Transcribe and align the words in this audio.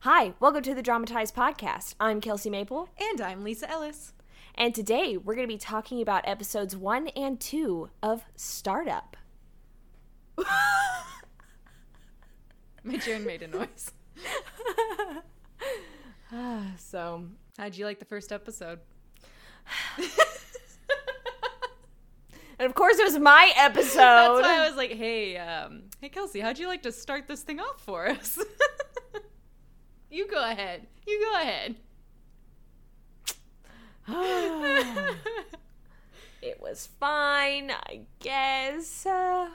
Hi, 0.00 0.32
welcome 0.40 0.62
to 0.62 0.74
the 0.74 0.82
Dramatized 0.82 1.34
Podcast. 1.34 1.94
I'm 2.00 2.20
Kelsey 2.20 2.48
Maple, 2.50 2.88
And 2.98 3.20
I'm 3.20 3.44
Lisa 3.44 3.70
Ellis. 3.70 4.12
and 4.54 4.74
today 4.74 5.16
we're 5.16 5.34
going 5.34 5.46
to 5.46 5.52
be 5.52 5.58
talking 5.58 6.00
about 6.00 6.26
episodes 6.26 6.74
one 6.76 7.08
and 7.08 7.38
two 7.40 7.90
of 8.02 8.24
Startup. 8.36 9.16
My 10.38 10.44
Jaren 12.94 13.26
made 13.26 13.42
a 13.42 13.48
noise. 13.48 13.92
So, 16.78 17.24
How'd 17.58 17.76
you 17.76 17.84
like 17.84 17.98
the 17.98 18.04
first 18.04 18.30
episode? 18.32 18.78
and 19.98 20.06
of 22.66 22.74
course, 22.74 22.98
it 22.98 23.04
was 23.04 23.18
my 23.18 23.52
episode. 23.56 23.96
That's 23.96 24.40
why 24.42 24.58
I 24.60 24.66
was 24.68 24.76
like, 24.76 24.92
hey, 24.92 25.36
um, 25.36 25.82
hey 26.00 26.08
Kelsey, 26.08 26.38
how'd 26.40 26.58
you 26.58 26.68
like 26.68 26.82
to 26.84 26.92
start 26.92 27.26
this 27.28 27.42
thing 27.42 27.58
off 27.60 27.80
for 27.84 28.08
us? 28.08 28.38
You 30.10 30.28
go 30.28 30.48
ahead. 30.50 30.86
You 31.06 31.20
go 31.32 31.40
ahead. 31.40 31.76
it 36.42 36.60
was 36.60 36.88
fine, 36.98 37.70
I 37.70 38.00
guess. 38.18 39.06
Uh, 39.06 39.48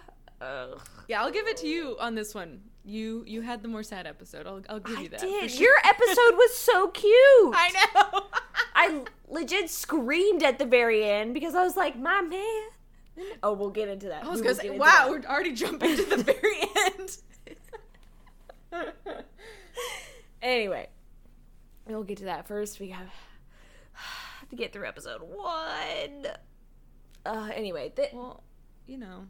yeah, 1.08 1.22
I'll 1.22 1.32
give 1.32 1.48
it 1.48 1.58
to 1.58 1.68
you 1.68 1.98
on 2.00 2.16
this 2.16 2.34
one. 2.36 2.62
You 2.88 3.24
you 3.26 3.42
had 3.42 3.64
the 3.64 3.68
more 3.68 3.82
sad 3.84 4.06
episode. 4.06 4.46
I'll 4.46 4.62
I'll 4.70 4.80
give 4.80 4.98
I 5.00 5.02
you 5.02 5.10
that. 5.10 5.20
did. 5.20 5.50
sure. 5.52 5.62
Your 5.64 5.74
episode 5.84 6.36
was 6.36 6.56
so 6.56 6.88
cute. 6.90 7.12
I 7.14 7.72
know. 7.96 8.22
I 8.76 9.02
legit 9.28 9.70
screamed 9.72 10.44
at 10.44 10.60
the 10.60 10.66
very 10.66 11.04
end 11.04 11.34
because 11.34 11.56
I 11.56 11.64
was 11.64 11.76
like, 11.76 11.98
my 11.98 12.22
man. 12.22 12.70
Oh, 13.42 13.54
we'll 13.54 13.70
get 13.72 13.88
into 13.90 14.08
that. 14.10 14.26
I 14.26 14.30
was 14.30 14.42
We 14.42 14.48
gonna 14.48 14.56
say, 14.56 14.70
wow, 14.72 14.86
that. 14.90 15.10
we're 15.10 15.22
already 15.24 15.54
jumping 15.54 15.96
to 15.96 16.04
the 16.04 16.18
very 16.24 16.62
end. 16.86 17.18
Anyway, 20.46 20.88
we'll 21.88 22.04
get 22.04 22.20
to 22.20 22.26
that 22.26 22.48
first. 22.48 22.80
We 22.80 22.90
have 22.90 23.08
to 24.52 24.56
get 24.56 24.72
through 24.72 24.88
episode 24.88 25.22
one. 25.24 26.28
Uh, 27.26 27.50
anyway, 27.52 27.92
th- 27.96 28.14
well, 28.14 28.44
you 28.86 29.00
know, 29.00 29.26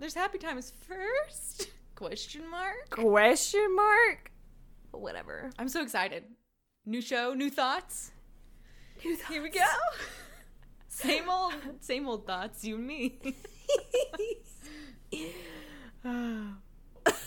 there's 0.00 0.14
happy 0.14 0.38
times 0.38 0.72
first? 0.88 1.70
Question 1.94 2.50
mark. 2.50 2.90
question 2.90 3.74
mark. 3.76 4.32
Whatever. 4.90 5.50
I'm 5.56 5.68
so 5.68 5.82
excited. 5.82 6.24
New 6.84 7.00
show, 7.00 7.32
new 7.32 7.48
thoughts. 7.48 8.10
Here 8.98 9.42
we 9.42 9.48
go. 9.48 9.60
Same 10.88 11.28
old, 11.28 11.52
same 11.80 12.08
old 12.08 12.26
thoughts. 12.26 12.64
You 12.64 12.76
and 12.76 12.86
me. 12.86 13.18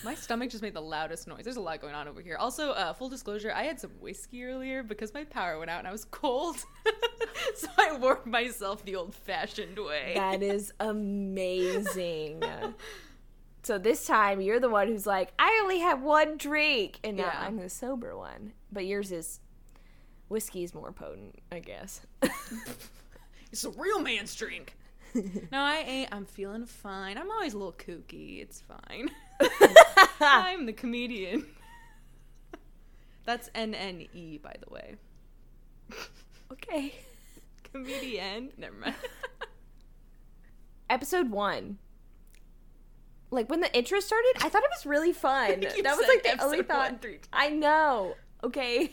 My 0.04 0.16
stomach 0.16 0.50
just 0.50 0.62
made 0.64 0.74
the 0.74 0.82
loudest 0.82 1.28
noise. 1.28 1.44
There's 1.44 1.58
a 1.58 1.62
lot 1.62 1.82
going 1.82 1.94
on 1.94 2.08
over 2.08 2.22
here. 2.22 2.38
Also, 2.38 2.72
uh, 2.72 2.94
full 2.94 3.10
disclosure, 3.10 3.52
I 3.54 3.64
had 3.64 3.80
some 3.80 3.92
whiskey 4.00 4.44
earlier 4.46 4.82
because 4.84 5.14
my 5.14 5.24
power 5.26 5.58
went 5.60 5.70
out 5.70 5.80
and 5.80 5.88
I 5.88 5.92
was 5.92 6.06
cold. 6.06 6.58
so 7.56 7.68
I 7.78 7.98
warmed 7.98 8.26
myself 8.26 8.84
the 8.86 8.96
old-fashioned 8.96 9.78
way. 9.78 10.14
That 10.16 10.42
is 10.42 10.72
amazing. 10.80 12.44
so 13.64 13.78
this 13.78 14.06
time 14.08 14.40
you're 14.42 14.60
the 14.60 14.70
one 14.70 14.88
who's 14.88 15.06
like, 15.06 15.34
I 15.38 15.60
only 15.64 15.80
had 15.80 16.02
one 16.02 16.38
drink, 16.38 17.00
and 17.04 17.18
now 17.18 17.24
Yeah. 17.26 17.42
I'm 17.46 17.58
the 17.58 17.70
sober 17.70 18.18
one. 18.18 18.54
But 18.72 18.86
yours 18.86 19.12
is 19.12 19.40
whiskey's 20.30 20.74
more 20.74 20.92
potent, 20.92 21.40
I 21.52 21.60
guess. 21.60 22.02
It's 23.52 23.64
a 23.64 23.72
real 23.72 24.00
man's 24.00 24.36
drink. 24.36 24.78
no, 25.16 25.24
I 25.52 25.78
ain't. 25.88 26.14
I'm 26.14 26.26
feeling 26.26 26.66
fine. 26.68 27.18
I'm 27.18 27.32
always 27.32 27.54
a 27.54 27.58
little 27.58 27.74
kooky. 27.74 28.42
It's 28.44 28.62
fine. 28.62 29.10
I'm 30.22 30.66
the 30.66 30.74
comedian. 30.74 31.46
That's 33.26 33.50
N 33.54 33.74
N 33.76 34.06
E, 34.14 34.38
by 34.38 34.56
the 34.66 34.74
way. 34.74 34.96
okay. 36.52 36.94
Comedian. 37.72 38.52
Never 38.58 38.76
mind. 38.76 38.96
Episode 40.90 41.30
one. 41.30 41.78
Like 43.32 43.50
when 43.50 43.60
the 43.62 43.72
intro 43.78 44.00
started, 44.00 44.34
I 44.42 44.50
thought 44.50 44.64
it 44.64 44.70
was 44.76 44.86
really 44.88 45.14
fun. 45.14 45.62
You 45.62 45.84
that 45.84 45.96
was 45.96 46.06
said 46.06 46.08
like 46.08 46.24
the 46.24 46.44
only 46.44 46.60
episode 46.60 46.68
thought. 46.74 46.92
one 46.92 47.00
three 47.00 47.14
times. 47.18 47.28
I 47.32 47.50
know. 47.50 48.16
Okay. 48.44 48.90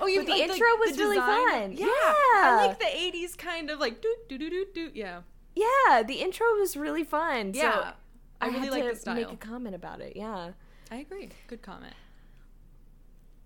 Oh, 0.00 0.06
you 0.06 0.20
But 0.20 0.26
the 0.26 0.32
like, 0.32 0.42
intro 0.42 0.66
was 0.78 0.96
really 0.98 1.16
design? 1.16 1.48
fun. 1.48 1.72
Yeah. 1.72 1.86
I 1.88 2.66
like 2.68 2.78
the 2.78 2.84
80s 2.84 3.36
kind 3.36 3.68
of 3.70 3.80
like 3.80 4.00
doo 4.00 4.14
doo 4.28 4.38
doo 4.38 4.48
doo 4.50 4.66
doo. 4.72 4.90
Yeah. 4.94 5.22
Yeah, 5.56 6.02
the 6.04 6.14
intro 6.22 6.46
was 6.58 6.76
really 6.76 7.02
fun. 7.02 7.52
so 7.52 7.60
Yeah. 7.60 7.92
I 8.40 8.46
I 8.46 8.48
really 8.48 8.64
had 8.64 8.70
like 8.70 8.82
to 8.84 8.90
the 8.90 8.96
style. 9.00 9.14
Make 9.16 9.32
a 9.32 9.36
comment 9.36 9.74
about 9.74 10.00
it. 10.00 10.14
Yeah. 10.16 10.52
I 10.90 10.96
agree. 10.96 11.28
Good 11.46 11.62
comment. 11.62 11.94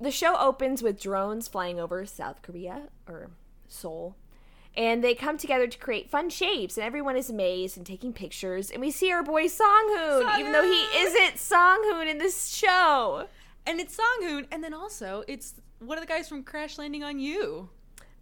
The 0.01 0.11
show 0.11 0.37
opens 0.39 0.83
with 0.83 1.01
drones 1.01 1.49
flying 1.49 1.79
over 1.79 2.05
South 2.07 2.43
Korea 2.43 2.89
or 3.09 3.31
Seoul. 3.69 4.17
And 4.77 5.05
they 5.05 5.15
come 5.15 5.39
together 5.39 5.69
to 5.69 5.79
create 5.79 6.11
fun 6.11 6.31
shapes, 6.31 6.77
and 6.77 6.85
everyone 6.85 7.17
is 7.17 7.31
amazed 7.31 7.77
and 7.77 7.87
taking 7.87 8.13
pictures. 8.13 8.73
And 8.73 8.81
we 8.81 8.91
see 8.91 9.13
our 9.13 9.23
boy 9.23 9.47
Song 9.47 9.95
Hoon, 9.97 10.29
even 10.41 10.51
though 10.51 10.65
he 10.65 10.81
isn't 10.99 11.39
Song 11.39 11.81
Hoon 11.85 12.09
in 12.09 12.19
this 12.19 12.49
show. 12.49 13.29
And 13.67 13.81
it's 13.81 13.97
Songhoon, 13.97 14.47
and 14.51 14.63
then 14.63 14.75
also 14.75 15.25
it's 15.27 15.55
one 15.79 15.97
of 15.97 16.03
the 16.03 16.09
guys 16.09 16.29
from 16.29 16.43
Crash 16.43 16.77
Landing 16.77 17.03
on 17.03 17.19
You. 17.19 17.71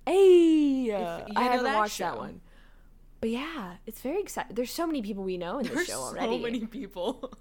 Hey, 0.07 0.85
you 0.85 0.95
I 0.95 1.25
haven't 1.45 1.65
that 1.65 1.75
watched 1.77 1.99
that 1.99 2.17
one, 2.17 2.41
but 3.23 3.31
yeah, 3.31 3.75
it's 3.87 4.01
very 4.01 4.21
exciting. 4.21 4.53
There's 4.57 4.73
so 4.73 4.85
many 4.85 5.01
people 5.01 5.23
we 5.23 5.39
know 5.39 5.61
in 5.61 5.69
this 5.69 5.87
show 5.87 6.01
already. 6.01 6.39
So 6.39 6.43
many 6.43 6.67
people. 6.67 7.33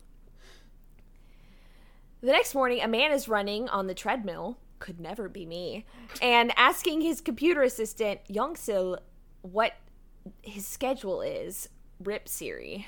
The 2.21 2.31
next 2.31 2.53
morning, 2.53 2.81
a 2.83 2.87
man 2.87 3.11
is 3.11 3.27
running 3.27 3.67
on 3.67 3.87
the 3.87 3.95
treadmill, 3.95 4.59
could 4.77 4.99
never 4.99 5.27
be 5.27 5.43
me, 5.43 5.87
and 6.21 6.53
asking 6.55 7.01
his 7.01 7.19
computer 7.19 7.63
assistant, 7.63 8.19
Youngsil, 8.29 8.99
what 9.41 9.73
his 10.43 10.67
schedule 10.67 11.23
is. 11.23 11.67
Rip 11.99 12.29
Siri. 12.29 12.85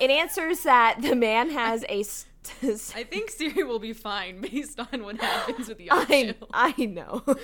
It 0.00 0.10
answers 0.10 0.64
that 0.64 1.00
the 1.00 1.14
man 1.14 1.50
has 1.50 1.84
a. 1.88 2.02
St- 2.02 2.96
I 2.96 3.04
think 3.04 3.30
Siri 3.30 3.62
will 3.62 3.78
be 3.78 3.92
fine 3.92 4.40
based 4.40 4.80
on 4.80 5.04
what 5.04 5.20
happens 5.20 5.68
with 5.68 5.78
the 5.78 5.92
I. 5.92 6.34
I 6.52 6.86
know. 6.86 7.22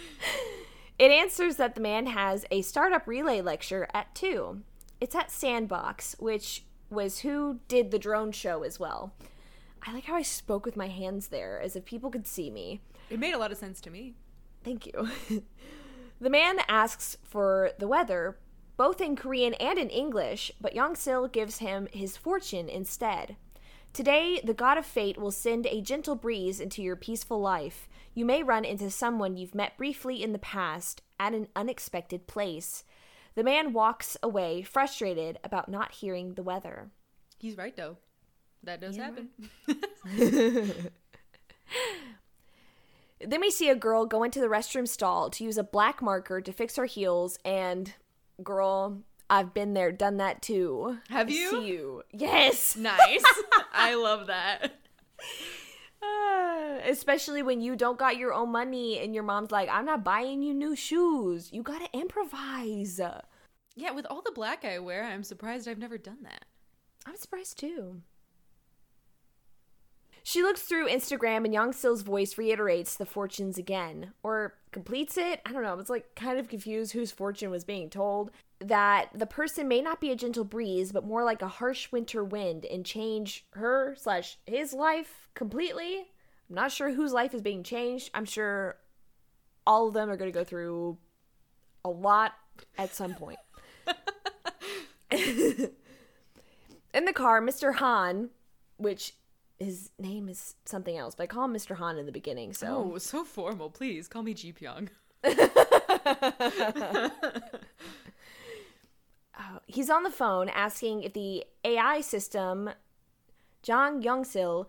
it 1.00 1.10
answers 1.10 1.56
that 1.56 1.74
the 1.74 1.80
man 1.80 2.08
has 2.08 2.44
a 2.50 2.60
startup 2.60 3.08
relay 3.08 3.40
lecture 3.40 3.88
at 3.94 4.14
2. 4.14 4.60
It's 5.00 5.14
at 5.14 5.30
Sandbox, 5.30 6.14
which 6.18 6.66
was 6.90 7.20
who 7.20 7.60
did 7.68 7.90
the 7.90 7.98
drone 7.98 8.32
show 8.32 8.64
as 8.64 8.78
well. 8.78 9.14
I 9.82 9.94
like 9.94 10.04
how 10.04 10.14
I 10.14 10.20
spoke 10.20 10.66
with 10.66 10.76
my 10.76 10.88
hands 10.88 11.28
there, 11.28 11.58
as 11.58 11.74
if 11.74 11.86
people 11.86 12.10
could 12.10 12.26
see 12.26 12.50
me. 12.50 12.82
It 13.08 13.18
made 13.18 13.32
a 13.32 13.38
lot 13.38 13.50
of 13.50 13.56
sense 13.56 13.80
to 13.80 13.90
me. 13.90 14.12
Thank 14.62 14.84
you. 14.84 15.08
the 16.20 16.28
man 16.28 16.58
asks 16.68 17.16
for 17.22 17.70
the 17.78 17.88
weather, 17.88 18.36
both 18.76 19.00
in 19.00 19.16
Korean 19.16 19.54
and 19.54 19.78
in 19.78 19.88
English, 19.88 20.52
but 20.60 20.74
Yongsil 20.74 21.32
gives 21.32 21.58
him 21.58 21.88
his 21.94 22.18
fortune 22.18 22.68
instead. 22.68 23.36
Today, 23.94 24.38
the 24.44 24.52
god 24.52 24.76
of 24.76 24.84
fate 24.84 25.16
will 25.16 25.30
send 25.30 25.66
a 25.66 25.80
gentle 25.80 26.14
breeze 26.14 26.60
into 26.60 26.82
your 26.82 26.94
peaceful 26.94 27.40
life. 27.40 27.88
You 28.14 28.24
may 28.24 28.42
run 28.42 28.64
into 28.64 28.90
someone 28.90 29.36
you've 29.36 29.54
met 29.54 29.76
briefly 29.76 30.22
in 30.22 30.32
the 30.32 30.38
past 30.38 31.02
at 31.18 31.32
an 31.34 31.48
unexpected 31.54 32.26
place. 32.26 32.84
The 33.34 33.44
man 33.44 33.72
walks 33.72 34.16
away, 34.22 34.62
frustrated 34.62 35.38
about 35.44 35.68
not 35.68 35.92
hearing 35.92 36.34
the 36.34 36.42
weather. 36.42 36.90
He's 37.38 37.56
right 37.56 37.76
though. 37.76 37.96
That 38.64 38.80
does 38.80 38.96
Yeah, 38.96 39.04
happen. 39.04 40.90
Then 43.22 43.42
we 43.42 43.50
see 43.50 43.68
a 43.68 43.74
girl 43.74 44.06
go 44.06 44.22
into 44.22 44.40
the 44.40 44.46
restroom 44.46 44.88
stall 44.88 45.28
to 45.30 45.44
use 45.44 45.58
a 45.58 45.62
black 45.62 46.00
marker 46.00 46.40
to 46.40 46.52
fix 46.52 46.76
her 46.76 46.86
heels, 46.86 47.38
and 47.44 47.92
girl, 48.42 49.02
I've 49.28 49.52
been 49.52 49.74
there, 49.74 49.92
done 49.92 50.16
that 50.16 50.40
too. 50.40 50.96
Have 51.10 51.28
I 51.28 51.32
you? 51.32 51.50
See 51.50 51.66
you? 51.68 52.02
Yes. 52.12 52.76
nice. 52.76 53.22
I 53.74 53.94
love 53.94 54.28
that. 54.28 54.72
Especially 56.88 57.42
when 57.42 57.60
you 57.60 57.76
don't 57.76 57.98
got 57.98 58.16
your 58.16 58.32
own 58.32 58.50
money 58.50 58.98
and 58.98 59.14
your 59.14 59.24
mom's 59.24 59.50
like, 59.50 59.68
"I'm 59.70 59.84
not 59.84 60.04
buying 60.04 60.42
you 60.42 60.54
new 60.54 60.74
shoes. 60.74 61.52
You 61.52 61.62
gotta 61.62 61.88
improvise." 61.92 63.00
Yeah, 63.76 63.92
with 63.92 64.06
all 64.10 64.22
the 64.22 64.32
black 64.32 64.64
I 64.64 64.78
wear, 64.78 65.04
I'm 65.04 65.22
surprised 65.22 65.68
I've 65.68 65.78
never 65.78 65.98
done 65.98 66.18
that. 66.22 66.44
I'm 67.06 67.16
surprised 67.16 67.58
too. 67.58 68.02
She 70.22 70.42
looks 70.42 70.62
through 70.62 70.88
Instagram 70.88 71.44
and 71.44 71.54
Youngsil's 71.54 72.02
voice 72.02 72.36
reiterates 72.36 72.94
the 72.94 73.06
fortunes 73.06 73.56
again, 73.58 74.12
or 74.22 74.54
completes 74.70 75.16
it. 75.16 75.40
I 75.46 75.52
don't 75.52 75.62
know. 75.62 75.70
I 75.70 75.74
was 75.74 75.90
like 75.90 76.14
kind 76.14 76.38
of 76.38 76.48
confused 76.48 76.92
whose 76.92 77.10
fortune 77.10 77.50
was 77.50 77.64
being 77.64 77.88
told. 77.90 78.30
That 78.60 79.08
the 79.14 79.26
person 79.26 79.68
may 79.68 79.80
not 79.80 80.00
be 80.00 80.10
a 80.10 80.16
gentle 80.16 80.44
breeze, 80.44 80.92
but 80.92 81.06
more 81.06 81.24
like 81.24 81.40
a 81.40 81.48
harsh 81.48 81.90
winter 81.90 82.22
wind 82.22 82.66
and 82.66 82.84
change 82.84 83.46
her 83.52 83.94
slash 83.98 84.36
his 84.46 84.72
life 84.74 85.28
completely. 85.34 86.08
I'm 86.48 86.56
not 86.56 86.70
sure 86.72 86.90
whose 86.90 87.12
life 87.12 87.32
is 87.32 87.40
being 87.42 87.62
changed. 87.62 88.10
I'm 88.12 88.26
sure 88.26 88.76
all 89.66 89.88
of 89.88 89.94
them 89.94 90.10
are 90.10 90.16
going 90.16 90.30
to 90.30 90.38
go 90.38 90.44
through 90.44 90.98
a 91.84 91.88
lot 91.90 92.32
at 92.76 92.94
some 92.94 93.14
point. 93.14 93.38
In 95.10 97.04
the 97.04 97.12
car, 97.14 97.40
Mr. 97.40 97.76
Han, 97.76 98.30
which 98.76 99.14
his 99.58 99.90
name 99.98 100.28
is 100.28 100.54
something 100.64 100.96
else, 100.96 101.14
but 101.14 101.24
I 101.24 101.26
call 101.28 101.44
him 101.44 101.54
Mr. 101.54 101.76
Han 101.76 101.98
in 101.98 102.06
the 102.06 102.12
beginning. 102.12 102.52
So 102.52 102.92
Oh, 102.94 102.98
so 102.98 103.24
formal. 103.24 103.70
Please 103.70 104.08
call 104.08 104.22
me 104.22 104.34
Ji 104.34 104.52
Pyong. 104.52 104.88
He's 109.66 109.90
on 109.90 110.02
the 110.02 110.10
phone 110.10 110.48
asking 110.48 111.02
if 111.02 111.12
the 111.12 111.44
AI 111.64 112.00
system, 112.00 112.70
Jang 113.62 114.02
Youngsil, 114.02 114.66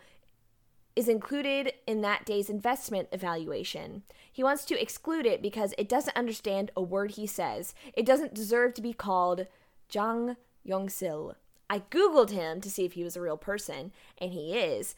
is 0.96 1.08
included 1.08 1.74
in 1.88 2.02
that 2.02 2.26
day's 2.26 2.50
investment 2.50 3.08
evaluation. 3.12 4.04
He 4.32 4.44
wants 4.44 4.66
to 4.66 4.82
exclude 4.82 5.26
it 5.26 5.42
because 5.42 5.74
it 5.78 5.88
doesn't 5.88 6.18
understand 6.18 6.72
a 6.76 6.82
word 6.82 7.12
he 7.12 7.26
says. 7.28 7.74
It 7.94 8.06
doesn't 8.06 8.34
deserve 8.34 8.74
to 8.76 8.82
be 8.82 8.94
called 8.94 9.48
Jang 9.88 10.36
Youngsil. 10.68 11.36
I 11.70 11.80
googled 11.80 12.32
him 12.32 12.60
to 12.62 12.70
see 12.70 12.84
if 12.84 12.94
he 12.94 13.04
was 13.04 13.16
a 13.16 13.22
real 13.22 13.38
person, 13.38 13.94
and 14.18 14.34
he 14.34 14.54
is. 14.54 14.96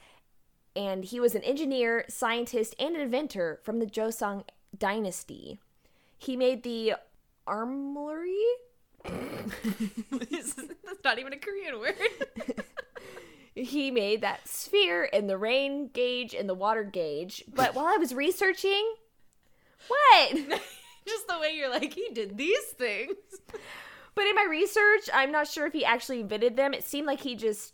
And 0.76 1.06
he 1.06 1.20
was 1.20 1.36
an 1.36 1.44
engineer, 1.44 2.06
scientist, 2.08 2.76
and 2.80 2.96
inventor 2.96 3.60
from 3.64 3.80
the 3.80 3.86
Joseon 3.86 4.44
dynasty. 4.76 5.60
He 6.18 6.36
made 6.36 6.64
the 6.64 6.96
armory 7.46 8.44
That's 9.06 11.04
not 11.04 11.20
even 11.20 11.34
a 11.34 11.38
Korean 11.38 11.80
word. 11.80 11.96
he 13.56 13.92
made 13.92 14.22
that 14.22 14.48
sphere 14.48 15.10
and 15.12 15.30
the 15.30 15.38
rain 15.38 15.90
gauge 15.94 16.34
and 16.34 16.50
the 16.50 16.54
water 16.54 16.84
gauge. 16.84 17.44
But 17.54 17.76
while 17.76 17.86
I 17.86 17.98
was 17.98 18.14
researching, 18.14 18.96
what? 19.88 20.36
Just 21.06 21.28
the 21.28 21.38
way 21.40 21.54
you're 21.56 21.70
like, 21.70 21.94
he 21.94 22.10
did 22.14 22.38
these 22.38 22.66
things. 22.78 23.16
But 24.16 24.26
in 24.26 24.36
my 24.36 24.48
research, 24.50 25.10
I'm 25.14 25.32
not 25.32 25.48
sure 25.48 25.66
if 25.66 25.74
he 25.74 25.84
actually 25.84 26.22
invented 26.22 26.56
them. 26.56 26.74
It 26.74 26.84
seemed 26.84 27.08
like 27.08 27.22
he 27.22 27.36
just 27.36 27.74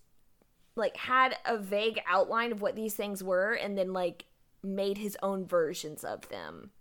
like 0.75 0.95
had 0.95 1.35
a 1.45 1.57
vague 1.57 1.99
outline 2.07 2.51
of 2.51 2.61
what 2.61 2.75
these 2.75 2.93
things 2.93 3.23
were 3.23 3.53
and 3.53 3.77
then 3.77 3.91
like 3.91 4.25
made 4.63 4.97
his 4.97 5.17
own 5.21 5.45
versions 5.45 6.03
of 6.03 6.27
them. 6.29 6.71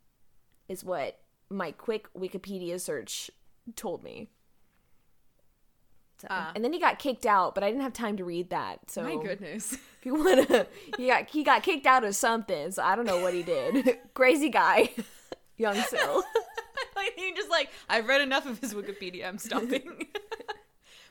Is 0.69 0.85
what 0.85 1.19
my 1.51 1.73
quick 1.73 2.13
Wikipedia 2.15 2.81
search 2.81 3.31
told 3.75 4.05
me. 4.05 4.29
So, 6.21 6.27
Ah. 6.31 6.51
and 6.55 6.65
then 6.65 6.73
he 6.73 6.81
got 6.81 6.99
kicked 6.99 7.27
out, 7.27 7.55
but 7.55 7.63
I 7.63 7.69
didn't 7.71 7.83
have 7.83 7.93
time 7.93 8.17
to 8.17 8.25
read 8.25 8.51
that. 8.51 8.91
So 8.91 9.03
My 9.03 9.17
goodness. 9.23 9.77
If 10.01 10.07
you 10.07 10.15
wanna, 10.15 10.67
he 10.97 11.09
got 11.09 11.29
he 11.29 11.43
got 11.43 11.63
kicked 11.65 11.85
out 11.87 12.05
of 12.05 12.15
something, 12.15 12.71
so 12.71 12.83
I 12.85 12.95
don't 12.95 13.05
know 13.05 13.21
what 13.21 13.35
he 13.35 13.43
did. 13.43 13.99
Crazy 14.15 14.49
guy, 14.49 14.91
young 15.57 15.75
Sil. 15.91 16.23
like 16.95 17.15
he 17.17 17.33
just 17.33 17.51
like, 17.51 17.71
I've 17.89 18.07
read 18.07 18.21
enough 18.21 18.47
of 18.47 18.61
his 18.61 18.75
Wikipedia. 18.75 19.27
I'm 19.27 19.39
stopping. 19.39 20.07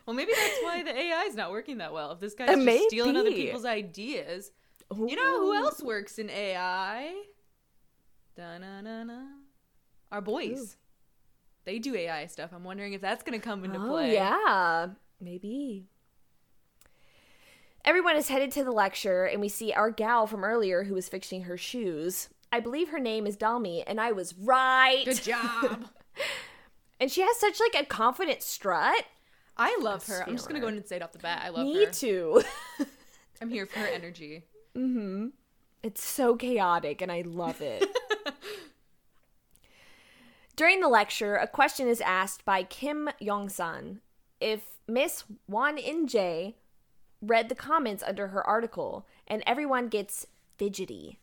well, 0.06 0.15
maybe 0.15 0.31
that's 0.33 0.59
why 0.63 0.83
the 0.83 0.98
AI 0.98 1.24
is 1.24 1.36
not 1.36 1.51
working 1.51 1.80
that 1.80 1.92
well. 1.92 2.13
If 2.13 2.21
this 2.21 2.33
guy's 2.33 2.57
It 2.57 2.65
just 2.65 2.88
stealing 2.88 3.18
other 3.18 3.30
people's 3.30 3.65
ideas, 3.65 4.51
you 4.95 5.15
know 5.18 5.39
who 5.42 5.54
else 5.54 5.81
works 5.83 6.18
in 6.18 6.30
AI? 6.30 7.13
Da-na-na-na. 8.36 9.19
Our 10.12 10.21
boys. 10.21 10.59
Ooh. 10.59 10.86
They 11.67 11.79
do 11.79 11.93
AI 11.95 12.27
stuff. 12.27 12.51
I'm 12.53 12.63
wondering 12.63 12.93
if 12.93 13.01
that's 13.01 13.23
going 13.23 13.37
to 13.37 13.45
come 13.45 13.65
into 13.65 13.77
Oh 13.77 13.89
play. 13.89 14.13
yeah, 14.13 14.87
maybe. 15.19 15.83
Everyone 17.83 18.15
is 18.15 18.29
headed 18.29 18.51
to 18.53 18.63
the 18.63 18.71
lecture, 18.71 19.25
and 19.25 19.41
we 19.41 19.49
see 19.49 19.73
our 19.73 19.91
gal 19.91 20.27
from 20.27 20.45
earlier 20.45 20.85
who 20.85 20.93
was 20.93 21.09
fixing 21.09 21.43
her 21.43 21.57
shoes. 21.57 22.29
I 22.53 22.61
believe 22.61 22.87
her 22.89 22.99
name 22.99 23.27
is 23.27 23.35
Dalmi, 23.35 23.83
and 23.85 23.99
I 23.99 24.13
was 24.13 24.33
right. 24.35 25.03
Good 25.05 25.21
job. 25.21 25.87
And 26.99 27.11
she 27.11 27.21
has 27.21 27.37
such 27.37 27.59
like 27.59 27.79
a 27.79 27.85
confident 27.85 28.41
strut. 28.41 29.05
I 29.55 29.77
love 29.81 30.07
her. 30.07 30.23
I'm 30.25 30.35
just 30.35 30.47
gonna 30.47 30.59
go 30.59 30.67
in 30.67 30.77
and 30.77 30.87
say 30.87 30.95
it 30.95 31.03
off 31.03 31.11
the 31.11 31.19
bat. 31.19 31.43
I 31.45 31.49
love 31.49 31.63
Me 31.67 31.75
her. 31.75 31.79
Me 31.81 31.91
too. 31.91 32.41
I'm 33.39 33.49
here 33.51 33.67
for 33.67 33.77
her 33.77 33.85
energy. 33.85 34.45
Mm-hmm. 34.75 35.27
It's 35.83 36.03
so 36.03 36.35
chaotic 36.35 37.03
and 37.03 37.11
I 37.11 37.21
love 37.21 37.61
it. 37.61 37.85
During 40.57 40.80
the 40.80 40.88
lecture, 40.88 41.36
a 41.36 41.45
question 41.48 41.88
is 41.88 42.01
asked 42.01 42.44
by 42.44 42.63
Kim 42.63 43.12
Yong-san 43.19 44.01
if 44.42 44.80
Miss 44.88 45.24
Wan 45.48 45.77
In-jae 45.77 46.56
read 47.21 47.48
the 47.48 47.54
comments 47.54 48.01
under 48.01 48.30
her 48.30 48.44
article, 48.44 49.06
and 49.27 49.44
everyone 49.45 49.88
gets 49.88 50.25
fidgety. 50.57 51.19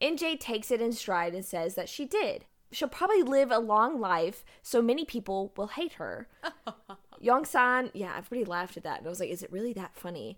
In-jae 0.00 0.40
takes 0.40 0.72
it 0.72 0.80
in 0.80 0.92
stride 0.92 1.32
and 1.32 1.44
says 1.44 1.76
that 1.76 1.88
she 1.88 2.04
did. 2.04 2.44
She'll 2.72 2.88
probably 2.88 3.22
live 3.22 3.52
a 3.52 3.60
long 3.60 4.00
life, 4.00 4.44
so 4.62 4.82
many 4.82 5.04
people 5.04 5.52
will 5.56 5.68
hate 5.68 5.92
her. 5.94 6.26
Yong-san, 7.20 7.92
yeah, 7.94 8.16
everybody 8.18 8.44
laughed 8.44 8.76
at 8.76 8.82
that, 8.82 8.98
and 8.98 9.06
I 9.06 9.10
was 9.10 9.20
like, 9.20 9.30
is 9.30 9.44
it 9.44 9.52
really 9.52 9.74
that 9.74 9.94
funny? 9.94 10.36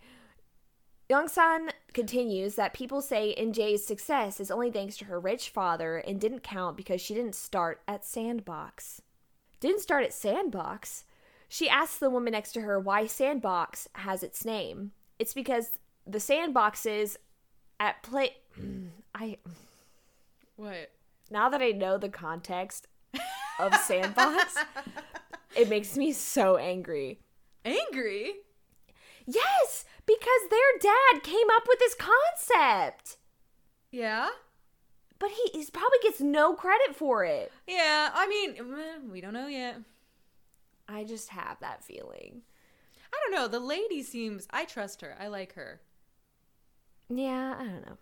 Young-san 1.13 1.69
continues 1.93 2.55
that 2.55 2.73
people 2.73 3.03
say 3.03 3.35
NJ's 3.39 3.85
success 3.85 4.41
is 4.41 4.51
only 4.51 4.71
thanks 4.71 4.97
to 4.97 5.05
her 5.05 5.21
rich 5.21 5.51
father 5.51 5.99
and 5.99 6.19
didn't 6.19 6.43
count 6.43 6.75
because 6.75 7.03
she 7.03 7.13
didn't 7.13 7.35
start 7.35 7.83
at 7.87 8.03
Sandbox. 8.03 9.03
Didn't 9.61 9.83
start 9.83 10.05
at 10.05 10.15
Sandbox? 10.15 11.05
She 11.51 11.69
asks 11.69 11.99
the 11.99 12.09
woman 12.09 12.33
next 12.33 12.53
to 12.53 12.63
her 12.63 12.81
why 12.81 13.05
Sandbox 13.07 13.89
has 13.97 14.23
its 14.23 14.47
name. 14.47 14.93
It's 15.19 15.35
because 15.35 15.73
the 16.07 16.17
sandboxes 16.17 17.19
at 17.79 18.03
play 18.03 18.37
I 19.15 19.37
What? 20.57 20.93
now 21.31 21.51
that 21.51 21.61
I 21.61 21.73
know 21.73 21.99
the 21.99 22.09
context 22.09 22.87
of 23.61 23.75
Sandbox, 23.75 24.57
it 25.55 25.69
makes 25.69 25.95
me 25.95 26.13
so 26.13 26.57
angry. 26.57 27.21
Angry? 27.67 28.33
Yes, 29.27 29.85
because 30.19 30.51
their 30.51 30.79
dad 30.81 31.23
came 31.23 31.49
up 31.55 31.65
with 31.69 31.79
this 31.79 31.95
concept. 31.95 33.17
Yeah. 33.91 34.29
But 35.19 35.31
he 35.31 35.51
he's 35.53 35.71
probably 35.71 35.99
gets 36.03 36.21
no 36.21 36.55
credit 36.55 36.97
for 36.97 37.25
it. 37.25 37.53
Yeah. 37.67 38.11
I 38.13 38.27
mean, 38.27 39.11
we 39.11 39.21
don't 39.21 39.35
know 39.35 39.47
yet. 39.47 39.77
I 40.89 41.05
just 41.05 41.31
have 41.31 41.59
that 41.61 41.85
feeling. 41.85 42.43
I 43.13 43.19
don't 43.25 43.35
know. 43.35 43.49
The 43.49 43.65
lady 43.65 44.03
seems. 44.03 44.47
I 44.51 44.65
trust 44.65 45.01
her. 45.03 45.17
I 45.21 45.29
like 45.29 45.55
her. 45.55 45.81
Yeah, 47.09 47.57
I 47.59 47.65
don't 47.65 47.87
know. 47.87 47.99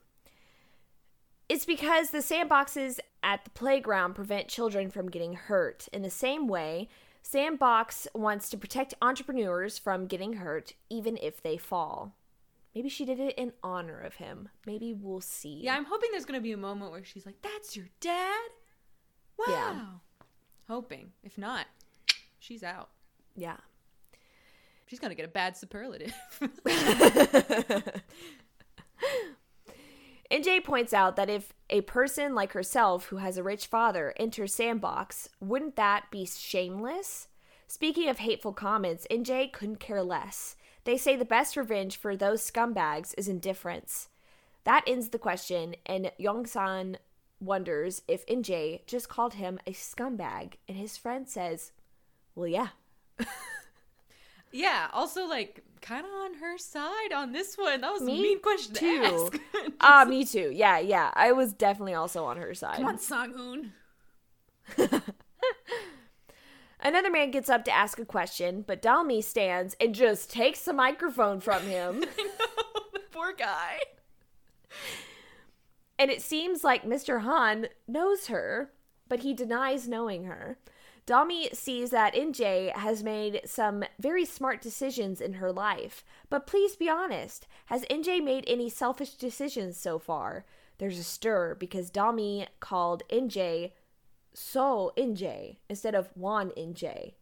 It's 1.48 1.66
because 1.66 2.10
the 2.10 2.18
sandboxes 2.18 3.00
at 3.24 3.44
the 3.44 3.50
playground 3.50 4.14
prevent 4.14 4.48
children 4.48 4.88
from 4.88 5.10
getting 5.10 5.34
hurt. 5.34 5.88
In 5.92 6.02
the 6.02 6.10
same 6.10 6.46
way, 6.46 6.88
Sandbox 7.22 8.08
wants 8.14 8.48
to 8.50 8.58
protect 8.58 8.94
entrepreneurs 9.02 9.78
from 9.78 10.06
getting 10.06 10.34
hurt, 10.34 10.74
even 10.88 11.18
if 11.20 11.42
they 11.42 11.56
fall. 11.56 12.16
Maybe 12.74 12.88
she 12.88 13.04
did 13.04 13.18
it 13.18 13.36
in 13.36 13.52
honor 13.62 14.00
of 14.00 14.14
him. 14.14 14.48
Maybe 14.64 14.94
we'll 14.94 15.20
see. 15.20 15.60
Yeah, 15.62 15.76
I'm 15.76 15.84
hoping 15.84 16.10
there's 16.12 16.24
gonna 16.24 16.40
be 16.40 16.52
a 16.52 16.56
moment 16.56 16.92
where 16.92 17.04
she's 17.04 17.26
like, 17.26 17.42
"That's 17.42 17.76
your 17.76 17.88
dad." 18.00 18.48
Wow. 19.36 19.46
Yeah. 19.48 19.86
Hoping. 20.68 21.12
If 21.24 21.36
not, 21.36 21.66
she's 22.38 22.62
out. 22.62 22.90
Yeah. 23.34 23.56
She's 24.86 25.00
gonna 25.00 25.14
get 25.14 25.24
a 25.24 25.28
bad 25.28 25.56
superlative. 25.56 26.14
NJ 30.30 30.62
points 30.62 30.92
out 30.92 31.16
that 31.16 31.28
if 31.28 31.52
a 31.70 31.80
person 31.82 32.34
like 32.34 32.52
herself 32.52 33.06
who 33.06 33.16
has 33.16 33.36
a 33.36 33.42
rich 33.42 33.66
father 33.66 34.14
enters 34.16 34.54
Sandbox, 34.54 35.28
wouldn't 35.40 35.74
that 35.76 36.10
be 36.10 36.24
shameless? 36.24 37.26
Speaking 37.66 38.08
of 38.08 38.18
hateful 38.18 38.52
comments, 38.52 39.06
NJ 39.10 39.52
couldn't 39.52 39.80
care 39.80 40.02
less. 40.02 40.56
They 40.84 40.96
say 40.96 41.16
the 41.16 41.24
best 41.24 41.56
revenge 41.56 41.96
for 41.96 42.16
those 42.16 42.48
scumbags 42.48 43.14
is 43.18 43.28
indifference. 43.28 44.08
That 44.64 44.84
ends 44.86 45.08
the 45.08 45.18
question, 45.18 45.74
and 45.84 46.12
Yongsan 46.20 46.96
wonders 47.40 48.02
if 48.06 48.26
NJ 48.26 48.86
just 48.86 49.08
called 49.08 49.34
him 49.34 49.58
a 49.66 49.72
scumbag, 49.72 50.54
and 50.68 50.76
his 50.76 50.96
friend 50.96 51.28
says, 51.28 51.72
Well, 52.34 52.48
yeah. 52.48 52.68
yeah. 54.52 54.88
Also, 54.92 55.26
like, 55.26 55.62
kind 55.80 56.04
of 56.04 56.12
on 56.12 56.34
her 56.34 56.58
side 56.58 57.12
on 57.14 57.32
this 57.32 57.56
one. 57.56 57.80
That 57.80 57.92
was 57.92 58.02
a 58.02 58.06
mean 58.06 58.40
question 58.40 58.74
too. 58.74 59.00
to 59.00 59.06
ask. 59.06 59.40
Ah, 59.80 60.04
me 60.06 60.24
too. 60.24 60.50
Yeah, 60.54 60.78
yeah. 60.78 61.10
I 61.14 61.32
was 61.32 61.52
definitely 61.54 61.94
also 61.94 62.24
on 62.24 62.36
her 62.36 62.54
side. 62.54 62.76
Come 62.76 62.86
on, 62.86 62.98
Sanghoon. 62.98 63.70
Another 66.82 67.10
man 67.10 67.30
gets 67.30 67.50
up 67.50 67.64
to 67.66 67.70
ask 67.70 67.98
a 67.98 68.04
question, 68.04 68.64
but 68.66 68.80
Dalmi 68.82 69.22
stands 69.22 69.76
and 69.80 69.94
just 69.94 70.30
takes 70.30 70.62
the 70.64 70.72
microphone 70.72 71.40
from 71.40 71.62
him. 71.64 72.04
I 72.18 72.22
know 72.22 72.82
the 72.92 73.00
poor 73.10 73.32
guy. 73.34 73.80
and 75.98 76.10
it 76.10 76.22
seems 76.22 76.64
like 76.64 76.84
Mr. 76.84 77.20
Han 77.20 77.68
knows 77.86 78.28
her, 78.28 78.70
but 79.08 79.20
he 79.20 79.34
denies 79.34 79.88
knowing 79.88 80.24
her. 80.24 80.58
Dalmi 81.10 81.52
sees 81.52 81.90
that 81.90 82.14
NJ 82.14 82.72
has 82.76 83.02
made 83.02 83.40
some 83.44 83.82
very 83.98 84.24
smart 84.24 84.62
decisions 84.62 85.20
in 85.20 85.32
her 85.34 85.50
life, 85.50 86.04
but 86.28 86.46
please 86.46 86.76
be 86.76 86.88
honest, 86.88 87.48
has 87.66 87.84
NJ 87.90 88.22
made 88.22 88.44
any 88.46 88.70
selfish 88.70 89.14
decisions 89.14 89.76
so 89.76 89.98
far? 89.98 90.44
There's 90.78 91.00
a 91.00 91.02
stir 91.02 91.56
because 91.56 91.90
Dalmi 91.90 92.46
called 92.60 93.02
NJ 93.10 93.72
So 94.32 94.92
NJ 94.96 95.56
instead 95.68 95.96
of 95.96 96.10
Wan 96.14 96.52
NJ. 96.56 97.14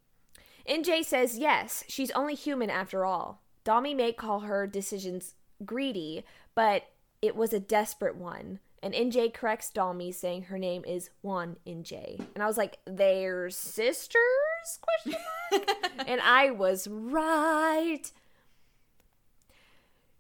NJ 0.68 1.02
says 1.02 1.38
yes, 1.38 1.82
she's 1.88 2.10
only 2.10 2.34
human 2.34 2.68
after 2.68 3.06
all. 3.06 3.40
Dami 3.64 3.96
may 3.96 4.12
call 4.12 4.40
her 4.40 4.66
decisions 4.66 5.34
greedy, 5.64 6.24
but 6.54 6.90
it 7.22 7.34
was 7.34 7.54
a 7.54 7.58
desperate 7.58 8.16
one. 8.16 8.58
And 8.82 8.94
NJ 8.94 9.32
corrects 9.34 9.70
Dalmi 9.74 10.14
saying 10.14 10.42
her 10.44 10.58
name 10.58 10.84
is 10.84 11.10
Juan 11.22 11.56
NJ. 11.66 12.20
And 12.34 12.42
I 12.42 12.46
was 12.46 12.56
like, 12.56 12.78
they're 12.84 13.50
sisters? 13.50 14.20
Question 14.80 15.20
mark. 15.52 15.78
and 16.06 16.20
I 16.20 16.50
was 16.50 16.86
right. 16.88 18.10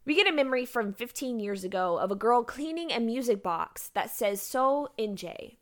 We 0.04 0.14
get 0.14 0.26
a 0.26 0.32
memory 0.32 0.64
from 0.64 0.94
15 0.94 1.38
years 1.38 1.64
ago 1.64 1.98
of 1.98 2.10
a 2.10 2.16
girl 2.16 2.42
cleaning 2.42 2.90
a 2.90 2.98
music 2.98 3.42
box 3.42 3.90
that 3.94 4.10
says 4.10 4.40
So 4.40 4.88
NJ. 4.98 5.56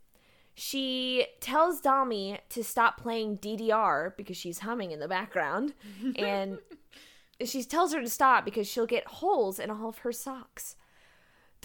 She 0.54 1.26
tells 1.40 1.82
Dalmi 1.82 2.38
to 2.48 2.64
stop 2.64 2.98
playing 2.98 3.38
DDR 3.38 4.16
because 4.16 4.38
she's 4.38 4.60
humming 4.60 4.90
in 4.90 5.00
the 5.00 5.08
background. 5.08 5.74
and 6.16 6.58
she 7.44 7.62
tells 7.62 7.92
her 7.92 8.00
to 8.00 8.08
stop 8.08 8.44
because 8.44 8.66
she'll 8.66 8.86
get 8.86 9.06
holes 9.06 9.58
in 9.58 9.70
all 9.70 9.90
of 9.90 9.98
her 9.98 10.12
socks. 10.12 10.76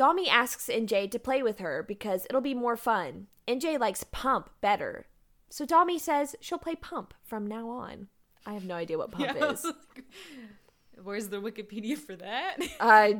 Dalmi 0.01 0.27
asks 0.27 0.65
NJ 0.67 1.11
to 1.11 1.19
play 1.19 1.43
with 1.43 1.59
her 1.59 1.83
because 1.87 2.25
it'll 2.27 2.41
be 2.41 2.55
more 2.55 2.75
fun. 2.75 3.27
NJ 3.47 3.77
likes 3.79 4.03
Pump 4.11 4.49
better. 4.59 5.05
So 5.49 5.63
Dalmi 5.63 5.99
says 5.99 6.35
she'll 6.41 6.57
play 6.57 6.73
Pump 6.73 7.13
from 7.23 7.45
now 7.45 7.69
on. 7.69 8.07
I 8.45 8.53
have 8.53 8.65
no 8.65 8.73
idea 8.73 8.97
what 8.97 9.11
Pump 9.11 9.25
Yeah, 9.35 9.51
is. 9.51 9.63
like, 9.63 10.05
Where's 11.03 11.29
the 11.29 11.37
Wikipedia 11.37 11.97
for 11.99 12.15
that? 12.15 12.57
Uh, 12.79 12.85
I 12.85 13.13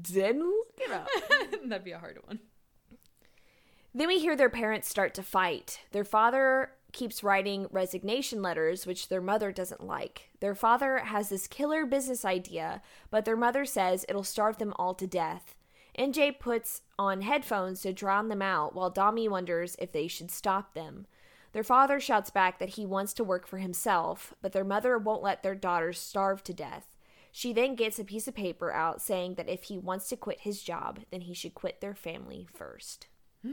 didn't 0.00 0.42
look 0.46 0.78
it 0.78 0.92
up. 0.92 1.08
That'd 1.64 1.84
be 1.84 1.90
a 1.90 1.98
hard 1.98 2.18
one. 2.24 2.38
Then 3.92 4.06
we 4.06 4.20
hear 4.20 4.36
their 4.36 4.48
parents 4.50 4.88
start 4.88 5.14
to 5.14 5.24
fight. 5.24 5.80
Their 5.90 6.04
father 6.04 6.70
keeps 6.92 7.24
writing 7.24 7.66
resignation 7.72 8.42
letters, 8.42 8.86
which 8.86 9.08
their 9.08 9.20
mother 9.20 9.50
doesn't 9.50 9.84
like. 9.84 10.30
Their 10.38 10.54
father 10.54 10.98
has 10.98 11.30
this 11.30 11.48
killer 11.48 11.84
business 11.84 12.24
idea, 12.24 12.80
but 13.10 13.24
their 13.24 13.36
mother 13.36 13.64
says 13.64 14.04
it'll 14.08 14.22
starve 14.22 14.58
them 14.58 14.72
all 14.76 14.94
to 14.94 15.06
death. 15.08 15.56
NJ 15.98 16.38
puts 16.38 16.82
on 16.98 17.22
headphones 17.22 17.82
to 17.82 17.92
drown 17.92 18.28
them 18.28 18.40
out, 18.40 18.74
while 18.74 18.92
Dami 18.92 19.28
wonders 19.28 19.74
if 19.80 19.90
they 19.90 20.06
should 20.06 20.30
stop 20.30 20.74
them. 20.74 21.06
Their 21.52 21.64
father 21.64 21.98
shouts 21.98 22.30
back 22.30 22.58
that 22.58 22.70
he 22.70 22.86
wants 22.86 23.12
to 23.14 23.24
work 23.24 23.48
for 23.48 23.58
himself, 23.58 24.32
but 24.40 24.52
their 24.52 24.64
mother 24.64 24.96
won't 24.96 25.22
let 25.22 25.42
their 25.42 25.54
daughters 25.56 25.98
starve 25.98 26.44
to 26.44 26.54
death. 26.54 26.94
She 27.32 27.52
then 27.52 27.74
gets 27.74 27.98
a 27.98 28.04
piece 28.04 28.28
of 28.28 28.34
paper 28.34 28.72
out 28.72 29.02
saying 29.02 29.34
that 29.34 29.48
if 29.48 29.64
he 29.64 29.78
wants 29.78 30.08
to 30.08 30.16
quit 30.16 30.40
his 30.40 30.62
job, 30.62 31.00
then 31.10 31.22
he 31.22 31.34
should 31.34 31.54
quit 31.54 31.80
their 31.80 31.94
family 31.94 32.46
first. 32.52 33.08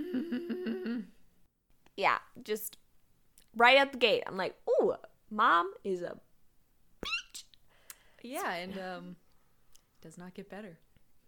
yeah, 1.97 2.17
just 2.43 2.77
right 3.55 3.77
out 3.77 3.91
the 3.91 3.97
gate. 3.97 4.23
I'm 4.27 4.37
like, 4.37 4.55
ooh, 4.69 4.93
mom 5.29 5.71
is 5.83 6.01
a 6.01 6.19
bitch. 7.03 7.43
Yeah, 8.21 8.53
and 8.53 8.77
um, 8.77 9.15
does 10.01 10.17
not 10.17 10.33
get 10.33 10.49
better. 10.49 10.79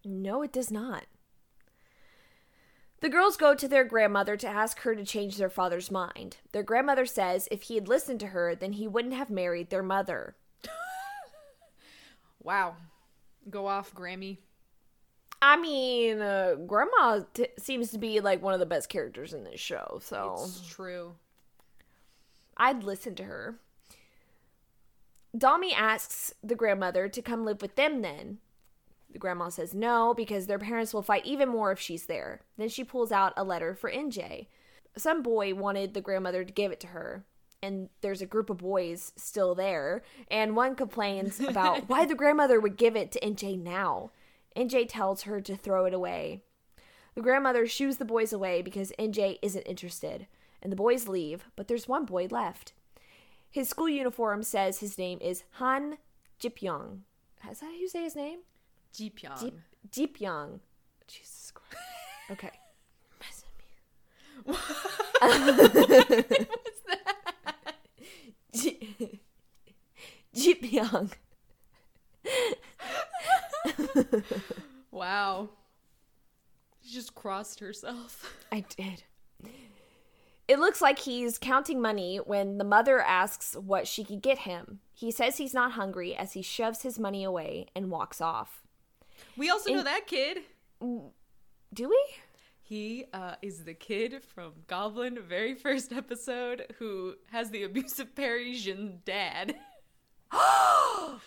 No, 0.08 0.42
it 0.42 0.52
does 0.52 0.70
not. 0.70 1.04
The 3.00 3.08
girls 3.10 3.36
go 3.36 3.54
to 3.54 3.68
their 3.68 3.84
grandmother 3.84 4.36
to 4.38 4.48
ask 4.48 4.80
her 4.80 4.94
to 4.94 5.04
change 5.04 5.36
their 5.36 5.50
father's 5.50 5.90
mind. 5.90 6.38
Their 6.52 6.62
grandmother 6.62 7.06
says 7.06 7.46
if 7.50 7.64
he 7.64 7.74
had 7.74 7.86
listened 7.88 8.18
to 8.20 8.28
her, 8.28 8.54
then 8.54 8.72
he 8.72 8.88
wouldn't 8.88 9.14
have 9.14 9.30
married 9.30 9.70
their 9.70 9.82
mother. 9.82 10.34
Wow, 12.42 12.76
go 13.50 13.66
off, 13.66 13.92
Grammy. 13.94 14.38
I 15.42 15.60
mean, 15.60 16.20
uh, 16.20 16.54
grandma 16.54 17.20
t- 17.34 17.48
seems 17.58 17.90
to 17.90 17.98
be 17.98 18.20
like 18.20 18.40
one 18.40 18.54
of 18.54 18.60
the 18.60 18.64
best 18.64 18.88
characters 18.88 19.34
in 19.34 19.44
this 19.44 19.60
show, 19.60 19.98
so 20.02 20.36
It's 20.38 20.66
true. 20.66 21.16
I'd 22.56 22.84
listen 22.84 23.14
to 23.16 23.24
her. 23.24 23.58
Dami 25.36 25.72
asks 25.76 26.32
the 26.42 26.54
grandmother 26.54 27.08
to 27.08 27.20
come 27.20 27.44
live 27.44 27.60
with 27.60 27.74
them 27.74 28.00
then. 28.02 28.38
The 29.10 29.18
grandma 29.18 29.48
says 29.48 29.74
no 29.74 30.12
because 30.14 30.46
their 30.46 30.58
parents 30.58 30.92
will 30.92 31.02
fight 31.02 31.24
even 31.24 31.48
more 31.48 31.72
if 31.72 31.80
she's 31.80 32.06
there. 32.06 32.42
Then 32.56 32.68
she 32.68 32.84
pulls 32.84 33.10
out 33.10 33.32
a 33.36 33.44
letter 33.44 33.74
for 33.74 33.90
NJ. 33.90 34.46
Some 34.96 35.22
boy 35.22 35.54
wanted 35.54 35.94
the 35.94 36.00
grandmother 36.00 36.44
to 36.44 36.52
give 36.52 36.72
it 36.72 36.80
to 36.80 36.88
her, 36.88 37.24
and 37.62 37.88
there's 38.00 38.22
a 38.22 38.26
group 38.26 38.50
of 38.50 38.58
boys 38.58 39.12
still 39.16 39.54
there, 39.54 40.02
and 40.30 40.56
one 40.56 40.74
complains 40.74 41.40
about 41.48 41.88
why 41.88 42.04
the 42.04 42.14
grandmother 42.14 42.60
would 42.60 42.76
give 42.76 42.96
it 42.96 43.12
to 43.12 43.20
NJ 43.20 43.58
now. 43.60 44.10
NJ 44.56 44.86
tells 44.88 45.22
her 45.22 45.40
to 45.40 45.56
throw 45.56 45.84
it 45.84 45.94
away. 45.94 46.42
The 47.14 47.22
grandmother 47.22 47.66
shoos 47.66 47.96
the 47.96 48.04
boys 48.04 48.32
away 48.32 48.62
because 48.62 48.92
NJ 48.98 49.38
isn't 49.42 49.62
interested, 49.62 50.26
and 50.62 50.70
the 50.70 50.76
boys 50.76 51.08
leave, 51.08 51.44
but 51.56 51.68
there's 51.68 51.88
one 51.88 52.04
boy 52.04 52.28
left. 52.30 52.72
His 53.50 53.68
school 53.68 53.88
uniform 53.88 54.42
says 54.42 54.80
his 54.80 54.98
name 54.98 55.18
is 55.20 55.44
Han 55.52 55.98
Jipyong. 56.40 57.00
Is 57.50 57.60
that 57.60 57.66
how 57.66 57.72
you 57.72 57.88
say 57.88 58.04
his 58.04 58.16
name? 58.16 58.40
Jeepyeon. 58.94 59.52
Deep 59.90 60.20
Young. 60.20 60.60
Jesus 61.06 61.52
Christ. 61.52 61.76
Okay. 62.30 62.50
What's 64.44 64.62
that? 66.86 67.74
Je- 68.54 69.20
Jeepyong. 70.34 71.10
Wow. 74.90 75.48
She 76.82 76.94
just 76.94 77.14
crossed 77.14 77.60
herself. 77.60 78.36
I 78.52 78.64
did. 78.76 79.04
It 80.46 80.58
looks 80.58 80.80
like 80.82 80.98
he's 81.00 81.38
counting 81.38 81.80
money 81.80 82.18
when 82.18 82.58
the 82.58 82.64
mother 82.64 83.00
asks 83.00 83.54
what 83.54 83.86
she 83.86 84.02
could 84.04 84.22
get 84.22 84.38
him. 84.38 84.80
He 84.94 85.10
says 85.10 85.36
he's 85.36 85.54
not 85.54 85.72
hungry 85.72 86.14
as 86.16 86.32
he 86.32 86.42
shoves 86.42 86.82
his 86.82 86.98
money 86.98 87.22
away 87.24 87.66
and 87.76 87.90
walks 87.90 88.20
off. 88.20 88.62
We 89.36 89.50
also 89.50 89.72
know 89.72 89.82
that 89.82 90.06
kid. 90.06 90.38
Do 90.80 91.88
we? 91.88 92.04
He 92.62 93.06
uh, 93.14 93.36
is 93.40 93.64
the 93.64 93.74
kid 93.74 94.22
from 94.22 94.52
Goblin, 94.66 95.18
very 95.26 95.54
first 95.54 95.92
episode, 95.92 96.74
who 96.78 97.14
has 97.30 97.50
the 97.50 97.62
abusive 97.62 98.14
Parisian 98.14 99.00
dad. 99.04 99.56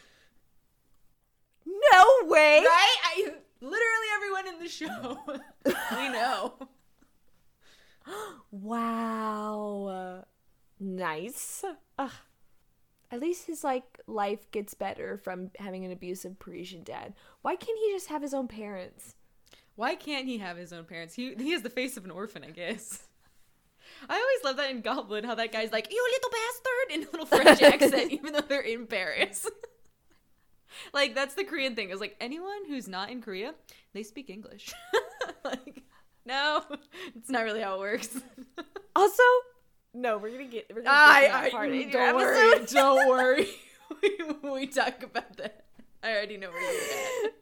No 1.94 2.28
way. 2.28 2.64
Right? 2.66 2.98
I 3.04 3.34
literally 3.62 4.08
everyone 4.16 4.48
in 4.48 4.60
the 4.60 4.68
show. 4.68 5.20
we 5.66 6.10
know. 6.10 6.54
Wow. 8.52 10.26
Nice. 10.80 11.64
Ugh. 12.00 12.12
At 13.12 13.20
least 13.20 13.46
his 13.46 13.64
like 13.64 14.00
life 14.08 14.50
gets 14.52 14.74
better 14.74 15.18
from 15.18 15.52
having 15.60 15.84
an 15.84 15.92
abusive 15.92 16.40
Parisian 16.40 16.84
dad. 16.84 17.14
Why 17.42 17.56
can't 17.56 17.78
he 17.78 17.92
just 17.92 18.08
have 18.08 18.22
his 18.22 18.34
own 18.34 18.48
parents? 18.48 19.16
Why 19.76 19.96
can't 19.96 20.26
he 20.26 20.38
have 20.38 20.58
his 20.58 20.72
own 20.72 20.86
parents? 20.86 21.14
He 21.16 21.36
he 21.36 21.52
has 21.52 21.62
the 21.62 21.70
face 21.70 21.98
of 21.98 22.06
an 22.06 22.12
orphan, 22.12 22.44
I 22.44 22.52
guess. 22.52 23.08
I 24.08 24.16
always 24.16 24.44
love 24.46 24.58
that 24.58 24.72
in 24.72 24.82
Goblin, 24.82 25.26
how 25.26 25.36
that 25.36 25.52
guy's 25.52 25.72
like, 25.72 25.92
"You 25.92 26.08
little 26.14 26.30
bastard," 26.30 26.96
in 26.96 27.04
a 27.04 27.12
little 27.12 27.26
French 27.26 27.62
accent, 27.74 28.12
even 28.12 28.34
though 28.34 28.42
they're 28.42 28.62
in 28.62 28.88
Paris. 28.88 29.48
like 30.94 31.14
that's 31.14 31.36
the 31.36 31.44
Korean 31.44 31.76
thing. 31.76 31.90
Is 31.90 32.00
like 32.00 32.16
anyone 32.22 32.66
who's 32.68 32.88
not 32.88 33.10
in 33.10 33.22
Korea, 33.22 33.54
they 33.94 34.04
speak 34.04 34.30
English. 34.30 34.74
like, 35.44 35.84
no, 36.26 36.64
it's 37.16 37.30
not 37.30 37.44
really 37.44 37.62
how 37.62 37.76
it 37.76 37.80
works. 37.80 38.20
Also, 38.96 39.24
no, 39.94 40.18
we're 40.18 40.32
gonna 40.32 40.46
get 40.46 40.72
we're 40.74 40.82
gonna 40.84 40.96
I, 40.96 41.22
get 41.22 41.34
I 41.36 41.42
that 41.44 41.52
part 41.52 41.70
in 41.70 41.82
your 41.82 41.92
don't 41.92 42.16
worry, 42.16 42.66
don't 42.68 43.10
worry. 43.10 43.48
we, 44.44 44.50
we 44.50 44.68
talk 44.68 45.04
about 45.04 45.38
that. 45.38 45.66
I 46.04 46.12
already 46.12 46.38
know 46.38 46.50
where 46.50 46.62
you're 46.62 47.26
at. 47.26 47.34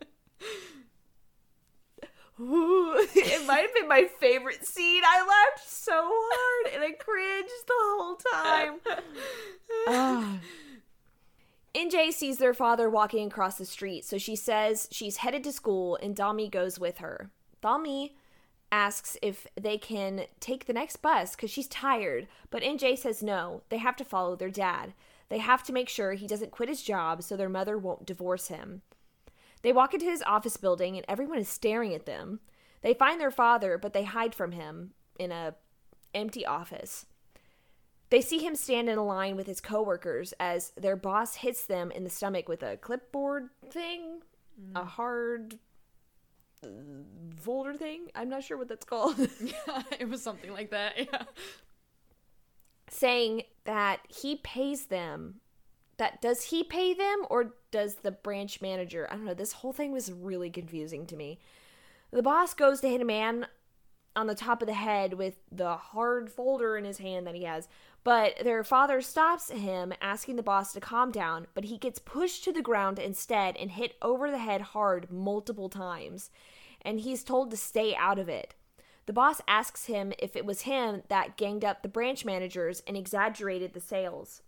Ooh, 2.41 2.93
it 3.15 3.45
might 3.45 3.61
have 3.61 3.73
been 3.73 3.87
my 3.87 4.07
favorite 4.19 4.65
scene. 4.65 5.03
I 5.05 5.19
laughed 5.19 5.69
so 5.69 5.91
hard 5.93 6.73
and 6.73 6.83
I 6.83 6.91
cringed 6.91 7.49
the 7.67 7.73
whole 7.77 8.15
time. 8.15 8.79
Ah. 9.87 10.39
NJ 11.75 12.11
sees 12.11 12.39
their 12.39 12.55
father 12.55 12.89
walking 12.89 13.27
across 13.27 13.59
the 13.59 13.65
street, 13.65 14.03
so 14.03 14.17
she 14.17 14.35
says 14.35 14.87
she's 14.91 15.17
headed 15.17 15.43
to 15.43 15.51
school 15.51 15.97
and 16.01 16.15
Dami 16.15 16.49
goes 16.49 16.79
with 16.79 16.97
her. 16.97 17.29
Dami 17.63 18.13
asks 18.71 19.17
if 19.21 19.47
they 19.59 19.77
can 19.77 20.25
take 20.39 20.65
the 20.65 20.73
next 20.73 20.97
bus 20.97 21.35
because 21.35 21.51
she's 21.51 21.67
tired, 21.67 22.27
but 22.49 22.63
NJ 22.63 22.97
says 22.97 23.23
no, 23.23 23.61
they 23.69 23.77
have 23.77 23.95
to 23.97 24.05
follow 24.05 24.35
their 24.35 24.49
dad. 24.49 24.93
They 25.29 25.39
have 25.39 25.63
to 25.63 25.73
make 25.73 25.89
sure 25.89 26.13
he 26.13 26.27
doesn't 26.27 26.51
quit 26.51 26.69
his 26.69 26.81
job 26.81 27.23
so 27.23 27.35
their 27.35 27.49
mother 27.49 27.77
won't 27.77 28.05
divorce 28.05 28.47
him. 28.47 28.81
They 29.61 29.73
walk 29.73 29.93
into 29.93 30.05
his 30.05 30.23
office 30.25 30.57
building 30.57 30.95
and 30.95 31.05
everyone 31.07 31.39
is 31.39 31.49
staring 31.49 31.93
at 31.93 32.05
them. 32.05 32.39
They 32.81 32.93
find 32.93 33.19
their 33.19 33.31
father, 33.31 33.77
but 33.77 33.93
they 33.93 34.05
hide 34.05 34.33
from 34.33 34.53
him 34.53 34.91
in 35.19 35.31
a 35.31 35.55
empty 36.15 36.45
office. 36.45 37.05
They 38.09 38.21
see 38.21 38.39
him 38.39 38.55
stand 38.55 38.89
in 38.89 38.97
a 38.97 39.05
line 39.05 39.35
with 39.35 39.45
his 39.45 39.61
coworkers 39.61 40.33
as 40.39 40.71
their 40.71 40.95
boss 40.95 41.35
hits 41.35 41.65
them 41.65 41.91
in 41.91 42.03
the 42.03 42.09
stomach 42.09 42.49
with 42.49 42.63
a 42.63 42.77
clipboard 42.77 43.49
thing, 43.69 44.21
a 44.73 44.81
mm. 44.81 44.87
hard 44.87 45.59
folder 47.37 47.73
thing. 47.73 48.07
I'm 48.15 48.29
not 48.29 48.43
sure 48.43 48.57
what 48.57 48.67
that's 48.67 48.85
called. 48.85 49.15
Yeah, 49.41 49.83
it 49.99 50.09
was 50.09 50.21
something 50.21 50.51
like 50.51 50.71
that. 50.71 50.93
Yeah. 50.97 51.23
Saying 52.89 53.43
that 53.65 53.99
he 54.07 54.37
pays 54.37 54.87
them. 54.87 55.41
That 55.97 56.21
does 56.21 56.45
he 56.45 56.63
pay 56.63 56.93
them 56.93 57.25
or 57.29 57.55
does 57.71 57.95
the 57.95 58.11
branch 58.11 58.61
manager. 58.61 59.07
I 59.11 59.15
don't 59.15 59.25
know. 59.25 59.33
This 59.33 59.51
whole 59.51 59.73
thing 59.73 59.91
was 59.91 60.11
really 60.11 60.49
confusing 60.49 61.05
to 61.07 61.15
me. 61.17 61.39
The 62.11 62.23
boss 62.23 62.53
goes 62.53 62.79
to 62.81 62.89
hit 62.89 63.01
a 63.01 63.05
man 63.05 63.47
on 64.15 64.27
the 64.27 64.35
top 64.35 64.61
of 64.61 64.67
the 64.67 64.73
head 64.73 65.13
with 65.13 65.35
the 65.51 65.75
hard 65.75 66.31
folder 66.31 66.77
in 66.77 66.85
his 66.85 66.99
hand 66.99 67.27
that 67.27 67.35
he 67.35 67.43
has. 67.43 67.67
But 68.03 68.43
their 68.43 68.63
father 68.63 69.01
stops 69.01 69.49
him, 69.49 69.93
asking 70.01 70.37
the 70.37 70.43
boss 70.43 70.73
to 70.73 70.79
calm 70.79 71.11
down, 71.11 71.47
but 71.53 71.65
he 71.65 71.77
gets 71.77 71.99
pushed 71.99 72.43
to 72.45 72.53
the 72.53 72.61
ground 72.61 72.97
instead 72.97 73.57
and 73.57 73.71
hit 73.71 73.95
over 74.01 74.31
the 74.31 74.37
head 74.37 74.61
hard 74.61 75.11
multiple 75.11 75.69
times. 75.69 76.29
And 76.81 77.01
he's 77.01 77.23
told 77.23 77.51
to 77.51 77.57
stay 77.57 77.93
out 77.95 78.17
of 78.17 78.29
it. 78.29 78.55
The 79.05 79.13
boss 79.13 79.41
asks 79.47 79.85
him 79.85 80.13
if 80.19 80.35
it 80.35 80.45
was 80.45 80.61
him 80.61 81.01
that 81.09 81.35
ganged 81.35 81.65
up 81.65 81.81
the 81.81 81.89
branch 81.89 82.23
managers 82.23 82.81
and 82.87 82.95
exaggerated 82.95 83.73
the 83.73 83.79
sales. 83.79 84.43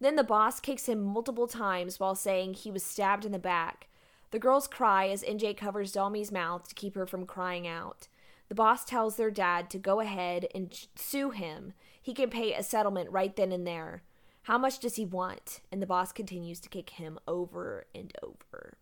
Then 0.00 0.16
the 0.16 0.24
boss 0.24 0.58
kicks 0.58 0.88
him 0.88 1.00
multiple 1.00 1.46
times 1.46 2.00
while 2.00 2.16
saying 2.16 2.54
he 2.54 2.72
was 2.72 2.82
stabbed 2.82 3.24
in 3.24 3.30
the 3.30 3.38
back. 3.38 3.86
The 4.32 4.40
girls 4.40 4.66
cry 4.66 5.08
as 5.08 5.22
NJ 5.22 5.56
covers 5.56 5.92
Dalmi's 5.92 6.32
mouth 6.32 6.68
to 6.68 6.74
keep 6.74 6.96
her 6.96 7.06
from 7.06 7.24
crying 7.24 7.68
out. 7.68 8.08
The 8.48 8.54
boss 8.54 8.84
tells 8.84 9.16
their 9.16 9.30
dad 9.30 9.70
to 9.70 9.78
go 9.78 10.00
ahead 10.00 10.46
and 10.54 10.72
sue 10.94 11.30
him. 11.30 11.72
He 12.00 12.12
can 12.12 12.30
pay 12.30 12.52
a 12.52 12.62
settlement 12.62 13.10
right 13.10 13.34
then 13.34 13.52
and 13.52 13.66
there. 13.66 14.02
How 14.42 14.58
much 14.58 14.80
does 14.80 14.96
he 14.96 15.04
want? 15.04 15.60
And 15.70 15.80
the 15.80 15.86
boss 15.86 16.12
continues 16.12 16.60
to 16.60 16.68
kick 16.68 16.90
him 16.90 17.18
over 17.28 17.86
and 17.94 18.12
over. 18.22 18.76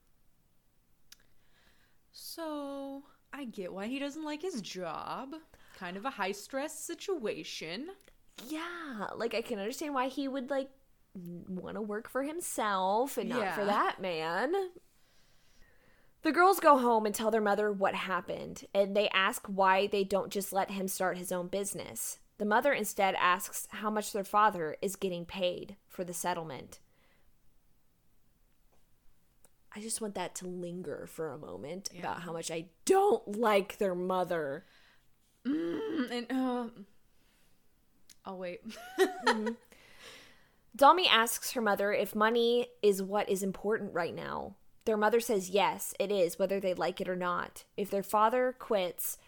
So, 2.12 3.04
I 3.32 3.44
get 3.44 3.72
why 3.72 3.86
he 3.86 3.98
doesn't 3.98 4.24
like 4.24 4.42
his 4.42 4.60
job. 4.60 5.34
Kind 5.78 5.96
of 5.96 6.04
a 6.04 6.10
high 6.10 6.32
stress 6.32 6.78
situation. 6.78 7.88
Yeah, 8.48 9.08
like 9.14 9.34
I 9.34 9.42
can 9.42 9.58
understand 9.58 9.94
why 9.94 10.08
he 10.08 10.28
would 10.28 10.50
like 10.50 10.70
want 11.14 11.76
to 11.76 11.82
work 11.82 12.08
for 12.08 12.22
himself 12.22 13.18
and 13.18 13.28
not 13.28 13.54
for 13.54 13.64
that 13.64 14.00
man. 14.00 14.52
The 16.22 16.32
girls 16.32 16.60
go 16.60 16.76
home 16.76 17.06
and 17.06 17.14
tell 17.14 17.30
their 17.30 17.40
mother 17.40 17.72
what 17.72 17.94
happened, 17.94 18.64
and 18.74 18.94
they 18.94 19.08
ask 19.08 19.46
why 19.46 19.86
they 19.86 20.04
don't 20.04 20.30
just 20.30 20.52
let 20.52 20.70
him 20.70 20.86
start 20.86 21.16
his 21.16 21.32
own 21.32 21.48
business. 21.48 22.18
The 22.36 22.44
mother 22.44 22.72
instead 22.72 23.14
asks 23.18 23.66
how 23.70 23.90
much 23.90 24.12
their 24.12 24.24
father 24.24 24.76
is 24.82 24.96
getting 24.96 25.24
paid 25.24 25.76
for 25.88 26.04
the 26.04 26.12
settlement. 26.12 26.80
I 29.74 29.80
just 29.80 30.00
want 30.00 30.14
that 30.16 30.34
to 30.36 30.46
linger 30.46 31.06
for 31.06 31.30
a 31.30 31.38
moment 31.38 31.90
about 31.98 32.22
how 32.22 32.32
much 32.32 32.50
I 32.50 32.66
don't 32.84 33.38
like 33.38 33.78
their 33.78 33.94
mother. 33.94 34.64
Mm, 35.46 36.10
and, 36.10 36.26
uh, 36.30 36.66
I'll 38.26 38.38
wait. 38.38 38.60
Dalmi 40.76 41.06
asks 41.08 41.52
her 41.52 41.60
mother 41.60 41.92
if 41.92 42.14
money 42.14 42.66
is 42.82 43.02
what 43.02 43.28
is 43.28 43.42
important 43.42 43.94
right 43.94 44.14
now. 44.14 44.56
Their 44.84 44.96
mother 44.96 45.20
says 45.20 45.50
yes, 45.50 45.94
it 45.98 46.10
is, 46.10 46.38
whether 46.38 46.58
they 46.60 46.74
like 46.74 47.00
it 47.00 47.08
or 47.08 47.16
not. 47.16 47.64
If 47.76 47.90
their 47.90 48.02
father 48.02 48.54
quits, 48.58 49.18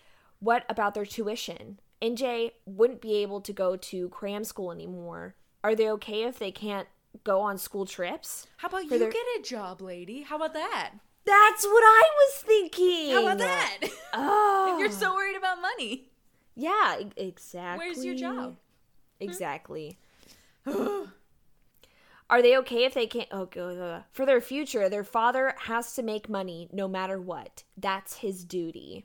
what 0.41 0.65
about 0.69 0.95
their 0.95 1.05
tuition? 1.05 1.79
NJ 2.01 2.53
wouldn't 2.67 3.01
be 3.01 3.17
able 3.17 3.41
to 3.43 3.53
go 3.53 3.77
to 3.77 4.09
cram 4.09 4.45
school 4.45 4.73
anymore. 4.73 5.37
Are 5.63 5.75
they 5.75 5.89
okay 5.91 6.25
if 6.25 6.39
they 6.39 6.51
can't 6.51 6.89
go 7.23 7.41
on 7.41 7.59
school 7.59 7.87
trips? 7.87 8.47
How 8.57 8.69
about 8.69 8.85
you 8.85 8.99
their- 8.99 9.11
get 9.11 9.23
a 9.39 9.43
job, 9.43 9.81
lady? 9.81 10.23
How 10.23 10.37
about 10.37 10.55
that? 10.55 10.93
That's 11.25 11.65
what 11.65 11.85
I 11.85 12.03
was 12.17 12.43
thinking. 12.43 13.13
How 13.13 13.21
about 13.21 13.39
that? 13.39 13.79
Oh, 13.83 13.87
if 13.93 13.95
ah. 14.15 14.79
you're 14.79 14.91
so 14.91 15.15
worried 15.15 15.37
about 15.37 15.63
money, 15.63 16.11
yeah, 16.57 16.99
exactly. 17.17 17.87
where's 17.87 18.05
your 18.05 18.17
job? 18.17 18.57
Exactly. 19.21 19.99
Hmm? 20.67 21.03
Are 22.33 22.41
they 22.41 22.57
okay 22.57 22.85
if 22.85 22.95
they 22.95 23.07
can't? 23.07 23.29
Oh, 23.31 23.45
God. 23.45 24.05
For 24.11 24.25
their 24.25 24.41
future, 24.41 24.89
their 24.89 25.05
father 25.05 25.55
has 25.65 25.95
to 25.97 26.03
make 26.03 26.31
money 26.31 26.67
no 26.73 26.89
matter 26.89 27.21
what. 27.21 27.65
That's 27.77 28.17
his 28.17 28.43
duty. 28.43 29.05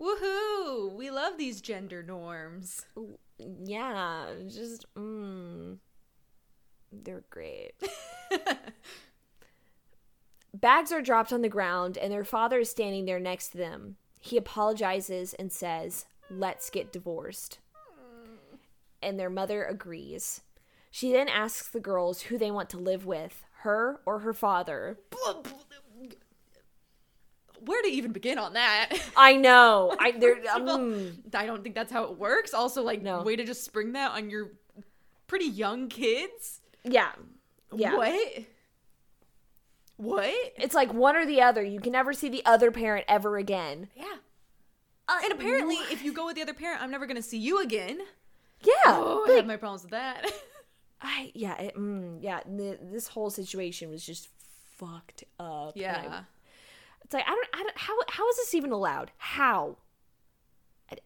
Woohoo! 0.00 0.94
We 0.94 1.10
love 1.10 1.36
these 1.36 1.60
gender 1.60 2.02
norms. 2.02 2.86
Yeah, 3.38 4.28
just, 4.48 4.86
mm, 4.94 5.76
they're 6.90 7.24
great. 7.28 7.72
Bags 10.54 10.90
are 10.90 11.02
dropped 11.02 11.34
on 11.34 11.42
the 11.42 11.50
ground, 11.50 11.98
and 11.98 12.10
their 12.10 12.24
father 12.24 12.60
is 12.60 12.70
standing 12.70 13.04
there 13.04 13.20
next 13.20 13.48
to 13.48 13.58
them. 13.58 13.96
He 14.20 14.38
apologizes 14.38 15.34
and 15.34 15.52
says, 15.52 16.06
Let's 16.30 16.70
get 16.70 16.94
divorced. 16.94 17.58
And 19.02 19.20
their 19.20 19.28
mother 19.28 19.64
agrees. 19.64 20.40
She 20.94 21.10
then 21.10 21.28
asks 21.28 21.68
the 21.70 21.80
girls 21.80 22.20
who 22.22 22.36
they 22.38 22.50
want 22.52 22.68
to 22.70 22.76
live 22.76 23.04
with, 23.06 23.42
her 23.62 24.00
or 24.06 24.18
her 24.20 24.32
father. 24.34 24.98
Where 27.64 27.80
to 27.82 27.88
even 27.88 28.12
begin 28.12 28.38
on 28.38 28.54
that? 28.54 28.90
I 29.16 29.36
know. 29.36 29.96
I 30.00 30.10
there. 30.12 30.36
First 30.36 30.48
of 30.56 30.62
all, 30.68 30.70
um, 30.70 31.22
I 31.32 31.46
don't 31.46 31.62
think 31.62 31.74
that's 31.74 31.92
how 31.92 32.04
it 32.04 32.18
works. 32.18 32.54
Also, 32.54 32.82
like, 32.82 33.02
No. 33.02 33.22
way 33.22 33.36
to 33.36 33.44
just 33.44 33.64
spring 33.64 33.92
that 33.92 34.10
on 34.12 34.30
your 34.30 34.50
pretty 35.28 35.46
young 35.46 35.88
kids. 35.88 36.60
yeah, 36.84 37.12
yeah. 37.74 37.94
What? 37.96 38.44
What? 39.96 40.34
It's 40.56 40.74
like 40.74 40.92
one 40.92 41.14
or 41.16 41.24
the 41.24 41.40
other. 41.42 41.62
You 41.62 41.80
can 41.80 41.92
never 41.92 42.12
see 42.12 42.28
the 42.28 42.44
other 42.44 42.70
parent 42.72 43.04
ever 43.08 43.36
again. 43.36 43.88
Yeah. 43.96 44.16
Uh, 45.08 45.20
and 45.24 45.32
apparently, 45.32 45.76
if 45.90 46.02
you 46.04 46.12
go 46.12 46.26
with 46.26 46.34
the 46.36 46.42
other 46.42 46.54
parent, 46.54 46.82
I'm 46.82 46.90
never 46.90 47.06
gonna 47.06 47.22
see 47.22 47.38
you 47.38 47.60
again. 47.62 48.00
Yeah, 48.62 48.72
Oh, 48.86 49.22
I 49.24 49.28
like, 49.28 49.36
have 49.38 49.46
my 49.46 49.56
problems 49.56 49.82
with 49.82 49.92
that. 49.92 50.30
I 51.02 51.30
yeah, 51.34 51.56
it, 51.60 51.76
mm, 51.76 52.18
yeah. 52.20 52.40
th- 52.40 52.78
this 52.82 53.08
whole 53.08 53.30
situation 53.30 53.90
was 53.90 54.04
just 54.06 54.28
fucked 54.76 55.24
up. 55.40 55.74
and 55.76 55.84
I- 55.84 56.02
yeah. 56.02 56.22
it's 57.04 57.12
like 57.14 57.24
I 57.26 57.30
don't, 57.30 57.48
I 57.54 57.62
don't. 57.62 57.78
How 57.78 57.94
how 58.08 58.28
is 58.28 58.36
this 58.36 58.54
even 58.54 58.72
allowed? 58.72 59.10
How? 59.18 59.76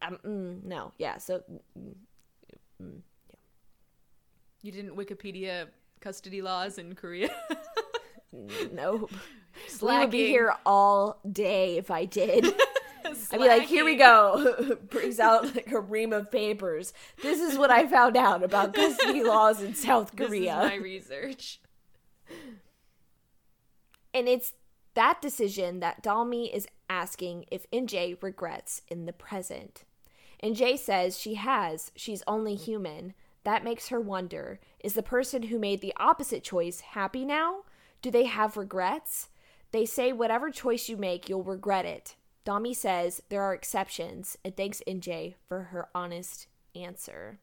I, 0.02 0.10
mm, 0.10 0.64
no, 0.64 0.92
yeah. 0.98 1.18
So 1.18 1.42
mm, 1.78 1.94
You 4.62 4.72
didn't 4.72 4.96
Wikipedia 4.96 5.68
custody 6.00 6.42
laws 6.42 6.78
in 6.78 6.94
Korea. 6.94 7.30
no, 8.72 9.08
we 9.80 9.86
would 9.98 10.10
be 10.10 10.26
here 10.26 10.54
all 10.66 11.20
day 11.30 11.76
if 11.78 11.90
I 11.90 12.04
did. 12.04 12.44
I'd 13.32 13.40
be 13.40 13.48
like, 13.48 13.62
here 13.62 13.84
we 13.84 13.96
go. 13.96 14.76
Brings 14.90 15.20
out 15.20 15.54
like 15.54 15.70
a 15.72 15.80
ream 15.80 16.12
of 16.12 16.30
papers. 16.30 16.92
This 17.22 17.40
is 17.40 17.58
what 17.58 17.70
I 17.70 17.86
found 17.86 18.16
out 18.16 18.42
about 18.42 18.74
custody 18.74 19.22
laws 19.24 19.62
in 19.62 19.74
South 19.74 20.12
This 20.12 20.26
is 20.26 20.28
Korea. 20.28 20.56
my 20.56 20.74
research. 20.76 21.60
And 24.14 24.28
it's 24.28 24.54
that 24.94 25.20
decision 25.20 25.80
that 25.80 26.02
Dalmi 26.02 26.52
is 26.52 26.66
asking 26.88 27.44
if 27.50 27.70
NJ 27.70 28.22
regrets 28.22 28.82
in 28.88 29.06
the 29.06 29.12
present. 29.12 29.84
And 30.40 30.56
Jay 30.56 30.76
says 30.76 31.18
she 31.18 31.34
has. 31.34 31.92
She's 31.96 32.22
only 32.26 32.54
human. 32.54 33.14
That 33.44 33.64
makes 33.64 33.88
her 33.88 34.00
wonder 34.00 34.58
is 34.80 34.94
the 34.94 35.02
person 35.02 35.44
who 35.44 35.58
made 35.58 35.80
the 35.80 35.94
opposite 35.96 36.42
choice 36.42 36.80
happy 36.80 37.24
now? 37.24 37.60
Do 38.02 38.10
they 38.10 38.24
have 38.24 38.56
regrets? 38.56 39.28
They 39.72 39.84
say 39.84 40.12
whatever 40.12 40.50
choice 40.50 40.88
you 40.88 40.96
make, 40.96 41.28
you'll 41.28 41.42
regret 41.42 41.84
it. 41.84 42.16
Dami 42.46 42.74
says 42.76 43.20
there 43.28 43.42
are 43.42 43.52
exceptions 43.52 44.38
and 44.44 44.56
thanks 44.56 44.80
NJ 44.86 45.34
for 45.48 45.64
her 45.64 45.88
honest 45.94 46.46
answer. 46.74 47.40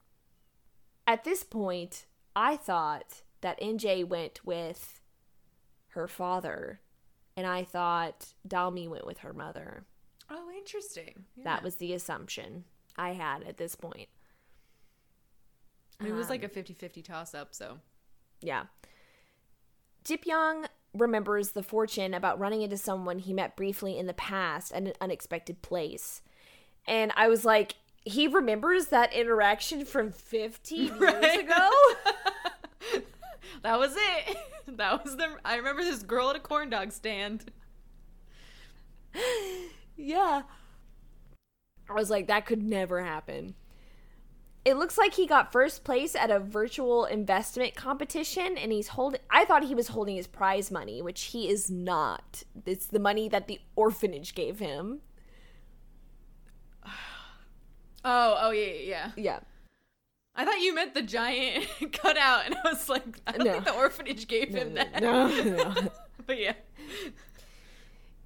At 1.06 1.26
this 1.26 1.44
point, 1.44 2.06
I 2.36 2.56
thought 2.56 3.22
that 3.42 3.60
NJ 3.60 4.08
went 4.08 4.40
with 4.46 5.02
her 5.90 6.08
father, 6.08 6.80
and 7.36 7.46
I 7.46 7.64
thought 7.66 8.34
Dalmi 8.48 8.88
went 8.88 9.06
with 9.06 9.20
her 9.20 9.34
mother. 9.34 9.84
Oh, 10.30 10.50
interesting. 10.58 11.26
That 11.44 11.62
was 11.62 11.76
the 11.76 11.94
assumption 11.94 12.64
I 12.98 13.10
had 13.12 13.44
at 13.44 13.58
this 13.58 13.76
point. 13.76 14.08
It 16.04 16.14
was 16.14 16.30
like 16.30 16.44
Um, 16.44 16.50
a 16.50 16.54
50-50 16.54 17.04
toss 17.04 17.34
up, 17.36 17.54
so 17.54 17.80
Yeah. 18.42 18.68
Jipyong 20.06 20.68
remembers 20.94 21.52
the 21.52 21.64
fortune 21.64 22.14
about 22.14 22.40
running 22.40 22.62
into 22.62 22.78
someone 22.78 23.20
he 23.20 23.34
met 23.34 23.56
briefly 23.56 23.98
in 23.98 24.08
the 24.08 24.14
past 24.14 24.72
at 24.72 24.84
an 24.84 24.94
unexpected 25.02 25.62
place. 25.62 26.22
And 26.88 27.12
I 27.16 27.28
was 27.28 27.46
like, 27.46 27.76
he 28.06 28.28
remembers 28.28 28.88
that 28.88 29.14
interaction 29.14 29.86
from 29.86 30.12
15 30.12 30.86
years 30.86 31.38
ago? 31.38 31.70
that 33.64 33.80
was 33.80 33.96
it. 33.96 34.38
That 34.66 35.04
was 35.04 35.18
the 35.18 35.28
I 35.46 35.58
remember 35.58 35.84
this 35.84 36.02
girl 36.02 36.30
at 36.30 36.36
a 36.36 36.40
corn 36.40 36.70
dog 36.70 36.94
stand. 36.94 37.52
yeah. 39.98 40.44
I 41.90 41.94
was 41.94 42.10
like, 42.10 42.28
that 42.28 42.46
could 42.46 42.64
never 42.64 43.04
happen. 43.04 43.56
It 44.66 44.78
looks 44.78 44.98
like 44.98 45.14
he 45.16 45.28
got 45.28 45.52
first 45.52 45.84
place 45.84 46.16
at 46.16 46.32
a 46.32 46.40
virtual 46.40 47.04
investment 47.06 47.76
competition 47.76 48.58
and 48.58 48.72
he's 48.72 48.90
holding 48.90 49.20
I 49.30 49.44
thought 49.44 49.64
he 49.66 49.76
was 49.76 49.90
holding 49.90 50.16
his 50.16 50.28
prize 50.28 50.72
money, 50.72 51.02
which 51.02 51.24
he 51.26 51.50
is 51.50 51.70
not. 51.70 52.44
It's 52.66 52.86
the 52.88 53.00
money 53.00 53.28
that 53.28 53.48
the 53.48 53.60
orphanage 53.76 54.34
gave 54.36 54.60
him. 54.60 55.02
Oh, 58.06 58.38
oh 58.42 58.52
yeah, 58.52 58.74
yeah, 58.84 59.12
yeah. 59.16 59.40
I 60.36 60.44
thought 60.44 60.60
you 60.60 60.76
meant 60.76 60.94
the 60.94 61.02
giant 61.04 61.68
cutout, 61.94 62.46
and 62.46 62.54
I 62.56 62.70
was 62.70 62.90
like, 62.90 63.04
I 63.26 63.32
don't 63.32 63.46
No. 63.46 63.54
think 63.54 63.64
the 63.66 63.74
orphanage 63.76 64.28
gave 64.28 64.52
No, 64.52 64.60
him 64.60 64.74
no, 64.74 64.84
that. 64.84 65.02
no. 65.02 65.92
but 66.28 66.38
yeah. 66.38 66.52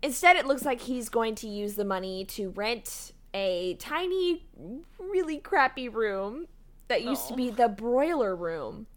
Instead, 0.01 0.35
it 0.35 0.47
looks 0.47 0.65
like 0.65 0.81
he's 0.81 1.09
going 1.09 1.35
to 1.35 1.47
use 1.47 1.75
the 1.75 1.85
money 1.85 2.25
to 2.25 2.49
rent 2.49 3.11
a 3.33 3.75
tiny, 3.75 4.47
really 4.99 5.37
crappy 5.37 5.89
room 5.89 6.47
that 6.87 7.03
used 7.03 7.27
to 7.27 7.35
be 7.35 7.49
oh. 7.49 7.53
the 7.53 7.67
broiler 7.67 8.35
room. 8.35 8.87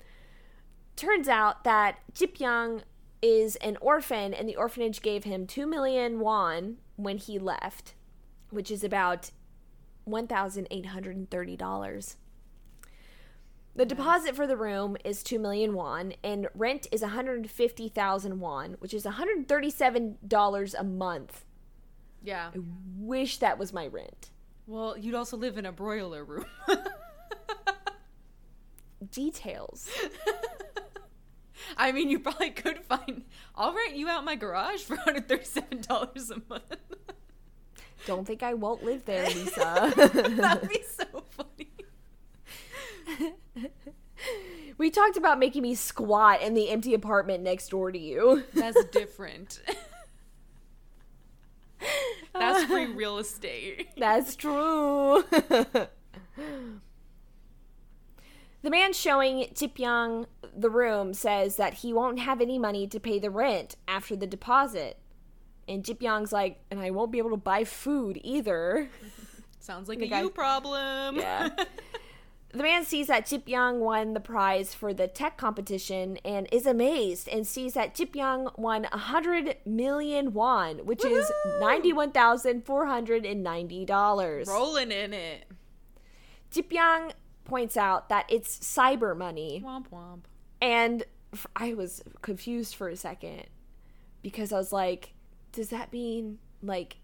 Turns 0.97 1.29
out 1.29 1.64
that 1.64 1.99
Jip 2.14 2.40
Young 2.40 2.83
is 3.23 3.57
an 3.57 3.77
orphan, 3.81 4.33
and 4.33 4.49
the 4.49 4.57
orphanage 4.57 5.03
gave 5.03 5.25
him 5.25 5.47
2 5.47 5.66
million 5.66 6.21
won 6.21 6.79
when 6.97 7.19
he 7.19 7.38
left, 7.38 7.95
which 8.51 8.71
is 8.71 8.85
about 8.85 9.31
$1,830. 10.09 12.16
The 13.77 13.87
deposit 13.87 14.35
for 14.35 14.47
the 14.47 14.57
room 14.57 14.97
is 15.05 15.23
2 15.23 15.38
million 15.38 15.75
won 15.75 16.14
and 16.25 16.49
rent 16.55 16.88
is 16.90 17.03
150,000 17.03 18.40
won, 18.40 18.77
which 18.81 18.93
is 18.93 19.05
$137 19.05 20.75
a 20.79 20.85
month. 20.85 21.45
Yeah. 22.22 22.50
I 22.54 22.59
wish 22.98 23.38
that 23.38 23.59
was 23.59 23.72
my 23.72 23.87
rent. 23.87 24.30
Well, 24.66 24.96
you'd 24.96 25.14
also 25.14 25.37
live 25.37 25.59
in 25.59 25.66
a 25.66 25.72
broiler 25.72 26.24
room. 26.24 26.44
Details. 29.11 29.88
I 31.76 31.92
mean, 31.92 32.11
you 32.11 32.20
probably 32.20 32.50
could 32.50 32.80
find. 32.80 33.24
I'll 33.54 33.74
rent 33.74 33.96
you 33.96 34.09
out 34.09 34.24
my 34.24 34.37
garage 34.37 34.83
for 34.83 34.96
$137 34.96 36.30
a 36.30 36.42
month. 36.48 36.64
Don't 38.06 38.26
think 38.26 38.42
I 38.42 38.54
won't 38.54 38.85
live 38.85 39.04
there, 39.04 39.26
Lisa. 39.26 39.92
That'd 40.37 40.68
be 40.68 40.83
so 40.83 41.24
funny. 41.30 41.70
we 44.78 44.90
talked 44.90 45.16
about 45.16 45.38
making 45.38 45.62
me 45.62 45.74
squat 45.74 46.42
in 46.42 46.54
the 46.54 46.70
empty 46.70 46.94
apartment 46.94 47.42
next 47.42 47.68
door 47.68 47.92
to 47.92 47.98
you. 47.98 48.44
That's 48.54 48.85
different. 48.87 49.61
That's 52.33 52.64
free 52.64 52.87
real 52.95 53.19
estate. 53.19 53.88
That's 53.97 54.37
true. 54.37 55.25
the 55.31 55.88
man 58.62 58.93
showing 58.93 59.49
Jip 59.55 59.79
Young 59.79 60.27
the 60.57 60.71
room 60.71 61.14
says 61.14 61.57
that 61.57 61.75
he 61.75 61.93
won't 61.93 62.19
have 62.21 62.40
any 62.40 62.59
money 62.59 62.87
to 62.88 63.01
pay 63.01 63.19
the 63.19 63.31
rent 63.31 63.77
after 63.87 64.16
the 64.16 64.27
deposit. 64.27 64.99
And 65.69 65.85
Jip 65.85 66.03
Young's 66.03 66.33
like, 66.33 66.61
and 66.71 66.81
I 66.81 66.90
won't 66.90 67.12
be 67.12 67.19
able 67.19 67.31
to 67.31 67.37
buy 67.37 67.64
food 67.64 68.21
either. 68.23 68.88
Sounds 69.61 69.88
like 69.88 70.01
a 70.01 70.07
guy- 70.07 70.23
you 70.23 70.31
problem. 70.31 71.16
Yeah. 71.16 71.51
The 72.53 72.65
man 72.65 72.85
sees 72.85 73.07
that 73.07 73.27
Jip 73.27 73.49
Young 73.49 73.79
won 73.79 74.13
the 74.13 74.21
prize 74.21 74.75
for 74.75 74.93
the 74.93 75.07
tech 75.07 75.37
competition 75.37 76.19
and 76.25 76.49
is 76.51 76.67
amazed 76.67 77.29
and 77.29 77.47
sees 77.47 77.75
that 77.75 77.95
Jip 77.95 78.17
Young 78.17 78.51
won 78.57 78.89
100 78.91 79.59
million 79.65 80.33
won, 80.33 80.79
which 80.79 81.05
is 81.05 81.31
$91,490. 81.61 84.49
Rolling 84.49 84.91
in 84.91 85.13
it. 85.13 85.45
Jip 86.51 86.73
Young 86.73 87.13
points 87.45 87.77
out 87.77 88.09
that 88.09 88.27
it's 88.29 88.59
cyber 88.59 89.17
money. 89.17 89.63
Womp 89.65 89.89
womp. 89.91 90.23
And 90.61 91.05
I 91.55 91.75
was 91.75 92.03
confused 92.21 92.75
for 92.75 92.89
a 92.89 92.97
second 92.97 93.45
because 94.23 94.53
I 94.53 94.57
was 94.57 94.73
like, 94.73 95.15
does 95.53 95.69
that 95.69 95.93
mean 95.93 96.41
like 96.63 96.97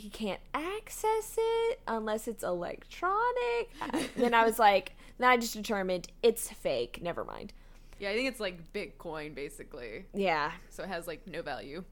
he 0.00 0.08
can't 0.10 0.40
access 0.54 1.36
it 1.38 1.80
unless 1.86 2.26
it's 2.26 2.42
electronic? 2.42 3.70
Then 4.16 4.34
I 4.34 4.44
was 4.44 4.58
like, 4.58 4.92
then 5.18 5.28
I 5.28 5.36
just 5.36 5.54
determined 5.54 6.08
it's 6.22 6.50
fake. 6.50 7.00
Never 7.02 7.24
mind. 7.24 7.52
Yeah, 7.98 8.10
I 8.10 8.14
think 8.14 8.28
it's 8.28 8.40
like 8.40 8.72
Bitcoin 8.72 9.34
basically. 9.34 10.06
Yeah. 10.14 10.52
So 10.70 10.82
it 10.82 10.88
has 10.88 11.06
like 11.06 11.26
no 11.26 11.42
value. 11.42 11.84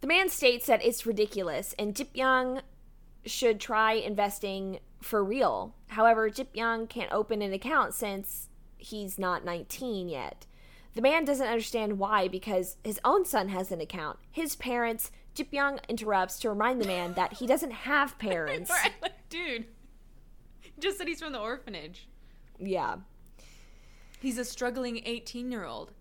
The 0.00 0.08
man 0.08 0.28
states 0.28 0.66
that 0.66 0.84
it's 0.84 1.06
ridiculous 1.06 1.74
and 1.78 1.96
Jip 1.96 2.10
Young 2.14 2.60
should 3.24 3.58
try 3.60 3.92
investing 3.92 4.78
for 5.00 5.24
real. 5.24 5.74
However, 5.88 6.28
Jip 6.30 6.54
Young 6.54 6.86
can't 6.86 7.12
open 7.12 7.42
an 7.42 7.52
account 7.52 7.94
since 7.94 8.48
he's 8.76 9.18
not 9.18 9.44
19 9.44 10.08
yet. 10.08 10.46
The 10.94 11.02
man 11.02 11.24
doesn't 11.24 11.46
understand 11.46 11.98
why 11.98 12.26
because 12.28 12.76
his 12.82 13.00
own 13.04 13.24
son 13.24 13.48
has 13.48 13.70
an 13.70 13.80
account. 13.80 14.18
His 14.30 14.56
parents, 14.56 15.10
Jip 15.36 15.52
Young 15.52 15.78
interrupts 15.88 16.38
to 16.40 16.48
remind 16.48 16.80
the 16.80 16.86
man 16.86 17.12
that 17.12 17.34
he 17.34 17.46
doesn't 17.46 17.70
have 17.70 18.18
parents. 18.18 18.70
Right, 18.70 18.92
like, 19.02 19.28
dude. 19.28 19.66
Just 20.78 20.98
said 20.98 21.06
he's 21.08 21.20
from 21.20 21.32
the 21.32 21.38
orphanage. 21.38 22.08
Yeah. 22.58 22.96
He's 24.20 24.38
a 24.38 24.44
struggling 24.44 25.02
18 25.04 25.52
year 25.52 25.64
old. 25.64 25.92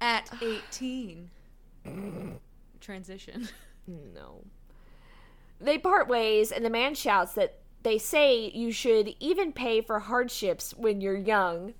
At 0.00 0.30
18. 0.42 1.30
Transition. 2.80 3.48
No. 3.88 4.44
They 5.60 5.76
part 5.76 6.06
ways, 6.06 6.52
and 6.52 6.64
the 6.64 6.70
man 6.70 6.94
shouts 6.94 7.32
that 7.32 7.58
they 7.82 7.98
say 7.98 8.48
you 8.54 8.70
should 8.70 9.16
even 9.18 9.52
pay 9.52 9.80
for 9.80 9.98
hardships 9.98 10.72
when 10.76 11.00
you're 11.00 11.16
young. 11.16 11.74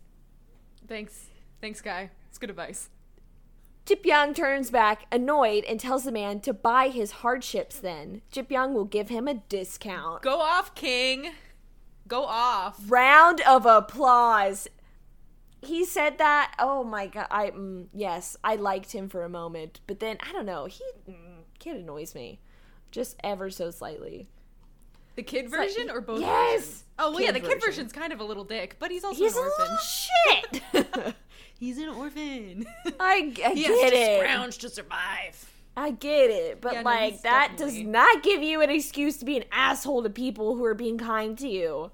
Thanks. 0.88 1.26
Thanks, 1.60 1.80
guy. 1.80 2.10
It's 2.28 2.38
good 2.38 2.50
advice. 2.50 2.90
Jip 3.84 4.06
Young 4.06 4.32
turns 4.32 4.70
back, 4.70 5.06
annoyed, 5.10 5.64
and 5.64 5.80
tells 5.80 6.04
the 6.04 6.12
man 6.12 6.40
to 6.40 6.52
buy 6.52 6.88
his 6.88 7.10
hardships 7.10 7.78
then. 7.78 8.22
Jip 8.30 8.50
Young 8.50 8.74
will 8.74 8.84
give 8.84 9.08
him 9.08 9.26
a 9.26 9.34
discount. 9.34 10.22
Go 10.22 10.40
off, 10.40 10.74
King. 10.74 11.30
Go 12.06 12.24
off. 12.24 12.78
Round 12.88 13.40
of 13.40 13.66
applause. 13.66 14.68
He 15.62 15.84
said 15.84 16.18
that. 16.18 16.54
Oh 16.58 16.84
my 16.84 17.06
god. 17.06 17.26
I 17.30 17.50
mm, 17.50 17.86
yes, 17.92 18.36
I 18.44 18.56
liked 18.56 18.92
him 18.92 19.08
for 19.08 19.22
a 19.24 19.28
moment, 19.28 19.80
but 19.86 20.00
then 20.00 20.16
I 20.20 20.32
don't 20.32 20.46
know. 20.46 20.66
He 20.66 20.82
mm, 21.08 21.14
kid 21.58 21.76
annoys 21.76 22.14
me, 22.14 22.40
just 22.90 23.16
ever 23.22 23.48
so 23.50 23.70
slightly. 23.70 24.28
The 25.14 25.22
kid 25.22 25.50
like- 25.50 25.68
version 25.68 25.90
or 25.90 26.00
both 26.00 26.20
Yes! 26.20 26.60
versions? 26.60 26.84
Oh, 26.98 27.10
well, 27.12 27.20
yeah, 27.20 27.32
the 27.32 27.40
kid 27.40 27.46
version. 27.54 27.60
version's 27.60 27.92
kind 27.92 28.12
of 28.12 28.20
a 28.20 28.24
little 28.24 28.44
dick, 28.44 28.76
but 28.78 28.90
he's 28.90 29.04
also 29.04 29.22
He's 29.22 29.36
a 29.36 29.40
an 29.40 29.44
orphan. 29.44 30.62
little 30.72 30.94
shit. 31.04 31.14
He's 31.62 31.78
an 31.78 31.90
orphan. 31.90 32.66
I, 32.98 33.32
I 33.46 33.52
he 33.54 33.62
get 33.62 33.70
has 33.70 33.90
to 33.92 33.96
it. 33.96 34.18
scrounge 34.20 34.58
to 34.58 34.68
survive. 34.68 35.48
I 35.76 35.92
get 35.92 36.28
it, 36.28 36.60
but 36.60 36.72
Yeah, 36.72 36.82
like 36.82 37.12
he's 37.12 37.22
that 37.22 37.54
does 37.56 37.78
not 37.78 38.24
give 38.24 38.42
you 38.42 38.62
an 38.62 38.68
excuse 38.70 39.18
to 39.18 39.24
be 39.24 39.36
an 39.36 39.44
asshole 39.52 40.02
to 40.02 40.10
people 40.10 40.56
who 40.56 40.64
are 40.64 40.74
being 40.74 40.98
kind 40.98 41.38
to 41.38 41.46
you. 41.48 41.92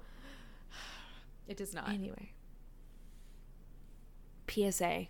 It 1.47 1.57
does 1.57 1.75
not. 1.75 1.87
Anyway. 1.87 2.31
PSA. 4.47 5.05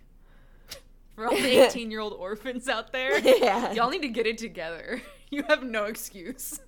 For 1.16 1.24
all 1.26 1.34
the 1.34 1.64
18 1.66 1.90
year 1.90 2.00
old 2.00 2.12
orphans 2.12 2.68
out 2.68 2.92
there, 2.92 3.18
Yeah. 3.18 3.72
y'all 3.72 3.88
need 3.88 4.02
to 4.02 4.08
get 4.08 4.26
it 4.26 4.36
together. 4.36 5.00
You 5.30 5.42
have 5.44 5.62
no 5.62 5.84
excuse. 5.84 6.60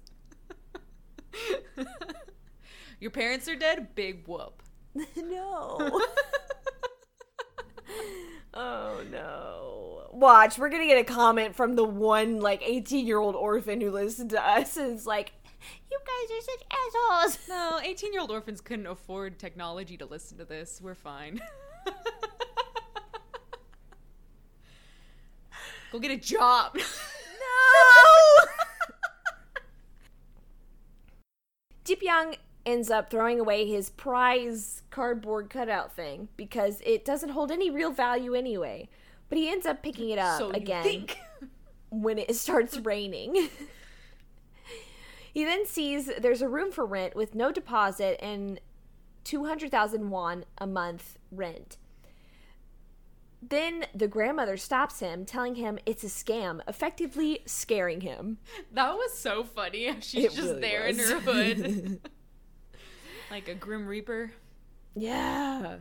Your 3.01 3.11
parents 3.11 3.49
are 3.49 3.57
dead, 3.57 3.95
big 3.95 4.27
whoop. 4.27 4.63
no. 5.17 6.01
oh 8.55 9.03
no. 9.11 10.03
Watch, 10.13 10.59
we're 10.59 10.69
gonna 10.69 10.87
get 10.87 10.99
a 10.99 11.05
comment 11.05 11.57
from 11.57 11.75
the 11.75 11.85
one 11.85 12.41
like 12.41 12.63
18 12.65 13.07
year 13.07 13.19
old 13.19 13.35
orphan 13.35 13.81
who 13.81 13.91
listened 13.91 14.31
to 14.31 14.43
us 14.43 14.77
and 14.77 14.95
is 14.95 15.07
like, 15.07 15.33
You 15.91 15.99
guys 15.99 16.31
are 16.37 16.43
such 16.43 16.63
assholes. 16.71 17.39
No, 17.49 17.81
18 17.83 18.13
year 18.13 18.21
old 18.21 18.31
orphans 18.31 18.61
couldn't 18.61 18.87
afford 18.87 19.39
technology 19.39 19.97
to 19.97 20.05
listen 20.07 20.39
to 20.39 20.45
this. 20.45 20.81
We're 20.83 20.95
fine. 20.95 21.41
Go 25.93 25.99
get 25.99 26.11
a 26.11 26.17
job. 26.17 26.75
No! 26.75 26.83
Deep 31.85 32.03
Young 32.03 32.37
ends 32.65 32.91
up 32.91 33.11
throwing 33.11 33.41
away 33.41 33.67
his 33.67 33.91
prize 33.91 34.83
cardboard 34.91 35.51
cutout 35.51 35.95
thing 35.95 36.29
because 36.37 36.81
it 36.85 37.05
doesn't 37.05 37.31
hold 37.31 37.51
any 37.51 37.71
real 37.71 37.91
value 37.91 38.35
anyway. 38.35 38.89
But 39.29 39.39
he 39.39 39.49
ends 39.49 39.67
up 39.67 39.83
picking 39.83 40.11
it 40.11 40.19
up 40.19 40.39
so 40.39 40.51
again 40.51 41.07
when 41.91 42.19
it 42.19 42.35
starts 42.37 42.79
raining. 42.79 43.49
he 45.33 45.45
then 45.45 45.67
sees 45.67 46.11
there's 46.19 46.43
a 46.43 46.49
room 46.49 46.71
for 46.71 46.85
rent 46.85 47.17
with 47.17 47.35
no 47.35 47.51
deposit 47.51 48.23
and 48.23 48.61
200,000 49.25 50.11
won 50.11 50.45
a 50.59 50.67
month 50.67 51.19
rent. 51.31 51.77
Then 53.45 53.87
the 53.93 54.07
grandmother 54.07 54.57
stops 54.57 55.01
him, 55.01 55.25
telling 55.25 55.57
him 55.57 55.79
it's 55.85 56.05
a 56.05 56.07
scam, 56.07 56.61
effectively 56.69 57.41
scaring 57.45 58.03
him. 58.03 58.39
That 58.71 58.95
was 58.95 59.19
so 59.19 59.43
funny. 59.43 59.97
She's 60.01 60.27
It 60.27 60.33
just 60.33 60.49
really 60.49 60.61
there 60.61 60.87
in 60.87 60.99
her 60.99 61.19
hood. 61.19 62.01
like 63.33 63.49
a 63.49 63.55
Grim 63.55 63.87
Reaper. 63.87 64.33
Yeah. 64.95 65.79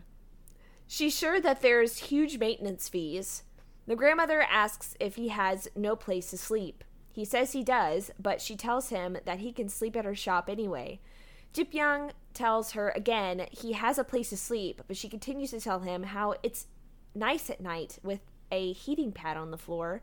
She's 0.88 1.18
sure 1.18 1.42
that 1.42 1.62
there's 1.62 1.98
huge 1.98 2.38
maintenance 2.38 2.88
fees. 2.88 3.44
The 3.88 3.98
grandmother 3.98 4.42
asks 4.42 4.96
if 5.02 5.16
he 5.16 5.28
has 5.28 5.68
no 5.76 5.98
place 5.98 6.30
to 6.30 6.38
sleep. 6.38 6.86
He 7.12 7.26
says 7.26 7.52
he 7.52 7.62
does, 7.62 8.10
but 8.18 8.40
she 8.40 8.56
tells 8.56 8.88
him 8.88 9.18
that 9.26 9.40
he 9.40 9.52
can 9.52 9.68
sleep 9.68 9.98
at 9.98 10.06
her 10.06 10.16
shop 10.16 10.50
anyway. 10.50 11.02
Jip 11.52 11.74
Young 11.74 12.14
tells 12.34 12.72
her 12.72 12.94
again 12.96 13.46
he 13.52 13.74
has 13.74 13.98
a 13.98 14.06
place 14.06 14.30
to 14.30 14.38
sleep, 14.38 14.82
but 14.88 14.96
she 14.96 15.10
continues 15.10 15.52
to 15.52 15.60
tell 15.60 15.80
him 15.80 16.04
how 16.04 16.36
it's 16.44 16.68
nice 17.14 17.50
at 17.50 17.60
night 17.60 18.00
with 18.02 18.22
a 18.50 18.72
heating 18.72 19.12
pad 19.12 19.36
on 19.36 19.52
the 19.52 19.58
floor. 19.58 20.02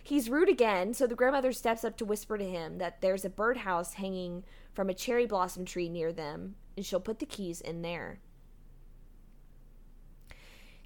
He's 0.00 0.30
rude 0.30 0.48
again, 0.48 0.94
so 0.94 1.08
the 1.08 1.16
grandmother 1.16 1.52
steps 1.52 1.82
up 1.82 1.96
to 1.96 2.04
whisper 2.04 2.38
to 2.38 2.48
him 2.48 2.78
that 2.78 3.00
there's 3.00 3.24
a 3.24 3.30
birdhouse 3.30 3.94
hanging 3.94 4.44
from 4.72 4.88
a 4.88 4.94
cherry 4.94 5.26
blossom 5.26 5.64
tree 5.64 5.88
near 5.88 6.12
them, 6.12 6.54
and 6.76 6.84
she'll 6.84 7.00
put 7.00 7.18
the 7.18 7.26
keys 7.26 7.60
in 7.60 7.82
there. 7.82 8.18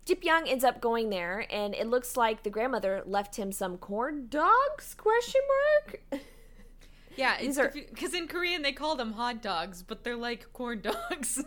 Jip 0.05 0.25
Young 0.25 0.49
ends 0.49 0.65
up 0.65 0.81
going 0.81 1.11
there, 1.11 1.45
and 1.51 1.75
it 1.75 1.87
looks 1.87 2.17
like 2.17 2.43
the 2.43 2.51
grandmother 2.51 3.03
left 3.05 3.37
him 3.37 3.53
some 3.53 3.77
corn 3.77 4.27
dogs? 4.29 4.95
Question 4.97 5.41
mark. 5.85 6.23
Yeah, 7.17 7.37
These 7.41 7.59
are- 7.59 7.73
because 7.75 8.15
in 8.15 8.29
Korean 8.29 8.63
they 8.63 8.71
call 8.71 8.95
them 8.95 9.15
hot 9.15 9.43
dogs, 9.43 9.83
but 9.83 10.05
they're 10.05 10.15
like 10.15 10.53
corn 10.53 10.81
dogs. 10.83 11.43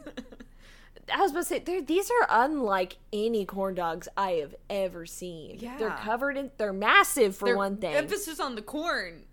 I 1.13 1.21
was 1.21 1.31
about 1.31 1.39
to 1.43 1.45
say 1.45 1.59
they're, 1.59 1.81
these 1.81 2.11
are 2.11 2.27
unlike 2.43 2.97
any 3.13 3.45
corn 3.45 3.75
dogs 3.75 4.09
I 4.17 4.31
have 4.31 4.53
ever 4.69 5.05
seen. 5.05 5.59
Yeah, 5.61 5.77
they're 5.77 5.91
covered 5.91 6.35
in. 6.35 6.51
They're 6.57 6.73
massive 6.73 7.37
for 7.37 7.45
They're- 7.45 7.55
one 7.55 7.77
thing. 7.77 7.95
Emphasis 7.95 8.41
on 8.41 8.55
the 8.55 8.61
corn. 8.61 9.23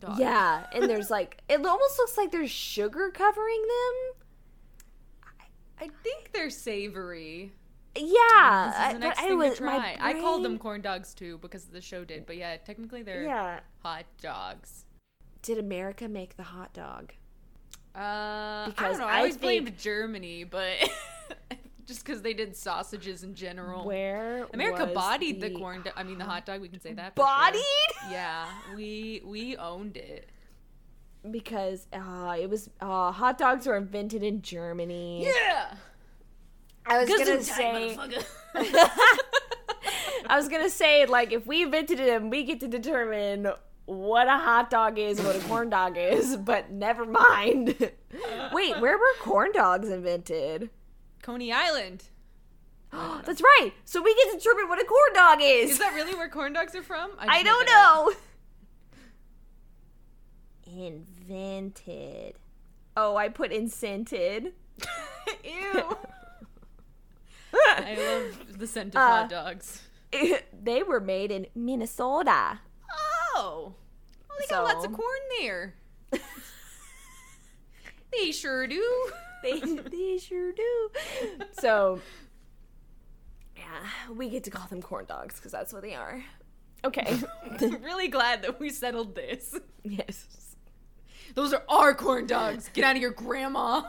Dog. 0.00 0.18
yeah, 0.18 0.64
and 0.74 0.88
there's 0.88 1.10
like 1.18 1.42
it 1.46 1.56
almost 1.64 1.98
looks 1.98 2.16
like 2.16 2.32
there's 2.32 2.50
sugar 2.50 3.10
covering 3.10 3.60
them. 3.60 4.11
I 5.82 5.88
think 6.02 6.30
they're 6.32 6.50
savory. 6.50 7.52
Yeah, 7.96 8.04
I- 8.24 8.92
the 8.94 9.00
but 9.00 9.18
I 9.18 9.34
was 9.34 9.60
my 9.60 9.76
try. 9.78 9.96
I 10.00 10.14
called 10.14 10.44
them 10.44 10.58
corn 10.58 10.80
dogs 10.80 11.12
too 11.12 11.38
because 11.42 11.64
the 11.66 11.80
show 11.80 12.04
did, 12.04 12.24
but 12.26 12.36
yeah, 12.36 12.56
technically 12.56 13.02
they're 13.02 13.24
Yeah. 13.24 13.60
hot 13.82 14.04
dogs. 14.20 14.84
Did 15.42 15.58
America 15.58 16.08
make 16.08 16.36
the 16.36 16.44
hot 16.44 16.72
dog? 16.72 17.12
Uh, 17.94 17.98
I 17.98 18.64
Because 18.68 18.92
don't 18.98 19.00
know. 19.00 19.06
I 19.12 19.16
I 19.16 19.18
always 19.18 19.34
think- 19.34 19.42
blamed 19.64 19.78
Germany, 19.78 20.44
but 20.44 20.76
just 21.86 22.04
because 22.04 22.22
they 22.22 22.32
did 22.32 22.56
sausages 22.56 23.24
in 23.24 23.34
general. 23.34 23.84
Where 23.84 24.46
America 24.54 24.86
bodied 24.86 25.40
the, 25.42 25.50
corn. 25.50 25.82
Do- 25.82 25.90
I 25.96 26.02
mean, 26.04 26.16
the 26.18 26.24
hot 26.24 26.46
dog. 26.46 26.60
We 26.62 26.68
can 26.68 26.80
say 26.80 26.94
that. 26.94 27.14
for 27.16 27.20
sure. 27.20 27.26
Bodied? 27.26 27.62
Yeah, 28.10 28.46
we 28.76 29.20
we 29.24 29.56
owned 29.56 29.96
it. 29.98 30.30
Because 31.30 31.86
uh, 31.92 32.36
it 32.40 32.50
was 32.50 32.70
uh, 32.80 33.12
hot 33.12 33.38
dogs 33.38 33.66
were 33.66 33.76
invented 33.76 34.22
in 34.22 34.42
Germany. 34.42 35.24
Yeah. 35.26 35.74
I 36.86 36.98
was 36.98 37.08
gonna 37.08 37.36
Gesundheit, 37.38 37.44
say. 37.44 37.96
I 40.26 40.36
was 40.36 40.48
gonna 40.48 40.70
say, 40.70 41.06
like, 41.06 41.32
if 41.32 41.46
we 41.46 41.62
invented 41.62 41.98
them, 41.98 42.30
we 42.30 42.44
get 42.44 42.60
to 42.60 42.68
determine 42.68 43.52
what 43.84 44.26
a 44.26 44.36
hot 44.36 44.70
dog 44.70 44.98
is, 44.98 45.20
what 45.20 45.36
a 45.36 45.40
corn 45.40 45.70
dog 45.70 45.96
is. 45.96 46.36
But 46.44 46.70
never 46.70 47.04
mind. 47.04 47.76
Wait, 48.52 48.80
where 48.80 48.98
were 48.98 49.14
corn 49.20 49.52
dogs 49.52 49.88
invented? 49.88 50.70
Coney 51.22 51.52
Island. 51.52 52.04
That's 52.92 53.40
right. 53.40 53.72
So 53.84 54.02
we 54.02 54.14
get 54.14 54.32
to 54.32 54.38
determine 54.38 54.68
what 54.68 54.80
a 54.80 54.84
corn 54.84 55.12
dog 55.14 55.38
is. 55.40 55.72
Is 55.72 55.78
that 55.78 55.94
really 55.94 56.14
where 56.14 56.28
corn 56.28 56.52
dogs 56.52 56.74
are 56.74 56.82
from? 56.82 57.10
just 57.10 57.22
I 57.30 57.42
don't 57.42 57.66
that 57.66 58.04
know. 58.08 58.12
Invented. 60.74 62.34
Oh, 62.96 63.16
I 63.16 63.28
put 63.28 63.50
incented. 63.50 64.52
Ew. 65.44 65.96
I 67.54 67.94
love 67.98 68.58
the 68.58 68.66
scent 68.66 68.94
of 68.94 69.00
Uh, 69.00 69.06
hot 69.06 69.28
dogs. 69.30 69.82
they 70.62 70.82
were 70.82 71.00
made 71.00 71.30
in 71.30 71.46
Minnesota. 71.54 72.60
Oh. 73.34 73.74
Well, 74.28 74.38
they 74.40 74.46
got 74.46 74.64
lots 74.64 74.84
of 74.84 74.92
corn 74.92 75.20
there. 75.40 75.74
they 78.12 78.30
sure 78.32 78.66
do. 78.66 79.10
They, 79.42 79.58
they 79.58 80.18
sure 80.18 80.52
do. 80.52 80.90
So, 81.58 82.00
yeah, 83.56 83.88
we 84.14 84.28
get 84.28 84.44
to 84.44 84.50
call 84.50 84.68
them 84.68 84.80
corn 84.80 85.04
dogs 85.04 85.34
because 85.34 85.50
that's 85.50 85.72
what 85.72 85.82
they 85.82 85.96
are. 85.96 86.22
Okay. 86.84 87.18
I'm 87.60 87.82
really 87.82 88.06
glad 88.06 88.42
that 88.42 88.60
we 88.60 88.70
settled 88.70 89.16
this. 89.16 89.58
yes. 89.82 90.28
Those 91.34 91.52
are 91.52 91.62
our 91.68 91.94
corn 91.94 92.26
dogs. 92.26 92.68
Get 92.72 92.84
out 92.84 92.96
of 92.96 93.02
here, 93.02 93.10
Grandma. 93.10 93.82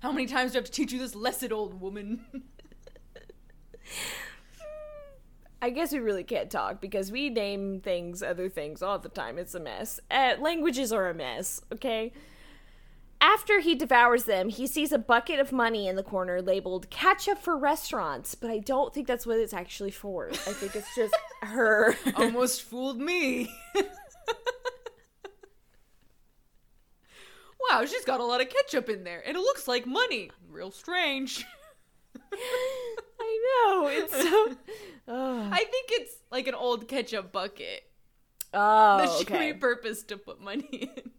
How 0.00 0.12
many 0.12 0.26
times 0.26 0.52
do 0.52 0.58
I 0.58 0.60
have 0.60 0.66
to 0.66 0.72
teach 0.72 0.92
you 0.92 0.98
this 0.98 1.14
lesson, 1.14 1.52
old 1.52 1.80
woman? 1.80 2.24
I 5.60 5.70
guess 5.70 5.92
we 5.92 5.98
really 5.98 6.22
can't 6.22 6.50
talk 6.50 6.80
because 6.80 7.10
we 7.10 7.30
name 7.30 7.80
things 7.80 8.22
other 8.22 8.48
things 8.48 8.80
all 8.80 8.98
the 8.98 9.08
time. 9.08 9.38
It's 9.38 9.54
a 9.54 9.60
mess. 9.60 9.98
Uh, 10.08 10.34
languages 10.38 10.92
are 10.92 11.08
a 11.08 11.14
mess, 11.14 11.60
okay? 11.72 12.12
After 13.20 13.58
he 13.58 13.74
devours 13.74 14.24
them, 14.24 14.48
he 14.48 14.68
sees 14.68 14.92
a 14.92 14.98
bucket 14.98 15.40
of 15.40 15.50
money 15.50 15.88
in 15.88 15.96
the 15.96 16.04
corner 16.04 16.40
labeled 16.40 16.88
ketchup 16.90 17.38
for 17.38 17.56
restaurants, 17.56 18.36
but 18.36 18.50
I 18.50 18.58
don't 18.58 18.94
think 18.94 19.08
that's 19.08 19.26
what 19.26 19.38
it's 19.38 19.52
actually 19.52 19.90
for. 19.90 20.28
I 20.30 20.52
think 20.52 20.76
it's 20.76 20.94
just 20.94 21.16
her. 21.42 21.96
Almost 22.14 22.62
fooled 22.62 23.00
me. 23.00 23.52
wow, 27.70 27.84
she's 27.84 28.04
got 28.04 28.20
a 28.20 28.24
lot 28.24 28.40
of 28.40 28.48
ketchup 28.48 28.88
in 28.88 29.04
there, 29.04 29.22
and 29.26 29.36
it 29.36 29.40
looks 29.40 29.68
like 29.68 29.86
money. 29.86 30.30
Real 30.48 30.70
strange. 30.70 31.44
I 33.20 33.66
know. 33.66 33.86
It's 33.88 34.12
so. 34.12 34.56
Oh, 35.10 35.48
I 35.50 35.64
think 35.64 35.88
it's 35.92 36.16
like 36.30 36.48
an 36.48 36.54
old 36.54 36.86
ketchup 36.86 37.32
bucket 37.32 37.82
oh 38.52 38.98
that 38.98 39.08
she 39.16 39.24
okay. 39.24 39.54
repurposed 39.54 40.08
to 40.08 40.18
put 40.18 40.38
money 40.38 40.66
in. 40.70 41.10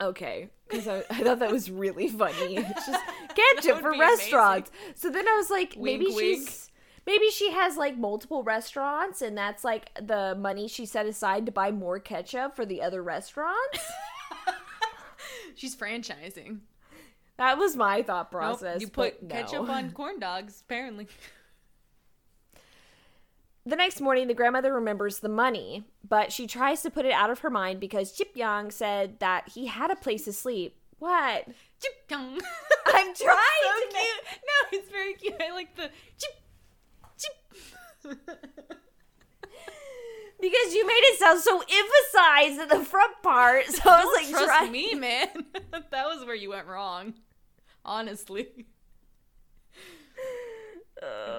Okay, 0.00 0.48
because 0.66 0.88
I, 0.88 1.04
I 1.10 1.22
thought 1.22 1.40
that 1.40 1.52
was 1.52 1.70
really 1.70 2.08
funny. 2.08 2.56
It's 2.56 2.86
just 2.86 3.04
ketchup 3.34 3.82
for 3.82 3.90
restaurants. 3.90 4.70
So 4.94 5.10
then 5.10 5.28
I 5.28 5.36
was 5.36 5.50
like, 5.50 5.76
maybe 5.76 6.06
Wink, 6.06 6.18
she's 6.18 6.70
maybe 7.06 7.28
she 7.28 7.50
has 7.52 7.76
like 7.76 7.98
multiple 7.98 8.42
restaurants, 8.42 9.20
and 9.20 9.36
that's 9.36 9.62
like 9.62 9.90
the 10.00 10.34
money 10.34 10.66
she 10.66 10.86
set 10.86 11.04
aside 11.04 11.44
to 11.44 11.52
buy 11.52 11.70
more 11.70 11.98
ketchup 11.98 12.56
for 12.56 12.64
the 12.64 12.80
other 12.80 13.02
restaurants. 13.02 13.78
She's 15.54 15.74
franchising. 15.76 16.58
that 17.36 17.58
was 17.58 17.76
my 17.76 18.02
thought 18.02 18.30
Nope, 18.32 18.40
process. 18.40 18.80
you 18.80 18.88
put 18.88 19.22
no. 19.22 19.28
ketchup 19.34 19.68
on 19.68 19.90
corn 19.92 20.18
dogs, 20.18 20.62
apparently. 20.66 21.08
The 23.66 23.76
next 23.76 24.02
morning, 24.02 24.28
the 24.28 24.34
grandmother 24.34 24.74
remembers 24.74 25.20
the 25.20 25.28
money, 25.30 25.84
but 26.06 26.30
she 26.30 26.46
tries 26.46 26.82
to 26.82 26.90
put 26.90 27.06
it 27.06 27.12
out 27.12 27.30
of 27.30 27.38
her 27.38 27.48
mind 27.48 27.80
because 27.80 28.12
Chip 28.12 28.36
Young 28.36 28.70
said 28.70 29.18
that 29.20 29.48
he 29.48 29.64
had 29.68 29.90
a 29.90 29.96
place 29.96 30.24
to 30.26 30.34
sleep. 30.34 30.76
What? 30.98 31.46
Chip 31.80 31.92
chong. 32.10 32.34
I'm 32.86 33.14
trying 33.14 33.14
so 33.14 33.80
to 33.80 33.86
cute. 33.88 33.94
make- 33.94 34.40
No, 34.44 34.78
it's 34.78 34.90
very 34.90 35.14
cute. 35.14 35.40
I 35.40 35.52
like 35.54 35.74
the 35.76 35.88
chip 36.18 36.34
chip. 37.16 38.78
Because 40.40 40.74
you 40.74 40.86
made 40.86 40.92
it 40.94 41.18
sound 41.18 41.40
so 41.40 41.62
emphasized 41.62 42.60
in 42.60 42.68
the 42.78 42.84
front 42.84 43.12
part, 43.22 43.66
so 43.66 43.80
I 43.88 44.04
was 44.04 44.14
like, 44.16 44.28
trust 44.30 44.44
try- 44.46 44.68
me, 44.68 44.94
man. 44.94 45.28
that 45.72 46.06
was 46.06 46.24
where 46.26 46.34
you 46.34 46.50
went 46.50 46.66
wrong. 46.66 47.14
Honestly. 47.84 48.48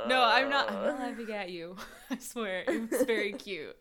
No, 0.07 0.21
I'm 0.23 0.49
not. 0.49 0.69
I'm 0.71 0.83
not 0.83 0.99
laughing 0.99 1.31
at 1.33 1.49
you. 1.49 1.75
I 2.09 2.17
swear, 2.17 2.63
it 2.67 2.91
was 2.91 3.03
very 3.03 3.33
cute. 3.33 3.75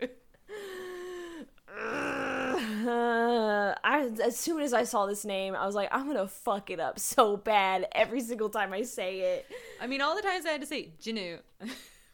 Uh, 1.69 3.75
I 3.85 4.11
as 4.25 4.37
soon 4.39 4.63
as 4.63 4.73
I 4.73 4.85
saw 4.85 5.07
this 5.07 5.25
name, 5.25 5.55
I 5.55 5.67
was 5.67 5.75
like, 5.75 5.89
I'm 5.93 6.07
gonna 6.07 6.29
fuck 6.29 6.71
it 6.71 6.81
up 6.81 6.99
so 6.99 7.37
bad 7.37 7.87
every 7.93 8.21
single 8.21 8.49
time 8.49 8.73
I 8.73 8.83
say 8.83 9.21
it. 9.21 9.47
I 9.81 9.87
mean, 9.87 10.01
all 10.01 10.17
the 10.17 10.23
times 10.23 10.47
I 10.47 10.51
had 10.51 10.61
to 10.63 10.67
say 10.67 10.91
Jinu. 11.03 11.39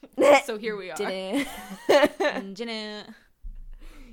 so 0.45 0.59
here 0.59 0.77
we 0.77 0.91
are. 0.91 0.97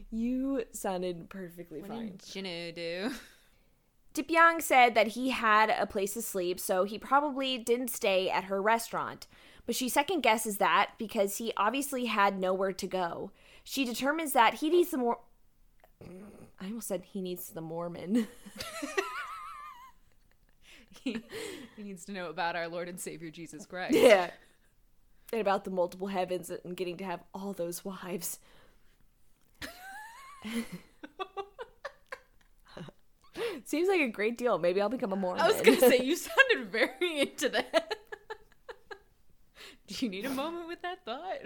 You 0.10 0.64
sounded 0.72 1.30
perfectly 1.30 1.82
What 1.82 1.90
fine. 1.90 2.18
Jinu 2.26 2.74
do? 2.74 3.12
Dip 4.14 4.32
Yang 4.32 4.62
said 4.62 4.96
that 4.96 5.10
he 5.10 5.32
had 5.32 5.70
a 5.70 5.86
place 5.86 6.14
to 6.14 6.22
sleep, 6.22 6.60
so 6.60 6.86
he 6.86 6.98
probably 6.98 7.58
didn't 7.58 7.90
stay 7.90 8.30
at 8.30 8.46
her 8.46 8.62
restaurant. 8.62 9.28
But 9.66 9.76
she 9.76 9.90
second 9.90 10.22
guesses 10.22 10.58
that 10.58 10.92
because 10.98 11.38
he 11.38 11.52
obviously 11.58 12.06
had 12.06 12.40
nowhere 12.40 12.72
to 12.72 12.88
go. 12.88 13.32
She 13.64 13.84
determines 13.84 14.32
that 14.32 14.56
he 14.56 14.70
needs 14.70 14.92
the 14.92 14.98
more. 14.98 15.20
I 16.60 16.66
almost 16.66 16.88
said 16.88 17.04
he 17.12 17.22
needs 17.22 17.50
the 17.50 17.62
Mormon. 17.62 18.28
he, 21.04 21.18
he 21.76 21.84
needs 21.84 22.06
to 22.06 22.14
know 22.14 22.30
about 22.30 22.56
our 22.56 22.70
Lord 22.70 22.88
and 22.88 23.00
Savior 23.00 23.30
Jesus 23.30 23.66
Christ. 23.66 23.94
yeah. 23.94 24.32
And 25.32 25.42
about 25.42 25.66
the 25.66 25.72
multiple 25.72 26.08
heavens 26.08 26.50
and 26.50 26.76
getting 26.78 26.98
to 26.98 27.04
have 27.04 27.22
all 27.34 27.52
those 27.54 27.84
wives. 27.84 28.40
Seems 33.66 33.90
like 33.90 34.02
a 34.02 34.08
great 34.08 34.38
deal. 34.38 34.58
Maybe 34.58 34.82
I'll 34.82 34.90
become 34.90 35.12
a 35.12 35.16
Mormon. 35.18 35.42
I 35.42 35.48
was 35.48 35.62
gonna 35.62 35.80
say 35.80 36.00
you 36.02 36.16
sounded 36.18 36.72
very 36.72 37.20
into 37.20 37.50
that. 37.50 37.96
Do 39.88 39.96
you 40.06 40.10
need 40.10 40.26
a 40.26 40.30
moment 40.30 40.68
with 40.68 40.82
that 40.82 41.04
thought? 41.06 41.40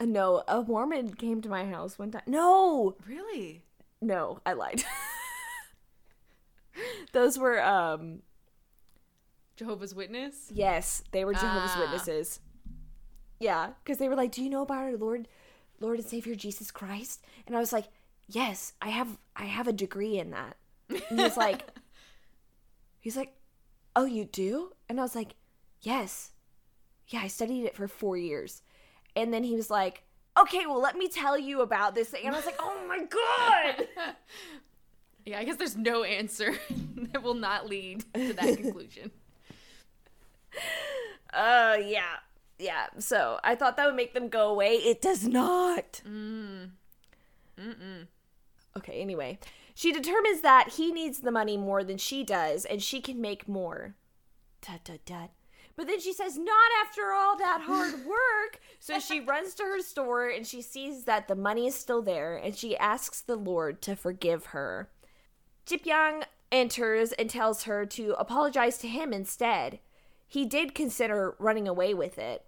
no, 0.00 0.42
a 0.46 0.62
Mormon 0.62 1.14
came 1.14 1.42
to 1.42 1.48
my 1.48 1.64
house 1.64 1.98
one 1.98 2.10
time. 2.12 2.22
No, 2.26 2.96
really? 3.06 3.64
no, 4.00 4.40
I 4.46 4.52
lied. 4.52 4.84
Those 7.12 7.38
were 7.38 7.60
um 7.62 8.22
Jehovah's 9.58 9.94
Witness. 9.94 10.46
yes, 10.52 11.02
they 11.10 11.24
were 11.24 11.34
Jehovah's 11.34 11.72
Ah. 11.74 11.80
Witnesses. 11.80 12.40
Yeah, 13.40 13.72
because 13.82 13.98
they 13.98 14.08
were 14.08 14.16
like, 14.16 14.32
"Do 14.32 14.42
you 14.42 14.50
know 14.50 14.62
about 14.62 14.78
our 14.84 14.96
Lord, 14.96 15.28
Lord 15.80 15.98
and 15.98 16.06
Savior 16.08 16.34
Jesus 16.34 16.70
Christ?" 16.70 17.22
And 17.46 17.54
I 17.56 17.60
was 17.60 17.72
like, 17.72 17.88
"Yes, 18.28 18.72
I 18.80 18.88
have. 18.90 19.18
I 19.36 19.44
have 19.44 19.68
a 19.68 19.72
degree 19.72 20.18
in 20.18 20.30
that." 20.30 20.56
And 20.88 21.20
he's 21.20 21.36
like, 21.36 21.68
he's 23.00 23.16
like, 23.16 23.34
"Oh, 23.94 24.04
you 24.06 24.24
do?" 24.24 24.72
And 24.88 24.98
I 24.98 25.02
was 25.02 25.14
like, 25.14 25.34
"Yes, 25.82 26.30
yeah, 27.08 27.20
I 27.20 27.26
studied 27.28 27.64
it 27.64 27.76
for 27.76 27.86
four 27.88 28.16
years." 28.16 28.62
And 29.16 29.32
then 29.34 29.42
he 29.44 29.54
was 29.56 29.70
like, 29.70 30.04
"Okay, 30.38 30.66
well, 30.66 30.80
let 30.80 30.96
me 30.96 31.08
tell 31.08 31.38
you 31.38 31.60
about 31.62 31.94
this 31.94 32.10
thing." 32.10 32.24
And 32.26 32.34
I 32.34 32.38
was 32.38 32.46
like, 32.46 32.60
"Oh 32.60 32.84
my 32.88 32.98
god!" 33.04 33.88
yeah, 35.26 35.38
I 35.38 35.44
guess 35.44 35.56
there's 35.56 35.76
no 35.76 36.02
answer 36.04 36.54
that 37.12 37.22
will 37.22 37.34
not 37.34 37.68
lead 37.68 38.04
to 38.14 38.32
that 38.34 38.56
conclusion. 38.56 39.10
Uh, 41.30 41.76
yeah, 41.84 42.16
yeah. 42.58 42.86
So 42.98 43.38
I 43.44 43.54
thought 43.54 43.76
that 43.76 43.84
would 43.84 43.94
make 43.94 44.14
them 44.14 44.30
go 44.30 44.48
away. 44.48 44.76
It 44.76 45.02
does 45.02 45.28
not. 45.28 46.00
Mm. 46.08 46.70
Mm-mm. 47.60 48.06
Okay, 48.76 49.00
anyway. 49.00 49.38
She 49.74 49.92
determines 49.92 50.40
that 50.40 50.70
he 50.76 50.90
needs 50.90 51.20
the 51.20 51.30
money 51.30 51.56
more 51.56 51.84
than 51.84 51.98
she 51.98 52.24
does, 52.24 52.64
and 52.64 52.82
she 52.82 53.00
can 53.00 53.20
make 53.20 53.46
more. 53.46 53.94
Dut, 54.66 54.80
dut, 54.84 55.04
dut. 55.04 55.30
But 55.76 55.86
then 55.86 56.00
she 56.00 56.12
says, 56.12 56.36
not 56.36 56.70
after 56.84 57.12
all 57.12 57.38
that 57.38 57.60
hard 57.64 57.94
work. 58.06 58.60
so 58.80 58.98
she 58.98 59.20
runs 59.20 59.54
to 59.54 59.62
her 59.62 59.80
store 59.80 60.28
and 60.28 60.44
she 60.44 60.60
sees 60.60 61.04
that 61.04 61.28
the 61.28 61.36
money 61.36 61.68
is 61.68 61.76
still 61.76 62.02
there, 62.02 62.36
and 62.36 62.56
she 62.56 62.76
asks 62.76 63.20
the 63.20 63.36
Lord 63.36 63.80
to 63.82 63.94
forgive 63.94 64.46
her. 64.46 64.88
Jipyong 65.66 66.24
enters 66.50 67.12
and 67.12 67.30
tells 67.30 67.64
her 67.64 67.86
to 67.86 68.14
apologize 68.18 68.78
to 68.78 68.88
him 68.88 69.12
instead. 69.12 69.78
He 70.28 70.44
did 70.44 70.74
consider 70.74 71.34
running 71.38 71.66
away 71.66 71.94
with 71.94 72.18
it. 72.18 72.44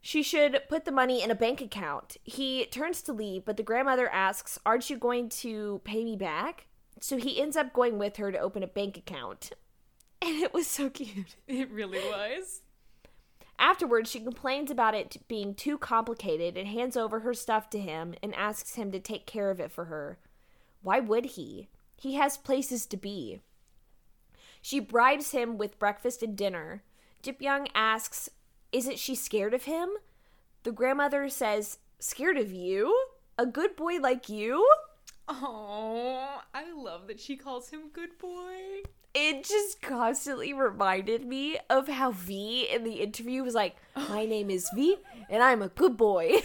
She 0.00 0.22
should 0.22 0.62
put 0.68 0.84
the 0.84 0.92
money 0.92 1.22
in 1.22 1.30
a 1.30 1.36
bank 1.36 1.60
account. 1.60 2.16
He 2.24 2.66
turns 2.66 3.00
to 3.02 3.12
leave, 3.12 3.44
but 3.44 3.56
the 3.56 3.62
grandmother 3.62 4.08
asks, 4.08 4.58
Aren't 4.66 4.90
you 4.90 4.98
going 4.98 5.28
to 5.30 5.80
pay 5.84 6.04
me 6.04 6.16
back? 6.16 6.66
So 7.00 7.16
he 7.16 7.40
ends 7.40 7.56
up 7.56 7.72
going 7.72 7.98
with 7.98 8.16
her 8.16 8.32
to 8.32 8.38
open 8.38 8.62
a 8.62 8.68
bank 8.68 8.96
account. 8.96 9.52
And 10.20 10.42
it 10.42 10.52
was 10.52 10.66
so 10.66 10.90
cute. 10.90 11.36
It 11.46 11.70
really 11.70 12.00
was. 12.00 12.62
Afterwards, 13.56 14.10
she 14.10 14.18
complains 14.18 14.68
about 14.68 14.96
it 14.96 15.16
being 15.28 15.54
too 15.54 15.78
complicated 15.78 16.56
and 16.56 16.66
hands 16.66 16.96
over 16.96 17.20
her 17.20 17.32
stuff 17.32 17.70
to 17.70 17.78
him 17.78 18.16
and 18.20 18.34
asks 18.34 18.74
him 18.74 18.90
to 18.90 18.98
take 18.98 19.26
care 19.26 19.48
of 19.48 19.60
it 19.60 19.70
for 19.70 19.84
her. 19.84 20.18
Why 20.82 20.98
would 20.98 21.24
he? 21.24 21.68
He 21.96 22.14
has 22.14 22.36
places 22.36 22.84
to 22.86 22.96
be. 22.96 23.42
She 24.62 24.80
bribes 24.80 25.30
him 25.32 25.58
with 25.58 25.78
breakfast 25.78 26.22
and 26.22 26.36
dinner. 26.36 26.82
Jipyoung 27.22 27.68
asks, 27.74 28.28
Isn't 28.72 28.98
she 28.98 29.14
scared 29.14 29.54
of 29.54 29.64
him? 29.64 29.90
The 30.62 30.72
grandmother 30.72 31.28
says, 31.28 31.78
Scared 31.98 32.36
of 32.36 32.52
you? 32.52 32.94
A 33.38 33.46
good 33.46 33.76
boy 33.76 33.98
like 33.98 34.28
you? 34.28 34.68
Oh, 35.28 36.40
I 36.54 36.72
love 36.72 37.06
that 37.06 37.20
she 37.20 37.36
calls 37.36 37.70
him 37.70 37.90
good 37.92 38.18
boy. 38.18 38.82
It 39.14 39.44
just 39.44 39.82
constantly 39.82 40.52
reminded 40.52 41.26
me 41.26 41.58
of 41.68 41.88
how 41.88 42.12
V 42.12 42.68
in 42.70 42.84
the 42.84 42.94
interview 42.94 43.42
was 43.42 43.54
like, 43.54 43.76
My 43.96 44.24
name 44.24 44.50
is 44.50 44.70
V, 44.74 44.96
and 45.28 45.42
I'm 45.42 45.62
a 45.62 45.68
good 45.68 45.96
boy. 45.96 46.32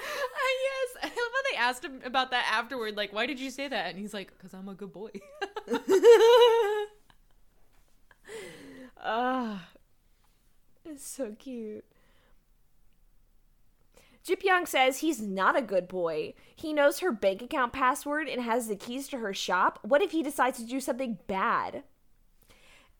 Ah, 0.32 0.52
yes, 0.62 0.96
I 1.02 1.06
love 1.06 1.14
how 1.34 1.42
they 1.50 1.56
asked 1.58 1.84
him 1.84 2.00
about 2.04 2.30
that 2.30 2.46
afterward. 2.50 2.96
Like, 2.96 3.12
why 3.12 3.26
did 3.26 3.38
you 3.38 3.50
say 3.50 3.68
that? 3.68 3.90
And 3.90 3.98
he's 3.98 4.14
like, 4.14 4.36
"Cause 4.38 4.54
I'm 4.54 4.68
a 4.68 4.74
good 4.74 4.92
boy." 4.92 5.10
Ah, 9.02 9.68
it's 10.84 11.06
so 11.06 11.34
cute. 11.38 11.84
Jipyong 14.26 14.68
says 14.68 14.98
he's 14.98 15.20
not 15.20 15.56
a 15.56 15.62
good 15.62 15.88
boy. 15.88 16.34
He 16.54 16.72
knows 16.72 16.98
her 16.98 17.10
bank 17.10 17.40
account 17.40 17.72
password 17.72 18.28
and 18.28 18.42
has 18.42 18.68
the 18.68 18.76
keys 18.76 19.08
to 19.08 19.18
her 19.18 19.32
shop. 19.32 19.78
What 19.82 20.02
if 20.02 20.10
he 20.10 20.22
decides 20.22 20.58
to 20.58 20.64
do 20.64 20.78
something 20.78 21.18
bad? 21.26 21.84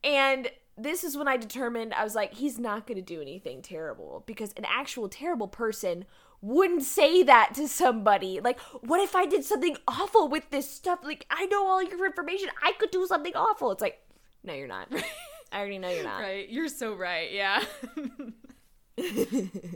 And 0.03 0.49
this 0.75 1.03
is 1.03 1.15
when 1.15 1.27
I 1.27 1.37
determined 1.37 1.93
I 1.93 2.03
was 2.03 2.15
like, 2.15 2.33
he's 2.33 2.57
not 2.57 2.87
going 2.87 2.97
to 2.97 3.03
do 3.03 3.21
anything 3.21 3.61
terrible 3.61 4.23
because 4.25 4.51
an 4.57 4.65
actual 4.65 5.07
terrible 5.07 5.47
person 5.47 6.05
wouldn't 6.41 6.83
say 6.83 7.21
that 7.21 7.53
to 7.53 7.67
somebody. 7.67 8.39
Like, 8.39 8.59
what 8.81 8.99
if 8.99 9.15
I 9.15 9.27
did 9.27 9.45
something 9.45 9.77
awful 9.87 10.27
with 10.27 10.49
this 10.49 10.67
stuff? 10.67 11.01
Like, 11.03 11.27
I 11.29 11.45
know 11.45 11.67
all 11.67 11.83
your 11.83 12.03
information. 12.03 12.49
I 12.63 12.71
could 12.79 12.89
do 12.89 13.05
something 13.05 13.35
awful. 13.35 13.71
It's 13.71 13.81
like, 13.81 14.01
no, 14.43 14.55
you're 14.55 14.67
not. 14.67 14.91
I 15.51 15.59
already 15.59 15.79
know 15.79 15.89
you're 15.89 16.03
not. 16.03 16.21
right, 16.21 16.49
you're 16.49 16.67
so 16.67 16.93
right. 16.95 17.31
Yeah. 17.31 17.63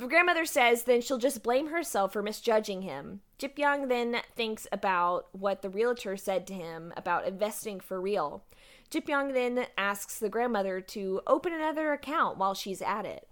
The 0.00 0.08
grandmother 0.08 0.46
says 0.46 0.84
then 0.84 1.02
she'll 1.02 1.18
just 1.18 1.42
blame 1.42 1.66
herself 1.66 2.14
for 2.14 2.22
misjudging 2.22 2.80
him. 2.80 3.20
Jipyong 3.38 3.90
then 3.90 4.22
thinks 4.34 4.66
about 4.72 5.26
what 5.32 5.60
the 5.60 5.68
realtor 5.68 6.16
said 6.16 6.46
to 6.46 6.54
him 6.54 6.94
about 6.96 7.26
investing 7.26 7.80
for 7.80 8.00
real. 8.00 8.42
Jipyong 8.90 9.34
then 9.34 9.66
asks 9.76 10.18
the 10.18 10.30
grandmother 10.30 10.80
to 10.80 11.20
open 11.26 11.52
another 11.52 11.92
account 11.92 12.38
while 12.38 12.54
she's 12.54 12.80
at 12.80 13.04
it. 13.04 13.28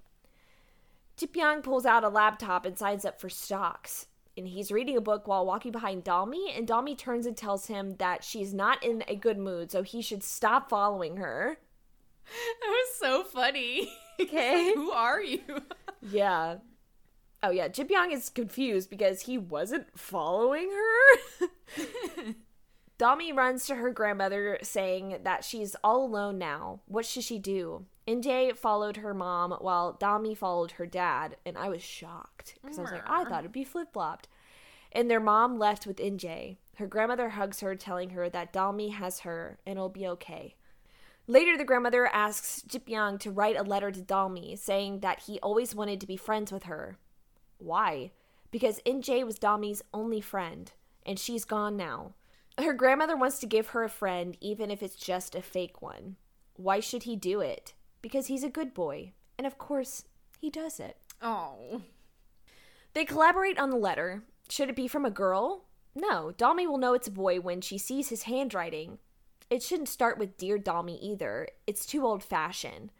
Jipyong 1.16 1.62
pulls 1.62 1.86
out 1.86 2.04
a 2.04 2.10
laptop 2.10 2.66
and 2.66 2.76
signs 2.76 3.06
up 3.06 3.18
for 3.18 3.30
stocks. 3.30 4.08
And 4.38 4.46
he's 4.46 4.70
reading 4.70 4.96
a 4.96 5.00
book 5.00 5.26
while 5.26 5.44
walking 5.44 5.72
behind 5.72 6.04
Dalmi, 6.04 6.56
and 6.56 6.66
Dalmi 6.66 6.96
turns 6.96 7.26
and 7.26 7.36
tells 7.36 7.66
him 7.66 7.96
that 7.96 8.22
she's 8.22 8.54
not 8.54 8.84
in 8.84 9.02
a 9.08 9.16
good 9.16 9.36
mood, 9.36 9.72
so 9.72 9.82
he 9.82 10.00
should 10.00 10.22
stop 10.22 10.70
following 10.70 11.16
her. 11.16 11.58
that 12.60 12.68
was 12.68 12.94
so 12.98 13.24
funny. 13.24 13.92
Okay. 14.20 14.72
Who 14.74 14.90
are 14.90 15.22
you? 15.22 15.40
Yeah. 16.10 16.56
Oh 17.40 17.50
yeah, 17.50 17.68
Jipyong 17.68 18.12
is 18.12 18.30
confused 18.30 18.90
because 18.90 19.20
he 19.20 19.38
wasn't 19.38 19.86
following 19.96 20.68
her. 20.70 22.34
Dami 22.98 23.36
runs 23.36 23.66
to 23.66 23.76
her 23.76 23.92
grandmother 23.92 24.58
saying 24.62 25.18
that 25.22 25.44
she's 25.44 25.76
all 25.84 26.04
alone 26.04 26.36
now. 26.36 26.80
What 26.86 27.06
should 27.06 27.22
she 27.22 27.38
do? 27.38 27.86
NJ 28.08 28.56
followed 28.56 28.96
her 28.96 29.12
mom 29.12 29.52
while 29.60 29.92
Dami 29.92 30.34
followed 30.34 30.72
her 30.72 30.86
dad, 30.86 31.36
and 31.44 31.58
I 31.58 31.68
was 31.68 31.82
shocked 31.82 32.54
because 32.62 32.78
I 32.78 32.82
was 32.82 32.92
like, 32.92 33.08
I 33.08 33.24
thought 33.24 33.40
it'd 33.40 33.52
be 33.52 33.64
flip 33.64 33.92
flopped. 33.92 34.28
And 34.92 35.10
their 35.10 35.20
mom 35.20 35.58
left 35.58 35.86
with 35.86 35.98
NJ. 35.98 36.56
Her 36.76 36.86
grandmother 36.86 37.28
hugs 37.30 37.60
her, 37.60 37.74
telling 37.74 38.10
her 38.10 38.30
that 38.30 38.52
Dami 38.52 38.92
has 38.92 39.20
her 39.20 39.58
and 39.66 39.76
it'll 39.76 39.90
be 39.90 40.06
okay. 40.06 40.54
Later, 41.26 41.58
the 41.58 41.64
grandmother 41.64 42.06
asks 42.06 42.62
Jipyong 42.66 43.20
to 43.20 43.30
write 43.30 43.58
a 43.58 43.62
letter 43.62 43.90
to 43.90 44.00
Dalmi 44.00 44.56
saying 44.56 45.00
that 45.00 45.24
he 45.26 45.38
always 45.40 45.74
wanted 45.74 46.00
to 46.00 46.06
be 46.06 46.16
friends 46.16 46.50
with 46.50 46.62
her. 46.62 46.96
Why? 47.58 48.12
Because 48.50 48.80
NJ 48.86 49.26
was 49.26 49.38
Dalmi's 49.38 49.82
only 49.92 50.22
friend, 50.22 50.72
and 51.04 51.18
she's 51.18 51.44
gone 51.44 51.76
now. 51.76 52.14
Her 52.56 52.72
grandmother 52.72 53.14
wants 53.14 53.38
to 53.40 53.46
give 53.46 53.68
her 53.68 53.84
a 53.84 53.90
friend, 53.90 54.38
even 54.40 54.70
if 54.70 54.82
it's 54.82 54.96
just 54.96 55.34
a 55.34 55.42
fake 55.42 55.82
one. 55.82 56.16
Why 56.56 56.80
should 56.80 57.02
he 57.02 57.14
do 57.14 57.40
it? 57.42 57.74
Because 58.02 58.26
he's 58.26 58.44
a 58.44 58.50
good 58.50 58.74
boy. 58.74 59.12
And 59.36 59.46
of 59.46 59.58
course, 59.58 60.04
he 60.40 60.50
does 60.50 60.80
it. 60.80 60.96
Oh. 61.20 61.82
They 62.94 63.04
collaborate 63.04 63.58
on 63.58 63.70
the 63.70 63.76
letter. 63.76 64.22
Should 64.48 64.70
it 64.70 64.76
be 64.76 64.88
from 64.88 65.04
a 65.04 65.10
girl? 65.10 65.64
No, 65.94 66.32
Dalmi 66.36 66.66
will 66.66 66.78
know 66.78 66.94
it's 66.94 67.08
a 67.08 67.12
boy 67.12 67.40
when 67.40 67.60
she 67.60 67.76
sees 67.76 68.08
his 68.08 68.24
handwriting. 68.24 68.98
It 69.50 69.62
shouldn't 69.62 69.88
start 69.88 70.18
with 70.18 70.36
Dear 70.36 70.58
Dalmi 70.58 70.98
either. 71.00 71.48
It's 71.66 71.86
too 71.86 72.04
old 72.04 72.22
fashioned. 72.22 72.90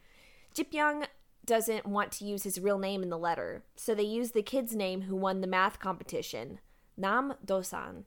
Jipyong 0.54 1.06
doesn't 1.44 1.86
want 1.86 2.12
to 2.12 2.24
use 2.24 2.42
his 2.42 2.60
real 2.60 2.78
name 2.78 3.02
in 3.02 3.10
the 3.10 3.18
letter, 3.18 3.62
so 3.76 3.94
they 3.94 4.02
use 4.02 4.32
the 4.32 4.42
kid's 4.42 4.74
name 4.74 5.02
who 5.02 5.16
won 5.16 5.40
the 5.40 5.46
math 5.46 5.78
competition, 5.78 6.60
Nam 6.96 7.34
Dosan. 7.44 8.04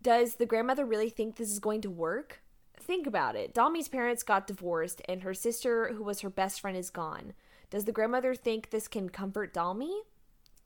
Does 0.00 0.36
the 0.36 0.46
grandmother 0.46 0.86
really 0.86 1.10
think 1.10 1.36
this 1.36 1.50
is 1.50 1.58
going 1.58 1.80
to 1.82 1.90
work? 1.90 2.40
Think 2.80 3.06
about 3.06 3.36
it. 3.36 3.54
Dalmi's 3.54 3.88
parents 3.88 4.22
got 4.22 4.46
divorced, 4.46 5.02
and 5.08 5.22
her 5.22 5.34
sister, 5.34 5.92
who 5.94 6.02
was 6.04 6.20
her 6.20 6.30
best 6.30 6.60
friend, 6.60 6.76
is 6.76 6.90
gone. 6.90 7.34
Does 7.70 7.84
the 7.84 7.92
grandmother 7.92 8.34
think 8.34 8.70
this 8.70 8.88
can 8.88 9.08
comfort 9.10 9.52
Dalmi? 9.52 10.00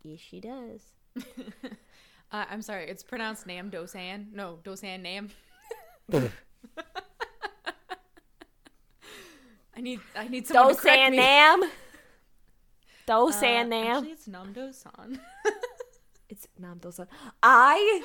Yes, 0.03 0.21
she 0.21 0.41
does. 0.41 0.93
Uh, 2.33 2.47
I'm 2.51 2.63
sorry, 2.63 2.89
it's 2.89 3.03
pronounced 3.03 3.47
Nam 3.47 3.71
Dosan. 3.71 4.33
No, 4.33 4.59
Dosan 4.65 5.03
Nam. 5.03 5.29
I 9.77 9.81
need 9.83 10.01
I 10.17 10.29
need 10.29 10.47
someone 10.47 10.75
to 10.75 10.81
correct 10.81 10.99
Dosan 10.99 11.11
me. 11.11 11.17
Nam. 11.19 11.63
Uh, 13.09 13.15
Dosan 13.15 13.69
Nam. 13.69 13.97
Actually, 13.97 14.13
it's 14.13 14.29
Nam 14.29 14.55
Dosan. 14.55 15.19
It's 16.31 16.49
Nam 16.59 16.79
Dosan. 16.79 17.09
I 17.43 18.03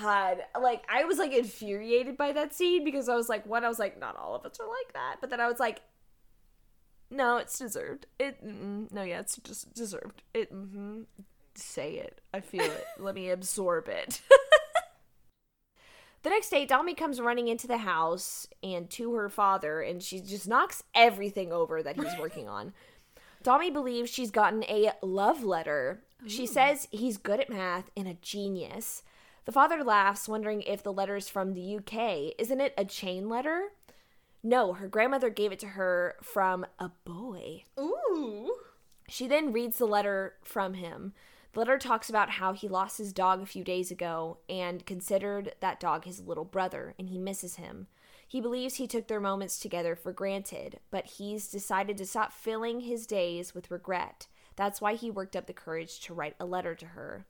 God, 0.00 0.38
like 0.60 0.84
I 0.88 1.04
was 1.04 1.18
like 1.18 1.32
infuriated 1.32 2.16
by 2.16 2.32
that 2.32 2.54
scene 2.54 2.84
because 2.84 3.08
I 3.08 3.14
was 3.14 3.28
like, 3.28 3.46
one, 3.46 3.64
I 3.64 3.68
was 3.68 3.78
like, 3.78 3.98
not 3.98 4.16
all 4.16 4.34
of 4.34 4.44
us 4.44 4.58
are 4.60 4.66
like 4.66 4.92
that, 4.94 5.16
but 5.20 5.30
then 5.30 5.40
I 5.40 5.48
was 5.48 5.60
like, 5.60 5.82
no, 7.10 7.36
it's 7.36 7.58
deserved. 7.58 8.06
It 8.18 8.44
mm-mm, 8.44 8.90
no, 8.92 9.02
yeah, 9.02 9.20
it's 9.20 9.36
just 9.38 9.74
deserved. 9.74 10.22
It 10.34 10.52
mm-hmm. 10.52 11.02
say 11.54 11.94
it. 11.94 12.20
I 12.34 12.40
feel 12.40 12.64
it. 12.64 12.84
Let 12.98 13.14
me 13.14 13.30
absorb 13.30 13.88
it. 13.88 14.20
The 16.26 16.30
next 16.30 16.50
day, 16.50 16.66
Dami 16.66 16.96
comes 16.96 17.20
running 17.20 17.46
into 17.46 17.68
the 17.68 17.78
house 17.78 18.48
and 18.60 18.90
to 18.90 19.14
her 19.14 19.28
father, 19.28 19.80
and 19.80 20.02
she 20.02 20.18
just 20.18 20.48
knocks 20.48 20.82
everything 20.92 21.52
over 21.52 21.84
that 21.84 21.94
he's 21.94 22.18
working 22.18 22.48
on. 22.48 22.72
Dami 23.44 23.72
believes 23.72 24.10
she's 24.10 24.32
gotten 24.32 24.64
a 24.64 24.90
love 25.02 25.44
letter. 25.44 26.00
She 26.26 26.44
says 26.44 26.88
he's 26.90 27.16
good 27.16 27.38
at 27.38 27.48
math 27.48 27.92
and 27.96 28.08
a 28.08 28.14
genius. 28.14 29.04
The 29.46 29.52
father 29.52 29.84
laughs, 29.84 30.28
wondering 30.28 30.62
if 30.62 30.82
the 30.82 30.92
letter's 30.92 31.28
from 31.28 31.54
the 31.54 31.76
UK. 31.76 32.34
Isn't 32.36 32.60
it 32.60 32.74
a 32.76 32.84
chain 32.84 33.28
letter? 33.28 33.68
No, 34.42 34.74
her 34.74 34.88
grandmother 34.88 35.30
gave 35.30 35.52
it 35.52 35.60
to 35.60 35.68
her 35.68 36.16
from 36.20 36.66
a 36.80 36.90
boy. 37.04 37.62
Ooh. 37.78 38.54
She 39.08 39.28
then 39.28 39.52
reads 39.52 39.78
the 39.78 39.86
letter 39.86 40.34
from 40.42 40.74
him. 40.74 41.14
The 41.52 41.60
letter 41.60 41.78
talks 41.78 42.10
about 42.10 42.30
how 42.30 42.52
he 42.52 42.68
lost 42.68 42.98
his 42.98 43.12
dog 43.12 43.40
a 43.40 43.46
few 43.46 43.62
days 43.62 43.92
ago 43.92 44.38
and 44.48 44.84
considered 44.84 45.54
that 45.60 45.78
dog 45.78 46.04
his 46.04 46.20
little 46.20 46.44
brother, 46.44 46.94
and 46.98 47.08
he 47.08 47.18
misses 47.18 47.54
him. 47.54 47.86
He 48.26 48.40
believes 48.40 48.74
he 48.74 48.88
took 48.88 49.06
their 49.06 49.20
moments 49.20 49.60
together 49.60 49.94
for 49.94 50.12
granted, 50.12 50.80
but 50.90 51.06
he's 51.06 51.48
decided 51.48 51.96
to 51.98 52.06
stop 52.06 52.32
filling 52.32 52.80
his 52.80 53.06
days 53.06 53.54
with 53.54 53.70
regret. 53.70 54.26
That's 54.56 54.80
why 54.80 54.94
he 54.94 55.10
worked 55.10 55.36
up 55.36 55.46
the 55.46 55.52
courage 55.52 56.00
to 56.00 56.14
write 56.14 56.34
a 56.40 56.46
letter 56.46 56.74
to 56.74 56.86
her. 56.86 57.26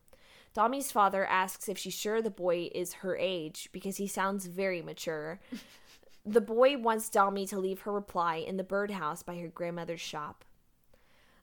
Dami's 0.56 0.90
father 0.90 1.26
asks 1.26 1.68
if 1.68 1.76
she's 1.76 1.92
sure 1.92 2.22
the 2.22 2.30
boy 2.30 2.70
is 2.74 2.94
her 2.94 3.14
age 3.14 3.68
because 3.72 3.98
he 3.98 4.06
sounds 4.06 4.46
very 4.46 4.80
mature. 4.80 5.38
the 6.24 6.40
boy 6.40 6.78
wants 6.78 7.10
Dami 7.10 7.46
to 7.50 7.58
leave 7.58 7.80
her 7.80 7.92
reply 7.92 8.36
in 8.36 8.56
the 8.56 8.64
birdhouse 8.64 9.22
by 9.22 9.36
her 9.36 9.48
grandmother's 9.48 10.00
shop. 10.00 10.46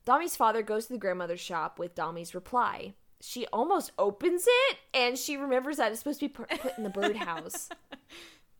Dami's 0.07 0.35
father 0.35 0.63
goes 0.63 0.87
to 0.87 0.93
the 0.93 0.99
grandmother's 0.99 1.39
shop 1.39 1.77
with 1.77 1.93
Dami's 1.93 2.33
reply. 2.33 2.95
She 3.21 3.45
almost 3.53 3.91
opens 3.99 4.45
it 4.47 4.77
and 4.95 5.17
she 5.17 5.37
remembers 5.37 5.77
that 5.77 5.91
it's 5.91 5.99
supposed 5.99 6.19
to 6.21 6.27
be 6.27 6.33
put 6.33 6.75
in 6.75 6.83
the 6.83 6.89
birdhouse. 6.89 7.69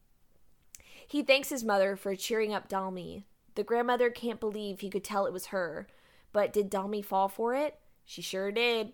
he 1.08 1.24
thanks 1.24 1.50
his 1.50 1.64
mother 1.64 1.96
for 1.96 2.16
cheering 2.16 2.54
up 2.54 2.70
Dami. 2.70 3.24
The 3.56 3.64
grandmother 3.64 4.12
can't 4.12 4.40
believe 4.40 4.80
he 4.80 4.92
could 4.92 5.04
tell 5.04 5.26
it 5.26 5.34
was 5.34 5.48
her. 5.48 5.88
But 6.32 6.54
did 6.54 6.70
Dami 6.70 7.04
fall 7.04 7.28
for 7.28 7.56
it? 7.56 7.80
She 8.06 8.22
sure 8.22 8.52
did. 8.52 8.94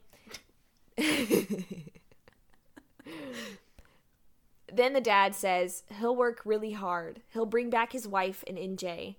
then 4.73 4.93
the 4.93 5.01
dad 5.01 5.35
says 5.35 5.83
he'll 5.99 6.15
work 6.15 6.41
really 6.45 6.71
hard. 6.71 7.21
He'll 7.33 7.45
bring 7.45 7.69
back 7.69 7.91
his 7.91 8.07
wife 8.07 8.43
and 8.47 8.57
NJ. 8.57 9.15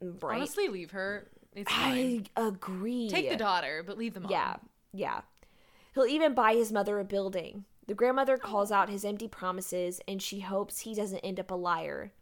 Right. 0.00 0.36
Honestly, 0.36 0.68
leave 0.68 0.92
her. 0.92 1.28
It's 1.54 1.72
fine. 1.72 2.26
I 2.36 2.48
agree. 2.48 3.10
Take 3.10 3.30
the 3.30 3.36
daughter, 3.36 3.82
but 3.84 3.98
leave 3.98 4.14
the 4.14 4.20
mom. 4.20 4.30
Yeah, 4.30 4.56
yeah. 4.92 5.22
He'll 5.94 6.06
even 6.06 6.34
buy 6.34 6.54
his 6.54 6.70
mother 6.70 7.00
a 7.00 7.04
building. 7.04 7.64
The 7.88 7.94
grandmother 7.94 8.36
calls 8.36 8.70
out 8.70 8.90
his 8.90 9.04
empty 9.04 9.28
promises 9.28 10.00
and 10.06 10.22
she 10.22 10.40
hopes 10.40 10.80
he 10.80 10.94
doesn't 10.94 11.20
end 11.20 11.40
up 11.40 11.50
a 11.50 11.54
liar. 11.54 12.12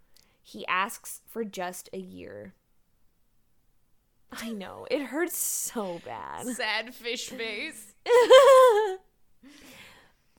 He 0.43 0.67
asks 0.69 1.23
for 1.27 1.45
just 1.45 1.91
a 1.93 1.99
year. 1.99 2.55
I 4.43 4.51
know, 4.51 4.87
it 4.91 5.03
hurts 5.03 5.37
so 5.37 6.01
bad. 6.05 6.47
Sad 6.57 6.95
fish 6.95 7.28
face. 7.30 7.95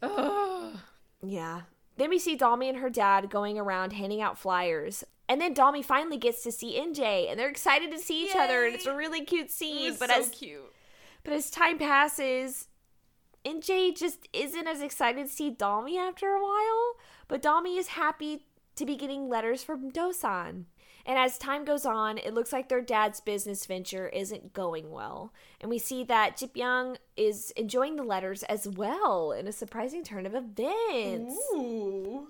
Yeah. 1.24 1.62
Then 1.98 2.10
we 2.12 2.20
see 2.20 2.38
Dami 2.38 2.70
and 2.70 2.78
her 2.78 2.90
dad 2.92 3.30
going 3.30 3.58
around 3.58 3.94
handing 3.94 4.22
out 4.22 4.38
flyers. 4.38 5.04
And 5.28 5.42
then 5.42 5.54
Dami 5.56 5.84
finally 5.84 6.18
gets 6.18 6.44
to 6.44 6.52
see 6.52 6.80
NJ 6.80 7.30
and 7.30 7.40
they're 7.40 7.50
excited 7.50 7.92
to 7.92 8.00
see 8.00 8.26
each 8.26 8.36
other 8.36 8.66
and 8.66 8.76
it's 8.76 8.86
a 8.86 8.96
really 8.96 9.26
cute 9.26 9.52
scene. 9.52 9.96
But 10.00 10.10
so 10.10 10.20
as 10.20 10.30
cute. 10.30 10.74
but 11.24 11.34
as 11.34 11.50
time 11.50 11.80
passes, 11.80 12.68
NJ 13.44 13.98
just 13.98 14.28
isn't 14.32 14.68
as 14.68 14.82
excited 14.82 15.28
to 15.28 15.34
see 15.34 15.52
Dami 15.52 15.98
after 15.98 16.28
a 16.30 16.42
while. 16.42 16.94
But 17.28 17.42
Dami 17.42 17.78
is 17.78 17.88
happy 17.88 18.46
to 18.76 18.86
be 18.86 18.96
getting 18.96 19.28
letters 19.28 19.64
from 19.64 19.92
Dosan. 19.92 20.66
And 21.08 21.18
as 21.18 21.38
time 21.38 21.64
goes 21.64 21.86
on, 21.86 22.18
it 22.18 22.34
looks 22.34 22.52
like 22.52 22.68
their 22.68 22.82
dad's 22.82 23.22
business 23.22 23.66
venture 23.66 24.10
isn't 24.10 24.52
going 24.52 24.92
well. 24.92 25.34
And 25.62 25.70
we 25.70 25.80
see 25.80 26.04
that 26.04 26.36
Jip 26.36 26.58
Young 26.58 26.98
is 27.16 27.52
enjoying 27.52 27.96
the 27.96 28.04
letters 28.04 28.44
as 28.44 28.68
well 28.68 29.32
in 29.32 29.48
a 29.48 29.54
surprising 29.54 30.04
turn 30.04 30.26
of 30.26 30.36
events. 30.36 31.34
Ooh. 31.56 32.28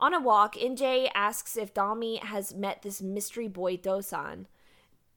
On 0.00 0.12
a 0.12 0.20
walk, 0.20 0.56
NJ 0.56 1.10
asks 1.14 1.56
if 1.56 1.72
Dami 1.72 2.20
has 2.24 2.52
met 2.52 2.82
this 2.82 3.00
mystery 3.00 3.46
boy 3.46 3.76
Dosan. 3.76 4.46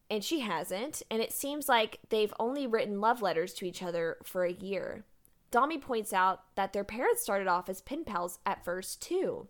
And 0.07 0.23
she 0.23 0.41
hasn't, 0.41 1.01
and 1.09 1.23
it 1.23 1.33
seems 1.33 1.67
like 1.67 1.97
they've 2.09 2.33
only 2.39 2.67
written 2.67 3.01
love 3.01 3.23
letters 3.23 3.55
to 3.55 3.65
each 3.65 3.81
other 3.81 4.17
for 4.21 4.45
a 4.45 4.53
year. 4.53 5.03
Dami 5.51 5.81
points 5.81 6.13
out 6.13 6.43
that 6.53 6.73
their 6.73 6.83
parents 6.83 7.23
started 7.23 7.47
off 7.47 7.67
as 7.67 7.81
pen 7.81 8.03
pals 8.03 8.38
at 8.45 8.63
first, 8.63 9.01
too. 9.01 9.47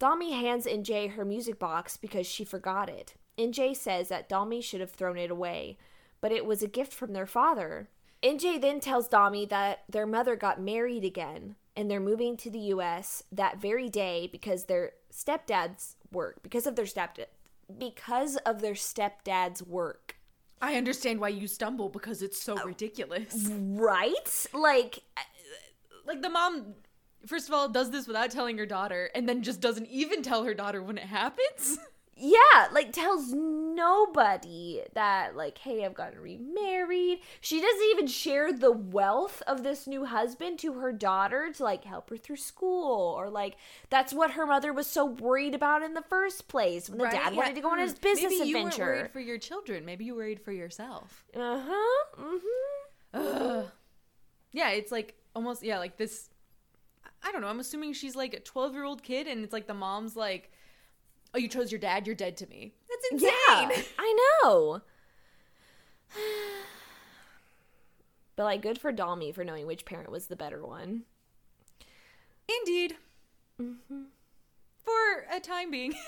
Dami 0.00 0.30
hands 0.30 0.66
NJ 0.66 1.12
her 1.12 1.24
music 1.24 1.58
box 1.58 1.96
because 1.96 2.26
she 2.26 2.44
forgot 2.44 2.88
it. 2.88 3.14
NJ 3.38 3.76
says 3.76 4.08
that 4.08 4.28
Dami 4.28 4.62
should 4.62 4.80
have 4.80 4.90
thrown 4.90 5.18
it 5.18 5.30
away, 5.30 5.76
but 6.20 6.32
it 6.32 6.46
was 6.46 6.62
a 6.62 6.68
gift 6.68 6.92
from 6.92 7.12
their 7.12 7.26
father. 7.26 7.88
NJ 8.22 8.60
then 8.60 8.80
tells 8.80 9.08
Dami 9.08 9.48
that 9.48 9.84
their 9.88 10.06
mother 10.06 10.36
got 10.36 10.60
married 10.60 11.04
again 11.04 11.56
and 11.76 11.90
they're 11.90 12.00
moving 12.00 12.36
to 12.38 12.50
the 12.50 12.58
US 12.58 13.22
that 13.30 13.60
very 13.60 13.88
day 13.88 14.28
because 14.30 14.64
their 14.64 14.92
stepdad's 15.12 15.96
work, 16.10 16.42
because 16.42 16.66
of 16.66 16.76
their 16.76 16.86
stepdad 16.86 17.26
because 17.78 18.36
of 18.38 18.60
their 18.60 18.74
stepdad's 18.74 19.62
work. 19.62 20.16
I 20.60 20.74
understand 20.74 21.20
why 21.20 21.28
you 21.28 21.46
stumble 21.46 21.88
because 21.88 22.22
it's 22.22 22.40
so 22.40 22.56
oh. 22.60 22.66
ridiculous. 22.66 23.48
Right? 23.50 24.46
Like 24.52 25.00
uh, 25.16 25.22
Like 26.04 26.22
the 26.22 26.28
mom, 26.28 26.74
first 27.26 27.48
of 27.48 27.54
all, 27.54 27.68
does 27.68 27.90
this 27.90 28.06
without 28.06 28.30
telling 28.30 28.58
her 28.58 28.66
daughter, 28.66 29.10
and 29.14 29.28
then 29.28 29.42
just 29.42 29.60
doesn't 29.60 29.86
even 29.88 30.22
tell 30.22 30.44
her 30.44 30.54
daughter 30.54 30.82
when 30.82 30.98
it 30.98 31.04
happens. 31.04 31.78
yeah, 32.16 32.68
like 32.72 32.92
tells 32.92 33.32
nobody 33.32 34.82
that 34.94 35.34
like 35.36 35.58
hey, 35.58 35.84
I've 35.84 35.94
gotten 35.94 36.20
remarried. 36.20 37.20
She 37.40 37.60
doesn't 37.60 37.88
even 37.92 38.06
share 38.06 38.52
the 38.52 38.70
wealth 38.72 39.42
of 39.46 39.62
this 39.62 39.86
new 39.86 40.04
husband 40.04 40.58
to 40.60 40.74
her 40.74 40.92
daughter 40.92 41.50
to 41.54 41.62
like 41.64 41.84
help 41.84 42.10
her 42.10 42.16
through 42.16 42.36
school 42.36 43.14
or 43.16 43.30
like 43.30 43.56
that's 43.88 44.12
what 44.12 44.32
her 44.32 44.46
mother 44.46 44.72
was 44.72 44.86
so 44.86 45.04
worried 45.06 45.54
about 45.54 45.82
in 45.82 45.94
the 45.94 46.02
first 46.02 46.46
place 46.48 46.88
when 46.90 46.98
the 46.98 47.04
Right? 47.04 47.12
dad 47.14 47.32
Yeah. 47.32 47.38
wanted 47.38 47.54
to 47.54 47.60
go 47.62 47.70
on 47.70 47.78
his 47.78 47.92
Hmm. 47.92 47.98
business 48.02 48.32
Maybe 48.32 48.48
you 48.50 48.56
weren't 48.56 48.66
adventure. 48.74 48.92
worried 48.92 49.10
for 49.12 49.20
your 49.20 49.38
children. 49.38 49.84
Maybe 49.84 50.04
you 50.04 50.14
worried 50.14 50.40
for 50.42 50.52
yourself. 50.52 51.24
Uh-huh. 51.34 52.04
Mhm. 52.18 52.40
Ugh. 53.14 53.66
Yeah, 54.52 54.70
it's 54.70 54.90
like 54.90 55.14
almost 55.36 55.62
yeah, 55.62 55.78
like 55.78 55.96
this. 55.96 56.28
I 57.22 57.32
don't 57.32 57.40
know. 57.42 57.48
I'm 57.48 57.60
assuming 57.60 57.92
she's 57.92 58.16
like 58.16 58.34
a 58.34 58.40
12 58.40 58.72
year 58.74 58.84
old 58.84 59.02
kid, 59.02 59.26
and 59.26 59.44
it's 59.44 59.52
like 59.52 59.66
the 59.66 59.74
mom's 59.74 60.16
like, 60.16 60.50
"Oh, 61.34 61.38
you 61.38 61.48
chose 61.48 61.70
your 61.70 61.78
dad. 61.78 62.06
You're 62.06 62.16
dead 62.16 62.36
to 62.38 62.46
me." 62.46 62.72
That's 62.88 63.12
insane. 63.12 63.30
Yeah, 63.70 63.82
I 63.98 64.16
know. 64.42 64.80
But 68.36 68.44
like, 68.44 68.62
good 68.62 68.78
for 68.78 68.90
Dalmy 68.90 69.34
for 69.34 69.44
knowing 69.44 69.66
which 69.66 69.84
parent 69.84 70.10
was 70.10 70.28
the 70.28 70.36
better 70.36 70.64
one. 70.64 71.02
Indeed. 72.48 72.96
Mm-hmm. 73.60 74.04
For 74.82 75.26
a 75.30 75.40
time 75.40 75.70
being. 75.70 75.92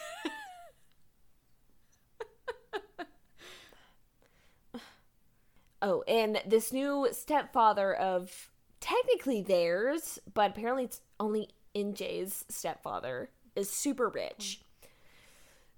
Oh, 5.85 6.03
and 6.07 6.41
this 6.47 6.73
new 6.73 7.09
stepfather 7.11 7.93
of 7.93 8.52
technically 8.83 9.41
theirs, 9.41 10.19
but 10.35 10.51
apparently 10.51 10.85
it's 10.85 11.01
only 11.19 11.49
NJ's 11.75 12.45
stepfather, 12.51 13.31
is 13.57 13.71
super 13.71 14.09
rich. 14.09 14.61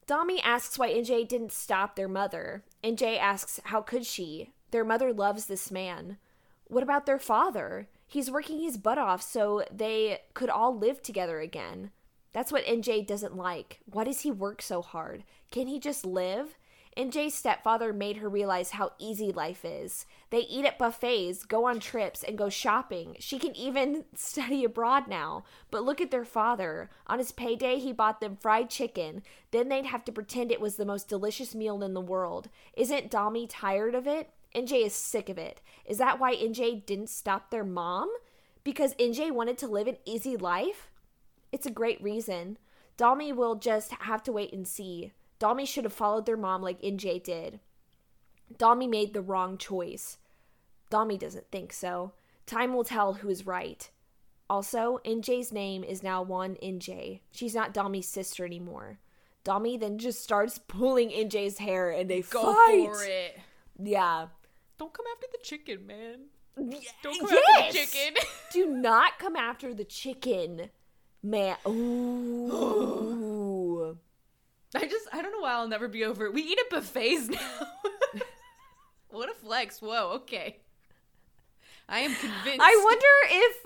Dami 0.09 0.41
asks 0.43 0.79
why 0.79 0.93
NJ 0.93 1.29
didn't 1.29 1.53
stop 1.53 1.95
their 1.95 2.09
mother. 2.09 2.65
NJ 2.83 3.19
asks, 3.19 3.61
How 3.65 3.81
could 3.81 4.05
she? 4.05 4.51
Their 4.71 4.85
mother 4.85 5.13
loves 5.13 5.47
this 5.47 5.71
man. 5.71 6.19
What 6.67 6.83
about 6.83 7.07
their 7.07 7.19
father? 7.19 7.89
He's 8.07 8.31
working 8.31 8.61
his 8.61 8.77
butt 8.77 8.99
off 8.99 9.23
so 9.23 9.65
they 9.71 10.21
could 10.35 10.51
all 10.51 10.77
live 10.77 11.03
together 11.03 11.41
again. 11.41 11.91
That's 12.33 12.51
what 12.51 12.65
NJ 12.65 13.07
doesn't 13.07 13.37
like. 13.37 13.81
Why 13.87 14.05
does 14.05 14.23
he 14.23 14.31
work 14.31 14.61
so 14.61 14.83
hard? 14.83 15.25
Can 15.51 15.69
he 15.69 15.79
just 15.79 16.05
live? 16.05 16.57
NJ's 16.97 17.35
stepfather 17.35 17.93
made 17.93 18.19
her 18.19 18.29
realize 18.29 18.71
how 18.71 18.93
easy 18.99 19.33
life 19.33 19.65
is. 19.65 20.07
They 20.31 20.41
eat 20.41 20.65
at 20.65 20.79
buffets, 20.79 21.45
go 21.45 21.67
on 21.67 21.81
trips, 21.81 22.23
and 22.23 22.39
go 22.39 22.49
shopping. 22.49 23.17
She 23.19 23.39
can 23.39 23.57
even 23.57 24.05
study 24.15 24.65
abroad 24.65 25.09
now. 25.09 25.45
But 25.71 25.85
look 25.85 26.01
at 26.01 26.11
their 26.11 26.25
father. 26.25 26.91
On 27.07 27.19
his 27.19 27.33
payday, 27.33 27.79
he 27.79 27.93
bought 27.93 28.21
them 28.21 28.37
fried 28.37 28.71
chicken. 28.71 29.23
Then 29.51 29.69
they'd 29.69 29.87
have 29.87 30.05
to 30.05 30.13
pretend 30.13 30.53
it 30.53 30.61
was 30.61 30.77
the 30.77 30.85
most 30.85 31.09
delicious 31.09 31.55
meal 31.55 31.83
in 31.83 31.95
the 31.95 32.01
world. 32.01 32.49
Isn't 32.77 33.11
Dami 33.11 33.47
tired 33.49 33.95
of 33.95 34.07
it? 34.07 34.31
NJ 34.55 34.87
is 34.87 34.95
sick 34.95 35.29
of 35.29 35.37
it. 35.37 35.61
Is 35.85 35.99
that 35.99 36.21
why 36.21 36.37
NJ 36.37 36.87
didn't 36.87 37.11
stop 37.11 37.51
their 37.51 37.65
mom? 37.65 38.09
Because 38.63 38.95
NJ 38.95 39.33
wanted 39.33 39.59
to 39.59 39.67
live 39.67 39.89
an 39.89 39.97
easy 40.05 40.37
life? 40.37 40.91
It's 41.51 41.67
a 41.67 41.71
great 41.71 42.03
reason. 42.03 42.59
Dami 42.97 43.35
will 43.35 43.57
just 43.57 43.93
have 43.93 44.23
to 44.23 44.33
wait 44.33 44.53
and 44.53 44.67
see. 44.67 45.13
Dami 45.45 45.69
should 45.69 45.85
have 45.85 45.93
followed 45.93 46.25
their 46.25 46.39
mom 46.39 46.63
like 46.63 46.81
NJ 46.81 47.23
did. 47.23 47.61
Dami 48.57 48.89
made 48.89 49.13
the 49.13 49.21
wrong 49.21 49.59
choice. 49.59 50.17
Dami 50.91 51.19
doesn't 51.19 51.51
think 51.53 51.71
so. 51.71 52.13
Time 52.47 52.73
will 52.73 52.83
tell 52.83 53.15
who 53.15 53.29
is 53.29 53.45
right. 53.47 53.91
Also, 54.49 55.01
NJ's 55.05 55.53
name 55.53 55.85
is 55.85 56.03
now 56.03 56.23
Won 56.23 56.57
NJ. 56.63 57.21
She's 57.31 57.55
not 57.55 57.75
Dami's 57.75 58.09
sister 58.09 58.47
anymore. 58.47 59.01
Dami 59.45 59.79
then 59.79 59.99
just 59.99 60.23
starts 60.23 60.59
pulling 60.67 61.11
NJ's 61.11 61.59
hair 61.59 61.91
and 61.91 62.09
they 62.09 62.23
Go 62.23 62.55
fight. 62.55 62.87
for 62.91 63.05
it. 63.05 63.39
Yeah. 63.79 64.29
Don't 64.79 64.95
come 64.95 65.07
after 65.15 65.27
the 65.31 65.39
chicken, 65.43 65.87
man. 65.87 66.21
Don't 66.57 67.21
come 67.21 67.29
yes! 67.31 67.59
after 67.59 67.73
the 67.73 67.79
chicken. 67.79 68.15
Do 68.53 68.67
not 68.71 69.19
come 69.19 69.37
after 69.37 69.75
the 69.75 69.85
chicken, 69.85 70.71
man. 71.23 71.57
Ooh. 71.69 73.34
I 74.75 74.87
just 74.87 75.09
I 75.13 75.23
don't 75.23 75.33
know 75.33 75.41
why 75.41 75.53
I'll 75.53 75.69
never 75.69 75.89
be 75.89 76.05
over 76.05 76.27
it. 76.27 76.35
We 76.35 76.43
eat 76.43 76.59
at 76.59 76.71
buffets 76.71 77.29
now. 77.29 77.69
what 79.09 79.31
a 79.31 79.35
flex. 79.35 79.81
Whoa, 79.81 80.13
okay. 80.15 80.59
I 81.89 82.01
am 82.01 82.15
convinced. 82.15 82.61
I 82.61 82.81
wonder 82.85 83.07
if 83.47 83.57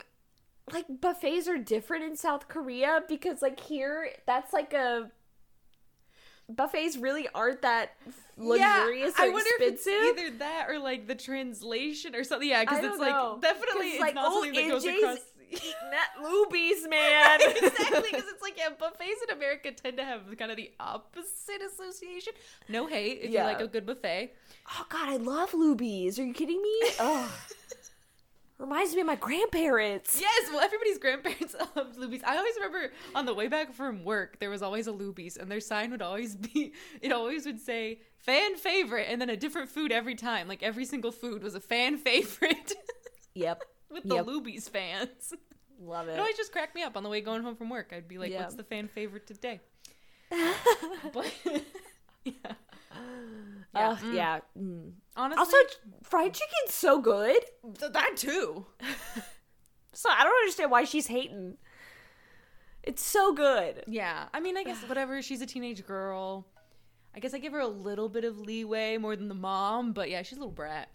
like 0.72 1.00
buffets 1.00 1.48
are 1.48 1.58
different 1.58 2.04
in 2.04 2.16
South 2.16 2.48
Korea 2.48 3.02
because 3.08 3.40
like 3.42 3.60
here 3.60 4.10
that's 4.26 4.52
like 4.52 4.74
a 4.74 5.10
buffets 6.48 6.96
really 6.96 7.28
aren't 7.34 7.62
that 7.62 7.92
luxurious 8.36 9.14
yeah, 9.18 9.24
or 9.24 9.28
I 9.28 9.32
wonder 9.32 9.50
expensive. 9.58 9.92
if 9.92 10.10
it's 10.10 10.20
either 10.20 10.38
that 10.38 10.66
or 10.68 10.78
like 10.78 11.06
the 11.06 11.14
translation 11.14 12.14
or 12.14 12.24
something. 12.24 12.48
Yeah, 12.48 12.64
because 12.64 12.84
it's 12.84 12.98
know. 12.98 13.38
like 13.38 13.40
definitely 13.42 13.88
it's 13.92 14.00
like, 14.00 14.14
not 14.14 14.26
oh, 14.28 14.42
something 14.42 14.54
that 14.54 14.70
goes 14.70 14.84
across. 14.84 15.18
Eating 15.50 15.72
that 15.90 16.10
Luby's, 16.22 16.86
man. 16.88 17.40
exactly, 17.40 18.10
because 18.10 18.28
it's 18.28 18.42
like 18.42 18.54
yeah, 18.58 18.68
buffets 18.78 19.22
in 19.28 19.36
America 19.36 19.72
tend 19.72 19.96
to 19.96 20.04
have 20.04 20.22
kind 20.38 20.50
of 20.50 20.56
the 20.56 20.70
opposite 20.78 21.60
association. 21.66 22.32
No 22.68 22.86
hate 22.86 23.20
if 23.22 23.30
Yeah. 23.30 23.42
you 23.46 23.52
like 23.52 23.60
a 23.60 23.68
good 23.68 23.86
buffet. 23.86 24.34
oh 24.72 24.86
god, 24.88 25.08
I 25.08 25.16
love 25.16 25.52
Luby's. 25.52 26.18
Are 26.18 26.24
you 26.24 26.34
kidding 26.34 26.60
me? 26.62 26.80
Oh. 27.00 27.32
Reminds 28.58 28.92
me 28.92 29.02
of 29.02 29.06
my 29.06 29.14
grandparents. 29.14 30.20
Yes, 30.20 30.48
well, 30.50 30.58
everybody's 30.60 30.98
grandparents 30.98 31.54
love 31.76 31.96
Luby's. 31.96 32.24
I 32.24 32.36
always 32.36 32.54
remember 32.56 32.90
on 33.14 33.24
the 33.24 33.32
way 33.32 33.46
back 33.46 33.72
from 33.72 34.02
work, 34.02 34.40
there 34.40 34.50
was 34.50 34.62
always 34.62 34.88
a 34.88 34.92
Luby's, 34.92 35.36
and 35.36 35.48
their 35.48 35.60
sign 35.60 35.92
would 35.92 36.02
always 36.02 36.34
be, 36.34 36.72
it 37.00 37.12
always 37.12 37.46
would 37.46 37.60
say 37.60 38.00
fan 38.16 38.56
favorite, 38.56 39.06
and 39.08 39.20
then 39.20 39.30
a 39.30 39.36
different 39.36 39.68
food 39.70 39.92
every 39.92 40.16
time. 40.16 40.48
Like 40.48 40.64
every 40.64 40.84
single 40.86 41.12
food 41.12 41.44
was 41.44 41.54
a 41.54 41.60
fan 41.60 41.96
favorite 41.98 42.74
Yep. 43.34 43.62
With 43.90 44.04
the 44.04 44.16
Yep. 44.16 44.26
Luby's 44.26 44.68
fans. 44.68 45.32
Love 45.80 46.08
It 46.08 46.12
it. 46.12 46.18
always 46.18 46.36
just 46.36 46.52
cracked 46.52 46.74
me 46.74 46.82
up 46.82 46.96
on 46.96 47.02
the 47.02 47.08
way 47.08 47.20
going 47.20 47.42
home 47.42 47.54
from 47.56 47.70
work. 47.70 47.92
I'd 47.94 48.08
be 48.08 48.18
like, 48.18 48.30
Yeah. 48.32 48.40
what's 48.42 48.54
the 48.56 48.64
fan 48.64 48.88
favorite 48.88 49.26
today? 49.26 49.60
but, 51.12 51.32
yeah. 52.24 52.32
Yeah. 53.74 53.96
mm. 53.96 54.14
yeah. 54.14 54.40
Mm. 54.58 54.92
Honestly, 55.16 55.38
Also, 55.40 55.56
fried 56.02 56.34
chicken's 56.34 56.74
so 56.74 57.00
good. 57.00 57.38
th- 57.78 57.92
that 57.92 58.16
too. 58.16 58.66
So 59.92 60.08
I 60.10 60.22
don't 60.24 60.34
understand 60.42 60.70
why 60.70 60.84
she's 60.84 61.06
hating. 61.06 61.56
It's 62.82 63.02
so 63.02 63.32
good. 63.32 63.84
Yeah, 63.86 64.28
I 64.34 64.40
mean, 64.40 64.56
I 64.56 64.64
guess 64.64 64.78
whatever. 64.88 65.22
She's 65.22 65.40
a 65.42 65.46
teenage 65.46 65.84
girl. 65.86 66.46
I 67.14 67.20
guess 67.20 67.34
I 67.34 67.38
give 67.38 67.52
her 67.52 67.60
a 67.60 67.66
little 67.68 68.08
bit 68.08 68.24
of 68.24 68.38
leeway 68.38 68.96
more 68.96 69.16
than 69.16 69.28
the 69.28 69.34
mom, 69.34 69.92
but 69.92 70.10
yeah, 70.10 70.22
she's 70.22 70.38
a 70.38 70.40
little 70.40 70.52
brat, 70.52 70.88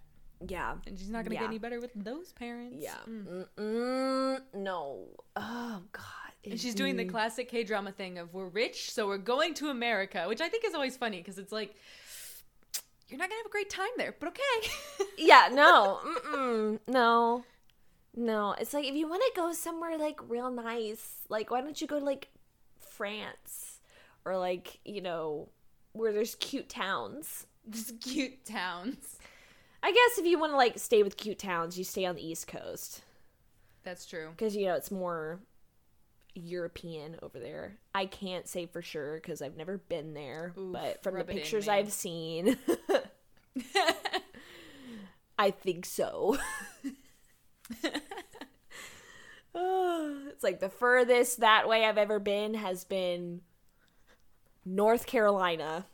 Yeah. 0.48 0.74
and 0.86 0.98
she's 0.98 1.10
not 1.10 1.24
gonna 1.24 1.34
Yeah. 1.34 1.40
get 1.42 1.48
any 1.48 1.58
better 1.58 1.80
with 1.80 1.90
those 1.94 2.32
parents. 2.32 2.76
Yeah. 2.80 2.94
Mm. 3.08 3.46
Mm-mm, 3.58 4.40
no. 4.54 5.06
Oh 5.36 5.82
God. 5.92 6.04
And 6.46 6.60
she's 6.60 6.74
doing 6.74 6.96
the 6.96 7.06
classic 7.06 7.48
K 7.48 7.64
drama 7.64 7.90
thing 7.92 8.18
of 8.18 8.34
we're 8.34 8.48
rich, 8.48 8.90
so 8.90 9.06
we're 9.06 9.16
going 9.18 9.54
to 9.54 9.68
America, 9.70 10.24
which 10.28 10.40
I 10.42 10.48
think 10.48 10.64
is 10.64 10.74
always 10.74 10.96
funny 10.96 11.18
because 11.18 11.38
it's 11.38 11.52
like 11.52 11.74
you're 13.08 13.18
not 13.18 13.28
gonna 13.28 13.38
have 13.40 13.46
a 13.46 13.50
great 13.50 13.70
time 13.70 13.88
there, 13.96 14.14
but 14.18 14.28
okay. 14.28 14.70
Yeah. 15.18 15.48
No. 15.52 16.00
Mm-mm, 16.04 16.80
no. 16.86 17.44
No. 18.16 18.52
It's 18.58 18.74
like 18.74 18.84
if 18.84 18.94
you 18.94 19.08
want 19.08 19.22
to 19.22 19.32
go 19.34 19.52
somewhere 19.52 19.96
like 19.98 20.20
real 20.28 20.50
nice, 20.50 21.20
like 21.28 21.50
why 21.50 21.60
don't 21.60 21.80
you 21.80 21.86
go 21.86 21.98
to 21.98 22.04
like 22.04 22.28
France 22.78 23.80
or 24.24 24.36
like 24.38 24.78
you 24.84 25.00
know 25.00 25.48
where 25.92 26.12
there's 26.12 26.34
cute 26.36 26.68
towns. 26.68 27.46
Just 27.70 28.00
cute 28.00 28.44
towns. 28.44 29.13
I 29.84 29.92
guess 29.92 30.18
if 30.18 30.24
you 30.24 30.38
want 30.38 30.52
to 30.52 30.56
like 30.56 30.78
stay 30.78 31.02
with 31.02 31.18
cute 31.18 31.38
towns, 31.38 31.76
you 31.76 31.84
stay 31.84 32.06
on 32.06 32.14
the 32.14 32.26
East 32.26 32.46
Coast. 32.46 33.02
That's 33.82 34.06
true. 34.06 34.30
because 34.30 34.56
you 34.56 34.64
know 34.64 34.74
it's 34.76 34.90
more 34.90 35.40
European 36.34 37.16
over 37.22 37.38
there. 37.38 37.76
I 37.94 38.06
can't 38.06 38.48
say 38.48 38.64
for 38.64 38.80
sure 38.80 39.16
because 39.16 39.42
I've 39.42 39.58
never 39.58 39.76
been 39.76 40.14
there, 40.14 40.54
Oof, 40.58 40.72
but 40.72 41.02
from 41.02 41.16
the 41.16 41.20
it 41.20 41.28
in, 41.28 41.36
pictures. 41.36 41.68
I've 41.68 41.92
seen, 41.92 42.56
I 45.38 45.50
think 45.50 45.84
so. 45.84 46.38
Oh, 49.54 50.22
it's 50.30 50.42
like 50.42 50.60
the 50.60 50.70
furthest 50.70 51.40
that 51.40 51.68
way 51.68 51.84
I've 51.84 51.98
ever 51.98 52.18
been 52.18 52.54
has 52.54 52.84
been 52.84 53.42
North 54.64 55.04
Carolina. 55.06 55.84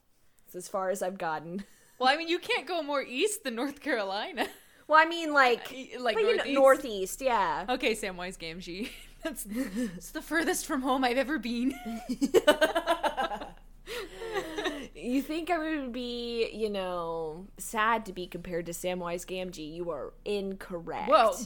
It's 0.47 0.55
as 0.55 0.68
far 0.68 0.91
as 0.91 1.03
I've 1.03 1.18
gotten. 1.18 1.64
well, 2.01 2.09
I 2.09 2.16
mean, 2.16 2.28
you 2.28 2.38
can't 2.38 2.66
go 2.66 2.82
more 2.82 3.03
east 3.03 3.44
than 3.44 3.55
North 3.55 3.80
Carolina. 3.80 4.46
Well, 4.88 4.98
I 5.01 5.05
mean, 5.09 5.32
like, 5.32 5.72
uh, 5.72 6.03
like 6.03 6.16
but, 6.16 6.22
you 6.24 6.36
know, 6.36 6.42
northeast. 6.42 6.55
northeast, 6.59 7.20
yeah. 7.20 7.64
Okay, 7.68 7.94
Samwise 7.94 8.36
Gamgee. 8.36 8.88
That's 9.22 9.44
the 10.12 10.20
furthest 10.20 10.66
from 10.66 10.82
home 10.82 11.05
I've 11.05 11.16
ever 11.16 11.38
been. 11.38 11.78
You 14.96 15.22
think 15.22 15.48
I 15.48 15.59
would 15.59 15.92
be, 15.92 16.51
you 16.53 16.68
know, 16.70 17.46
sad 17.59 18.05
to 18.07 18.12
be 18.12 18.26
compared 18.26 18.66
to 18.66 18.72
Samwise 18.72 19.24
Gamgee? 19.24 19.72
You 19.74 19.90
are 19.90 20.12
incorrect. 20.24 21.09
Well, 21.09 21.40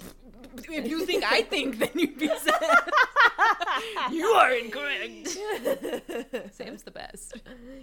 if 0.57 0.88
you 0.88 1.05
think 1.05 1.22
I 1.30 1.42
think, 1.42 1.78
then 1.78 1.90
you'd 1.94 2.18
be 2.18 2.28
sad. 2.28 2.80
you 4.11 4.24
are 4.24 4.52
incorrect. 4.52 5.28
Sam's 6.55 6.82
the 6.82 6.90
best. 6.90 7.42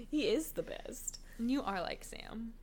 he 0.09 0.23
is 0.29 0.53
the 0.53 0.63
best. 0.63 1.19
You 1.39 1.61
are 1.61 1.81
like 1.81 2.03
Sam. 2.03 2.53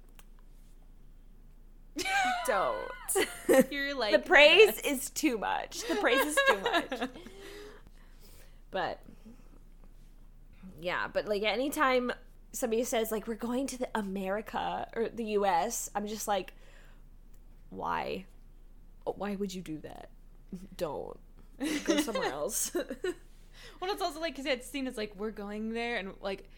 Don't. 2.46 3.70
You're 3.70 3.94
like 3.94 4.12
the 4.12 4.18
praise 4.18 4.66
best. 4.66 4.86
is 4.86 5.11
too 5.11 5.38
much. 5.38 5.86
The 5.88 5.96
praise 5.96 6.20
is 6.20 6.38
too 6.49 6.59
much. 6.61 7.11
But 8.70 9.01
yeah, 10.78 11.09
but 11.11 11.26
like 11.26 11.42
anytime 11.42 12.12
somebody 12.53 12.84
says 12.84 13.11
like 13.11 13.26
we're 13.26 13.34
going 13.34 13.66
to 13.68 13.78
the 13.78 13.88
America 13.94 14.86
or 14.94 15.09
the 15.09 15.24
US, 15.24 15.88
I'm 15.94 16.07
just 16.07 16.28
like 16.28 16.53
why? 17.70 18.26
Why 19.05 19.36
would 19.36 19.55
you 19.55 19.62
do 19.62 19.78
that? 19.78 20.11
Don't. 20.76 21.18
Go 21.84 21.96
somewhere 22.01 22.30
else. 22.32 22.72
Well, 23.80 23.90
it's 23.90 24.03
also 24.03 24.20
like 24.20 24.34
because 24.34 24.44
that 24.44 24.64
scene 24.64 24.86
is 24.86 24.96
like 24.96 25.14
we're 25.16 25.30
going 25.30 25.72
there 25.72 25.96
and 25.96 26.12
like 26.20 26.49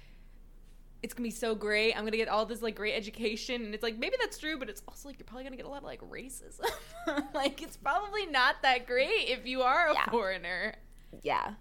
it's 1.03 1.15
gonna 1.15 1.27
be 1.27 1.31
so 1.31 1.55
great. 1.55 1.95
I'm 1.97 2.05
gonna 2.05 2.17
get 2.17 2.29
all 2.29 2.45
this 2.47 2.61
like 2.63 2.75
great 2.75 2.95
education, 2.95 3.65
and 3.65 3.75
it's 3.75 3.83
like 3.83 3.99
maybe 3.99 4.17
that's 4.21 4.39
true, 4.39 4.59
but 4.59 4.69
it's 4.69 4.83
also 4.89 5.09
like 5.09 5.19
you're 5.19 5.27
probably 5.27 5.45
gonna 5.45 5.57
get 5.57 5.65
a 5.67 5.69
lot 5.69 5.79
of 5.79 5.85
like 5.85 6.01
racism. 6.03 6.65
like 7.35 7.63
it's 7.63 7.77
probably 7.77 8.27
not 8.27 8.57
that 8.63 8.87
great 8.87 9.29
if 9.29 9.47
you 9.47 9.63
are 9.63 9.89
a 9.89 9.95
Yeah. 9.95 10.11
foreigner. 10.11 10.75
yeah. 11.23 11.55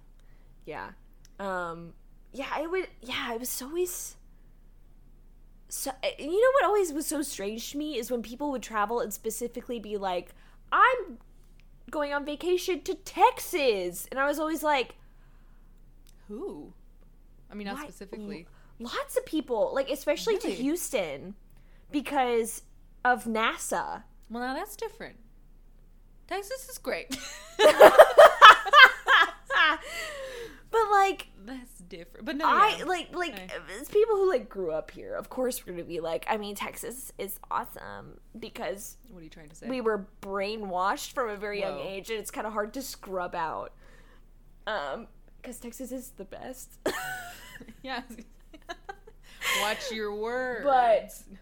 Yeah. 0.66 0.90
Um 1.40 1.94
yeah, 2.34 2.48
I 2.54 2.68
would 2.68 2.88
yeah, 3.02 3.34
it 3.34 3.40
was 3.40 3.62
always 3.62 4.16
so 5.70 5.92
uh, 6.04 6.08
you 6.18 6.28
know 6.28 6.52
what 6.56 6.66
always 6.66 6.92
was 6.92 7.06
so 7.08 7.22
strange 7.22 7.72
to 7.72 7.78
me 7.78 7.98
is 7.98 8.10
when 8.12 8.22
people 8.24 8.52
would 8.52 8.64
travel 8.64 9.00
and 9.00 9.14
specifically 9.14 9.80
be 9.80 9.98
like, 9.98 10.34
"I'm 10.72 11.20
going 11.92 12.12
on 12.14 12.26
vacation 12.26 12.82
to 12.82 12.96
Texas." 12.96 14.08
And 14.12 14.20
I 14.20 14.26
was 14.28 14.40
always 14.40 14.64
like, 14.64 14.96
Who? 16.28 16.74
I 17.52 17.56
mean, 17.56 17.68
not 17.68 17.78
Why- 17.78 17.84
specifically. 17.84 18.48
Lots 18.80 19.18
of 19.18 19.26
people, 19.26 19.72
like 19.74 19.90
especially 19.90 20.36
Really? 20.36 20.56
to 20.56 20.62
Houston 20.64 21.36
because 21.92 22.64
of 23.06 23.26
NASA. 23.26 24.04
Well, 24.30 24.44
now 24.44 24.54
that's 24.54 24.76
different. 24.76 25.18
Texas 26.28 26.70
is 26.70 26.78
great. 26.78 27.18
But 30.72 30.82
like 30.92 31.28
that's 31.46 31.80
different. 31.80 32.28
But 32.28 32.36
no, 32.38 32.46
I 32.46 32.76
yeah. 32.78 32.86
like 32.86 33.16
like 33.16 33.34
Okay. 33.34 33.48
it's 33.80 33.90
people 33.90 34.16
who 34.18 34.30
like 34.30 34.48
grew 34.50 34.72
up 34.72 34.92
here. 34.92 35.16
Of 35.16 35.28
course, 35.30 35.66
we're 35.66 35.74
gonna 35.74 35.84
be 35.84 36.00
like. 36.00 36.26
I 36.30 36.38
mean, 36.38 36.54
Texas 36.54 37.12
is 37.18 37.40
awesome 37.50 38.20
because 38.38 38.98
What 39.10 39.22
are 39.22 39.24
you 39.24 39.32
trying 39.32 39.50
to 39.50 39.56
say? 39.56 39.68
we 39.68 39.82
were 39.82 40.06
brainwashed 40.22 41.14
from 41.14 41.30
a 41.30 41.36
very 41.36 41.60
young 41.60 41.80
age, 41.80 42.12
and 42.12 42.20
it's 42.20 42.30
kind 42.30 42.46
of 42.46 42.54
hard 42.54 42.74
to 42.76 42.84
scrub 42.84 43.34
out. 43.34 43.74
Um, 44.68 45.08
because 45.42 45.58
Texas 45.58 45.92
is 45.92 46.12
the 46.18 46.26
best. 46.26 46.78
yeah. 47.82 48.04
Watch 49.62 49.92
your 49.92 50.14
words. 50.16 50.64
But- 50.64 51.38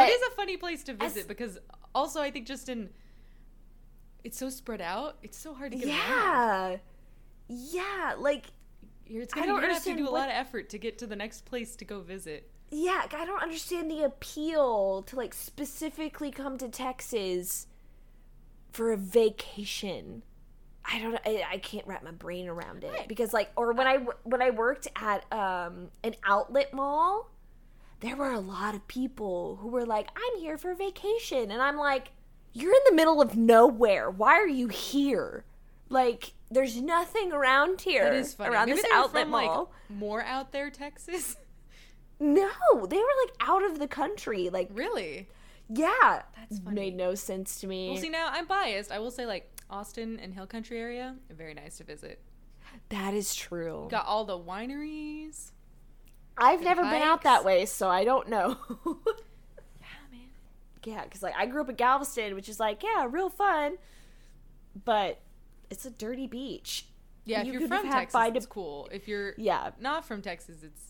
no, 0.00 0.06
it 0.06 0.10
is 0.10 0.22
a 0.28 0.30
funny 0.34 0.56
place 0.56 0.82
to 0.84 0.94
visit 0.94 1.20
as- 1.20 1.26
because 1.26 1.58
also 1.94 2.20
I 2.20 2.30
think 2.30 2.46
just 2.46 2.68
in 2.68 2.90
it's 4.22 4.38
so 4.38 4.48
spread 4.48 4.80
out. 4.80 5.18
It's 5.22 5.36
so 5.36 5.52
hard 5.52 5.72
to 5.72 5.78
get 5.78 5.88
around. 5.88 6.80
yeah, 7.48 7.48
yeah, 7.48 8.14
like 8.18 8.46
You're, 9.06 9.22
it's 9.24 9.34
I 9.34 9.40
gonna, 9.40 9.46
don't 9.48 9.54
you're 9.56 9.62
gonna 9.64 9.74
have 9.74 9.84
to 9.84 9.94
do 9.96 10.08
a 10.08 10.10
what- 10.10 10.20
lot 10.20 10.28
of 10.30 10.34
effort 10.34 10.70
to 10.70 10.78
get 10.78 10.96
to 10.98 11.06
the 11.06 11.16
next 11.16 11.44
place 11.44 11.76
to 11.76 11.84
go 11.84 12.00
visit. 12.00 12.50
yeah. 12.70 13.02
I 13.12 13.24
don't 13.26 13.42
understand 13.42 13.90
the 13.90 14.02
appeal 14.04 15.02
to 15.02 15.16
like 15.16 15.34
specifically 15.34 16.30
come 16.30 16.56
to 16.58 16.68
Texas 16.68 17.66
for 18.72 18.92
a 18.92 18.96
vacation. 18.96 20.22
I 20.84 20.98
don't 21.00 21.12
know. 21.12 21.18
I, 21.24 21.44
I 21.52 21.58
can't 21.58 21.86
wrap 21.86 22.02
my 22.04 22.10
brain 22.10 22.46
around 22.48 22.84
it 22.84 23.08
because 23.08 23.32
like, 23.32 23.50
or 23.56 23.72
when 23.72 23.86
I 23.86 23.98
when 24.24 24.42
I 24.42 24.50
worked 24.50 24.86
at 24.96 25.24
um 25.32 25.88
an 26.02 26.14
outlet 26.24 26.74
mall, 26.74 27.30
there 28.00 28.16
were 28.16 28.32
a 28.32 28.40
lot 28.40 28.74
of 28.74 28.86
people 28.86 29.56
who 29.62 29.68
were 29.68 29.86
like, 29.86 30.08
"I'm 30.14 30.40
here 30.40 30.58
for 30.58 30.74
vacation," 30.74 31.50
and 31.50 31.62
I'm 31.62 31.76
like, 31.78 32.08
"You're 32.52 32.72
in 32.74 32.80
the 32.90 32.94
middle 32.94 33.22
of 33.22 33.34
nowhere. 33.36 34.10
Why 34.10 34.34
are 34.34 34.46
you 34.48 34.68
here? 34.68 35.44
Like, 35.88 36.32
there's 36.50 36.80
nothing 36.80 37.32
around 37.32 37.80
here 37.82 38.04
That 38.04 38.14
is 38.14 38.34
funny. 38.34 38.50
around 38.54 38.68
Maybe 38.68 38.82
this 38.82 38.90
outlet 38.92 39.22
from, 39.24 39.30
mall." 39.30 39.72
like 39.90 39.98
more 39.98 40.22
out 40.22 40.52
there, 40.52 40.68
Texas. 40.70 41.36
no, 42.20 42.48
they 42.86 42.96
were 42.98 43.14
like 43.24 43.34
out 43.40 43.64
of 43.64 43.78
the 43.78 43.88
country. 43.88 44.50
Like, 44.50 44.68
really? 44.72 45.28
yeah, 45.68 46.22
That's 46.36 46.58
funny. 46.58 46.74
made 46.74 46.96
no 46.96 47.14
sense 47.14 47.60
to 47.60 47.66
me. 47.66 47.90
Well, 47.90 47.98
see 48.02 48.08
now 48.10 48.28
I'm 48.30 48.46
biased. 48.46 48.92
I 48.92 48.98
will 48.98 49.10
say 49.10 49.24
like 49.24 49.50
Austin 49.70 50.18
and 50.20 50.32
Hill 50.34 50.46
Country 50.46 50.78
area, 50.78 51.16
very 51.30 51.54
nice 51.54 51.78
to 51.78 51.84
visit. 51.84 52.20
that 52.90 53.14
is 53.14 53.34
true. 53.34 53.88
Got 53.90 54.06
all 54.06 54.24
the 54.24 54.38
wineries. 54.38 55.50
I've 56.36 56.62
never 56.62 56.82
been 56.82 57.02
out 57.02 57.22
that 57.22 57.44
way, 57.44 57.64
so 57.66 57.88
I 57.88 58.04
don't 58.04 58.28
know. 58.28 58.56
Yeah, 59.80 59.86
man. 60.10 60.20
yeah, 60.84 61.04
because 61.04 61.22
like 61.22 61.34
I 61.36 61.46
grew 61.46 61.60
up 61.62 61.68
in 61.68 61.76
Galveston, 61.76 62.34
which 62.34 62.48
is 62.48 62.58
like 62.60 62.82
yeah, 62.82 63.06
real 63.10 63.28
fun, 63.30 63.76
but 64.84 65.20
it's 65.70 65.84
a 65.86 65.90
dirty 65.90 66.26
beach. 66.26 66.86
Yeah, 67.24 67.40
if 67.40 67.46
You 67.46 67.52
you're 67.60 67.68
from 67.68 67.88
Texas, 67.90 68.12
find 68.12 68.34
a- 68.34 68.38
it's 68.38 68.46
cool. 68.46 68.88
If 68.92 69.06
you're 69.08 69.34
Yeah, 69.38 69.70
not 69.80 70.04
from 70.04 70.20
Texas, 70.22 70.62
it's 70.62 70.82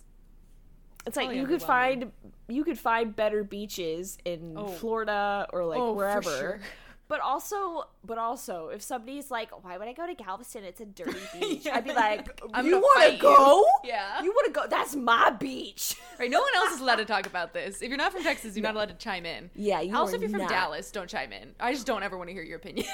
it's 1.06 1.16
like 1.16 1.36
you 1.36 1.46
could 1.46 1.62
find 1.62 2.10
you 2.48 2.64
could 2.64 2.78
find 2.78 3.14
better 3.14 3.44
beaches 3.44 4.16
in 4.24 4.54
Oh. 4.56 4.66
Florida 4.68 5.46
or 5.52 5.64
like 5.66 5.78
Oh, 5.78 5.92
for 5.92 5.96
wherever. 5.96 6.60
But 7.06 7.20
also, 7.20 7.84
but 8.02 8.16
also, 8.16 8.68
if 8.68 8.80
somebody's 8.82 9.30
like, 9.30 9.50
"Why 9.62 9.76
would 9.76 9.86
I 9.86 9.92
go 9.92 10.06
to 10.06 10.14
Galveston? 10.14 10.64
It's 10.64 10.80
a 10.80 10.86
dirty 10.86 11.20
beach," 11.40 11.66
Yeah. 11.66 11.76
I'd 11.76 11.84
be 11.84 11.92
like, 11.92 12.40
I'm 12.54 12.66
"You 12.66 12.78
want 12.80 13.04
to 13.08 13.12
you." 13.16 13.20
go? 13.20 13.64
Yeah. 13.84 14.22
you 14.22 14.30
want 14.32 14.46
to 14.46 14.52
go? 14.52 14.66
That's 14.68 14.96
my 14.96 15.30
beach." 15.30 15.96
right. 16.18 16.30
No 16.30 16.40
one 16.40 16.54
else 16.56 16.72
is 16.72 16.80
allowed 16.80 16.96
to 16.96 17.04
talk 17.04 17.26
about 17.26 17.52
this. 17.52 17.82
If 17.82 17.88
you're 17.88 17.98
not 17.98 18.12
from 18.12 18.22
Texas, 18.22 18.56
you're 18.56 18.62
not 18.62 18.74
allowed 18.74 18.88
to 18.88 18.94
chime 18.94 19.26
in. 19.26 19.50
Yeah, 19.54 19.80
you 19.82 19.94
also, 19.94 20.14
if 20.16 20.22
you're 20.22 20.30
from 20.30 20.40
not. 20.40 20.48
Dallas, 20.48 20.90
don't 20.90 21.08
chime 21.10 21.32
in. 21.32 21.54
I 21.60 21.72
just 21.72 21.86
don't 21.86 22.02
ever 22.02 22.16
want 22.16 22.28
to 22.30 22.32
hear 22.34 22.42
your 22.42 22.56
opinion 22.56 22.86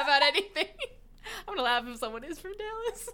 about 0.00 0.22
anything. 0.22 0.68
I'm 1.46 1.54
gonna 1.56 1.62
laugh 1.62 1.84
if 1.86 1.98
someone 1.98 2.24
is 2.24 2.38
from 2.38 2.52
Dallas. 2.56 3.08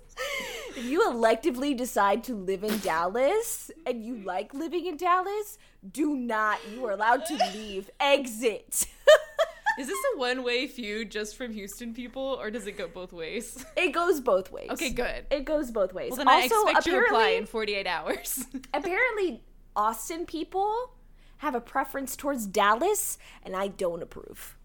If 0.76 0.84
you 0.84 1.00
electively 1.08 1.76
decide 1.76 2.22
to 2.24 2.34
live 2.34 2.62
in 2.64 2.78
Dallas 2.78 3.70
and 3.86 4.04
you 4.04 4.16
like 4.18 4.54
living 4.54 4.86
in 4.86 4.96
Dallas, 4.96 5.58
do 5.90 6.14
not. 6.14 6.60
You 6.72 6.84
are 6.86 6.92
allowed 6.92 7.26
to 7.26 7.36
leave. 7.54 7.90
Exit. 7.98 8.86
Is 9.78 9.86
this 9.86 9.98
a 10.14 10.18
one-way 10.18 10.66
feud 10.66 11.10
just 11.10 11.36
from 11.36 11.52
Houston 11.52 11.94
people, 11.94 12.38
or 12.40 12.50
does 12.50 12.66
it 12.66 12.76
go 12.76 12.88
both 12.88 13.12
ways? 13.12 13.64
it 13.76 13.92
goes 13.92 14.20
both 14.20 14.50
ways. 14.50 14.70
Okay, 14.70 14.90
good. 14.90 15.26
It 15.30 15.44
goes 15.44 15.70
both 15.70 15.92
ways. 15.92 16.10
Well, 16.10 16.18
then 16.18 16.28
I 16.28 16.42
also, 16.42 16.66
expect 16.66 16.86
you 16.86 16.92
to 16.92 16.98
reply 16.98 17.28
in 17.30 17.46
48 17.46 17.86
hours. 17.86 18.44
apparently, 18.74 19.42
Austin 19.76 20.26
people 20.26 20.92
have 21.38 21.54
a 21.54 21.60
preference 21.60 22.16
towards 22.16 22.46
Dallas, 22.46 23.18
and 23.42 23.56
I 23.56 23.68
don't 23.68 24.02
approve. 24.02 24.56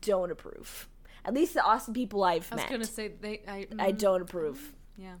Don't 0.00 0.30
approve. 0.30 0.88
At 1.24 1.34
least 1.34 1.54
the 1.54 1.62
Austin 1.62 1.94
people 1.94 2.24
I've 2.24 2.50
met. 2.50 2.60
I 2.60 2.62
was 2.62 2.70
gonna 2.70 2.84
say 2.84 3.12
they. 3.20 3.42
I, 3.46 3.66
I 3.78 3.92
mm, 3.92 3.98
don't 3.98 4.22
approve. 4.22 4.72
Yeah. 4.96 5.14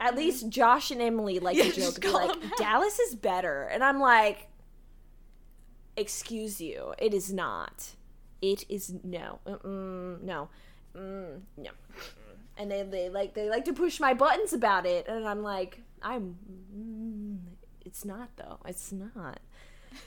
At 0.00 0.14
least 0.14 0.48
Josh 0.48 0.90
and 0.90 1.02
Emily 1.02 1.40
like 1.40 1.56
Yeah, 1.56 1.64
to 1.64 1.72
joke 1.72 2.00
be 2.00 2.08
like. 2.08 2.56
Dallas 2.56 2.98
is 3.00 3.14
better. 3.14 3.64
And 3.64 3.82
I'm 3.82 3.98
like, 3.98 4.48
excuse 5.96 6.60
you, 6.60 6.94
it 6.98 7.12
is 7.12 7.32
not. 7.32 7.96
It 8.40 8.64
is 8.68 8.94
no, 9.02 9.40
Mm-mm, 9.46 10.22
no, 10.22 10.48
mm, 10.96 11.40
no. 11.56 11.70
And 12.56 12.70
they, 12.70 12.82
they 12.82 13.08
like 13.08 13.34
they 13.34 13.48
like 13.48 13.64
to 13.66 13.72
push 13.72 14.00
my 14.00 14.14
buttons 14.14 14.52
about 14.52 14.86
it, 14.86 15.06
and 15.08 15.26
I'm 15.28 15.42
like, 15.42 15.80
I'm. 16.02 16.36
Mm, 16.76 17.38
it's 17.84 18.04
not 18.04 18.30
though. 18.36 18.58
It's 18.66 18.92
not. 18.92 19.40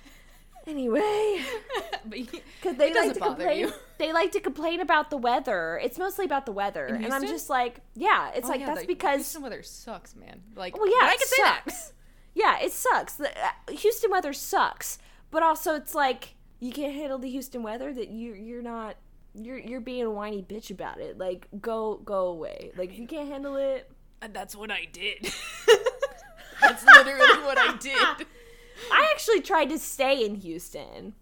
Anyway, 0.68 1.42
because 2.10 2.76
they 2.78 2.90
It 2.92 2.96
like 2.96 3.14
to 3.16 3.20
complain. 3.20 3.60
you. 3.60 3.74
They 3.98 4.14
like 4.14 4.32
to 4.34 4.40
complain 4.40 4.80
about 4.80 5.10
the 5.10 5.18
weather. 5.18 5.80
It's 5.84 5.98
mostly 5.98 6.24
about 6.26 6.46
the 6.46 6.52
weather, 6.52 6.86
and 6.86 7.12
I'm 7.12 7.24
just 7.26 7.50
like, 7.50 7.80
yeah. 7.96 8.30
It's 8.36 8.48
Oh, 8.48 8.52
like 8.52 8.60
yeah, 8.60 8.66
that's 8.68 8.82
the 8.82 8.86
because 8.88 9.16
Houston 9.22 9.42
weather 9.42 9.64
sucks, 9.64 10.16
man. 10.16 10.42
Like, 10.56 10.78
well, 10.78 10.88
yeah, 10.88 11.08
I 11.08 11.14
it 11.14 11.18
can 11.20 11.28
say 11.28 11.36
that. 11.44 11.62
sucks. 11.66 11.94
Yeah, 12.36 12.60
it 12.60 12.72
sucks. 12.74 13.14
The, 13.16 13.30
uh, 13.32 13.72
Houston 13.72 14.12
weather 14.12 14.34
sucks, 14.34 15.00
but 15.32 15.42
also 15.42 15.74
it's 15.74 15.96
like 15.96 16.36
you 16.62 16.72
can't 16.72 16.94
handle 16.94 17.18
the 17.18 17.30
Houston 17.30 17.64
weather. 17.64 17.92
That 17.92 18.08
you 18.10 18.34
you're 18.34 18.62
not 18.62 18.96
you're 19.34 19.58
you're 19.58 19.82
being 19.82 20.04
a 20.04 20.12
whiny 20.12 20.42
bitch 20.42 20.72
about 20.72 21.00
it. 21.00 21.18
Like 21.18 21.48
go 21.60 22.00
go 22.06 22.28
away. 22.28 22.72
Like 22.78 22.92
if 22.92 23.00
you 23.00 23.08
can't 23.08 23.28
handle 23.28 23.58
it, 23.58 23.92
And 24.22 24.34
that's 24.34 24.56
what 24.56 24.72
I 24.72 24.88
did. 24.92 25.24
that's 26.62 26.86
literally 26.86 27.44
what 27.44 27.58
I 27.58 27.76
did. 27.78 28.28
I 28.92 29.10
actually 29.12 29.42
tried 29.42 29.70
to 29.70 29.80
stay 29.80 30.26
in 30.26 30.36
Houston, 30.36 31.14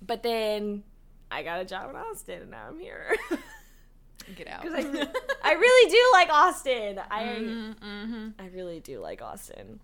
but 0.00 0.22
then 0.22 0.84
I 1.30 1.42
got 1.42 1.60
a 1.60 1.64
job 1.64 1.90
in 1.90 1.96
Austin, 1.96 2.42
and 2.42 2.50
now 2.50 2.66
I'm 2.68 2.78
here. 2.78 3.16
Get 4.36 4.48
out. 4.48 4.62
Because 4.62 4.84
I, 4.84 5.06
I 5.42 5.52
really 5.52 5.90
do 5.90 6.10
like 6.12 6.30
Austin. 6.30 7.00
I 7.10 7.22
mm-hmm. 7.24 8.28
I 8.38 8.46
really 8.46 8.80
do 8.80 9.00
like 9.00 9.20
Austin, 9.20 9.80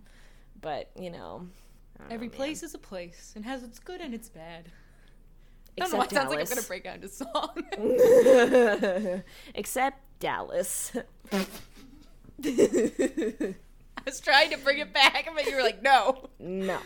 but 0.60 0.90
you 0.98 1.10
know, 1.10 1.46
Every 2.08 2.28
know, 2.28 2.34
place 2.34 2.62
is 2.62 2.74
a 2.74 2.78
place 2.78 3.32
and 3.36 3.44
has 3.44 3.62
its 3.62 3.78
good 3.78 4.00
and 4.00 4.14
its 4.14 4.28
bad. 4.28 4.70
I 5.78 5.82
don't 5.82 5.92
know 5.92 5.98
sounds 6.08 6.30
like 6.30 6.40
I'm 6.40 6.46
gonna 6.46 6.62
break 6.62 6.86
out 6.86 6.96
into 6.96 7.08
song. 7.08 9.22
except 9.54 10.00
Dallas. 10.18 10.92
I 11.32 11.46
was 14.04 14.20
trying 14.20 14.50
to 14.50 14.58
bring 14.58 14.78
it 14.78 14.92
back, 14.92 15.28
but 15.34 15.46
you 15.46 15.56
were 15.56 15.62
like, 15.62 15.82
no. 15.82 16.28
no, 16.38 16.78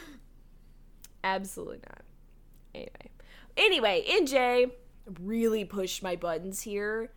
absolutely 1.23 1.81
not. 1.89 2.03
Anyway, 2.75 3.11
anyway, 3.57 4.05
NJ 4.09 4.71
really 5.21 5.65
pushed 5.65 6.03
my 6.03 6.17
buttons 6.17 6.63
here 6.63 7.13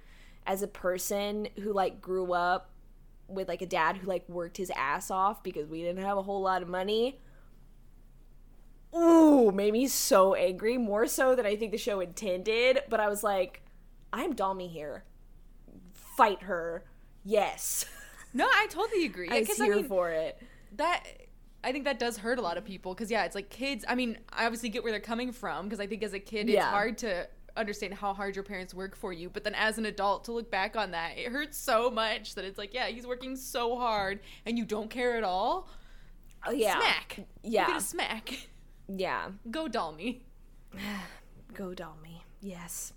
as 0.45 0.61
a 0.61 0.67
person 0.67 1.47
who 1.61 1.73
like 1.73 2.01
grew 2.01 2.33
up 2.33 2.71
with 3.27 3.47
like 3.47 3.61
a 3.61 3.65
dad 3.65 3.97
who 3.97 4.07
like 4.07 4.27
worked 4.29 4.57
his 4.57 4.71
ass 4.75 5.11
off 5.11 5.43
because 5.43 5.67
we 5.67 5.81
didn't 5.81 6.03
have 6.03 6.17
a 6.17 6.21
whole 6.21 6.41
lot 6.41 6.61
of 6.61 6.67
money. 6.67 7.19
Ooh, 8.97 9.51
made 9.51 9.73
me 9.73 9.87
so 9.87 10.33
angry, 10.33 10.77
more 10.77 11.07
so 11.07 11.35
than 11.35 11.45
I 11.45 11.55
think 11.55 11.71
the 11.71 11.77
show 11.77 11.99
intended. 11.99 12.81
But 12.89 12.99
I 12.99 13.07
was 13.09 13.23
like, 13.23 13.61
I'm 14.11 14.33
Dalmy 14.33 14.69
here. 14.69 15.03
Fight 15.93 16.43
her. 16.43 16.83
Yes. 17.23 17.85
No, 18.33 18.45
I 18.45 18.67
totally 18.69 19.05
agree. 19.05 19.29
I 19.31 19.39
was 19.39 19.47
Because 19.47 19.57
here 19.63 19.73
I 19.73 19.77
mean, 19.77 19.85
for 19.87 20.09
it. 20.11 20.41
that 20.75 21.03
I 21.63 21.71
think 21.71 21.85
that 21.85 21.99
does 21.99 22.17
hurt 22.17 22.39
a 22.39 22.41
lot 22.41 22.57
of 22.57 22.65
people 22.65 22.93
because 22.93 23.11
yeah, 23.11 23.25
it's 23.25 23.35
like 23.35 23.49
kids. 23.49 23.83
I 23.87 23.95
mean, 23.95 24.17
I 24.31 24.45
obviously 24.45 24.69
get 24.69 24.83
where 24.83 24.91
they're 24.91 24.99
coming 25.01 25.31
from 25.31 25.65
because 25.65 25.79
I 25.79 25.87
think 25.87 26.03
as 26.03 26.13
a 26.13 26.19
kid 26.19 26.49
it's 26.49 26.63
hard 26.63 26.97
to 26.99 27.27
understand 27.55 27.93
how 27.95 28.13
hard 28.13 28.35
your 28.35 28.43
parents 28.43 28.73
work 28.73 28.95
for 28.95 29.11
you, 29.11 29.29
but 29.29 29.43
then 29.43 29.55
as 29.55 29.77
an 29.79 29.85
adult 29.87 30.25
to 30.25 30.31
look 30.31 30.49
back 30.51 30.75
on 30.75 30.91
that, 30.91 31.17
it 31.17 31.31
hurts 31.31 31.57
so 31.57 31.89
much 31.89 32.35
that 32.35 32.45
it's 32.45 32.57
like, 32.57 32.73
yeah, 32.73 32.87
he's 32.87 33.07
working 33.07 33.35
so 33.35 33.75
hard 33.77 34.19
and 34.45 34.57
you 34.57 34.63
don't 34.65 34.89
care 34.91 35.17
at 35.17 35.23
all. 35.23 35.67
Oh, 36.45 36.51
yeah. 36.51 36.77
Smack. 36.79 37.17
You 37.17 37.25
Yeah. 37.43 37.67
get 37.67 37.77
a 37.77 37.81
smack. 37.81 38.47
Yeah. 38.87 39.31
Go 39.49 39.67
Dalmy. 39.67 40.19
Go 41.53 41.69
Dalmy. 41.69 42.21
Yes. 42.41 42.93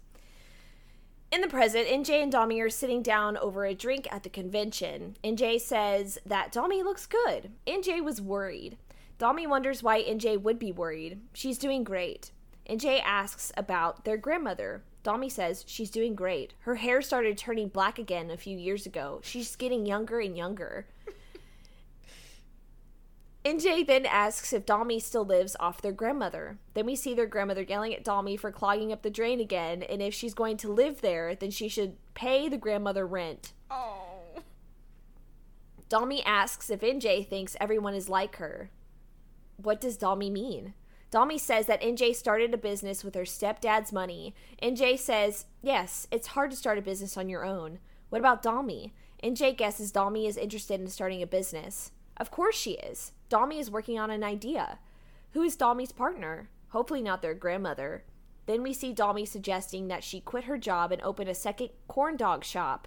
In 1.33 1.43
the 1.43 1.49
present, 1.49 1.87
NJ 1.87 2.23
and 2.23 2.33
Dalmy 2.33 2.61
are 2.61 2.69
sitting 2.69 3.03
down 3.03 3.37
over 3.37 3.65
a 3.65 3.75
drink 3.75 4.09
at 4.11 4.25
the 4.25 4.29
convention. 4.29 5.17
NJ 5.23 5.61
says 5.61 6.19
that 6.27 6.53
Dalmy 6.53 6.83
looks 6.83 7.07
good. 7.07 7.53
NJ 7.67 8.03
was 8.03 8.21
worried. 8.21 8.77
Dalmy 9.19 9.49
wonders 9.49 9.83
why 9.83 10.03
NJ 10.03 10.41
would 10.43 10.59
be 10.59 10.73
worried. 10.73 11.21
She's 11.33 11.59
doing 11.59 11.85
great. 11.85 12.33
NJ 12.69 13.01
asks 13.05 13.53
about 13.57 14.05
their 14.05 14.17
grandmother. 14.17 14.83
Dalmy 15.05 15.31
says 15.31 15.65
she's 15.67 15.91
doing 15.91 16.15
great. 16.15 16.55
Her 16.61 16.75
hair 16.77 17.01
started 17.01 17.39
turning 17.39 17.69
black 17.69 17.99
again 17.99 18.31
a 18.31 18.37
few 18.37 18.59
years 18.59 18.85
ago. 18.85 19.21
She's 19.23 19.57
getting 19.57 19.87
younger 19.87 20.21
and 20.21 20.37
younger. 20.37 20.87
NJ 23.45 23.87
then 23.87 24.05
asks 24.05 24.53
if 24.53 24.67
Dalmy 24.67 25.01
still 25.01 25.25
lives 25.25 25.57
off 25.59 25.81
their 25.81 25.93
grandmother. 25.93 26.59
Then 26.75 26.85
we 26.85 26.95
see 26.95 27.15
their 27.15 27.27
grandmother 27.27 27.63
yelling 27.63 27.95
at 27.95 28.05
Dalmy 28.05 28.39
for 28.39 28.53
clogging 28.53 28.93
up 28.93 29.03
the 29.03 29.09
drain 29.09 29.41
again, 29.41 29.83
and 29.83 30.03
if 30.03 30.13
she's 30.13 30.35
going 30.35 30.59
to 30.59 30.73
live 30.73 31.01
there, 31.01 31.35
then 31.35 31.51
she 31.51 31.69
should 31.69 31.97
pay 32.13 32.49
the 32.49 32.59
grandmother 32.59 33.07
rent. 33.07 33.53
Oh. 33.71 34.43
Dalmy 35.89 36.23
asks 36.27 36.69
if 36.69 36.83
NJ 36.83 37.27
thinks 37.27 37.57
everyone 37.59 37.95
is 37.95 38.11
like 38.11 38.37
her. 38.37 38.71
What 39.57 39.81
does 39.81 39.97
Dalmy 39.97 40.31
mean? 40.31 40.75
Dalmy 41.11 41.41
says 41.41 41.67
that 41.67 41.83
NJ 41.83 42.15
started 42.15 42.55
a 42.55 42.59
business 42.59 43.03
with 43.03 43.15
her 43.15 43.23
stepdad's 43.23 43.93
money. 43.93 44.35
NJ 44.63 44.99
says, 44.99 45.47
Yes, 45.63 46.07
it's 46.11 46.29
hard 46.29 46.51
to 46.53 46.57
start 46.57 46.79
a 46.79 46.83
business 46.83 47.17
on 47.17 47.29
your 47.29 47.45
own. 47.45 47.81
What 48.11 48.21
about 48.21 48.43
Dalmy? 48.43 48.93
NJ 49.25 49.57
guesses 49.57 49.91
Dalmy 49.91 50.29
is 50.29 50.37
interested 50.37 50.81
in 50.81 50.87
starting 50.87 51.23
a 51.23 51.27
business. 51.27 51.91
Of 52.21 52.31
course 52.31 52.55
she 52.55 52.73
is. 52.73 53.13
Dalmy 53.31 53.59
is 53.59 53.71
working 53.71 53.99
on 53.99 54.11
an 54.11 54.23
idea. 54.23 54.79
Who 55.33 55.43
is 55.43 55.57
Dalmy's 55.57 55.91
partner? 55.91 56.51
Hopefully 56.69 57.01
not 57.01 57.23
their 57.23 57.35
grandmother. 57.35 58.05
Then 58.47 58.63
we 58.63 58.75
see 58.75 58.95
Dalmy 58.95 59.27
suggesting 59.27 59.89
that 59.89 60.05
she 60.05 60.21
quit 60.21 60.45
her 60.45 60.59
job 60.59 60.93
and 60.93 61.01
open 61.03 61.27
a 61.29 61.35
second 61.35 61.71
corn 61.89 62.17
dog 62.17 62.45
shop. 62.45 62.87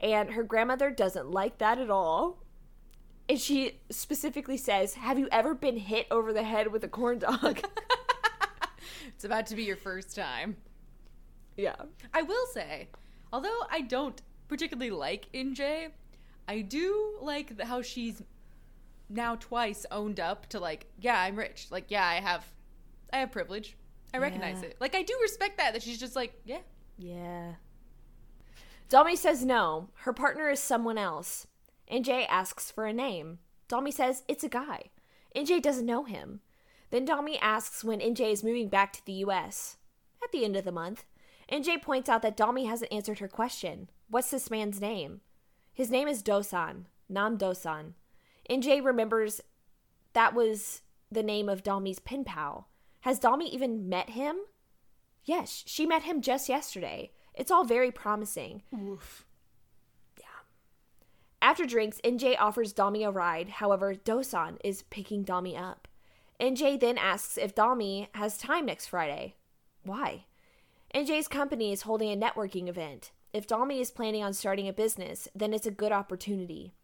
And 0.00 0.30
her 0.30 0.42
grandmother 0.42 0.90
doesn't 0.90 1.30
like 1.30 1.58
that 1.58 1.78
at 1.78 1.90
all. 1.90 2.42
And 3.28 3.38
she 3.38 3.80
specifically 3.90 4.56
says, 4.56 4.94
Have 4.94 5.18
you 5.18 5.28
ever 5.30 5.54
been 5.54 5.76
hit 5.76 6.06
over 6.10 6.32
the 6.32 6.42
head 6.42 6.72
with 6.72 6.82
a 6.82 6.88
corn 6.88 7.18
dog? 7.18 7.60
It's 9.14 9.24
about 9.24 9.46
to 9.46 9.56
be 9.56 9.64
your 9.64 9.76
first 9.76 10.16
time. 10.16 10.56
yeah. 11.56 11.76
I 12.14 12.22
will 12.22 12.46
say, 12.54 12.88
although 13.32 13.60
I 13.70 13.82
don't 13.82 14.20
particularly 14.48 14.90
like 14.90 15.26
NJ, 15.34 15.90
I 16.48 16.60
do 16.62 17.18
like 17.20 17.60
how 17.60 17.82
she's 17.82 18.22
now 19.10 19.34
twice 19.36 19.84
owned 19.90 20.18
up 20.20 20.46
to 20.50 20.60
like, 20.60 20.86
yeah, 20.98 21.20
I'm 21.20 21.36
rich. 21.36 21.66
Like, 21.70 21.86
yeah, 21.90 22.06
I 22.06 22.14
have, 22.14 22.44
I 23.12 23.18
have 23.18 23.30
privilege. 23.32 23.76
I 24.14 24.18
recognize 24.18 24.62
Yeah. 24.62 24.68
it. 24.70 24.76
Like, 24.80 24.94
I 24.94 25.02
do 25.02 25.16
respect 25.20 25.58
that. 25.58 25.72
That 25.74 25.82
she's 25.82 25.98
just 26.00 26.16
like, 26.16 26.40
yeah, 26.44 26.60
Yeah. 26.96 27.54
Dalmy 28.88 29.16
says 29.16 29.44
no. 29.44 29.88
Her 30.00 30.12
partner 30.12 30.48
is 30.50 30.60
someone 30.60 30.98
else. 30.98 31.46
NJ 31.90 32.26
asks 32.28 32.70
for 32.70 32.86
a 32.86 32.92
name. 32.92 33.38
Dalmy 33.68 33.92
says 33.92 34.24
it's 34.28 34.42
a 34.44 34.48
guy. 34.48 34.90
NJ 35.34 35.62
doesn't 35.62 35.86
know 35.86 36.04
him. 36.04 36.40
Then 36.90 37.06
Dalmy 37.06 37.38
asks 37.40 37.84
when 37.84 38.00
NJ 38.00 38.32
is 38.32 38.42
moving 38.42 38.68
back 38.68 38.92
to 38.94 39.06
the 39.06 39.12
US. 39.24 39.76
At 40.22 40.32
the 40.32 40.44
end 40.44 40.56
of 40.56 40.64
the 40.64 40.72
month, 40.72 41.04
NJ 41.50 41.80
points 41.80 42.08
out 42.08 42.22
that 42.22 42.36
Dalmy 42.36 42.66
hasn't 42.66 42.92
answered 42.92 43.20
her 43.20 43.28
question. 43.28 43.88
What's 44.08 44.30
this 44.30 44.50
man's 44.50 44.80
name? 44.80 45.20
His 45.72 45.90
name 45.90 46.08
is 46.08 46.22
Dosan, 46.22 46.86
Nam 47.08 47.38
Dosan. 47.38 47.92
NJ 48.50 48.84
remembers 48.84 49.40
that 50.12 50.34
was 50.34 50.82
the 51.10 51.22
name 51.22 51.48
of 51.48 51.62
Dalmy's 51.62 52.00
pen 52.00 52.24
pal. 52.24 52.68
Has 53.00 53.20
Dalmy 53.20 53.48
even 53.48 53.88
met 53.88 54.10
him? 54.10 54.36
Yes, 55.24 55.62
she 55.66 55.86
met 55.86 56.02
him 56.02 56.20
just 56.20 56.48
yesterday. 56.48 57.12
It's 57.34 57.50
all 57.50 57.64
very 57.64 57.90
promising. 57.90 58.62
Oof. 58.74 59.24
Yeah. 60.18 60.24
After 61.40 61.64
drinks, 61.64 62.00
NJ 62.02 62.36
offers 62.38 62.74
Dami 62.74 63.06
a 63.06 63.10
ride. 63.12 63.48
However, 63.48 63.94
Dosan 63.94 64.56
is 64.64 64.82
picking 64.82 65.24
Dami 65.24 65.58
up. 65.58 65.86
NJ 66.40 66.80
then 66.80 66.98
asks 66.98 67.38
if 67.38 67.54
Dami 67.54 68.08
has 68.14 68.36
time 68.36 68.66
next 68.66 68.88
Friday. 68.88 69.36
Why? 69.84 70.24
NJ's 70.94 71.28
company 71.28 71.72
is 71.72 71.82
holding 71.82 72.10
a 72.10 72.16
networking 72.16 72.68
event. 72.68 73.12
If 73.32 73.46
Dami 73.46 73.80
is 73.80 73.92
planning 73.92 74.24
on 74.24 74.32
starting 74.32 74.66
a 74.66 74.72
business, 74.72 75.28
then 75.34 75.54
it's 75.54 75.66
a 75.66 75.70
good 75.70 75.92
opportunity. 75.92 76.74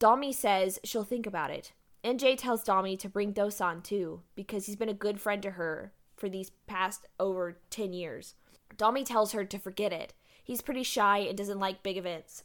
Dami 0.00 0.34
says 0.34 0.78
she'll 0.84 1.04
think 1.04 1.26
about 1.26 1.50
it. 1.50 1.72
NJ 2.04 2.38
tells 2.38 2.64
Dami 2.64 2.98
to 3.00 3.08
bring 3.08 3.34
Dosan 3.34 3.82
too, 3.82 4.22
because 4.34 4.66
he's 4.66 4.76
been 4.76 4.88
a 4.88 4.94
good 4.94 5.20
friend 5.20 5.42
to 5.42 5.52
her 5.52 5.92
for 6.16 6.28
these 6.28 6.50
past 6.66 7.06
over 7.18 7.58
10 7.70 7.92
years. 7.92 8.34
Dami 8.76 9.04
tells 9.04 9.32
her 9.32 9.44
to 9.44 9.58
forget 9.58 9.92
it. 9.92 10.14
He's 10.44 10.62
pretty 10.62 10.82
shy 10.82 11.18
and 11.18 11.36
doesn't 11.36 11.58
like 11.58 11.82
big 11.82 11.96
events. 11.96 12.44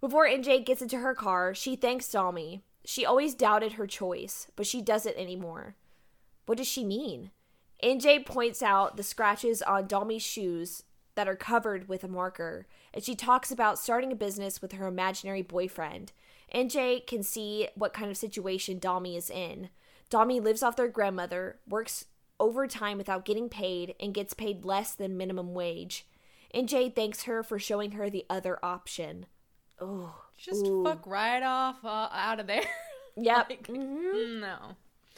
Before 0.00 0.26
NJ 0.26 0.64
gets 0.64 0.82
into 0.82 0.98
her 0.98 1.14
car, 1.14 1.54
she 1.54 1.76
thanks 1.76 2.06
Dalmy. 2.06 2.62
She 2.84 3.06
always 3.06 3.34
doubted 3.34 3.72
her 3.72 3.86
choice, 3.86 4.48
but 4.56 4.66
she 4.66 4.82
doesn't 4.82 5.16
anymore. 5.16 5.76
What 6.46 6.58
does 6.58 6.68
she 6.68 6.84
mean? 6.84 7.30
NJ 7.82 8.24
points 8.26 8.62
out 8.62 8.96
the 8.96 9.02
scratches 9.02 9.62
on 9.62 9.88
Dalmy's 9.88 10.22
shoes 10.22 10.82
that 11.14 11.28
are 11.28 11.36
covered 11.36 11.88
with 11.88 12.04
a 12.04 12.08
marker, 12.08 12.66
and 12.92 13.02
she 13.02 13.14
talks 13.14 13.50
about 13.50 13.78
starting 13.78 14.12
a 14.12 14.16
business 14.16 14.60
with 14.60 14.72
her 14.72 14.86
imaginary 14.86 15.42
boyfriend. 15.42 16.12
NJ 16.54 17.06
can 17.06 17.22
see 17.22 17.68
what 17.74 17.92
kind 17.92 18.10
of 18.10 18.16
situation 18.16 18.80
Dalmy 18.80 19.16
is 19.16 19.30
in. 19.30 19.70
Dalmy 20.10 20.40
lives 20.42 20.62
off 20.62 20.76
their 20.76 20.88
grandmother, 20.88 21.58
works 21.68 22.04
overtime 22.38 22.98
without 22.98 23.24
getting 23.24 23.48
paid, 23.48 23.94
and 23.98 24.14
gets 24.14 24.34
paid 24.34 24.64
less 24.64 24.94
than 24.94 25.16
minimum 25.16 25.54
wage. 25.54 26.06
NJ 26.54 26.94
thanks 26.94 27.24
her 27.24 27.42
for 27.42 27.58
showing 27.58 27.92
her 27.92 28.08
the 28.08 28.24
other 28.30 28.58
option. 28.64 29.26
Oh, 29.80 30.14
Just 30.38 30.66
Ooh. 30.66 30.84
fuck 30.84 31.06
right 31.06 31.42
off 31.42 31.84
uh, 31.84 32.08
out 32.12 32.40
of 32.40 32.46
there. 32.46 32.62
Yep. 33.18 33.48
Like, 33.48 33.66
Mhm. 33.68 34.40
No. 34.40 34.58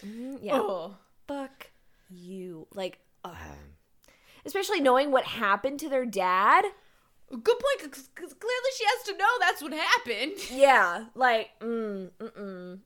Mhm. 0.07 0.39
Yeah. 0.41 0.55
Oh. 0.55 0.95
Fuck 1.27 1.71
you. 2.09 2.69
Like, 2.73 3.01
especially 4.45 4.81
knowing 4.81 5.11
what 5.11 5.25
happened 5.25 5.81
to 5.81 5.89
their 5.89 6.07
dad. 6.07 6.65
Good 7.31 7.45
point, 7.45 7.83
because 7.83 8.09
clearly 8.17 8.71
she 8.77 8.85
has 8.85 9.05
to 9.07 9.17
know 9.17 9.29
that's 9.39 9.63
what 9.63 9.73
happened. 9.73 10.33
Yeah. 10.51 11.05
Like, 11.15 11.51
mm, 11.61 12.11
mm-mm. 12.19 12.79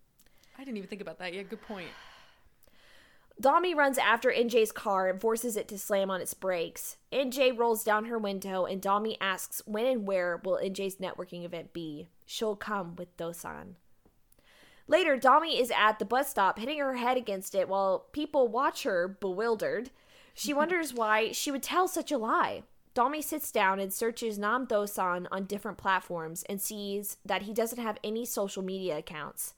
I 0.59 0.65
didn't 0.65 0.77
even 0.77 0.89
think 0.89 1.01
about 1.01 1.19
that. 1.21 1.33
Yeah, 1.33 1.43
good 1.43 1.63
point. 1.63 1.89
Dami 3.41 3.75
runs 3.75 3.99
after 3.99 4.31
NJ's 4.31 4.73
car 4.73 5.09
and 5.09 5.21
forces 5.21 5.57
it 5.57 5.67
to 5.69 5.79
slam 5.79 6.11
on 6.11 6.21
its 6.21 6.35
brakes. 6.35 6.97
NJ 7.13 7.57
rolls 7.57 7.83
down 7.83 8.05
her 8.05 8.19
window 8.19 8.65
and 8.67 8.83
Dami 8.83 9.17
asks 9.21 9.63
when 9.65 9.87
and 9.87 10.07
where 10.07 10.41
will 10.45 10.61
NJ's 10.63 10.97
networking 10.97 11.45
event 11.45 11.73
be. 11.73 12.09
She'll 12.27 12.57
come 12.57 12.95
with 12.97 13.17
Dosan. 13.17 13.75
Later, 14.87 15.17
Dami 15.17 15.59
is 15.61 15.73
at 15.77 15.99
the 15.99 16.05
bus 16.05 16.29
stop 16.29 16.59
hitting 16.59 16.79
her 16.79 16.97
head 16.97 17.17
against 17.17 17.55
it 17.55 17.69
while 17.69 18.07
people 18.13 18.49
watch 18.49 18.83
her 18.83 19.09
bewildered. 19.09 19.91
She 20.35 20.53
wonders 20.55 20.93
why 20.93 21.33
she 21.33 21.51
would 21.51 21.63
tell 21.63 21.89
such 21.89 22.13
a 22.13 22.19
lie. 22.19 22.63
Dami 22.95 23.23
sits 23.25 23.51
down 23.51 23.81
and 23.81 23.93
searches 23.93 24.39
Nam 24.39 24.67
Dosan 24.67 25.27
on 25.33 25.45
different 25.45 25.79
platforms 25.79 26.45
and 26.49 26.61
sees 26.61 27.17
that 27.25 27.43
he 27.43 27.55
doesn't 27.55 27.83
have 27.83 27.99
any 28.05 28.27
social 28.27 28.63
media 28.63 28.99
accounts. 28.99 29.55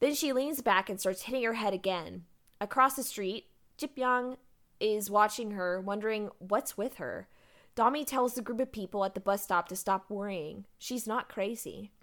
Then 0.00 0.14
she 0.14 0.32
leans 0.32 0.60
back 0.62 0.90
and 0.90 1.00
starts 1.00 1.22
hitting 1.22 1.44
her 1.44 1.54
head 1.54 1.72
again. 1.72 2.24
Across 2.60 2.96
the 2.96 3.02
street, 3.02 3.46
Jipyong 3.78 4.36
is 4.80 5.10
watching 5.10 5.52
her, 5.52 5.80
wondering 5.80 6.30
what's 6.38 6.76
with 6.76 6.96
her. 6.96 7.28
Dami 7.76 8.06
tells 8.06 8.34
the 8.34 8.42
group 8.42 8.60
of 8.60 8.72
people 8.72 9.04
at 9.04 9.14
the 9.14 9.20
bus 9.20 9.42
stop 9.42 9.68
to 9.68 9.76
stop 9.76 10.06
worrying. 10.08 10.64
She's 10.78 11.06
not 11.06 11.28
crazy. 11.28 11.92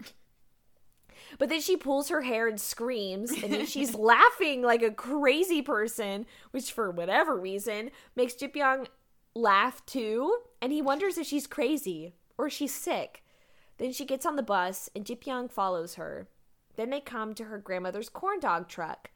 But 1.38 1.48
then 1.48 1.60
she 1.60 1.76
pulls 1.76 2.08
her 2.08 2.22
hair 2.22 2.48
and 2.48 2.60
screams, 2.60 3.30
and 3.30 3.52
then 3.52 3.66
she's 3.66 3.94
laughing 3.94 4.62
like 4.62 4.82
a 4.82 4.90
crazy 4.90 5.62
person, 5.62 6.26
which 6.50 6.72
for 6.72 6.90
whatever 6.90 7.38
reason 7.38 7.90
makes 8.14 8.34
Jipyong 8.34 8.86
laugh 9.34 9.84
too. 9.86 10.38
And 10.60 10.72
he 10.72 10.82
wonders 10.82 11.18
if 11.18 11.26
she's 11.26 11.46
crazy 11.46 12.14
or 12.38 12.48
she's 12.50 12.74
sick. 12.74 13.22
Then 13.78 13.92
she 13.92 14.04
gets 14.04 14.24
on 14.24 14.36
the 14.36 14.42
bus, 14.42 14.88
and 14.94 15.04
Jipyong 15.04 15.50
follows 15.50 15.96
her. 15.96 16.28
Then 16.76 16.90
they 16.90 17.00
come 17.00 17.34
to 17.34 17.44
her 17.44 17.58
grandmother's 17.58 18.08
corn 18.08 18.40
dog 18.40 18.68
truck. 18.68 19.10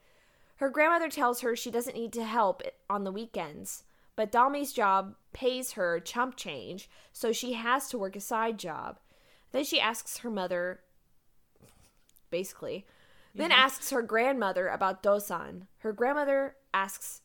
Her 0.57 0.69
grandmother 0.69 1.09
tells 1.09 1.41
her 1.41 1.55
she 1.55 1.71
doesn't 1.71 1.97
need 1.97 2.12
to 2.14 2.25
help 2.25 2.62
on 2.91 3.05
the 3.05 3.12
weekends, 3.12 3.85
but 4.16 4.33
Dalmi's 4.33 4.73
job 4.73 5.14
pays 5.33 5.73
her 5.73 6.01
chump 6.01 6.37
change, 6.37 6.91
so 7.12 7.33
she 7.33 7.53
has 7.53 7.89
to 7.89 7.99
work 7.99 8.16
a 8.16 8.21
side 8.21 8.59
job. 8.59 8.99
Then 9.53 9.64
she 9.64 9.79
asks 9.79 10.19
her 10.19 10.31
mother, 10.31 10.81
basically, 12.31 12.85
then 13.35 13.51
mm-hmm. 13.51 13.61
asks 13.61 13.91
her 13.91 14.03
grandmother 14.03 14.66
about 14.66 15.03
Dosan. 15.03 15.69
Her 15.79 15.93
grandmother 15.93 16.57
asks 16.75 17.21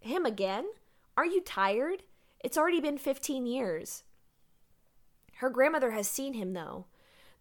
him 0.00 0.26
again, 0.26 0.66
Are 1.16 1.26
you 1.26 1.40
tired? 1.40 2.02
It's 2.40 2.56
already 2.58 2.80
been 2.80 2.98
15 2.98 3.46
years. 3.46 4.04
Her 5.36 5.50
grandmother 5.50 5.92
has 5.92 6.08
seen 6.08 6.34
him, 6.34 6.52
though. 6.52 6.86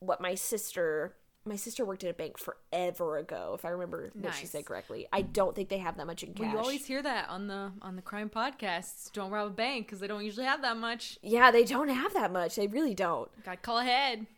what 0.00 0.20
my 0.20 0.34
sister 0.34 1.16
my 1.46 1.56
sister 1.56 1.84
worked 1.84 2.04
at 2.04 2.10
a 2.10 2.14
bank 2.14 2.38
forever 2.38 3.18
ago, 3.18 3.52
if 3.54 3.64
I 3.64 3.68
remember 3.68 4.10
what 4.14 4.34
she 4.34 4.46
said 4.46 4.64
correctly. 4.64 5.06
I 5.12 5.22
don't 5.22 5.54
think 5.54 5.68
they 5.68 5.78
have 5.78 5.96
that 5.98 6.06
much 6.06 6.22
in 6.22 6.30
Well, 6.36 6.44
cash. 6.48 6.52
you 6.52 6.58
always 6.58 6.86
hear 6.86 7.02
that 7.02 7.28
on 7.28 7.48
the 7.48 7.72
on 7.82 7.96
the 7.96 8.02
crime 8.02 8.30
podcasts. 8.30 9.12
Don't 9.12 9.30
rob 9.30 9.46
a 9.48 9.50
bank 9.50 9.86
because 9.86 10.00
they 10.00 10.06
don't 10.06 10.24
usually 10.24 10.46
have 10.46 10.62
that 10.62 10.76
much. 10.76 11.18
yeah, 11.22 11.50
they 11.50 11.64
don't 11.64 11.88
have 11.88 12.14
that 12.14 12.32
much. 12.32 12.56
They 12.56 12.66
really 12.66 12.94
don't. 12.94 13.28
Got 13.44 13.62
call 13.62 13.78
ahead. 13.78 14.26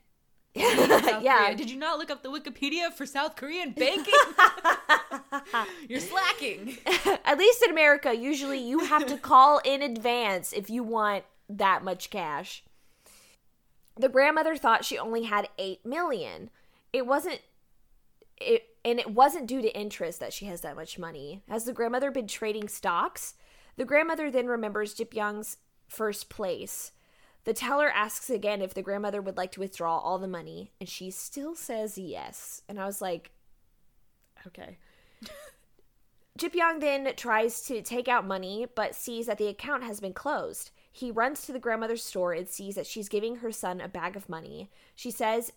Yeah. 0.57 1.45
Korea. 1.47 1.55
Did 1.57 1.71
you 1.71 1.77
not 1.79 1.99
look 1.99 2.11
up 2.11 2.23
the 2.23 2.31
Wikipedia 2.31 2.91
for 2.93 3.05
South 3.07 3.37
Korean 3.37 3.73
banking? 3.73 4.15
You're 5.89 6.01
slacking. 6.01 6.79
At 7.25 7.39
least 7.39 7.63
in 7.63 7.71
America, 7.71 8.15
usually 8.17 8.59
you 8.59 8.81
have 8.81 9.07
to 9.07 9.17
call 9.19 9.61
in 9.65 9.83
advance 9.83 10.53
if 10.53 10.71
you 10.71 10.83
want 10.83 11.25
that 11.49 11.85
much 11.85 12.09
cash. 12.11 12.65
The 13.99 14.09
grandmother 14.09 14.57
thought 14.57 14.85
she 14.85 14.99
only 14.99 15.25
had 15.25 15.49
8 15.59 15.85
million. 15.87 16.51
It 16.93 17.07
wasn't 17.07 17.41
it 18.39 18.69
and 18.85 19.01
it 19.01 19.11
wasn't 19.11 19.49
due 19.49 19.63
to 19.63 19.77
interest 19.77 20.21
that 20.21 20.33
she 20.33 20.47
has 20.47 20.61
that 20.61 20.77
much 20.77 20.99
money. 20.99 21.43
Has 21.49 21.65
the 21.65 21.73
grandmother 21.73 22.11
been 22.11 22.29
trading 22.29 22.69
stocks? 22.69 23.35
The 23.77 23.85
grandmother 23.85 24.31
then 24.31 24.47
remembers 24.47 24.95
Jip 24.95 25.15
Young's 25.15 25.57
first 25.89 26.29
place. 26.29 26.93
The 27.45 27.53
teller 27.53 27.91
asks 27.91 28.31
again 28.31 28.63
if 28.63 28.75
the 28.75 28.83
grandmother 28.83 29.21
would 29.21 29.37
like 29.37 29.53
to 29.53 29.61
withdraw 29.61 29.99
all 29.99 30.19
the 30.19 30.27
money, 30.27 30.73
and 30.81 30.89
she 30.89 31.11
still 31.11 31.55
says 31.55 31.97
yes. 31.97 32.63
And 32.69 32.81
I 32.81 32.87
was 32.87 33.01
like, 33.01 33.31
okay. 34.47 34.79
Jip 36.37 36.55
Young 36.55 36.81
then 36.81 37.13
tries 37.17 37.63
to 37.63 37.83
take 37.83 38.09
out 38.09 38.27
money, 38.27 38.67
but 38.75 38.95
sees 38.95 39.27
that 39.27 39.39
the 39.39 39.47
account 39.47 39.85
has 39.85 40.01
been 40.01 40.13
closed. 40.13 40.71
He 40.91 41.11
runs 41.11 41.43
to 41.43 41.53
the 41.53 41.59
grandmother's 41.59 42.05
store 42.05 42.33
and 42.33 42.49
sees 42.49 42.75
that 42.75 42.87
she's 42.87 43.09
giving 43.09 43.37
her 43.37 43.53
son 43.53 43.81
a 43.81 43.89
bag 43.89 44.17
of 44.17 44.29
money. 44.29 44.71
She 44.95 45.11
says 45.11 45.53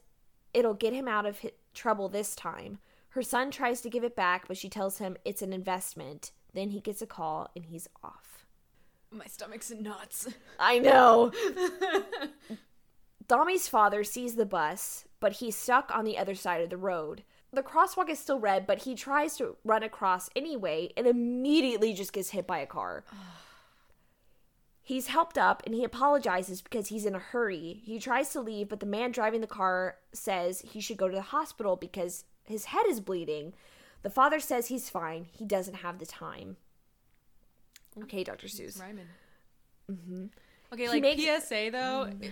it'll 0.54 0.74
get 0.74 0.93
him 0.93 1.08
out 1.08 1.26
of 1.26 1.45
trouble 1.74 2.10
this 2.10 2.36
time. 2.36 2.80
Her 3.10 3.22
son 3.24 3.52
tries 3.52 3.82
to 3.82 3.89
give 3.89 4.04
it 4.04 4.16
back, 4.16 4.47
but 4.47 4.58
she 4.58 4.70
tells 4.70 5.00
him 5.00 5.18
it's 5.26 5.41
an 5.41 5.54
investment. 5.54 6.32
Then 6.54 6.70
he 6.70 6.80
gets 6.80 7.02
a 7.02 7.08
call 7.08 7.50
and 7.56 7.66
he's 7.66 7.88
off. 8.04 8.45
My 9.12 9.26
stomach's 9.26 9.72
in 9.72 9.82
knots. 9.82 10.28
I 10.60 10.80
know. 10.80 11.32
Dami's 13.28 13.68
father 13.68 14.04
sees 14.04 14.36
the 14.36 14.45
bus, 14.45 15.06
but 15.20 15.34
he's 15.34 15.56
stuck 15.56 15.91
on 15.93 16.06
the 16.06 16.18
other 16.18 16.36
side 16.36 16.62
of 16.62 16.70
the 16.70 16.78
road. 16.78 17.24
The 17.52 17.64
crosswalk 17.64 18.10
is 18.10 18.20
still 18.20 18.39
red, 18.39 18.68
but 18.68 18.84
he 18.84 18.93
tries 18.93 19.36
to 19.38 19.56
run 19.64 19.82
across 19.82 20.30
anyway 20.36 20.91
and 20.95 21.08
immediately 21.08 21.93
just 21.93 22.14
gets 22.14 22.30
hit 22.30 22.45
by 22.45 22.60
a 22.60 22.68
car. 22.68 23.04
He's 24.89 25.05
helped 25.05 25.37
up 25.37 25.61
and 25.67 25.75
he 25.75 25.83
apologizes 25.83 26.63
because 26.63 26.87
he's 26.87 27.05
in 27.05 27.13
a 27.13 27.19
hurry. 27.19 27.79
He 27.83 27.99
tries 27.99 28.31
to 28.31 28.41
leave, 28.41 28.69
but 28.69 28.79
the 28.79 28.87
man 28.87 29.11
driving 29.11 29.39
the 29.39 29.45
car 29.45 29.97
says 30.13 30.61
he 30.61 30.81
should 30.81 30.97
go 30.97 31.07
to 31.07 31.13
the 31.15 31.21
hospital 31.21 31.75
because 31.75 32.23
his 32.43 32.65
head 32.65 32.87
is 32.89 32.99
bleeding. 32.99 33.53
The 34.01 34.09
father 34.09 34.39
says 34.39 34.65
he's 34.65 34.89
fine. 34.89 35.27
He 35.31 35.45
doesn't 35.45 35.75
have 35.75 35.99
the 35.99 36.07
time. 36.07 36.57
Okay, 38.01 38.23
Dr. 38.23 38.47
Seuss. 38.47 38.81
Rhyming. 38.81 39.05
Mm-hmm. 39.91 40.25
Okay, 40.73 40.83
He 40.85 40.89
like 40.89 41.01
makes- 41.03 41.23
PSA 41.45 41.69
though, 41.71 42.07
mm-hmm. 42.09 42.23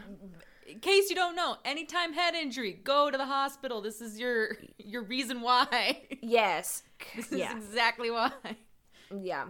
in 0.68 0.80
case 0.80 1.12
you 1.12 1.16
don't 1.16 1.36
know, 1.36 1.58
anytime 1.64 2.12
head 2.14 2.34
injury, 2.34 2.80
go 2.84 3.12
to 3.12 3.18
the 3.20 3.26
hospital. 3.28 3.82
This 3.82 4.02
is 4.02 4.20
your 4.20 4.58
your 4.80 5.04
reason 5.04 5.42
why. 5.42 6.02
Yes. 6.24 6.82
This 7.16 7.32
is 7.32 7.38
Yeah. 7.38 7.56
exactly 7.56 8.10
why. 8.10 8.32
Yeah. 9.16 9.46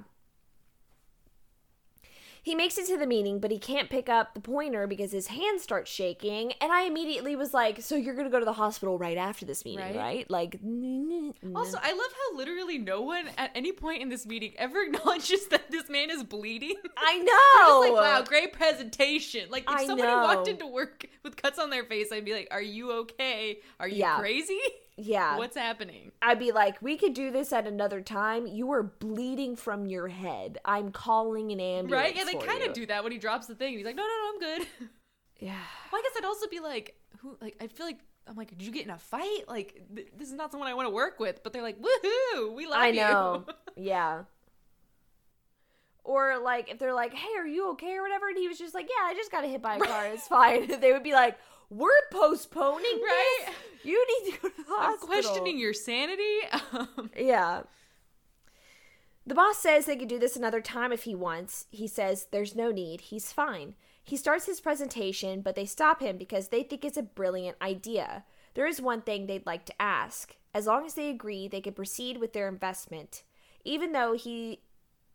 He 2.47 2.55
makes 2.55 2.77
it 2.77 2.87
to 2.87 2.97
the 2.97 3.05
meeting, 3.05 3.41
but 3.41 3.51
he 3.51 3.59
can't 3.59 3.89
pick 3.89 4.07
up 4.07 4.33
the 4.33 4.39
pointer 4.39 4.87
because 4.87 5.11
his 5.11 5.27
hand 5.27 5.59
starts 5.59 5.91
shaking. 5.91 6.53
And 6.61 6.71
I 6.71 6.83
immediately 6.83 7.35
was 7.35 7.53
like, 7.53 7.81
"So 7.81 7.97
you're 7.97 8.15
gonna 8.15 8.29
go 8.29 8.39
to 8.39 8.45
the 8.45 8.53
hospital 8.53 8.97
right 8.97 9.17
after 9.17 9.43
this 9.45 9.65
meeting, 9.65 9.83
Right. 9.83 9.95
right?" 9.97 10.31
Like, 10.31 10.53
Also, 10.53 11.77
I 11.83 11.91
love 11.91 12.13
how 12.31 12.37
literally 12.37 12.77
no 12.77 13.01
one 13.01 13.25
at 13.37 13.51
any 13.53 13.73
point 13.73 14.01
in 14.01 14.07
this 14.07 14.25
meeting 14.25 14.53
ever 14.57 14.81
acknowledges 14.87 15.47
that 15.49 15.69
this 15.71 15.89
man 15.89 16.09
is 16.09 16.23
bleeding. 16.23 16.75
I 16.97 17.17
know. 17.19 17.79
like, 17.81 18.01
wow, 18.01 18.21
great 18.21 18.53
presentation. 18.53 19.49
Like, 19.49 19.63
if 19.63 19.69
I 19.75 19.85
somebody 19.85 20.13
walked 20.15 20.47
into 20.47 20.67
work 20.67 21.05
with 21.23 21.35
cuts 21.35 21.59
on 21.59 21.69
their 21.69 21.83
face, 21.83 22.13
I'd 22.13 22.23
be 22.23 22.31
like, 22.31 22.47
"Are 22.51 22.61
you 22.61 22.93
okay? 22.93 23.59
Are 23.77 23.89
you 23.89 23.97
Yeah. 23.97 24.19
crazy? 24.19 24.61
Yeah, 24.97 25.37
What's 25.37 25.55
happening?" 25.55 26.11
I'd 26.21 26.39
be 26.39 26.51
like, 26.51 26.81
"We 26.81 26.97
could 26.97 27.13
do 27.13 27.31
this 27.31 27.53
at 27.53 27.67
another 27.67 28.01
time. 28.01 28.47
You 28.47 28.71
are 28.71 28.83
bleeding 28.83 29.55
from 29.55 29.85
your 29.85 30.07
head. 30.07 30.57
I'm 30.65 30.91
calling 30.91 31.51
an 31.51 31.59
ambulance." 31.59 31.91
Right? 31.91 32.15
Yeah, 32.15 32.23
they 32.25 32.35
kind 32.35 32.63
of 32.63 32.73
do 32.73 32.85
that 32.87 33.03
when 33.03 33.11
he 33.11 33.17
drops 33.17 33.45
the 33.47 33.55
thing. 33.55 33.77
He's 33.77 33.85
like, 33.85 33.95
"No, 33.95 34.03
no, 34.03 34.07
no, 34.07 34.29
I'm 34.33 34.57
good." 34.57 34.67
Yeah. 35.39 35.53
Well, 35.91 35.99
I 35.99 36.01
guess 36.01 36.13
I'd 36.17 36.25
also 36.25 36.47
be 36.47 36.59
like, 36.59 36.95
who? 37.19 37.37
Like, 37.39 37.57
I 37.61 37.67
feel 37.67 37.85
like 37.85 37.99
I'm 38.27 38.35
like, 38.35 38.49
did 38.49 38.63
you 38.63 38.71
get 38.71 38.85
in 38.85 38.89
a 38.89 38.97
fight? 38.97 39.43
Like, 39.47 39.83
th- 39.95 40.07
this 40.17 40.29
is 40.29 40.33
not 40.33 40.51
someone 40.51 40.67
I 40.69 40.73
want 40.73 40.87
to 40.87 40.93
work 40.93 41.19
with. 41.19 41.43
But 41.43 41.53
they're 41.53 41.61
like, 41.61 41.77
woohoo, 41.79 42.55
we 42.55 42.65
love 42.65 42.79
I 42.79 42.87
you. 42.87 43.01
know. 43.01 43.45
yeah. 43.75 44.23
Or 46.03 46.39
like 46.39 46.71
if 46.71 46.79
they're 46.79 46.93
like, 46.93 47.13
"Hey, 47.13 47.37
are 47.37 47.45
you 47.45 47.71
okay?" 47.71 47.97
or 47.97 48.01
whatever, 48.01 48.29
and 48.29 48.37
he 48.37 48.47
was 48.47 48.57
just 48.57 48.73
like, 48.73 48.87
"Yeah, 48.87 49.05
I 49.07 49.13
just 49.13 49.29
got 49.29 49.43
hit 49.43 49.61
by 49.61 49.75
a 49.75 49.79
car. 49.79 50.07
It's 50.07 50.25
fine." 50.27 50.67
they 50.79 50.93
would 50.93 51.03
be 51.03 51.11
like, 51.11 51.37
"We're 51.69 51.89
postponing 52.11 53.01
Right? 53.03 53.45
this. 53.47 53.55
You 53.83 54.05
need 54.23 54.31
to 54.33 54.39
go 54.41 54.49
to 54.49 54.55
the 54.57 54.63
hospital. 54.67 55.13
I'm 55.15 55.21
questioning 55.23 55.57
your 55.57 55.73
sanity. 55.73 56.39
Um, 56.73 57.09
Yeah. 57.15 57.63
The 59.25 59.35
boss 59.35 59.57
says 59.57 59.85
they 59.85 59.97
could 59.97 60.07
do 60.07 60.19
this 60.19 60.37
another 60.37 60.61
time 60.61 60.91
if 60.93 61.03
he 61.03 61.13
wants. 61.13 61.65
He 61.69 61.87
says 61.87 62.27
there's 62.31 62.55
no 62.55 62.71
need. 62.71 63.01
He's 63.01 63.33
fine. 63.33 63.75
He 64.03 64.15
starts 64.15 64.45
his 64.45 64.61
presentation, 64.61 65.41
but 65.41 65.55
they 65.55 65.65
stop 65.65 66.01
him 66.01 66.17
because 66.17 66.47
they 66.47 66.63
think 66.63 66.85
it's 66.85 66.95
a 66.97 67.01
brilliant 67.03 67.57
idea. 67.61 68.23
There 68.53 68.65
is 68.65 68.81
one 68.81 69.01
thing 69.01 69.25
they'd 69.27 69.45
like 69.45 69.65
to 69.65 69.81
ask. 69.81 70.37
As 70.53 70.65
long 70.65 70.85
as 70.85 70.93
they 70.93 71.09
agree, 71.09 71.49
they 71.49 71.59
can 71.59 71.73
proceed 71.73 72.17
with 72.17 72.31
their 72.31 72.47
investment. 72.47 73.23
Even 73.65 73.91
though 73.91 74.13
he 74.13 74.61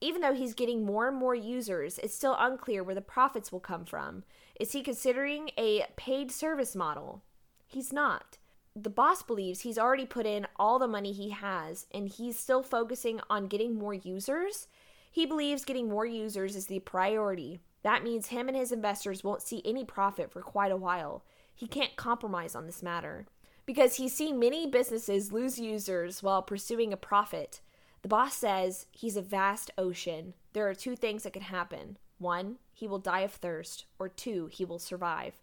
even 0.03 0.21
though 0.21 0.35
he's 0.35 0.55
getting 0.55 0.85
more 0.85 1.09
and 1.09 1.17
more 1.17 1.35
users, 1.35 1.99
it's 1.99 2.15
still 2.15 2.37
unclear 2.39 2.83
where 2.83 2.95
the 2.95 3.01
profits 3.01 3.53
will 3.53 3.61
come 3.61 3.85
from. 3.85 4.25
Is 4.59 4.73
he 4.73 4.83
considering 4.83 5.51
a 5.57 5.87
paid 5.97 6.33
service 6.33 6.75
model? 6.75 7.23
He's 7.67 7.93
not. 7.93 8.39
The 8.75 8.91
boss 8.91 9.23
believes 9.23 9.61
he's 9.61 9.79
already 9.79 10.07
put 10.07 10.27
in 10.27 10.47
all 10.57 10.79
the 10.79 10.89
money 10.89 11.13
he 11.13 11.31
has 11.31 11.87
and 11.93 12.09
he's 12.09 12.39
still 12.39 12.63
focusing 12.63 13.21
on 13.31 13.47
getting 13.47 13.75
more 13.75 13.95
users. 13.95 14.67
He 15.11 15.25
believes 15.27 15.65
getting 15.65 15.89
more 15.89 16.07
users 16.07 16.57
is 16.57 16.67
the 16.67 16.81
priority. 16.81 17.61
That 17.83 18.03
means 18.03 18.29
him 18.29 18.49
and 18.49 18.57
his 18.57 18.73
investors 18.73 19.23
won't 19.23 19.43
see 19.43 19.63
any 19.65 19.85
profit 19.85 20.33
for 20.33 20.41
quite 20.41 20.73
a 20.73 20.77
while. 20.77 21.25
He 21.55 21.67
can't 21.67 21.97
compromise 21.97 22.55
on 22.55 22.67
this 22.67 22.83
matter 22.83 23.27
because 23.67 23.97
he's 23.97 24.15
seen 24.15 24.41
many 24.41 24.67
businesses 24.67 25.33
lose 25.33 25.59
users 25.59 26.23
while 26.23 26.43
pursuing 26.43 26.93
a 26.93 26.97
profit. 26.97 27.61
The 28.03 28.09
boss 28.09 28.35
says 28.35 28.87
he's 28.91 29.17
a 29.17 29.23
vast 29.23 29.71
ocean. 29.79 30.35
There 30.53 30.69
are 30.69 30.75
two 30.75 30.97
things 30.97 31.23
that 31.23 31.33
could 31.33 31.43
happen. 31.43 31.99
One, 32.19 32.59
he 32.73 32.87
will 32.87 32.99
die 32.99 33.21
of 33.21 33.33
thirst, 33.33 33.87
or 33.99 34.09
two, 34.09 34.49
he 34.53 34.65
will 34.65 34.79
survive. 34.79 35.35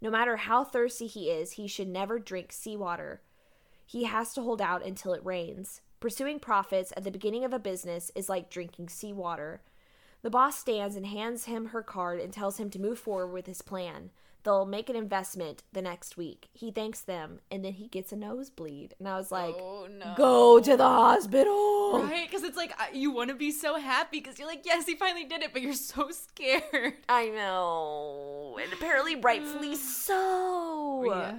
No 0.00 0.10
matter 0.10 0.36
how 0.36 0.64
thirsty 0.64 1.06
he 1.06 1.30
is, 1.30 1.52
he 1.52 1.66
should 1.66 1.88
never 1.88 2.18
drink 2.18 2.52
seawater. 2.52 3.20
He 3.86 4.04
has 4.04 4.34
to 4.34 4.42
hold 4.42 4.60
out 4.60 4.84
until 4.84 5.12
it 5.12 5.24
rains. 5.24 5.82
Pursuing 6.00 6.40
profits 6.40 6.92
at 6.96 7.04
the 7.04 7.10
beginning 7.10 7.44
of 7.44 7.52
a 7.52 7.58
business 7.58 8.10
is 8.14 8.28
like 8.28 8.50
drinking 8.50 8.88
seawater. 8.88 9.62
The 10.22 10.30
boss 10.30 10.58
stands 10.58 10.96
and 10.96 11.06
hands 11.06 11.44
him 11.44 11.66
her 11.66 11.82
card 11.82 12.20
and 12.20 12.32
tells 12.32 12.58
him 12.58 12.68
to 12.70 12.80
move 12.80 12.98
forward 12.98 13.32
with 13.32 13.46
his 13.46 13.62
plan. 13.62 14.10
They'll 14.46 14.64
make 14.64 14.88
an 14.88 14.94
investment 14.94 15.64
the 15.72 15.82
next 15.82 16.16
week. 16.16 16.50
He 16.52 16.70
thanks 16.70 17.00
them 17.00 17.40
and 17.50 17.64
then 17.64 17.72
he 17.72 17.88
gets 17.88 18.12
a 18.12 18.16
nosebleed. 18.16 18.94
And 19.00 19.08
I 19.08 19.16
was 19.16 19.32
like, 19.32 19.56
oh 19.58 19.88
no. 19.90 20.14
go 20.16 20.60
to 20.60 20.76
the 20.76 20.84
hospital. 20.84 22.04
Right? 22.04 22.30
Because 22.30 22.44
it's 22.44 22.56
like 22.56 22.72
you 22.92 23.10
want 23.10 23.30
to 23.30 23.34
be 23.34 23.50
so 23.50 23.74
happy 23.76 24.20
because 24.20 24.38
you're 24.38 24.46
like, 24.46 24.64
yes, 24.64 24.86
he 24.86 24.94
finally 24.94 25.24
did 25.24 25.42
it, 25.42 25.52
but 25.52 25.62
you're 25.62 25.72
so 25.72 26.10
scared. 26.12 26.94
I 27.08 27.26
know. 27.30 28.56
And 28.62 28.72
apparently, 28.72 29.16
rightfully 29.16 29.74
so. 29.74 30.14
Oh, 30.14 31.04
yeah. 31.04 31.34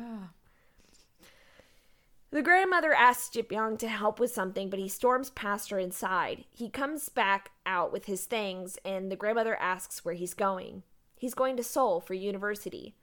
The 2.31 2.41
grandmother 2.41 2.91
asks 2.91 3.29
Jip 3.29 3.53
Young 3.53 3.77
to 3.77 3.87
help 3.87 4.19
with 4.19 4.33
something, 4.33 4.69
but 4.69 4.79
he 4.79 4.89
storms 4.89 5.29
past 5.29 5.69
her 5.69 5.79
inside. 5.79 6.43
He 6.51 6.69
comes 6.69 7.07
back 7.07 7.51
out 7.65 7.93
with 7.93 8.03
his 8.03 8.25
things, 8.25 8.77
and 8.83 9.09
the 9.09 9.15
grandmother 9.15 9.55
asks 9.55 10.03
where 10.03 10.13
he's 10.13 10.33
going. 10.33 10.83
He's 11.17 11.33
going 11.33 11.57
to 11.57 11.63
Seoul 11.63 11.99
for 11.99 12.13
university. 12.13 12.93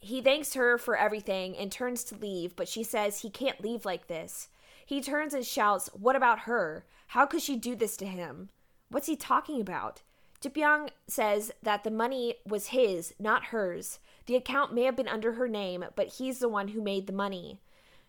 He 0.00 0.22
thanks 0.22 0.54
her 0.54 0.78
for 0.78 0.96
everything 0.96 1.56
and 1.56 1.72
turns 1.72 2.04
to 2.04 2.16
leave, 2.16 2.54
but 2.54 2.68
she 2.68 2.82
says 2.82 3.20
he 3.20 3.30
can't 3.30 3.60
leave 3.60 3.84
like 3.84 4.06
this. 4.06 4.48
He 4.86 5.00
turns 5.02 5.34
and 5.34 5.44
shouts, 5.44 5.90
What 5.92 6.16
about 6.16 6.40
her? 6.40 6.86
How 7.08 7.26
could 7.26 7.42
she 7.42 7.56
do 7.56 7.74
this 7.74 7.96
to 7.98 8.06
him? 8.06 8.50
What's 8.90 9.06
he 9.06 9.16
talking 9.16 9.60
about? 9.60 10.02
Jipyong 10.40 10.90
says 11.08 11.50
that 11.62 11.82
the 11.82 11.90
money 11.90 12.36
was 12.46 12.68
his, 12.68 13.12
not 13.18 13.46
hers. 13.46 13.98
The 14.26 14.36
account 14.36 14.72
may 14.72 14.84
have 14.84 14.94
been 14.94 15.08
under 15.08 15.32
her 15.32 15.48
name, 15.48 15.84
but 15.96 16.14
he's 16.14 16.38
the 16.38 16.48
one 16.48 16.68
who 16.68 16.80
made 16.80 17.06
the 17.06 17.12
money. 17.12 17.60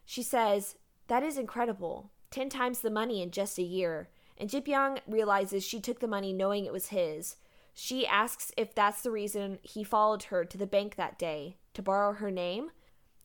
She 0.05 0.21
says, 0.21 0.75
That 1.07 1.23
is 1.23 1.37
incredible. 1.37 2.11
Ten 2.29 2.49
times 2.49 2.81
the 2.81 2.91
money 2.91 3.21
in 3.21 3.31
just 3.31 3.57
a 3.57 3.63
year. 3.63 4.09
And 4.37 4.49
Jipyong 4.49 4.99
realizes 5.07 5.65
she 5.65 5.81
took 5.81 5.99
the 5.99 6.07
money 6.07 6.33
knowing 6.33 6.65
it 6.65 6.71
was 6.71 6.87
his. 6.87 7.35
She 7.73 8.05
asks 8.05 8.51
if 8.55 8.75
that's 8.75 9.01
the 9.01 9.11
reason 9.11 9.57
he 9.63 9.83
followed 9.83 10.23
her 10.23 10.45
to 10.45 10.57
the 10.57 10.67
bank 10.67 10.95
that 10.95 11.17
day 11.17 11.57
to 11.73 11.81
borrow 11.81 12.13
her 12.13 12.31
name. 12.31 12.71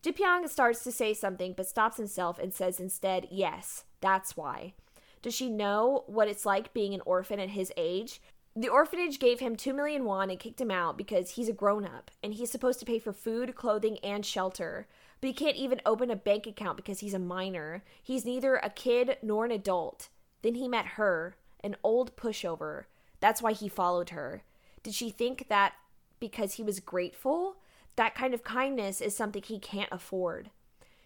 Jipyong 0.03 0.49
starts 0.49 0.84
to 0.84 0.92
say 0.92 1.14
something 1.14 1.55
but 1.57 1.66
stops 1.66 1.97
himself 1.97 2.38
and 2.38 2.53
says 2.53 2.78
instead, 2.78 3.28
Yes, 3.30 3.84
that's 4.01 4.36
why. 4.36 4.74
Does 5.22 5.34
she 5.34 5.49
know 5.49 6.05
what 6.07 6.28
it's 6.28 6.45
like 6.45 6.74
being 6.74 6.92
an 6.92 7.01
orphan 7.07 7.40
at 7.40 7.51
his 7.51 7.72
age? 7.78 8.20
The 8.55 8.68
orphanage 8.68 9.18
gave 9.18 9.40
him 9.40 9.57
2 9.57 9.72
million 9.72 10.05
won 10.05 10.30
and 10.30 10.38
kicked 10.38 10.61
him 10.61 10.70
out 10.70 10.99
because 10.99 11.30
he's 11.30 11.49
a 11.49 11.53
grown 11.53 11.84
up 11.84 12.11
and 12.22 12.34
he's 12.34 12.51
supposed 12.51 12.78
to 12.80 12.84
pay 12.84 12.99
for 12.99 13.12
food, 13.12 13.57
clothing, 13.57 13.99
and 14.05 14.24
shelter. 14.24 14.86
But 15.20 15.28
he 15.28 15.32
can't 15.32 15.57
even 15.57 15.80
open 15.86 16.11
a 16.11 16.16
bank 16.16 16.47
account 16.47 16.76
because 16.76 17.01
he's 17.01 17.14
a 17.14 17.18
minor. 17.18 17.82
He's 18.03 18.26
neither 18.26 18.57
a 18.57 18.68
kid 18.68 19.16
nor 19.22 19.47
an 19.47 19.51
adult. 19.51 20.11
Then 20.42 20.55
he 20.55 20.68
met 20.68 20.86
her, 20.86 21.36
an 21.64 21.76
old 21.82 22.14
pushover. 22.14 22.84
That's 23.20 23.40
why 23.40 23.53
he 23.53 23.68
followed 23.68 24.11
her. 24.11 24.42
Did 24.82 24.95
she 24.95 25.09
think 25.09 25.47
that 25.49 25.72
because 26.20 26.55
he 26.55 26.62
was 26.62 26.78
grateful? 26.78 27.57
That 27.97 28.14
kind 28.14 28.34
of 28.34 28.42
kindness 28.42 29.01
is 29.01 29.16
something 29.16 29.42
he 29.42 29.59
can't 29.59 29.92
afford. 29.92 30.51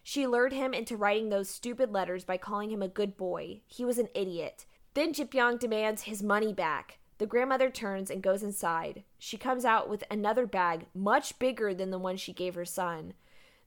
She 0.03 0.27
lured 0.27 0.53
him 0.55 0.73
into 0.73 0.97
writing 0.97 1.29
those 1.29 1.51
stupid 1.51 1.93
letters 1.93 2.25
by 2.25 2.39
calling 2.39 2.71
him 2.71 2.81
a 2.83 2.89
good 2.89 3.17
boy. 3.17 3.61
He 3.67 3.85
was 3.85 3.99
an 3.99 4.09
idiot. 4.15 4.65
Then 4.95 5.13
Jipyong 5.13 5.59
demands 5.59 6.03
his 6.05 6.23
money 6.23 6.53
back. 6.53 6.99
The 7.19 7.27
grandmother 7.27 7.69
turns 7.69 8.11
and 8.11 8.23
goes 8.23 8.43
inside. 8.43 9.03
She 9.19 9.37
comes 9.37 9.65
out 9.65 9.89
with 9.89 10.05
another 10.11 10.47
bag, 10.47 10.87
much 10.95 11.39
bigger 11.39 11.75
than 11.75 11.91
the 11.91 11.99
one 11.99 12.17
she 12.17 12.33
gave 12.33 12.55
her 12.55 12.65
son. 12.65 13.13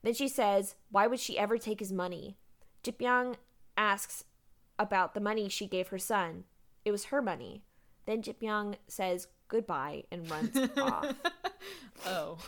Then 0.02 0.14
she 0.14 0.26
says, 0.26 0.74
Why 0.90 1.06
would 1.06 1.20
she 1.20 1.38
ever 1.38 1.58
take 1.58 1.78
his 1.78 1.92
money? 1.92 2.36
Jipyong 2.82 3.36
asks 3.76 4.24
about 4.78 5.14
the 5.14 5.20
money 5.20 5.48
she 5.48 5.66
gave 5.68 5.88
her 5.88 5.98
son. 5.98 6.44
It 6.84 6.90
was 6.90 7.04
her 7.04 7.22
money. 7.22 7.62
Then 8.06 8.22
Jipyong 8.22 8.76
says 8.88 9.28
goodbye 9.48 10.04
and 10.10 10.28
runs 10.28 10.56
off. 10.76 11.14
Oh. 12.06 12.38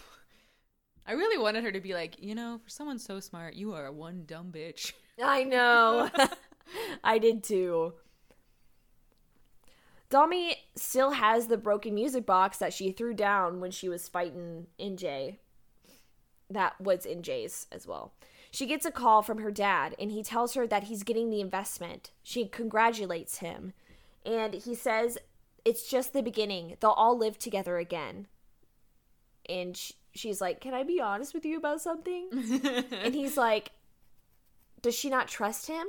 I 1.07 1.12
really 1.12 1.38
wanted 1.38 1.64
her 1.64 1.72
to 1.72 1.80
be 1.80 1.94
like, 1.94 2.16
you 2.18 2.34
know, 2.34 2.61
for 2.62 2.70
someone 2.70 2.98
so 2.98 3.20
smart, 3.20 3.55
you 3.55 3.74
are 3.74 3.90
one 3.92 4.24
dumb 4.26 4.50
bitch. 4.52 4.92
I 5.22 5.44
know. 5.44 6.11
I 7.05 7.18
did 7.18 7.44
too. 7.44 7.94
Dalmi 10.11 10.55
still 10.76 11.12
has 11.12 11.48
the 11.48 11.57
broken 11.57 11.94
music 11.94 12.24
box 12.24 12.59
that 12.59 12.72
she 12.72 12.92
threw 12.92 13.14
down 13.14 13.61
when 13.61 13.70
she 13.70 13.88
was 13.88 14.09
fighting 14.09 14.68
NJ. 14.78 15.36
That 16.48 16.80
was 16.80 17.05
NJ's 17.05 17.66
as 17.72 17.86
well. 17.86 18.12
She 18.50 18.66
gets 18.66 18.86
a 18.86 18.92
call 18.92 19.22
from 19.22 19.38
her 19.38 19.50
dad 19.50 19.96
and 19.98 20.12
he 20.12 20.22
tells 20.22 20.55
her 20.55 20.66
that 20.68 20.84
he's 20.84 21.02
getting 21.02 21.30
the 21.30 21.40
investment. 21.40 22.12
She 22.22 22.46
congratulates 22.46 23.38
him 23.38 23.72
and 24.24 24.55
he 24.55 24.74
says 24.74 25.18
it's 25.64 25.88
just 25.90 26.12
the 26.12 26.22
beginning. 26.22 26.76
They'll 26.78 26.90
all 26.90 27.18
live 27.18 27.38
together 27.38 27.78
again. 27.78 28.28
And 29.48 29.76
sh- 29.76 29.92
she's 30.15 30.41
like, 30.41 30.61
Can 30.61 30.75
I 30.75 30.83
be 30.83 31.01
honest 31.01 31.35
with 31.35 31.45
you 31.45 31.57
about 31.57 31.81
something? 31.81 32.29
and 32.93 33.15
he's 33.15 33.37
like, 33.37 33.73
Does 34.83 34.95
she 34.95 35.11
not 35.11 35.29
trust 35.29 35.67
him? 35.67 35.87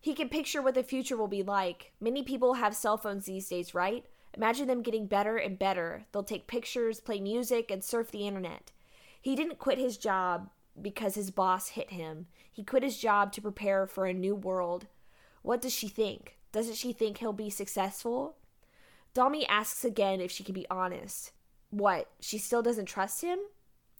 He 0.00 0.14
can 0.14 0.28
picture 0.28 0.60
what 0.60 0.74
the 0.74 0.82
future 0.82 1.16
will 1.16 1.28
be 1.28 1.42
like. 1.42 1.92
Many 2.00 2.22
people 2.22 2.54
have 2.54 2.76
cell 2.76 2.98
phones 2.98 3.24
these 3.24 3.48
days, 3.48 3.74
right? 3.74 4.04
Imagine 4.34 4.66
them 4.66 4.82
getting 4.82 5.06
better 5.06 5.36
and 5.36 5.58
better. 5.58 6.04
They'll 6.12 6.22
take 6.22 6.46
pictures, 6.46 7.00
play 7.00 7.20
music, 7.20 7.70
and 7.70 7.82
surf 7.82 8.10
the 8.10 8.26
internet. 8.26 8.72
He 9.20 9.34
didn't 9.34 9.58
quit 9.58 9.78
his 9.78 9.96
job 9.96 10.50
because 10.80 11.14
his 11.14 11.30
boss 11.30 11.68
hit 11.68 11.90
him. 11.90 12.26
He 12.52 12.64
quit 12.64 12.82
his 12.82 12.98
job 12.98 13.32
to 13.32 13.40
prepare 13.40 13.86
for 13.86 14.06
a 14.06 14.12
new 14.12 14.34
world. 14.34 14.86
What 15.42 15.62
does 15.62 15.72
she 15.72 15.88
think? 15.88 16.36
Doesn't 16.52 16.76
she 16.76 16.92
think 16.92 17.18
he'll 17.18 17.32
be 17.32 17.50
successful? 17.50 18.36
Dalmi 19.14 19.44
asks 19.48 19.84
again 19.84 20.20
if 20.20 20.30
she 20.30 20.44
can 20.44 20.54
be 20.54 20.66
honest. 20.70 21.32
What? 21.70 22.10
She 22.20 22.38
still 22.38 22.62
doesn't 22.62 22.86
trust 22.86 23.22
him? 23.22 23.38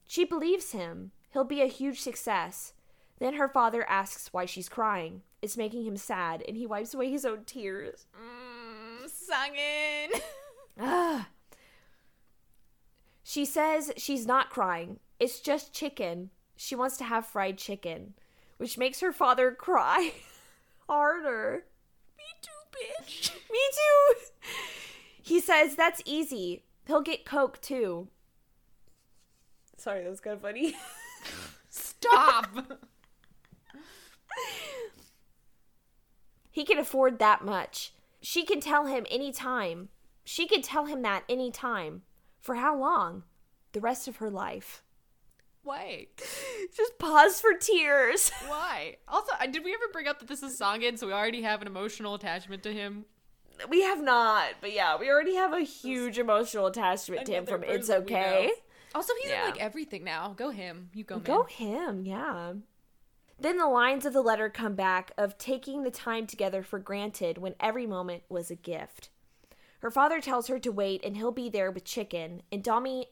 She 0.06 0.24
believes 0.24 0.72
him. 0.72 1.12
He'll 1.32 1.44
be 1.44 1.62
a 1.62 1.66
huge 1.66 2.00
success. 2.00 2.72
Then 3.18 3.34
her 3.34 3.48
father 3.48 3.88
asks 3.88 4.32
why 4.32 4.44
she's 4.44 4.68
crying. 4.68 5.22
It's 5.40 5.56
making 5.56 5.84
him 5.86 5.96
sad, 5.96 6.42
and 6.46 6.56
he 6.56 6.66
wipes 6.66 6.94
away 6.94 7.10
his 7.10 7.24
own 7.24 7.44
tears. 7.44 8.06
Mm, 8.16 9.08
Sungin. 9.08 10.20
Ah. 10.80 11.28
She 13.22 13.44
says 13.44 13.92
she's 13.96 14.26
not 14.26 14.50
crying. 14.50 14.98
It's 15.20 15.38
just 15.38 15.72
chicken. 15.72 16.30
She 16.56 16.74
wants 16.74 16.96
to 16.96 17.04
have 17.04 17.24
fried 17.26 17.58
chicken, 17.58 18.14
which 18.56 18.76
makes 18.76 18.98
her 18.98 19.12
father 19.12 19.52
cry 19.52 20.12
harder. 20.88 21.66
Me 22.18 22.24
too, 22.42 23.04
bitch. 23.04 23.32
Me 23.50 23.58
too. 23.72 24.14
He 25.22 25.38
says 25.40 25.76
that's 25.76 26.02
easy. 26.04 26.64
He'll 26.86 27.00
get 27.00 27.24
Coke 27.24 27.60
too. 27.60 28.08
Sorry, 29.76 30.02
that 30.02 30.10
was 30.10 30.20
kind 30.20 30.34
of 30.34 30.42
funny. 30.42 30.74
Stop. 31.68 32.80
he 36.50 36.64
can 36.64 36.78
afford 36.78 37.18
that 37.18 37.44
much. 37.44 37.92
She 38.20 38.44
can 38.44 38.60
tell 38.60 38.86
him 38.86 39.06
anytime. 39.10 39.88
She 40.24 40.46
can 40.46 40.62
tell 40.62 40.86
him 40.86 41.02
that 41.02 41.24
anytime. 41.28 42.02
For 42.40 42.56
how 42.56 42.78
long? 42.78 43.24
The 43.72 43.80
rest 43.80 44.08
of 44.08 44.16
her 44.16 44.30
life. 44.30 44.82
Why? 45.62 46.08
Just 46.76 46.98
pause 46.98 47.40
for 47.40 47.54
tears. 47.58 48.30
Why? 48.46 48.96
Also, 49.08 49.32
did 49.50 49.64
we 49.64 49.72
ever 49.72 49.84
bring 49.92 50.06
up 50.06 50.20
that 50.20 50.28
this 50.28 50.42
is 50.42 50.58
Songin, 50.58 50.98
so 50.98 51.06
we 51.06 51.12
already 51.12 51.42
have 51.42 51.62
an 51.62 51.66
emotional 51.66 52.14
attachment 52.14 52.62
to 52.64 52.72
him? 52.72 53.06
We 53.68 53.82
have 53.82 54.02
not, 54.02 54.54
but 54.60 54.72
yeah, 54.72 54.98
we 54.98 55.08
already 55.08 55.36
have 55.36 55.52
a 55.52 55.60
huge 55.60 56.18
emotional 56.18 56.66
attachment 56.66 57.26
to 57.26 57.32
him 57.32 57.46
from 57.46 57.62
It's 57.64 57.88
Okay. 57.88 58.50
Also, 58.94 59.12
he's 59.20 59.30
Yeah. 59.30 59.44
in 59.44 59.50
like 59.50 59.60
everything 59.60 60.04
now. 60.04 60.34
Go 60.36 60.50
him. 60.50 60.90
You 60.94 61.04
go, 61.04 61.16
man. 61.16 61.24
Go 61.24 61.44
him, 61.44 62.04
yeah. 62.06 62.54
Then 63.38 63.56
the 63.58 63.66
lines 63.68 64.06
of 64.06 64.12
the 64.12 64.22
letter 64.22 64.48
come 64.48 64.74
back 64.76 65.10
of 65.18 65.36
taking 65.38 65.82
the 65.82 65.90
time 65.90 66.26
together 66.26 66.62
for 66.62 66.78
granted 66.78 67.38
when 67.38 67.56
every 67.58 67.86
moment 67.86 68.22
was 68.28 68.50
a 68.50 68.54
gift. 68.56 69.10
Her 69.80 69.90
father 69.90 70.20
tells 70.20 70.46
her 70.46 70.58
to 70.60 70.70
wait 70.72 71.04
and 71.04 71.16
he'll 71.16 71.32
be 71.32 71.48
there 71.48 71.70
with 71.70 71.84
chicken, 71.84 72.42
and 72.52 72.62
Dalmi 72.62 73.06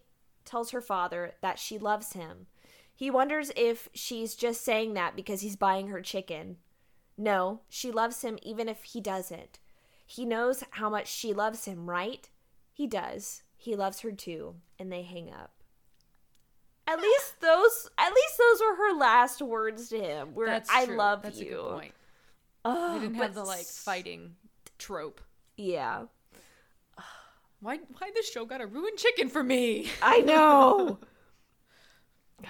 tells 0.44 0.70
her 0.70 0.80
father 0.80 1.34
that 1.40 1.58
she 1.58 1.76
loves 1.78 2.12
him. 2.12 2.46
He 2.94 3.10
wonders 3.10 3.50
if 3.56 3.88
she's 3.92 4.34
just 4.36 4.62
saying 4.62 4.94
that 4.94 5.16
because 5.16 5.40
he's 5.40 5.56
buying 5.56 5.88
her 5.88 6.00
chicken. 6.00 6.58
No, 7.18 7.60
she 7.68 7.90
loves 7.90 8.22
him 8.22 8.38
even 8.42 8.68
if 8.68 8.84
he 8.84 9.00
doesn't. 9.00 9.58
He 10.06 10.24
knows 10.24 10.62
how 10.70 10.88
much 10.88 11.08
she 11.08 11.32
loves 11.32 11.64
him, 11.64 11.90
right? 11.90 12.28
He 12.72 12.86
does. 12.86 13.42
He 13.56 13.74
loves 13.76 14.00
her 14.00 14.12
too, 14.12 14.56
and 14.78 14.90
they 14.90 15.02
hang 15.02 15.30
up. 15.32 15.61
At 16.86 17.00
least 17.00 17.40
those 17.40 17.88
at 17.96 18.12
least 18.12 18.38
those 18.38 18.60
were 18.60 18.76
her 18.76 18.98
last 18.98 19.40
words 19.40 19.88
to 19.90 20.00
him. 20.00 20.34
Where 20.34 20.46
That's 20.48 20.70
I 20.70 20.86
true. 20.86 20.96
love 20.96 21.22
That's 21.22 21.40
you. 21.40 21.46
a 21.46 21.62
good 21.62 21.72
point. 21.72 21.94
Oh, 22.64 22.94
They 22.94 23.00
didn't 23.00 23.16
have 23.16 23.34
the 23.34 23.44
like 23.44 23.66
fighting 23.66 24.36
trope. 24.78 25.20
Yeah. 25.56 26.04
Why? 27.60 27.78
Why 27.98 28.10
this 28.14 28.28
show 28.30 28.44
got 28.44 28.60
a 28.60 28.66
ruined 28.66 28.98
chicken 28.98 29.28
for 29.28 29.42
me? 29.44 29.88
I 30.02 30.18
know. 30.20 30.98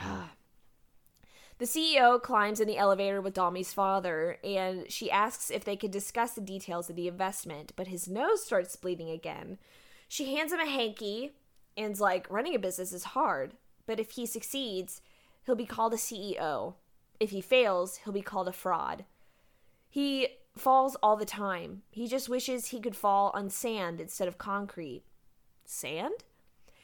the 1.58 1.66
CEO 1.66 2.20
climbs 2.20 2.60
in 2.60 2.66
the 2.66 2.78
elevator 2.78 3.20
with 3.20 3.34
Dalmi's 3.34 3.74
father, 3.74 4.38
and 4.42 4.90
she 4.90 5.10
asks 5.10 5.50
if 5.50 5.64
they 5.64 5.76
can 5.76 5.90
discuss 5.90 6.32
the 6.32 6.40
details 6.40 6.88
of 6.88 6.96
the 6.96 7.08
investment, 7.08 7.72
but 7.76 7.88
his 7.88 8.08
nose 8.08 8.42
starts 8.42 8.74
bleeding 8.76 9.10
again. 9.10 9.58
She 10.08 10.34
hands 10.34 10.52
him 10.52 10.60
a 10.60 10.66
hanky 10.66 11.32
and's 11.76 12.00
like, 12.00 12.30
running 12.30 12.54
a 12.54 12.58
business 12.58 12.92
is 12.92 13.04
hard, 13.04 13.54
but 13.86 14.00
if 14.00 14.12
he 14.12 14.26
succeeds, 14.26 15.00
he'll 15.44 15.54
be 15.54 15.66
called 15.66 15.94
a 15.94 15.96
CEO. 15.96 16.74
If 17.20 17.30
he 17.30 17.40
fails, 17.40 17.98
he'll 17.98 18.12
be 18.12 18.22
called 18.22 18.48
a 18.48 18.52
fraud. 18.52 19.04
He 19.88 20.28
falls 20.56 20.96
all 21.02 21.16
the 21.16 21.24
time. 21.24 21.82
He 21.90 22.08
just 22.08 22.28
wishes 22.28 22.68
he 22.68 22.80
could 22.80 22.96
fall 22.96 23.30
on 23.34 23.50
sand 23.50 24.00
instead 24.00 24.28
of 24.28 24.38
concrete. 24.38 25.02
Sand? 25.64 26.24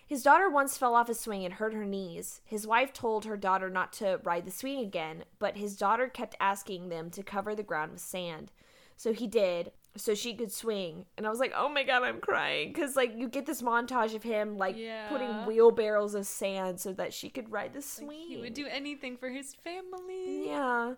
His 0.07 0.22
daughter 0.22 0.49
once 0.49 0.78
fell 0.78 0.94
off 0.94 1.11
a 1.11 1.14
swing 1.14 1.44
and 1.44 1.55
hurt 1.55 1.74
her 1.74 1.84
knees. 1.84 2.40
His 2.44 2.66
wife 2.66 2.94
told 2.94 3.26
her 3.26 3.36
daughter 3.36 3.68
not 3.68 3.92
to 3.94 4.20
ride 4.24 4.46
the 4.46 4.51
swing 4.51 4.78
again, 4.78 5.24
but 5.38 5.59
his 5.59 5.76
daughter 5.76 6.09
kept 6.09 6.34
asking 6.40 6.88
them 6.88 7.11
to 7.11 7.22
cover 7.22 7.55
the 7.55 7.62
ground 7.62 7.92
with 7.92 8.01
sand. 8.01 8.51
So 8.96 9.12
he 9.12 9.26
did, 9.26 9.72
so 9.97 10.14
she 10.14 10.34
could 10.34 10.53
swing. 10.53 11.07
And 11.16 11.26
I 11.26 11.30
was 11.30 11.41
like, 11.41 11.53
oh 11.57 11.68
my 11.68 11.82
god, 11.82 12.03
I'm 12.03 12.20
crying. 12.20 12.72
Because, 12.72 12.95
like, 12.95 13.14
you 13.16 13.28
get 13.28 13.47
this 13.47 13.62
montage 13.62 14.14
of 14.14 14.22
him, 14.22 14.57
like, 14.57 14.76
putting 15.09 15.47
wheelbarrows 15.47 16.14
of 16.14 16.26
sand 16.26 16.80
so 16.80 16.93
that 16.93 17.12
she 17.12 17.28
could 17.30 17.51
ride 17.51 17.72
the 17.72 17.82
swing. 17.82 18.28
He 18.28 18.36
would 18.36 18.55
do 18.55 18.66
anything 18.66 19.16
for 19.16 19.28
his 19.28 19.55
family. 19.55 20.47
Yeah. 20.47 20.95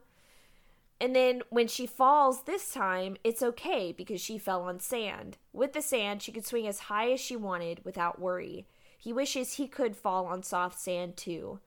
And 1.01 1.17
then 1.17 1.41
when 1.49 1.67
she 1.67 1.87
falls 1.87 2.43
this 2.43 2.75
time, 2.75 3.17
it's 3.25 3.43
okay 3.43 3.91
because 3.91 4.21
she 4.21 4.37
fell 4.37 4.63
on 4.63 4.81
sand. 4.81 5.39
With 5.55 5.73
the 5.73 5.81
sand, 5.81 6.21
she 6.21 6.31
could 6.31 6.45
swing 6.45 6.67
as 6.67 6.81
high 6.81 7.11
as 7.13 7.21
she 7.21 7.37
wanted 7.37 7.83
without 7.87 8.21
worry. 8.21 8.67
He 8.99 9.15
wishes 9.15 9.55
he 9.55 9.67
could 9.67 9.97
fall 9.97 10.27
on 10.27 10.43
soft 10.43 10.79
sand 10.79 11.17
too. 11.17 11.61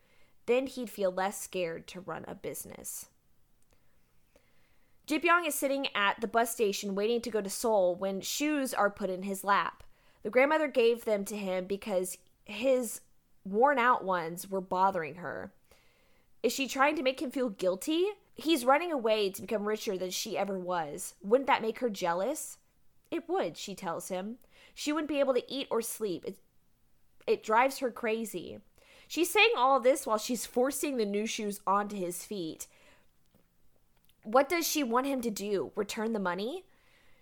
Then 0.45 0.67
he'd 0.67 0.91
feel 0.91 1.11
less 1.11 1.41
scared 1.41 1.87
to 1.87 1.99
run 1.99 2.25
a 2.27 2.35
business. 2.35 3.09
Jipyong 5.07 5.45
is 5.45 5.55
sitting 5.55 5.87
at 5.93 6.21
the 6.21 6.27
bus 6.27 6.51
station 6.51 6.95
waiting 6.95 7.19
to 7.21 7.29
go 7.29 7.41
to 7.41 7.49
Seoul 7.49 7.95
when 7.95 8.21
shoes 8.21 8.73
are 8.73 8.89
put 8.89 9.09
in 9.09 9.23
his 9.23 9.43
lap. 9.43 9.83
The 10.23 10.29
grandmother 10.29 10.69
gave 10.69 11.03
them 11.03 11.25
to 11.25 11.35
him 11.35 11.65
because 11.65 12.17
his 12.45 13.01
worn 13.43 13.77
out 13.77 14.05
ones 14.05 14.49
were 14.49 14.61
bothering 14.61 15.15
her. 15.15 15.51
Is 16.41 16.53
she 16.53 16.67
trying 16.67 16.95
to 16.95 17.03
make 17.03 17.21
him 17.21 17.31
feel 17.31 17.49
guilty? 17.49 18.05
He's 18.35 18.65
running 18.65 18.91
away 18.91 19.29
to 19.29 19.41
become 19.41 19.67
richer 19.67 19.97
than 19.97 20.09
she 20.09 20.37
ever 20.37 20.57
was. 20.57 21.15
Wouldn't 21.21 21.47
that 21.47 21.61
make 21.61 21.79
her 21.79 21.89
jealous? 21.89 22.57
It 23.11 23.27
would, 23.27 23.57
she 23.57 23.75
tells 23.75 24.07
him. 24.07 24.37
She 24.73 24.91
wouldn't 24.91 25.09
be 25.09 25.19
able 25.19 25.33
to 25.33 25.53
eat 25.53 25.67
or 25.69 25.81
sleep. 25.81 26.23
It, 26.25 26.37
it 27.27 27.43
drives 27.43 27.79
her 27.79 27.91
crazy. 27.91 28.59
She's 29.07 29.29
saying 29.29 29.51
all 29.57 29.79
this 29.79 30.07
while 30.07 30.17
she's 30.17 30.45
forcing 30.45 30.97
the 30.97 31.05
new 31.05 31.27
shoes 31.27 31.59
onto 31.67 31.95
his 31.95 32.25
feet. 32.25 32.67
What 34.23 34.49
does 34.49 34.67
she 34.67 34.83
want 34.83 35.07
him 35.07 35.21
to 35.21 35.31
do? 35.31 35.71
Return 35.75 36.13
the 36.13 36.19
money? 36.19 36.65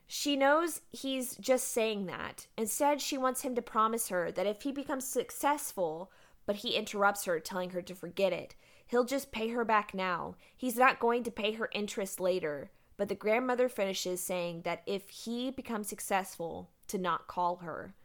She 0.08 0.36
knows 0.36 0.82
he's 0.92 1.36
just 1.38 1.70
saying 1.70 2.06
that. 2.08 2.48
Instead, 2.58 3.02
she 3.02 3.18
wants 3.18 3.42
him 3.42 3.56
to 3.56 3.62
promise 3.62 4.10
her 4.10 4.32
that 4.32 4.46
if 4.46 4.62
he 4.62 4.72
becomes 4.72 5.06
successful, 5.06 6.12
but 6.46 6.58
he 6.58 6.76
interrupts 6.76 7.26
her, 7.26 7.40
telling 7.40 7.70
her 7.72 7.82
to 7.82 7.96
forget 7.96 8.34
it, 8.34 8.56
he'll 8.88 9.06
just 9.06 9.32
pay 9.32 9.50
her 9.50 9.64
back 9.64 9.94
now. 9.94 10.36
He's 10.56 10.76
not 10.76 11.00
going 11.00 11.24
to 11.24 11.32
pay 11.32 11.54
her 11.54 11.70
interest 11.74 12.20
later. 12.20 12.72
But 12.98 13.10
the 13.10 13.16
grandmother 13.16 13.70
finishes 13.70 14.22
saying 14.22 14.62
that 14.64 14.84
if 14.86 15.10
he 15.10 15.50
becomes 15.50 15.88
successful, 15.88 16.70
to 16.92 16.98
not 16.98 17.28
call 17.28 17.58
her. 17.58 17.96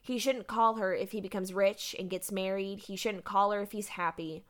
He 0.00 0.18
shouldn't 0.18 0.46
call 0.46 0.76
her 0.76 0.94
if 0.94 1.12
he 1.12 1.20
becomes 1.20 1.52
rich 1.52 1.94
and 1.98 2.08
gets 2.08 2.32
married. 2.32 2.80
He 2.80 2.96
shouldn't 2.96 3.24
call 3.24 3.52
her 3.52 3.60
if 3.60 3.72
he's 3.72 3.88
happy. 3.88 4.44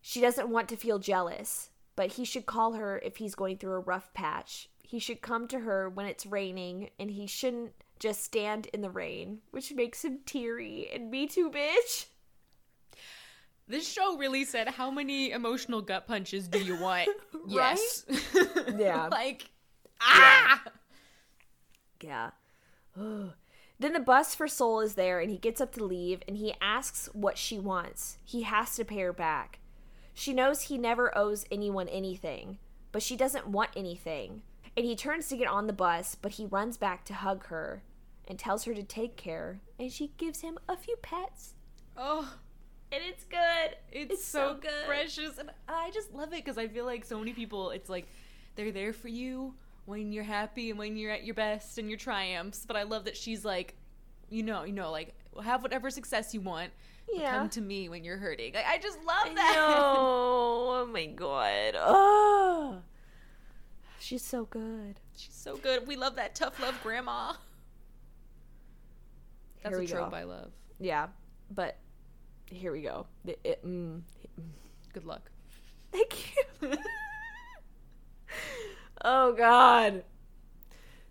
She 0.00 0.20
doesn't 0.20 0.48
want 0.48 0.68
to 0.68 0.76
feel 0.76 1.00
jealous, 1.00 1.70
but 1.96 2.12
he 2.12 2.24
should 2.24 2.46
call 2.46 2.74
her 2.74 2.98
if 2.98 3.16
he's 3.16 3.34
going 3.34 3.58
through 3.58 3.74
a 3.74 3.80
rough 3.80 4.12
patch. 4.14 4.68
He 4.82 4.98
should 4.98 5.22
come 5.22 5.48
to 5.48 5.60
her 5.60 5.88
when 5.88 6.06
it's 6.06 6.26
raining, 6.26 6.90
and 6.98 7.10
he 7.10 7.26
shouldn't 7.26 7.72
just 7.98 8.22
stand 8.22 8.66
in 8.72 8.80
the 8.80 8.90
rain, 8.90 9.38
which 9.52 9.72
makes 9.72 10.04
him 10.04 10.20
teary. 10.26 10.88
And 10.92 11.10
me 11.10 11.26
too, 11.26 11.50
bitch. 11.50 12.06
This 13.68 13.88
show 13.88 14.18
really 14.18 14.44
said, 14.44 14.68
How 14.68 14.90
many 14.90 15.30
emotional 15.30 15.80
gut 15.80 16.06
punches 16.06 16.48
do 16.48 16.58
you 16.62 16.76
want? 16.76 17.08
Yes. 17.48 18.04
Yeah. 18.76 19.08
like, 19.10 19.50
ah! 20.00 20.62
Yeah. 22.00 22.30
then 22.96 23.32
the 23.92 24.00
bus 24.00 24.34
for 24.34 24.46
Seoul 24.46 24.80
is 24.80 24.94
there 24.94 25.18
and 25.18 25.28
he 25.28 25.38
gets 25.38 25.60
up 25.60 25.72
to 25.72 25.84
leave 25.84 26.22
and 26.28 26.36
he 26.36 26.54
asks 26.60 27.08
what 27.12 27.36
she 27.36 27.58
wants. 27.58 28.18
He 28.24 28.42
has 28.42 28.76
to 28.76 28.84
pay 28.84 29.00
her 29.00 29.12
back. 29.12 29.58
She 30.14 30.32
knows 30.32 30.62
he 30.62 30.78
never 30.78 31.16
owes 31.16 31.44
anyone 31.50 31.88
anything, 31.88 32.58
but 32.92 33.02
she 33.02 33.16
doesn't 33.16 33.46
want 33.48 33.70
anything. 33.76 34.42
And 34.76 34.86
he 34.86 34.96
turns 34.96 35.28
to 35.28 35.36
get 35.36 35.48
on 35.48 35.66
the 35.66 35.72
bus, 35.72 36.16
but 36.20 36.32
he 36.32 36.46
runs 36.46 36.76
back 36.76 37.04
to 37.06 37.14
hug 37.14 37.46
her 37.46 37.82
and 38.28 38.38
tells 38.38 38.64
her 38.64 38.74
to 38.74 38.82
take 38.82 39.16
care, 39.16 39.60
and 39.78 39.90
she 39.92 40.12
gives 40.16 40.40
him 40.40 40.58
a 40.68 40.76
few 40.76 40.96
pets. 41.02 41.54
Oh, 41.96 42.34
And 42.90 43.02
it's 43.04 43.24
good. 43.24 43.76
it's, 43.90 44.24
so, 44.24 44.54
good. 44.60 44.86
precious. 44.86 45.38
And 45.38 45.50
I 45.68 45.90
just 45.92 46.12
love 46.14 46.28
it 46.32 46.44
because 46.44 46.56
I 46.58 46.68
feel 46.68 46.84
like 46.84 47.04
so 47.04 47.18
many 47.18 47.32
people, 47.32 47.70
it's 47.70 47.88
like 47.90 48.06
they're 48.54 48.70
there 48.72 48.92
for 48.92 49.08
you 49.08 49.54
when 49.86 50.12
you're 50.12 50.24
happy 50.24 50.70
and 50.70 50.78
when 50.78 50.96
you're 50.96 51.10
at 51.10 51.24
your 51.24 51.34
best 51.34 51.78
and 51.78 51.88
your 51.88 51.98
triumphs. 51.98 52.64
But 52.66 52.76
I 52.76 52.84
love 52.84 53.04
that 53.06 53.16
she's 53.16 53.44
like, 53.44 53.74
you 54.30 54.42
know, 54.42 54.64
you 54.64 54.72
know, 54.72 54.90
like 54.90 55.14
have 55.42 55.62
whatever 55.62 55.90
success 55.90 56.32
you 56.32 56.40
want. 56.40 56.70
Yeah. 57.12 57.38
Come 57.38 57.48
to 57.50 57.60
me 57.60 57.88
when 57.88 58.04
you're 58.04 58.16
hurting. 58.18 58.54
Like, 58.54 58.66
I 58.66 58.78
just 58.78 58.98
love 59.04 59.34
that. 59.34 59.52
know. 59.56 59.94
Oh 59.96 60.88
my 60.92 61.06
god. 61.06 61.74
Oh. 61.78 62.78
She's 63.98 64.22
so 64.24 64.44
good. 64.46 64.98
She's 65.16 65.34
so 65.34 65.56
good. 65.56 65.86
We 65.86 65.94
love 65.96 66.16
that 66.16 66.34
tough 66.34 66.58
love 66.60 66.78
grandma. 66.82 67.34
That's 69.62 69.78
a 69.78 69.86
trope 69.86 70.10
go. 70.10 70.16
I 70.16 70.24
love. 70.24 70.50
Yeah, 70.80 71.06
but 71.50 71.76
here 72.46 72.72
we 72.72 72.82
go. 72.82 73.06
It- 73.24 73.38
it- 73.44 73.64
mm, 73.64 74.00
Good 74.92 75.04
luck. 75.04 75.30
Thank 75.92 76.34
you. 76.62 76.72
oh 79.04 79.32
God. 79.34 80.04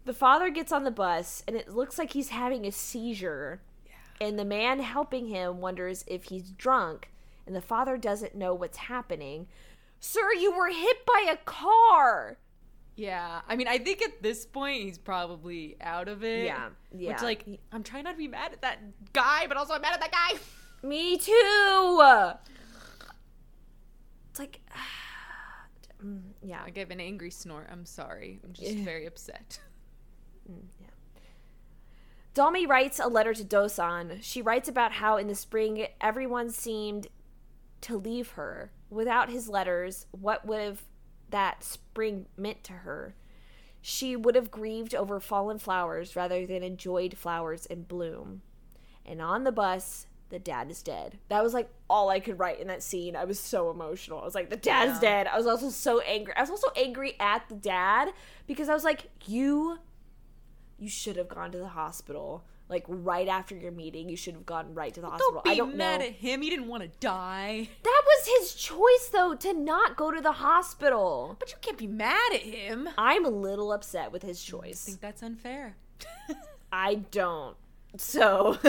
The 0.06 0.14
father 0.14 0.50
gets 0.50 0.72
on 0.72 0.84
the 0.84 0.92
bus 0.92 1.44
and 1.48 1.56
it 1.56 1.70
looks 1.70 1.98
like 1.98 2.12
he's 2.14 2.30
having 2.30 2.66
a 2.66 2.72
seizure. 2.72 3.62
And 4.22 4.38
the 4.38 4.46
man 4.46 4.80
helping 4.82 5.26
him 5.26 5.62
wonders 5.62 6.06
if 6.06 6.26
he's 6.26 6.52
drunk, 6.52 7.10
and 7.48 7.56
the 7.56 7.62
father 7.62 7.98
doesn't 7.98 8.36
know 8.36 8.54
what's 8.54 8.78
happening. 8.78 9.48
Sir, 10.00 10.32
you 10.40 10.56
were 10.56 10.70
hit 10.70 11.04
by 11.08 11.28
a 11.32 11.38
car. 11.38 12.38
Yeah, 12.96 13.42
I 13.48 13.56
mean, 13.56 13.68
I 13.68 13.80
think 13.80 14.04
at 14.04 14.22
this 14.22 14.46
point 14.46 14.84
he's 14.84 15.00
probably 15.00 15.76
out 15.82 16.08
of 16.08 16.24
it. 16.24 16.46
Yeah, 16.46 16.70
yeah. 16.96 17.14
Which, 17.14 17.24
like, 17.24 17.60
I'm 17.72 17.82
trying 17.82 18.04
not 18.04 18.12
to 18.12 18.18
be 18.18 18.28
mad 18.28 18.54
at 18.54 18.62
that 18.62 18.78
guy, 19.12 19.48
but 19.48 19.58
also 19.58 19.74
I'm 19.74 19.82
mad 19.82 19.94
at 19.94 20.02
that 20.02 20.12
guy. 20.12 20.38
Me 20.88 21.18
too. 21.18 22.12
It's 24.30 24.40
like, 24.40 24.62
mm, 26.06 26.22
yeah. 26.44 26.62
I 26.64 26.70
gave 26.70 26.92
an 26.92 27.00
angry 27.00 27.32
snort. 27.32 27.70
I'm 27.72 27.88
sorry. 27.88 28.40
I'm 28.44 28.54
just 28.54 28.76
very 28.86 29.08
upset. 29.08 29.60
Dalmi 32.34 32.68
writes 32.68 33.00
a 33.00 33.08
letter 33.08 33.34
to 33.34 33.44
Dosan. 33.44 34.20
She 34.22 34.42
writes 34.42 34.70
about 34.70 34.94
how 34.94 35.18
in 35.18 35.28
the 35.28 35.36
spring 35.36 35.86
everyone 36.00 36.50
seemed 36.50 37.08
to 37.82 37.98
leave 37.98 38.32
her. 38.32 38.72
Without 38.90 39.30
his 39.30 39.50
letters, 39.50 40.06
what 40.12 40.46
would 40.46 40.62
have 40.62 40.82
that 41.30 41.64
spring 41.64 42.28
meant 42.38 42.64
to 42.66 42.74
her? 42.74 43.16
She 43.82 44.16
would 44.16 44.36
have 44.36 44.52
grieved 44.52 44.94
over 44.96 45.20
fallen 45.20 45.58
flowers 45.58 46.16
rather 46.16 46.46
than 46.46 46.64
enjoyed 46.64 47.18
flowers 47.18 47.66
in 47.66 47.84
bloom. 47.84 48.44
And 49.06 49.22
on 49.22 49.44
the 49.44 49.52
bus, 49.52 50.06
the 50.30 50.40
dad 50.40 50.70
is 50.72 50.82
dead. 50.84 51.18
That 51.30 51.44
was 51.44 51.54
like 51.54 51.70
all 51.90 52.10
I 52.10 52.20
could 52.22 52.40
write 52.40 52.60
in 52.62 52.68
that 52.68 52.84
scene. 52.84 53.16
I 53.16 53.26
was 53.26 53.40
so 53.40 53.70
emotional. 53.72 54.22
I 54.22 54.26
was 54.26 54.36
like, 54.36 54.50
the 54.50 54.56
dad's 54.56 55.02
Yeah. 55.04 55.24
dead. 55.24 55.28
I 55.28 55.36
was 55.38 55.48
also 55.48 55.70
so 55.70 56.00
angry. 56.02 56.34
I 56.38 56.42
was 56.42 56.50
also 56.52 56.70
angry 56.78 57.16
at 57.20 57.50
the 57.50 57.56
dad 57.56 58.14
because 58.48 58.70
I 58.70 58.74
was 58.74 58.84
like, 58.86 59.10
you 59.26 59.80
you 60.82 60.90
should 60.90 61.16
have 61.16 61.30
gone 61.30 61.52
to 61.52 61.60
the 61.60 61.68
hospital. 61.70 62.44
Like 62.68 62.86
right 62.88 63.28
after 63.28 63.54
your 63.56 63.72
meeting, 63.72 64.10
you 64.10 64.16
should 64.18 64.34
have 64.34 64.46
gone 64.46 64.74
right 64.74 64.94
to 64.94 65.02
the 65.02 65.08
hospital. 65.10 65.34
Don't 65.34 65.44
be 65.44 65.50
I 65.52 65.56
don't 65.56 65.76
mad 65.76 66.00
know. 66.00 66.08
at 66.08 66.14
him. 66.14 66.42
He 66.42 66.50
didn't 66.50 66.68
want 66.68 66.84
to 66.84 66.90
die. 67.00 67.68
That 67.84 68.02
was 68.06 68.28
his 68.40 68.56
choice 68.56 69.10
though 69.14 69.36
to 69.36 69.54
not 69.54 69.96
go 69.98 70.10
to 70.10 70.22
the 70.22 70.32
hospital. 70.32 71.36
But 71.40 71.52
you 71.52 71.58
can't 71.62 71.78
be 71.78 71.88
mad 71.88 72.34
at 72.34 72.42
him. 72.42 72.90
I'm 72.98 73.26
a 73.26 73.30
little 73.30 73.72
upset 73.74 74.12
with 74.12 74.24
his 74.24 74.42
choice. 74.42 74.86
I 74.88 74.90
think 74.92 75.02
that's 75.02 75.22
unfair. 75.22 75.76
I 76.72 76.96
don't. 76.96 77.58
So 77.98 78.58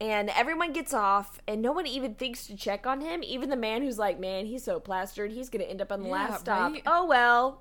And 0.00 0.30
everyone 0.30 0.72
gets 0.72 0.94
off, 0.94 1.38
and 1.46 1.60
no 1.60 1.72
one 1.72 1.86
even 1.86 2.14
thinks 2.14 2.46
to 2.46 2.56
check 2.56 2.86
on 2.86 3.02
him. 3.02 3.22
Even 3.22 3.50
the 3.50 3.56
man 3.56 3.82
who's 3.82 3.98
like, 3.98 4.18
man, 4.18 4.46
he's 4.46 4.64
so 4.64 4.80
plastered, 4.80 5.30
he's 5.30 5.50
gonna 5.50 5.64
end 5.64 5.82
up 5.82 5.92
on 5.92 6.00
the 6.00 6.06
Yeah, 6.06 6.12
last 6.14 6.40
stop. 6.40 6.72
right? 6.72 6.82
Oh 6.86 7.04
well. 7.04 7.60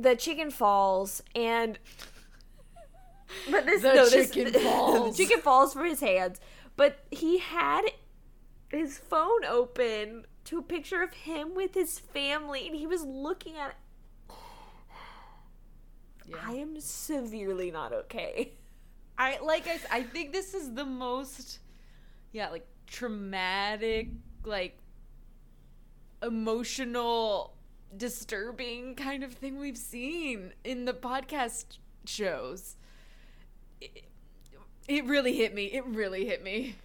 The 0.00 0.14
chicken 0.14 0.50
falls, 0.52 1.22
and 1.34 1.78
but 3.50 3.66
this 3.66 3.82
The 3.82 3.94
no, 3.94 4.08
this- 4.08 4.30
chicken 4.30 4.52
falls. 4.62 5.16
the 5.16 5.24
chicken 5.24 5.40
falls 5.42 5.72
from 5.72 5.86
his 5.86 6.00
hands. 6.00 6.40
But 6.76 7.00
he 7.10 7.38
had 7.38 7.82
his 8.68 8.96
phone 8.98 9.44
open 9.44 10.24
to 10.44 10.58
a 10.58 10.62
picture 10.62 11.02
of 11.02 11.12
him 11.12 11.54
with 11.56 11.74
his 11.74 11.98
family, 11.98 12.66
and 12.68 12.76
he 12.76 12.86
was 12.86 13.02
looking 13.04 13.56
at 13.56 13.70
it. 13.70 13.76
Yeah. 16.28 16.36
I 16.46 16.52
am 16.52 16.78
severely 16.78 17.70
not 17.70 17.92
okay. 17.92 18.52
I 19.16 19.38
like 19.42 19.66
I, 19.66 19.80
I 19.90 20.02
think 20.02 20.32
this 20.32 20.52
is 20.54 20.74
the 20.74 20.84
most 20.84 21.58
yeah, 22.32 22.50
like 22.50 22.66
traumatic, 22.86 24.10
like 24.44 24.78
emotional 26.22 27.54
disturbing 27.96 28.94
kind 28.94 29.22
of 29.22 29.32
thing 29.32 29.58
we've 29.58 29.78
seen 29.78 30.52
in 30.64 30.84
the 30.84 30.92
podcast 30.92 31.78
shows. 32.04 32.76
It, 33.80 34.04
it 34.86 35.04
really 35.04 35.36
hit 35.36 35.54
me. 35.54 35.66
It 35.66 35.86
really 35.86 36.26
hit 36.26 36.42
me. 36.42 36.76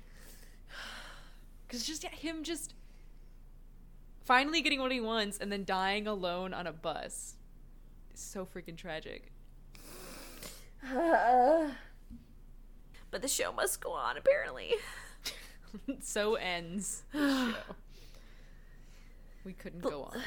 Cuz 1.69 1.85
just 1.85 2.03
yeah, 2.03 2.11
him 2.11 2.43
just 2.43 2.73
finally 4.23 4.61
getting 4.61 4.79
what 4.79 4.91
he 4.91 5.01
wants 5.01 5.37
and 5.37 5.51
then 5.51 5.65
dying 5.65 6.07
alone 6.07 6.53
on 6.53 6.67
a 6.67 6.73
bus. 6.73 7.35
so 8.13 8.45
freaking 8.45 8.77
tragic. 8.77 9.31
but 10.91 11.71
the 13.21 13.27
show 13.27 13.51
must 13.51 13.81
go 13.81 13.91
on, 13.91 14.17
apparently. 14.17 14.73
so 16.01 16.35
ends 16.35 17.03
the 17.11 17.53
show. 17.53 17.75
We 19.43 19.53
couldn't 19.53 19.81
go 19.81 20.03
on. 20.03 20.21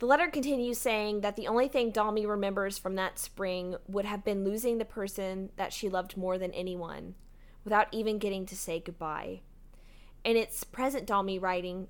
The 0.00 0.06
letter 0.06 0.28
continues 0.28 0.78
saying 0.78 1.20
that 1.20 1.36
the 1.36 1.46
only 1.46 1.68
thing 1.68 1.92
Dalmi 1.92 2.26
remembers 2.26 2.78
from 2.78 2.94
that 2.94 3.18
spring 3.18 3.76
would 3.86 4.06
have 4.06 4.24
been 4.24 4.44
losing 4.44 4.78
the 4.78 4.86
person 4.86 5.50
that 5.56 5.74
she 5.74 5.90
loved 5.90 6.16
more 6.16 6.38
than 6.38 6.52
anyone, 6.52 7.16
without 7.64 7.86
even 7.92 8.18
getting 8.18 8.46
to 8.46 8.56
say 8.56 8.80
goodbye. 8.80 9.42
And 10.24 10.38
it's 10.38 10.64
present 10.64 11.06
Dalmi 11.06 11.40
writing 11.40 11.88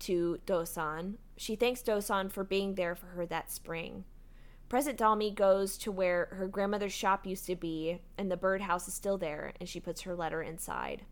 to 0.00 0.38
Dosan. 0.46 1.14
She 1.36 1.56
thanks 1.56 1.82
Dosan 1.82 2.30
for 2.30 2.44
being 2.44 2.76
there 2.76 2.94
for 2.94 3.06
her 3.06 3.26
that 3.26 3.50
spring. 3.50 4.04
Present 4.68 4.96
Dalmi 4.96 5.34
goes 5.34 5.76
to 5.78 5.90
where 5.90 6.28
her 6.30 6.46
grandmother's 6.46 6.92
shop 6.92 7.26
used 7.26 7.46
to 7.46 7.56
be, 7.56 8.00
and 8.16 8.30
the 8.30 8.36
birdhouse 8.36 8.86
is 8.86 8.94
still 8.94 9.18
there, 9.18 9.52
and 9.58 9.68
she 9.68 9.80
puts 9.80 10.02
her 10.02 10.14
letter 10.14 10.42
inside. 10.42 11.06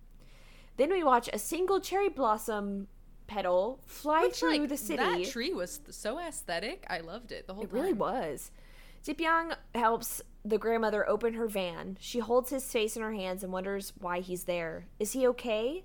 Then 0.76 0.90
we 0.90 1.02
watch 1.02 1.28
a 1.32 1.40
single 1.40 1.80
cherry 1.80 2.08
blossom 2.08 2.86
petal 3.26 3.80
fly 3.86 4.22
Which, 4.22 4.36
through 4.36 4.58
like, 4.58 4.68
the 4.68 4.76
city. 4.76 5.02
That 5.02 5.30
tree 5.30 5.52
was 5.52 5.80
so 5.90 6.18
aesthetic. 6.18 6.84
I 6.88 7.00
loved 7.00 7.32
it 7.32 7.46
the 7.46 7.54
whole 7.54 7.64
It 7.64 7.70
time. 7.70 7.76
It 7.76 7.80
really 7.80 7.92
was. 7.92 8.50
Jipyong 9.04 9.54
helps 9.74 10.22
the 10.44 10.58
grandmother 10.58 11.08
open 11.08 11.34
her 11.34 11.46
van. 11.46 11.96
She 12.00 12.18
holds 12.18 12.50
his 12.50 12.64
face 12.64 12.96
in 12.96 13.02
her 13.02 13.12
hands 13.12 13.42
and 13.42 13.52
wonders 13.52 13.92
why 13.98 14.20
he's 14.20 14.44
there. 14.44 14.86
Is 14.98 15.12
he 15.12 15.26
okay? 15.28 15.84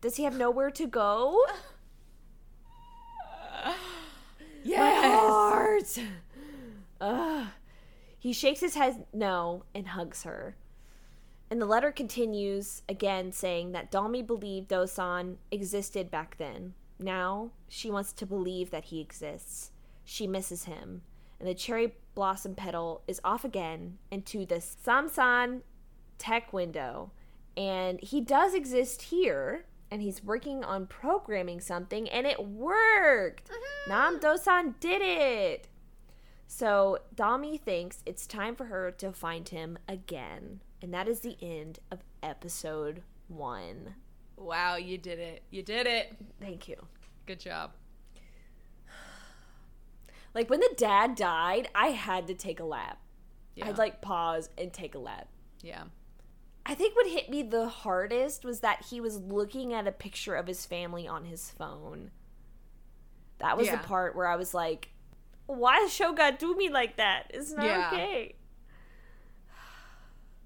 Does 0.00 0.16
he 0.16 0.24
have 0.24 0.36
nowhere 0.36 0.70
to 0.70 0.86
go? 0.86 1.44
My 3.64 5.10
heart. 5.10 5.98
Ugh. 7.00 7.46
He 8.18 8.32
shakes 8.32 8.60
his 8.60 8.74
head 8.76 9.06
no 9.12 9.64
and 9.74 9.88
hugs 9.88 10.22
her. 10.22 10.54
And 11.52 11.60
the 11.60 11.66
letter 11.66 11.92
continues 11.92 12.80
again 12.88 13.30
saying 13.30 13.72
that 13.72 13.92
Dalmi 13.92 14.26
believed 14.26 14.70
Dosan 14.70 15.36
existed 15.50 16.10
back 16.10 16.38
then. 16.38 16.72
Now 16.98 17.50
she 17.68 17.90
wants 17.90 18.14
to 18.14 18.24
believe 18.24 18.70
that 18.70 18.84
he 18.84 19.02
exists. 19.02 19.70
She 20.02 20.26
misses 20.26 20.64
him. 20.64 21.02
And 21.38 21.46
the 21.46 21.52
cherry 21.52 21.92
blossom 22.14 22.54
petal 22.54 23.02
is 23.06 23.20
off 23.22 23.44
again 23.44 23.98
into 24.10 24.46
the 24.46 24.62
Samsan 24.62 25.60
tech 26.16 26.54
window. 26.54 27.10
And 27.54 28.00
he 28.00 28.22
does 28.22 28.54
exist 28.54 29.02
here. 29.02 29.66
And 29.90 30.00
he's 30.00 30.24
working 30.24 30.64
on 30.64 30.86
programming 30.86 31.60
something, 31.60 32.08
and 32.08 32.26
it 32.26 32.42
worked. 32.48 33.50
Mm-hmm. 33.50 33.90
Nam 33.90 34.20
Dosan 34.20 34.80
did 34.80 35.02
it. 35.02 35.68
So 36.46 37.00
Dalmi 37.14 37.60
thinks 37.60 38.02
it's 38.06 38.26
time 38.26 38.56
for 38.56 38.64
her 38.64 38.90
to 38.92 39.12
find 39.12 39.46
him 39.50 39.76
again. 39.86 40.60
And 40.82 40.92
that 40.92 41.06
is 41.08 41.20
the 41.20 41.36
end 41.40 41.78
of 41.90 42.00
episode 42.22 43.02
one. 43.28 43.94
Wow, 44.36 44.76
you 44.76 44.98
did 44.98 45.18
it. 45.20 45.44
You 45.50 45.62
did 45.62 45.86
it. 45.86 46.16
Thank 46.40 46.68
you. 46.68 46.76
Good 47.26 47.40
job. 47.40 47.70
Like 50.34 50.48
when 50.48 50.60
the 50.60 50.74
dad 50.78 51.14
died, 51.14 51.68
I 51.74 51.88
had 51.88 52.26
to 52.28 52.34
take 52.34 52.58
a 52.58 52.64
lap. 52.64 52.98
Yeah. 53.54 53.68
I'd 53.68 53.76
like 53.76 54.00
pause 54.00 54.48
and 54.56 54.72
take 54.72 54.94
a 54.94 54.98
lap. 54.98 55.28
yeah. 55.62 55.84
I 56.64 56.74
think 56.76 56.94
what 56.94 57.08
hit 57.08 57.28
me 57.28 57.42
the 57.42 57.68
hardest 57.68 58.44
was 58.44 58.60
that 58.60 58.86
he 58.88 59.00
was 59.00 59.18
looking 59.18 59.74
at 59.74 59.88
a 59.88 59.92
picture 59.92 60.36
of 60.36 60.46
his 60.46 60.64
family 60.64 61.08
on 61.08 61.24
his 61.24 61.50
phone. 61.50 62.12
That 63.40 63.58
was 63.58 63.66
Yeah. 63.66 63.76
the 63.76 63.86
part 63.86 64.14
where 64.14 64.28
I 64.28 64.36
was 64.36 64.54
like, 64.54 64.90
why 65.46 65.88
God 66.14 66.38
do 66.38 66.54
me 66.56 66.70
like 66.70 66.96
that? 66.98 67.24
It's 67.34 67.50
not 67.52 67.66
Yeah. 67.66 67.90
okay. 67.92 68.36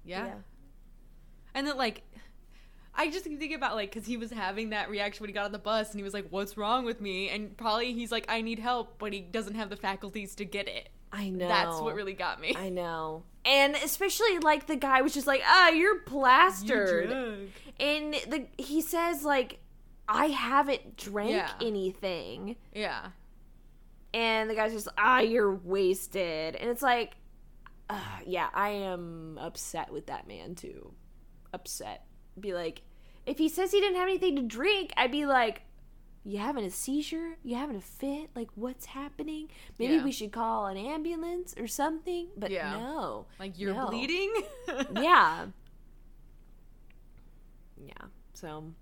Yeah. 0.07 0.33
And 1.53 1.67
then 1.67 1.77
like 1.77 2.03
I 2.99 3.09
just 3.11 3.25
think 3.25 3.53
about 3.53 3.75
like 3.75 3.91
because 3.93 4.07
he 4.07 4.17
was 4.17 4.31
having 4.31 4.71
that 4.71 4.89
reaction 4.89 5.21
when 5.23 5.29
he 5.29 5.33
got 5.33 5.45
on 5.45 5.51
the 5.51 5.59
bus 5.59 5.91
and 5.91 5.99
he 5.99 6.03
was 6.03 6.13
like, 6.15 6.27
"What's 6.31 6.57
wrong 6.57 6.83
with 6.85 6.99
me?" 6.99 7.29
And 7.29 7.55
probably 7.55 7.93
he's 7.93 8.11
like, 8.11 8.25
"I 8.27 8.41
need 8.41 8.57
help," 8.59 8.97
but 8.97 9.13
he 9.13 9.19
doesn't 9.21 9.53
have 9.55 9.69
the 9.69 9.75
faculties 9.75 10.33
to 10.35 10.45
get 10.45 10.67
it. 10.67 10.89
I 11.13 11.29
know. 11.29 11.47
That's 11.47 11.79
what 11.79 11.93
really 11.95 12.13
got 12.13 12.41
me. 12.41 12.55
I 12.57 12.69
know. 12.69 13.23
And 13.45 13.75
especially 13.75 14.39
like 14.39 14.67
the 14.67 14.75
guy 14.75 15.01
was 15.01 15.13
just 15.13 15.25
like, 15.27 15.41
ah, 15.45 15.69
you're 15.69 15.99
plastered. 16.01 17.09
and 17.79 18.13
the 18.13 18.47
he 18.57 18.81
says 18.81 19.23
like, 19.23 19.59
I 20.09 20.25
haven't 20.27 20.97
drank 20.97 21.31
Yeah. 21.31 21.51
anything. 21.61 22.55
Yeah. 22.73 23.07
And 24.13 24.49
the 24.49 24.55
guy's 24.55 24.73
just, 24.73 24.87
ah, 24.97 25.19
you're 25.19 25.53
wasted. 25.53 26.55
And 26.55 26.69
it's 26.69 26.81
like, 26.81 27.13
uh, 27.89 27.99
yeah, 28.25 28.49
I 28.53 28.69
am 28.69 29.37
upset 29.39 29.91
with 29.91 30.07
that 30.07 30.27
man 30.27 30.55
too. 30.55 30.93
Upset. 31.53 32.05
Be 32.39 32.53
like, 32.53 32.81
if 33.25 33.37
he 33.37 33.49
says 33.49 33.71
he 33.71 33.79
didn't 33.79 33.95
have 33.97 34.07
anything 34.07 34.35
to 34.35 34.41
drink, 34.41 34.93
I'd 34.97 35.11
be 35.11 35.25
like, 35.25 35.61
you 36.23 36.39
having 36.39 36.65
a 36.65 36.69
seizure? 36.69 37.37
You 37.43 37.55
having 37.55 37.77
a 37.77 37.81
fit? 37.81 38.29
Like, 38.35 38.49
what's 38.55 38.85
happening? 38.87 39.49
Maybe 39.79 39.93
Yeah. 39.95 40.03
we 40.03 40.11
should 40.11 40.31
call 40.33 40.65
an 40.67 40.75
ambulance 40.77 41.53
or 41.57 41.67
something. 41.67 42.27
But 42.35 42.51
Yeah. 42.51 42.71
no. 42.77 43.27
Like 43.39 43.57
you're 43.57 43.73
No. 43.73 43.87
bleeding. 43.87 44.33
Yeah. 45.01 45.47
Yeah. 47.81 47.93
So, 48.33 48.73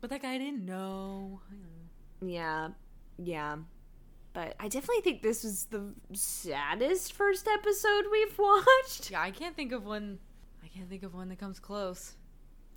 But 0.00 0.10
that 0.10 0.22
guy 0.22 0.38
didn't 0.38 0.64
know. 0.64 1.40
yeah. 2.22 2.68
Yeah. 3.18 3.56
But 4.32 4.54
I 4.60 4.68
definitely 4.68 5.00
think 5.02 5.22
this 5.22 5.42
was 5.42 5.64
the 5.66 5.92
saddest 6.12 7.12
first 7.14 7.48
episode 7.48 8.04
we've 8.12 8.38
watched. 8.38 9.10
Yeah, 9.10 9.20
I 9.22 9.30
can't 9.32 9.56
think 9.56 9.72
of 9.72 9.84
one. 9.84 10.18
I 10.62 10.68
can't 10.68 10.88
think 10.88 11.02
of 11.02 11.14
one 11.14 11.28
that 11.30 11.38
comes 11.40 11.58
close. 11.58 12.14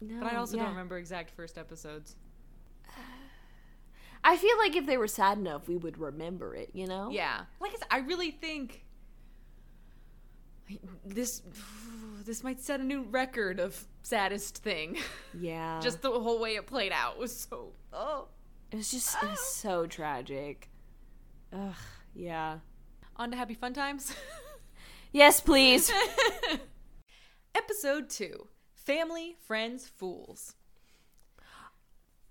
No, 0.02 0.20
But 0.22 0.34
I 0.34 0.38
also 0.38 0.56
Oh, 0.56 0.58
yeah. 0.58 0.64
don't 0.64 0.72
remember 0.74 0.98
exact 0.98 1.30
first 1.32 1.58
episodes. 1.58 2.16
I 4.24 4.38
feel 4.38 4.58
like 4.58 4.76
if 4.76 4.86
they 4.86 4.98
were 4.98 5.08
sad 5.08 5.38
enough, 5.38 5.68
we 5.68 5.78
would 5.78 5.98
remember 6.00 6.56
it, 6.56 6.72
you 6.74 6.88
know? 6.88 7.10
Yeah, 7.12 7.42
like 7.60 7.72
I 7.72 7.76
said, 7.76 7.88
I 7.92 7.98
really 8.00 8.32
think 8.32 8.86
this 11.06 11.42
this 12.26 12.44
might 12.44 12.60
set 12.62 12.80
a 12.80 12.84
new 12.84 13.04
record 13.04 13.60
of 13.60 13.86
saddest 14.02 14.58
thing. 14.60 14.98
Yeah. 15.40 15.80
Just 15.82 16.02
the 16.04 16.12
whole 16.12 16.40
way 16.40 16.56
it 16.56 16.68
played 16.68 16.92
out 16.92 17.18
was 17.18 17.36
so. 17.36 17.72
Oh. 17.92 18.28
it 18.72 18.76
was 18.78 18.92
just 18.92 19.16
it 19.24 19.30
was 19.30 19.40
so 19.56 19.86
tragic. 19.88 20.70
Ugh, 21.54 21.76
yeah. 22.16 22.60
On 23.16 23.30
to 23.32 23.38
happy 23.38 23.54
fun 23.54 23.74
times. 23.74 24.14
Yes, 25.16 25.40
please. 25.42 25.92
Episode 27.56 28.10
two: 28.10 28.48
Family, 28.74 29.36
Friends, 29.46 29.88
Fools. 29.88 30.56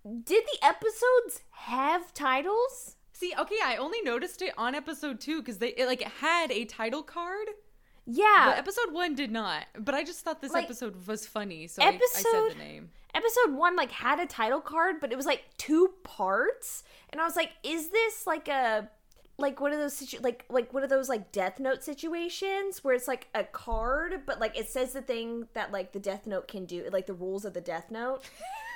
Did 0.05 0.43
the 0.45 0.67
episodes 0.67 1.43
have 1.51 2.13
titles? 2.13 2.97
See, 3.13 3.33
okay, 3.39 3.59
I 3.63 3.77
only 3.77 4.03
noticed 4.03 4.43
it 4.43 4.53
on 4.59 4.75
episode 4.75 5.21
two 5.21 5.41
because 5.41 5.59
they 5.59 5.69
it, 5.69 5.87
like 5.87 6.03
it 6.03 6.09
had 6.09 6.51
a 6.51 6.65
title 6.65 7.05
card. 7.05 7.47
Yeah. 8.05 8.47
But 8.47 8.59
episode 8.59 8.93
one 8.93 9.15
did 9.15 9.31
not. 9.31 9.67
But 9.79 9.95
I 9.95 10.03
just 10.03 10.23
thought 10.25 10.41
this 10.43 10.53
Like, 10.53 10.65
episode 10.65 11.07
was 11.07 11.25
funny, 11.25 11.69
so 11.69 11.85
I, 11.85 11.87
I 11.91 11.99
said 12.11 12.51
the 12.51 12.59
name. 12.59 12.91
episode 13.15 13.55
one 13.55 13.77
like 13.77 13.93
had 13.93 14.19
a 14.19 14.27
title 14.27 14.61
card 14.61 14.97
but 15.01 15.13
it 15.13 15.17
was 15.17 15.27
like 15.27 15.45
two 15.59 15.91
parts 16.03 16.83
and 17.11 17.21
i 17.21 17.25
was 17.25 17.37
like 17.37 17.51
is 17.63 17.91
this 17.91 18.27
like 18.27 18.49
a 18.49 18.89
like 19.39 19.61
one 19.61 19.73
of 19.73 19.79
those 19.79 19.97
situ- 19.97 20.21
like 20.21 20.45
like 20.49 20.73
one 20.73 20.85
of 20.85 20.91
those 20.91 21.09
like 21.09 21.33
death 21.33 21.59
note 21.59 21.83
situations 21.83 22.85
where 22.85 22.95
it's 22.95 23.09
like 23.09 23.29
a 23.35 23.45
card 23.45 24.23
but 24.27 24.39
like 24.39 24.57
it 24.59 24.69
says 24.69 24.93
the 24.93 25.03
thing 25.03 25.49
that 25.55 25.73
like 25.73 25.93
the 25.93 25.99
death 25.99 26.27
note 26.27 26.47
can 26.49 26.65
do 26.65 26.89
like 26.93 27.07
the 27.07 27.15
rules 27.15 27.45
of 27.45 27.55
the 27.55 27.61
death 27.61 27.91
note 27.91 28.21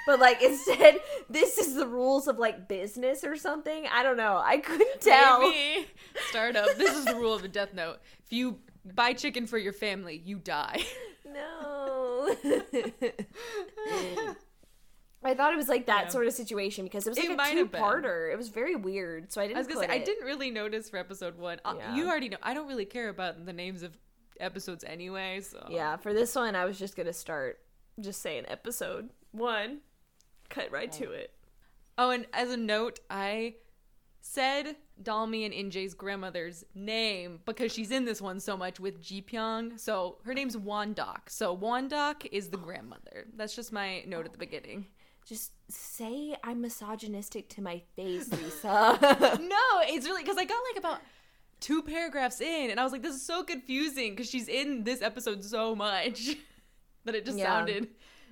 but 0.06 0.18
like 0.18 0.42
instead 0.42 0.98
this 1.30 1.58
is 1.58 1.74
the 1.74 1.86
rules 1.86 2.26
of 2.26 2.38
like 2.38 2.68
business 2.68 3.22
or 3.22 3.36
something 3.36 3.86
i 3.92 4.02
don't 4.02 4.16
know 4.16 4.40
i 4.44 4.56
couldn't 4.56 5.00
tell 5.00 5.40
Maybe. 5.40 5.86
Startup. 6.30 6.66
This 6.76 6.96
is 6.96 7.04
the 7.04 7.14
rule 7.14 7.34
of 7.34 7.44
a 7.44 7.48
death 7.48 7.74
note. 7.74 7.98
If 8.24 8.32
you 8.32 8.58
buy 8.94 9.12
chicken 9.12 9.46
for 9.46 9.58
your 9.58 9.72
family, 9.72 10.20
you 10.24 10.38
die. 10.38 10.82
no 11.24 12.34
I 15.26 15.34
thought 15.34 15.52
it 15.52 15.56
was 15.56 15.68
like 15.68 15.86
that 15.86 16.04
Yeah. 16.04 16.08
sort 16.10 16.26
of 16.26 16.32
situation 16.32 16.84
because 16.84 17.06
it 17.06 17.10
was 17.10 17.18
It 17.18 17.28
like 17.36 17.52
a 17.54 17.56
have 17.58 17.70
been. 17.72 17.80
two-parter. 17.80 18.32
It 18.32 18.36
was 18.36 18.48
very 18.48 18.74
weird, 18.76 19.32
so 19.32 19.40
I 19.40 19.46
didn't. 19.46 19.56
I 19.56 19.60
was 19.60 19.66
gonna 19.68 19.80
say 19.80 19.92
I 19.92 19.98
didn't 19.98 20.24
really 20.24 20.50
notice 20.50 20.88
for 20.90 20.96
episode 20.98 21.36
one. 21.36 21.60
Uh, 21.64 21.74
Yeah. 21.76 21.94
You 21.94 22.08
already 22.08 22.28
know. 22.28 22.38
I 22.42 22.54
don't 22.54 22.68
really 22.68 22.84
care 22.86 23.08
about 23.08 23.44
the 23.44 23.52
names 23.52 23.82
of 23.82 23.96
episodes 24.40 24.84
anyway. 24.84 25.40
So 25.40 25.66
Yeah, 25.70 25.96
for 25.96 26.12
this 26.14 26.34
one, 26.34 26.54
I 26.54 26.64
was 26.64 26.78
just 26.78 26.96
gonna 26.96 27.12
start 27.12 27.60
just 28.00 28.20
saying 28.22 28.44
episode 28.48 29.10
one, 29.32 29.80
cut 30.50 30.70
right 30.70 30.92
to 30.92 31.10
it. 31.12 31.32
Oh, 31.98 32.10
and 32.10 32.26
as 32.32 32.50
a 32.50 32.56
note, 32.56 33.00
I 33.08 33.56
said 34.20 34.76
Dalmi 35.02 35.44
and 35.44 35.54
Injae's 35.54 35.94
grandmother's 35.94 36.64
name 36.74 37.40
because 37.46 37.72
she's 37.72 37.90
in 37.90 38.04
this 38.04 38.20
one 38.20 38.40
so 38.40 38.56
much 38.56 38.80
with 38.80 39.00
Ji 39.00 39.22
Pyong. 39.22 39.78
So 39.78 40.18
her 40.24 40.34
name's 40.34 40.56
Wondok. 40.56 41.28
So 41.28 41.56
Wondok 41.56 42.26
is 42.32 42.50
the 42.50 42.56
grandmother. 42.56 43.26
That's 43.34 43.54
just 43.54 43.72
my 43.72 44.02
note 44.06 44.26
at 44.26 44.32
the 44.32 44.38
beginning. 44.38 44.86
Just 45.26 45.52
say 45.68 46.36
I'm 46.44 46.60
misogynistic 46.60 47.48
to 47.50 47.60
my 47.62 47.82
face, 47.96 48.30
Lisa. 48.32 48.98
No, 49.42 49.80
it's 49.82 50.06
really 50.06 50.22
because 50.22 50.36
I 50.38 50.44
got 50.44 50.58
like 50.72 50.78
about 50.78 51.00
two 51.60 51.82
paragraphs 51.82 52.40
in, 52.40 52.70
and 52.70 52.78
I 52.78 52.84
was 52.84 52.92
like, 52.92 53.02
"This 53.02 53.16
is 53.16 53.22
so 53.26 53.42
confusing" 53.42 54.12
because 54.12 54.30
she's 54.30 54.46
in 54.48 54.84
this 54.84 55.02
episode 55.02 55.42
so 55.44 55.74
much 55.74 56.36
that 57.04 57.14
it 57.16 57.24
just 57.24 57.38
Yeah. 57.38 57.46
sounded 57.46 57.88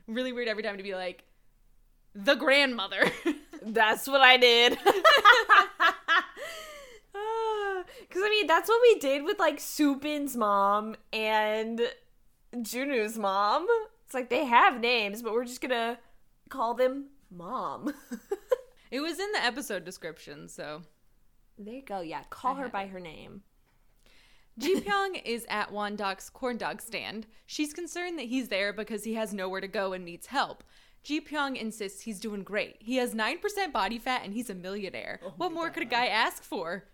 really 0.06 0.32
weird 0.32 0.46
every 0.48 0.62
time 0.62 0.76
to 0.76 0.82
be 0.84 0.94
like 0.94 1.24
the 2.14 2.34
grandmother. 2.36 3.10
that's 3.62 4.06
what 4.06 4.20
I 4.20 4.36
did. 4.36 4.78
Because 8.00 8.22
I 8.24 8.30
mean, 8.30 8.46
that's 8.46 8.68
what 8.68 8.80
we 8.82 8.98
did 9.00 9.24
with 9.24 9.38
like 9.38 9.58
Supin's 9.58 10.36
mom 10.36 10.94
and 11.12 11.80
Junu's 12.62 13.18
mom. 13.18 13.66
It's 14.04 14.14
like 14.14 14.30
they 14.30 14.44
have 14.44 14.80
names, 14.80 15.22
but 15.22 15.32
we're 15.32 15.44
just 15.44 15.60
gonna 15.60 15.98
call 16.48 16.74
them 16.74 17.06
mom. 17.30 17.92
it 18.90 19.00
was 19.00 19.18
in 19.18 19.32
the 19.32 19.44
episode 19.44 19.84
description, 19.84 20.48
so 20.48 20.82
there 21.58 21.74
you 21.74 21.82
go. 21.82 22.00
Yeah, 22.00 22.22
call 22.30 22.56
I 22.56 22.60
her 22.62 22.68
by 22.68 22.86
her 22.86 23.00
name. 23.00 23.42
Ji 24.58 24.80
Pyong 24.80 25.20
is 25.24 25.46
at 25.48 25.72
Wondok's 25.72 26.30
corn 26.30 26.56
dog 26.56 26.80
stand. 26.80 27.26
She's 27.46 27.72
concerned 27.72 28.18
that 28.18 28.26
he's 28.26 28.48
there 28.48 28.72
because 28.72 29.04
he 29.04 29.14
has 29.14 29.32
nowhere 29.32 29.60
to 29.60 29.68
go 29.68 29.92
and 29.92 30.04
needs 30.04 30.26
help. 30.26 30.64
Ji 31.02 31.20
Pyong 31.20 31.56
insists 31.56 32.02
he's 32.02 32.20
doing 32.20 32.42
great. 32.42 32.76
He 32.80 32.96
has 32.96 33.14
9% 33.14 33.72
body 33.72 33.98
fat 33.98 34.22
and 34.24 34.32
he's 34.32 34.50
a 34.50 34.54
millionaire. 34.54 35.20
Oh 35.24 35.34
what 35.36 35.52
more 35.52 35.70
could 35.70 35.82
a 35.82 35.86
guy 35.86 36.06
ask 36.06 36.42
for? 36.42 36.84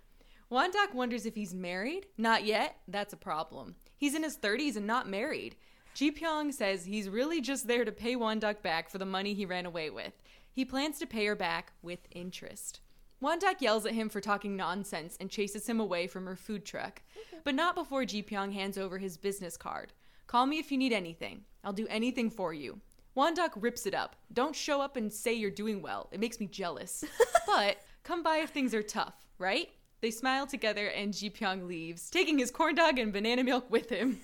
Wondok 0.51 0.95
wonders 0.95 1.27
if 1.27 1.37
he's 1.37 1.55
married. 1.55 2.07
Not 2.19 2.45
yet. 2.45 2.77
That's 2.89 3.13
a 3.13 3.17
problem. 3.17 3.77
He's 3.97 4.17
in 4.17 4.25
his 4.25 4.37
30s 4.37 4.75
and 4.77 4.87
not 4.87 5.09
married. 5.09 5.55
Ji 5.95 6.13
Pyong 6.13 6.53
says 6.53 6.85
he's 6.85 7.09
really 7.09 7.41
just 7.41 7.67
there 7.67 7.85
to 7.85 7.93
pay 7.93 8.15
Wondok 8.15 8.63
back 8.63 8.89
for 8.89 8.99
the 8.99 9.05
money 9.05 9.35
he 9.35 9.45
ran 9.45 9.67
away 9.67 9.91
with. 9.91 10.13
He 10.53 10.65
plans 10.65 10.99
to 10.99 11.07
pay 11.07 11.27
her 11.27 11.35
back 11.35 11.73
with 11.83 12.01
interest. 12.11 12.81
Wondok 13.23 13.61
yells 13.61 13.85
at 13.85 13.93
him 13.93 14.09
for 14.09 14.21
talking 14.21 14.57
nonsense 14.57 15.17
and 15.21 15.31
chases 15.31 15.69
him 15.69 15.79
away 15.79 16.07
from 16.07 16.25
her 16.27 16.37
food 16.37 16.65
truck. 16.65 17.03
But 17.45 17.55
not 17.55 17.75
before 17.75 18.05
Ji 18.05 18.23
Pyong 18.23 18.53
hands 18.53 18.79
over 18.79 18.99
his 18.99 19.17
business 19.17 19.57
card. 19.57 19.93
Call 20.27 20.47
me 20.47 20.59
if 20.59 20.73
you 20.73 20.79
need 20.79 20.93
anything. 20.93 21.45
I'll 21.63 21.73
do 21.73 21.87
anything 21.89 22.31
for 22.31 22.55
you. 22.55 22.81
Wondok 23.17 23.51
rips 23.57 23.85
it 23.85 23.95
up. 23.95 24.17
Don't 24.33 24.55
show 24.57 24.81
up 24.81 24.97
and 24.97 25.13
say 25.13 25.35
you're 25.35 25.51
doing 25.51 25.83
well. 25.83 26.09
It 26.13 26.21
makes 26.21 26.41
me 26.41 26.47
jealous. 26.47 27.05
but 27.47 27.79
come 28.05 28.23
by 28.23 28.39
if 28.39 28.51
things 28.51 28.73
are 28.73 28.83
tough, 28.83 29.27
right? 29.39 29.69
They 30.01 30.11
smile 30.11 30.47
together 30.47 30.87
and 30.87 31.13
Ji 31.13 31.29
Pyong 31.29 31.67
leaves, 31.67 32.09
taking 32.09 32.39
his 32.39 32.51
corn 32.51 32.75
dog 32.75 32.99
and 32.99 33.13
banana 33.13 33.45
milk 33.45 33.71
with 33.71 33.91
him. 33.91 34.21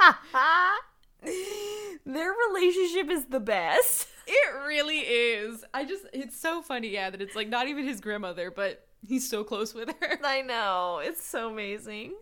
Their 2.06 2.32
relationship 2.48 3.10
is 3.10 3.26
the 3.26 3.40
best. 3.40 4.08
It 4.26 4.54
really 4.66 5.00
is. 5.00 5.64
I 5.72 5.84
just, 5.84 6.06
it's 6.12 6.38
so 6.38 6.62
funny, 6.62 6.88
yeah, 6.88 7.10
that 7.10 7.22
it's 7.22 7.36
like 7.36 7.48
not 7.48 7.68
even 7.68 7.86
his 7.86 8.00
grandmother, 8.00 8.50
but 8.50 8.86
he's 9.06 9.28
so 9.28 9.44
close 9.44 9.74
with 9.74 9.94
her. 10.00 10.18
I 10.24 10.42
know. 10.42 11.00
It's 11.02 11.24
so 11.24 11.50
amazing. 11.50 12.14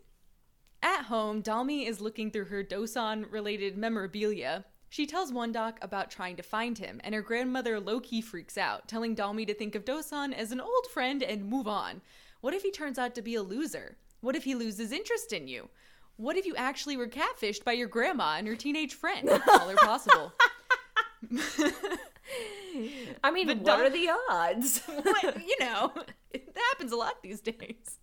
At 0.82 1.02
home, 1.02 1.42
Dalmi 1.42 1.86
is 1.86 2.00
looking 2.00 2.30
through 2.30 2.46
her 2.46 2.64
Dosan 2.64 3.30
related 3.30 3.76
memorabilia. 3.76 4.64
She 4.88 5.06
tells 5.06 5.32
Wondok 5.32 5.74
about 5.80 6.10
trying 6.10 6.36
to 6.36 6.42
find 6.42 6.76
him, 6.76 7.00
and 7.04 7.14
her 7.14 7.22
grandmother 7.22 7.80
Loki 7.80 8.20
freaks 8.20 8.58
out, 8.58 8.88
telling 8.88 9.16
Dalmi 9.16 9.46
to 9.46 9.54
think 9.54 9.74
of 9.74 9.84
Dosan 9.84 10.34
as 10.34 10.52
an 10.52 10.60
old 10.60 10.86
friend 10.92 11.22
and 11.22 11.48
move 11.48 11.68
on. 11.68 12.02
What 12.40 12.52
if 12.52 12.62
he 12.62 12.72
turns 12.72 12.98
out 12.98 13.14
to 13.14 13.22
be 13.22 13.36
a 13.36 13.42
loser? 13.42 13.96
What 14.20 14.36
if 14.36 14.44
he 14.44 14.54
loses 14.54 14.92
interest 14.92 15.32
in 15.32 15.48
you? 15.48 15.70
What 16.22 16.36
if 16.36 16.46
you 16.46 16.54
actually 16.54 16.96
were 16.96 17.08
catfished 17.08 17.64
by 17.64 17.72
your 17.72 17.88
grandma 17.88 18.36
and 18.38 18.46
her 18.46 18.54
teenage 18.54 18.94
friend? 18.94 19.28
All 19.28 19.68
are 19.68 19.74
possible. 19.74 20.32
I 23.24 23.32
mean, 23.32 23.48
But 23.48 23.58
what 23.58 23.80
are 23.80 23.90
the 23.90 24.08
odds? 24.30 24.78
what, 25.02 25.44
you 25.44 25.56
know, 25.58 25.92
it 26.30 26.56
happens 26.70 26.92
a 26.92 26.96
lot 26.96 27.20
these 27.24 27.40
days. 27.40 27.98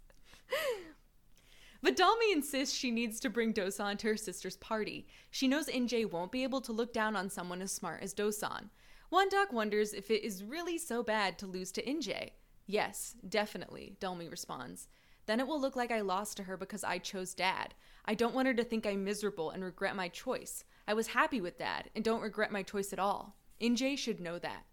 But 1.82 1.96
Dalmi 1.96 2.34
insists 2.34 2.76
she 2.76 2.91
needs 2.91 3.22
to 3.22 3.30
bring 3.30 3.54
Dosan 3.54 3.98
to 4.00 4.08
her 4.08 4.18
sister's 4.18 4.58
party. 4.58 5.08
She 5.32 5.48
knows 5.48 5.68
NJ 5.68 6.12
won't 6.12 6.34
be 6.34 6.44
able 6.44 6.60
to 6.60 6.74
look 6.74 6.91
down 6.91 7.16
on 7.16 7.30
someone 7.30 7.62
as 7.62 7.72
smart 7.72 8.04
as 8.04 8.14
Dosan. 8.14 8.68
Wondok 9.14 9.54
wonders 9.54 9.94
if 9.94 10.12
it 10.12 10.26
is 10.26 10.44
really 10.44 10.78
so 10.78 11.04
bad 11.04 11.40
to 11.40 11.48
lose 11.48 11.72
to 11.72 11.82
NJ. 11.82 12.32
Yes, 12.68 13.16
definitely, 13.30 13.96
Dalmi 14.02 14.30
responds. 14.30 14.90
Then 15.30 15.40
it 15.40 15.48
will 15.48 15.62
look 15.62 15.76
like 15.76 15.91
I 15.91 16.02
lost 16.02 16.38
to 16.38 16.44
her 16.46 16.58
because 16.58 16.84
I 16.84 16.98
chose 16.98 17.36
dad. 17.36 17.76
I 18.10 18.15
don't 18.15 18.34
want 18.34 18.48
her 18.48 18.56
to 18.56 18.64
think 18.64 18.88
I'm 18.88 19.03
miserable 19.03 19.52
and 19.52 19.64
regret 19.64 19.95
my 19.95 20.07
choice. 20.07 20.64
I 20.88 20.95
was 20.95 21.06
happy 21.06 21.41
with 21.41 21.60
dad 21.60 21.91
and 21.94 22.03
don't 22.03 22.23
regret 22.23 22.52
my 22.52 22.64
choice 22.64 22.91
at 22.91 22.98
all. 22.98 23.36
NJ 23.61 23.99
should 23.99 24.19
know 24.19 24.40
that. 24.40 24.65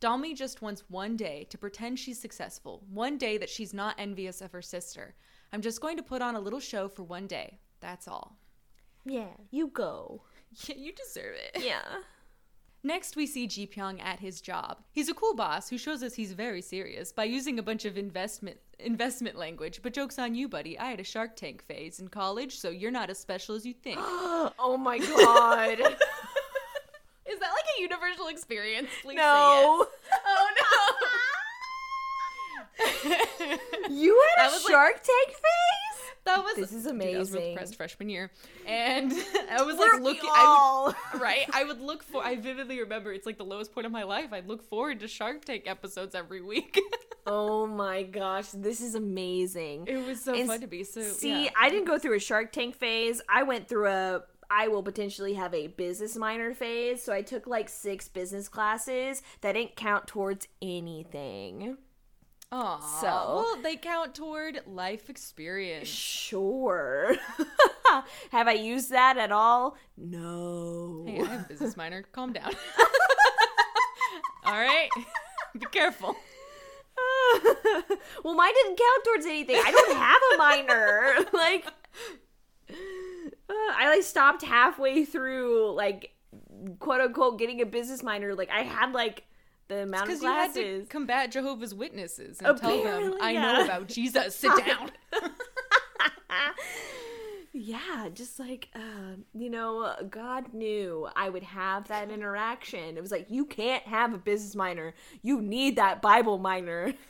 Dalmi 0.00 0.32
just 0.36 0.62
wants 0.62 0.84
one 0.88 1.16
day 1.16 1.44
to 1.50 1.58
pretend 1.58 1.98
she's 1.98 2.20
successful, 2.20 2.84
one 2.88 3.18
day 3.18 3.36
that 3.36 3.50
she's 3.50 3.74
not 3.74 3.96
envious 3.98 4.40
of 4.40 4.52
her 4.52 4.62
sister. 4.62 5.16
I'm 5.52 5.60
just 5.60 5.80
going 5.80 5.96
to 5.96 6.04
put 6.04 6.22
on 6.22 6.36
a 6.36 6.40
little 6.40 6.60
show 6.60 6.86
for 6.86 7.02
one 7.02 7.26
day. 7.26 7.58
That's 7.80 8.06
all. 8.06 8.38
yeah, 9.04 9.34
you 9.50 9.66
go. 9.66 10.22
Yeah, 10.68 10.76
you 10.76 10.92
deserve 10.92 11.34
it. 11.34 11.64
Yeah. 11.64 11.82
Next, 12.86 13.16
we 13.16 13.26
see 13.26 13.46
Ji 13.46 13.66
Pyong 13.66 13.98
at 14.02 14.20
his 14.20 14.42
job. 14.42 14.76
He's 14.92 15.08
a 15.08 15.14
cool 15.14 15.34
boss 15.34 15.70
who 15.70 15.78
shows 15.78 16.02
us 16.02 16.14
he's 16.14 16.32
very 16.34 16.60
serious 16.60 17.12
by 17.12 17.24
using 17.24 17.58
a 17.58 17.62
bunch 17.62 17.86
of 17.86 17.96
investment 17.96 18.58
investment 18.78 19.36
language. 19.36 19.80
But 19.82 19.94
jokes 19.94 20.18
on 20.18 20.34
you, 20.34 20.48
buddy. 20.48 20.78
I 20.78 20.90
had 20.90 21.00
a 21.00 21.04
Shark 21.04 21.34
Tank 21.34 21.62
phase 21.64 21.98
in 21.98 22.08
college, 22.08 22.58
so 22.58 22.68
you're 22.68 22.90
not 22.90 23.08
as 23.08 23.18
special 23.18 23.54
as 23.54 23.64
you 23.64 23.72
think. 23.72 23.98
oh 24.02 24.76
my 24.78 24.98
god. 24.98 25.80
Is 27.26 27.38
that 27.40 27.50
like 27.52 27.64
a 27.78 27.80
universal 27.80 28.26
experience? 28.28 28.88
Please 29.02 29.16
no. 29.16 29.86
say 29.86 29.90
yes. 30.10 30.20
Oh 30.26 30.48
no. 30.60 30.68
You 33.90 34.20
had 34.36 34.44
That 34.44 34.50
a 34.50 34.52
was 34.56 34.64
like- 34.64 34.72
Shark 34.72 34.94
Tank 34.94 35.28
phase? 35.28 35.40
That 36.24 36.42
was 36.42 36.56
This 36.56 36.72
is 36.72 36.84
Dude, 36.84 37.02
I 37.02 37.18
was 37.18 37.32
really 37.32 37.50
depressed 37.50 37.76
freshman 37.76 38.08
year, 38.08 38.30
and 38.66 39.12
I 39.50 39.62
was 39.62 39.76
like 39.76 40.00
looking. 40.00 40.30
I 40.32 40.92
would, 41.12 41.20
right, 41.20 41.46
I 41.52 41.64
would 41.64 41.80
look 41.80 42.02
for. 42.02 42.24
I 42.24 42.36
vividly 42.36 42.80
remember 42.80 43.12
it's 43.12 43.26
like 43.26 43.36
the 43.36 43.44
lowest 43.44 43.74
point 43.74 43.86
of 43.86 43.92
my 43.92 44.04
life. 44.04 44.32
I'd 44.32 44.48
look 44.48 44.62
forward 44.62 45.00
to 45.00 45.08
Shark 45.08 45.44
Tank 45.44 45.64
episodes 45.66 46.14
every 46.14 46.40
week. 46.40 46.80
oh 47.26 47.66
my 47.66 48.04
gosh, 48.04 48.48
this 48.54 48.80
is 48.80 48.94
amazing. 48.94 49.86
it 49.86 49.98
was 50.06 50.22
so 50.22 50.34
And 50.34 50.48
fun 50.48 50.60
to 50.60 50.66
be 50.66 50.82
so. 50.82 51.02
See, 51.02 51.44
yeah. 51.44 51.50
I 51.60 51.68
didn't 51.68 51.86
go 51.86 51.98
through 51.98 52.16
a 52.16 52.20
Shark 52.20 52.52
Tank 52.52 52.74
phase. 52.74 53.20
I 53.28 53.42
went 53.42 53.68
through 53.68 53.88
a 53.88 54.22
I 54.50 54.68
will 54.68 54.82
potentially 54.82 55.34
have 55.34 55.52
a 55.52 55.66
business 55.66 56.16
minor 56.16 56.54
phase. 56.54 57.02
So 57.02 57.12
I 57.12 57.22
took 57.22 57.46
like 57.46 57.68
six 57.68 58.08
business 58.08 58.48
classes 58.48 59.22
that 59.40 59.52
didn't 59.52 59.76
count 59.76 60.06
towards 60.06 60.48
anything. 60.62 61.76
Aw, 62.52 62.78
so- 63.00 63.06
well, 63.06 63.62
they 63.62 63.76
count 63.76 64.14
toward 64.14 64.60
life 64.66 65.10
experience. 65.10 65.88
Sure. 65.88 67.16
have 68.30 68.48
I 68.48 68.52
used 68.52 68.90
that 68.90 69.16
at 69.16 69.32
all? 69.32 69.76
No. 69.96 71.04
Hey, 71.06 71.20
I 71.20 71.24
have 71.26 71.44
a 71.44 71.48
business 71.48 71.76
minor. 71.76 72.02
Calm 72.12 72.32
down. 72.32 72.52
All 74.46 74.52
right, 74.52 74.88
be 75.58 75.66
careful. 75.72 76.14
well, 78.24 78.34
mine 78.34 78.52
didn't 78.54 78.78
count 78.78 79.04
towards 79.04 79.26
anything. 79.26 79.56
I 79.56 79.70
don't 79.70 79.96
have 79.96 80.20
a 80.34 80.36
minor. 80.38 81.14
like, 81.32 81.66
uh, 82.70 83.52
I 83.52 83.88
like 83.94 84.02
stopped 84.02 84.42
halfway 84.42 85.04
through, 85.06 85.72
like, 85.74 86.10
quote 86.78 87.00
unquote, 87.00 87.38
getting 87.38 87.62
a 87.62 87.66
business 87.66 88.02
minor. 88.02 88.34
Like, 88.34 88.50
I 88.50 88.62
had 88.62 88.92
like 88.92 89.24
the 89.68 89.82
amount 89.82 90.02
of 90.04 90.08
Because 90.08 90.22
you 90.22 90.28
had 90.28 90.54
to 90.54 90.86
combat 90.88 91.30
Jehovah's 91.30 91.74
Witnesses 91.74 92.40
and 92.40 92.58
tell 92.58 92.82
them, 92.82 93.14
"I 93.20 93.32
yeah. 93.32 93.42
know 93.42 93.64
about 93.64 93.88
Jesus. 93.88 94.36
Sit 94.36 94.52
down." 94.64 94.90
yeah, 97.52 98.08
just 98.12 98.38
like, 98.38 98.68
uh, 98.74 99.16
you 99.32 99.48
know, 99.50 99.94
God 100.10 100.52
knew 100.52 101.08
I 101.16 101.28
would 101.28 101.44
have 101.44 101.88
that 101.88 102.10
interaction. 102.10 102.96
It 102.96 103.00
was 103.00 103.10
like, 103.10 103.26
you 103.30 103.44
can't 103.44 103.84
have 103.84 104.12
a 104.12 104.18
business 104.18 104.54
minor. 104.54 104.94
You 105.22 105.40
need 105.40 105.76
that 105.76 106.02
Bible 106.02 106.38
minor. 106.38 106.94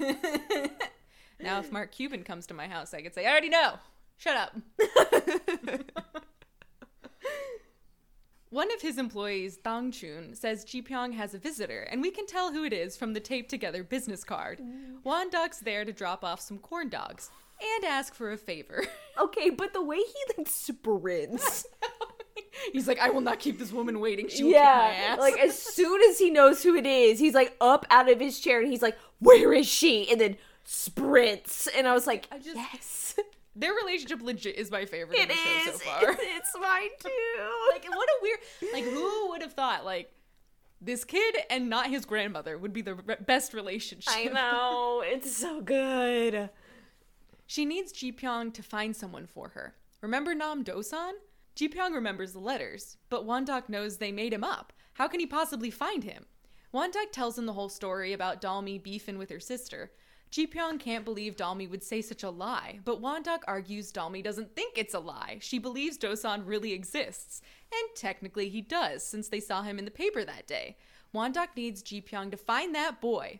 Now, 1.40 1.58
if 1.58 1.70
Mark 1.70 1.92
Cuban 1.92 2.24
comes 2.24 2.46
to 2.46 2.54
my 2.54 2.68
house, 2.68 2.94
I 2.94 3.02
could 3.02 3.14
say, 3.14 3.26
I 3.26 3.30
already 3.30 3.48
know. 3.50 3.74
Shut 4.16 4.36
up. 4.36 4.56
One 8.54 8.72
of 8.72 8.82
his 8.82 8.98
employees, 8.98 9.56
Dong 9.56 9.90
Chun, 9.90 10.32
says 10.36 10.62
Ji 10.62 10.80
Pyong 10.80 11.14
has 11.14 11.34
a 11.34 11.38
visitor, 11.38 11.88
and 11.90 12.00
we 12.00 12.12
can 12.12 12.24
tell 12.24 12.52
who 12.52 12.62
it 12.62 12.72
is 12.72 12.96
from 12.96 13.12
the 13.12 13.18
taped 13.18 13.50
together 13.50 13.82
business 13.82 14.22
card. 14.22 14.60
Wondok's 15.04 15.58
there 15.58 15.84
to 15.84 15.92
drop 15.92 16.22
off 16.22 16.40
some 16.40 16.58
corn 16.58 16.88
dogs 16.88 17.32
and 17.60 17.84
ask 17.84 18.14
for 18.14 18.30
a 18.30 18.36
favor. 18.36 18.84
okay, 19.20 19.50
but 19.50 19.72
the 19.72 19.82
way 19.82 19.96
he 19.96 20.14
like 20.38 20.46
sprints. 20.46 21.66
He's 22.72 22.86
like, 22.86 23.00
I 23.00 23.10
will 23.10 23.22
not 23.22 23.40
keep 23.40 23.58
this 23.58 23.72
woman 23.72 23.98
waiting. 23.98 24.28
She 24.28 24.44
will 24.44 24.52
yeah, 24.52 25.08
ass. 25.08 25.18
like 25.18 25.36
as 25.36 25.58
soon 25.58 26.00
as 26.08 26.20
he 26.20 26.30
knows 26.30 26.62
who 26.62 26.76
it 26.76 26.86
is, 26.86 27.18
he's 27.18 27.34
like 27.34 27.56
up 27.60 27.84
out 27.90 28.08
of 28.08 28.20
his 28.20 28.38
chair 28.38 28.60
and 28.60 28.70
he's 28.70 28.82
like, 28.82 28.96
"Where 29.18 29.52
is 29.52 29.66
she?" 29.66 30.08
And 30.08 30.20
then 30.20 30.36
sprints, 30.62 31.66
and 31.76 31.88
I 31.88 31.92
was 31.92 32.06
like, 32.06 32.28
I 32.30 32.38
just- 32.38 32.54
"Yes, 32.54 33.03
Their 33.56 33.72
relationship 33.72 34.20
legit 34.22 34.56
is 34.56 34.70
my 34.70 34.84
favorite 34.84 35.16
in 35.16 35.22
it 35.24 35.28
the 35.28 35.34
show 35.34 35.70
is. 35.70 35.80
so 35.80 35.84
far. 35.84 36.16
It's 36.18 36.50
mine 36.60 36.90
too." 37.00 37.70
like 37.70 37.84
what 37.88 38.08
a 38.08 38.18
weird 38.22 38.38
like 38.72 38.84
who 38.84 39.28
would 39.30 39.42
have 39.42 39.52
thought 39.52 39.84
like 39.84 40.10
this 40.80 41.04
kid 41.04 41.36
and 41.50 41.68
not 41.70 41.88
his 41.88 42.04
grandmother 42.04 42.58
would 42.58 42.72
be 42.72 42.82
the 42.82 42.94
re- 42.96 43.16
best 43.26 43.54
relationship 43.54 44.12
I 44.14 44.24
know 44.32 45.02
it's 45.04 45.34
so 45.34 45.60
good. 45.60 46.50
she 47.46 47.64
needs 47.64 47.92
ji 47.92 48.12
pyong 48.12 48.52
to 48.54 48.62
find 48.62 48.94
someone 48.96 49.26
for 49.26 49.50
her 49.50 49.74
remember 50.02 50.34
nam 50.34 50.64
dosan 50.64 51.12
ji 51.54 51.68
pyong 51.68 51.94
remembers 51.94 52.32
the 52.32 52.38
letters 52.40 52.96
but 53.08 53.24
wondok 53.26 53.68
knows 53.68 53.96
they 53.98 54.12
made 54.12 54.32
him 54.32 54.44
up 54.44 54.72
how 54.94 55.06
can 55.08 55.20
he 55.20 55.26
possibly 55.26 55.70
find 55.70 56.04
him 56.04 56.26
wondok 56.74 57.12
tells 57.12 57.38
him 57.38 57.46
the 57.46 57.52
whole 57.54 57.68
story 57.68 58.12
about 58.12 58.40
dalmi 58.42 58.82
beefing 58.82 59.16
with 59.18 59.30
her 59.30 59.40
sister 59.40 59.92
Ji 60.34 60.48
Pyong 60.48 60.80
can't 60.80 61.04
believe 61.04 61.36
Dalmi 61.36 61.70
would 61.70 61.84
say 61.84 62.02
such 62.02 62.24
a 62.24 62.28
lie, 62.28 62.80
but 62.84 63.00
Wondok 63.00 63.42
argues 63.46 63.92
Dalmi 63.92 64.20
doesn't 64.20 64.56
think 64.56 64.76
it's 64.76 64.92
a 64.92 64.98
lie. 64.98 65.38
She 65.40 65.60
believes 65.60 65.96
Dosan 65.96 66.42
really 66.44 66.72
exists. 66.72 67.40
And 67.72 67.94
technically 67.94 68.48
he 68.48 68.60
does, 68.60 69.06
since 69.06 69.28
they 69.28 69.38
saw 69.38 69.62
him 69.62 69.78
in 69.78 69.84
the 69.84 69.92
paper 69.92 70.24
that 70.24 70.48
day. 70.48 70.76
Wondok 71.14 71.50
needs 71.54 71.82
Ji 71.82 72.02
Pyong 72.02 72.32
to 72.32 72.36
find 72.36 72.74
that 72.74 73.00
boy. 73.00 73.38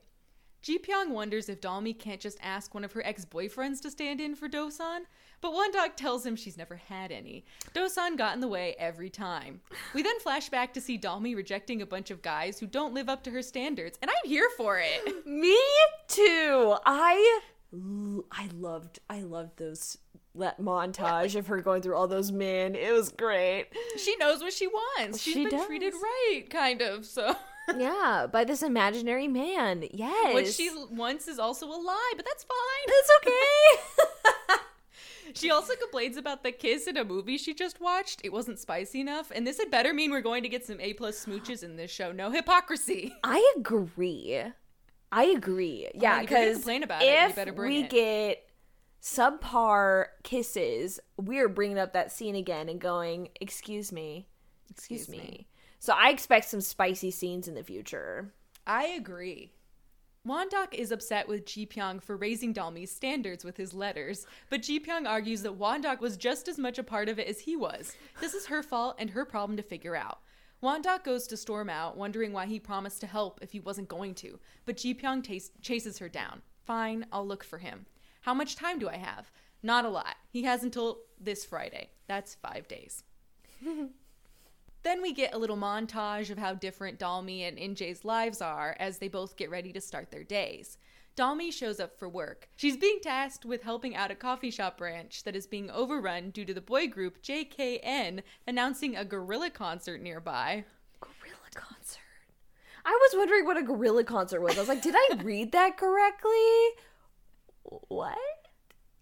Ji 0.62 0.78
Pyong 0.78 1.10
wonders 1.10 1.48
if 1.48 1.60
Dalmi 1.60 1.98
can't 1.98 2.20
just 2.20 2.38
ask 2.40 2.72
one 2.72 2.84
of 2.84 2.92
her 2.92 3.04
ex 3.04 3.24
boyfriends 3.24 3.82
to 3.82 3.90
stand 3.90 4.20
in 4.20 4.36
for 4.36 4.48
Dosan, 4.48 5.00
but 5.44 5.52
Wondok 5.52 5.94
tells 5.94 6.24
him 6.24 6.36
she's 6.36 6.56
never 6.56 6.76
had 6.88 7.12
any. 7.12 7.44
Dosan 7.74 8.16
got 8.16 8.32
in 8.34 8.40
the 8.40 8.48
way 8.48 8.74
every 8.78 9.10
time. 9.10 9.60
We 9.92 10.02
then 10.02 10.18
flash 10.20 10.48
back 10.48 10.72
to 10.72 10.80
see 10.80 10.98
Dalmi 10.98 11.36
rejecting 11.36 11.82
a 11.82 11.86
bunch 11.86 12.10
of 12.10 12.22
guys 12.22 12.58
who 12.58 12.66
don't 12.66 12.94
live 12.94 13.10
up 13.10 13.22
to 13.24 13.30
her 13.30 13.42
standards, 13.42 13.98
and 14.00 14.10
I'm 14.10 14.26
here 14.26 14.48
for 14.56 14.80
it. 14.82 15.26
Me 15.26 15.58
too. 16.08 16.76
I 16.86 17.40
I 18.32 18.48
loved 18.54 19.00
I 19.10 19.20
loved 19.20 19.58
those 19.58 19.98
that 20.34 20.62
montage 20.62 21.36
of 21.36 21.46
her 21.48 21.60
going 21.60 21.82
through 21.82 21.96
all 21.96 22.08
those 22.08 22.32
men. 22.32 22.74
It 22.74 22.94
was 22.94 23.10
great. 23.10 23.66
She 23.98 24.16
knows 24.16 24.40
what 24.40 24.54
she 24.54 24.66
wants. 24.66 25.20
She's 25.20 25.34
She 25.34 25.42
been 25.42 25.58
does. 25.58 25.66
treated 25.66 25.92
right, 25.92 26.44
kind 26.48 26.80
of, 26.80 27.04
so. 27.04 27.36
yeah, 27.76 28.28
by 28.32 28.44
this 28.44 28.62
imaginary 28.62 29.28
man. 29.28 29.84
Yes. 29.92 30.32
What 30.32 30.46
she 30.46 30.70
wants 30.90 31.28
is 31.28 31.38
also 31.38 31.66
a 31.66 31.76
lie, 31.76 32.12
but 32.16 32.24
that's 32.24 32.44
fine. 32.44 32.86
It's 32.88 33.10
okay. 33.18 34.58
She 35.32 35.51
also 35.51 35.74
complains 35.74 36.16
about 36.16 36.42
the 36.42 36.52
kiss 36.52 36.86
in 36.86 36.96
a 36.96 37.05
movie 37.05 37.38
she 37.38 37.55
just 37.55 37.80
watched. 37.80 38.20
It 38.22 38.32
wasn't 38.32 38.59
spicy 38.59 39.01
enough, 39.01 39.32
and 39.34 39.46
this 39.46 39.59
had 39.59 39.70
better 39.70 39.94
mean 39.94 40.10
we're 40.10 40.20
going 40.20 40.42
to 40.42 40.48
get 40.48 40.64
some 40.66 40.80
A 40.80 40.92
plus 40.94 41.24
smooches 41.24 41.62
in 41.62 41.76
this 41.76 41.90
show. 41.90 42.12
No 42.12 42.30
hypocrisy. 42.30 43.14
I 43.24 43.55
agree. 43.56 44.42
I 45.10 45.24
agree. 45.24 45.88
Yeah, 45.94 46.20
because 46.20 46.59
it, 46.59 46.66
you 46.66 46.86
if 47.48 47.56
bring 47.56 47.70
we 47.70 47.80
it. 47.84 47.90
get 47.90 48.48
subpar 49.02 50.06
kisses, 50.22 50.98
we're 51.16 51.48
bringing 51.48 51.78
up 51.78 51.92
that 51.92 52.10
scene 52.12 52.34
again 52.34 52.68
and 52.68 52.80
going, 52.80 53.28
"Excuse 53.40 53.92
me, 53.92 54.26
excuse, 54.70 55.02
Excuse 55.02 55.22
me. 55.22 55.28
me. 55.30 55.46
So 55.78 55.94
I 55.96 56.10
expect 56.10 56.48
some 56.48 56.60
spicy 56.60 57.10
scenes 57.10 57.46
in 57.46 57.55
the 57.55 57.62
future. 57.62 58.32
I 58.66 58.86
agree. 58.86 59.52
Wondok 60.26 60.72
is 60.72 60.90
upset 60.90 61.28
with 61.28 61.44
Ji 61.44 61.66
Pyong 61.66 62.02
for 62.02 62.16
raising 62.16 62.55
Dalmi's 62.55 62.90
standards 62.90 63.44
with 63.44 63.59
his 63.59 63.74
letters, 63.74 64.26
but 64.48 64.62
Ji 64.62 64.80
Pyong 64.80 65.06
argues 65.06 65.42
that 65.42 65.59
Wondok 65.59 66.01
was 66.01 66.16
just 66.16 66.48
as 66.48 66.59
much 66.59 66.78
a 66.78 66.82
part 66.82 67.10
of 67.10 67.18
it 67.18 67.28
as 67.28 67.40
he 67.40 67.56
was. 67.56 67.94
This 68.22 68.32
is 68.32 68.46
her 68.46 68.62
fault 68.62 68.96
and 68.98 69.10
her 69.10 69.26
problem 69.26 69.59
to 69.59 69.62
figure 69.62 69.94
out. 69.94 70.20
Wondok 70.62 71.05
goes 71.05 71.26
to 71.26 71.36
storm 71.36 71.68
out, 71.68 71.98
wondering 71.98 72.32
why 72.32 72.46
he 72.46 72.59
promised 72.59 73.02
to 73.02 73.06
help 73.06 73.38
if 73.42 73.52
he 73.52 73.60
wasn't 73.60 73.88
going 73.88 74.14
to, 74.14 74.40
but 74.64 74.78
Ji 74.78 74.94
Pyong 74.94 75.22
tas- 75.22 75.51
chases 75.60 75.98
her 75.98 76.09
down. 76.09 76.40
Fine, 76.64 77.05
I'll 77.12 77.26
look 77.26 77.44
for 77.44 77.59
him. 77.59 77.84
How 78.22 78.32
much 78.32 78.56
time 78.56 78.78
do 78.78 78.88
I 78.88 78.96
have? 78.96 79.30
Not 79.62 79.84
a 79.84 79.90
lot. 79.90 80.16
He 80.30 80.44
has 80.44 80.62
until 80.62 81.01
this 81.20 81.44
Friday. 81.44 81.90
That's 82.09 82.34
five 82.34 82.66
days. 82.66 83.05
Then 84.85 85.01
we 85.01 85.15
get 85.15 85.35
a 85.35 85.39
little 85.39 85.56
montage 85.56 86.31
of 86.31 86.36
how 86.36 86.55
different 86.55 86.98
Dalmi 86.98 87.40
and 87.48 87.59
Injay's 87.59 88.05
lives 88.05 88.43
are 88.43 88.77
as 88.78 88.98
they 88.98 89.09
both 89.09 89.36
get 89.36 89.51
ready 89.51 89.73
to 89.73 89.81
start 89.81 90.11
their 90.11 90.23
days. 90.23 90.77
Dalmi 91.16 91.52
shows 91.52 91.81
up 91.81 91.98
for 91.98 92.06
work. 92.09 92.48
She's 92.56 92.77
being 92.77 92.98
tasked 93.02 93.47
with 93.47 93.62
helping 93.62 93.97
out 93.97 94.11
a 94.11 94.15
coffee 94.15 94.51
shop 94.51 94.77
branch 94.77 95.23
that 95.24 95.35
is 95.35 95.47
being 95.47 95.70
overrun 95.70 96.31
due 96.31 96.44
to 96.44 96.52
the 96.52 96.61
boy 96.61 96.89
group 96.89 97.23
JKN 97.23 98.23
announcing 98.47 98.94
a 98.94 99.06
gorilla 99.06 99.48
concert 99.48 100.02
nearby. 100.02 100.65
Gorilla 101.01 101.51
concert. 101.55 102.01
I 102.85 102.90
was 102.90 103.16
wondering 103.16 103.47
what 103.47 103.56
a 103.56 103.62
gorilla 103.62 104.05
concert 104.05 104.43
was. 104.43 104.56
I 104.59 104.61
was 104.61 104.69
like, 104.69 104.82
did 104.82 104.94
I 104.97 105.23
read 105.23 105.52
that 105.52 105.78
correctly? 105.78 106.31
What? 107.89 108.19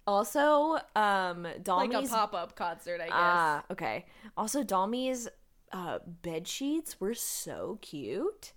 Also, 0.07 0.79
um, 0.95 1.47
Dalmi's 1.63 1.95
Like 1.95 2.05
a 2.05 2.09
pop 2.09 2.35
up 2.35 2.55
concert, 2.55 3.01
I 3.01 3.07
guess. 3.07 3.15
Ah, 3.15 3.65
okay. 3.71 4.07
Also, 4.37 4.63
Dalmi's 4.63 5.29
uh, 5.73 5.99
bed 6.07 6.47
sheets 6.49 7.01
were 7.01 7.15
so 7.15 7.79
cute. 7.83 8.53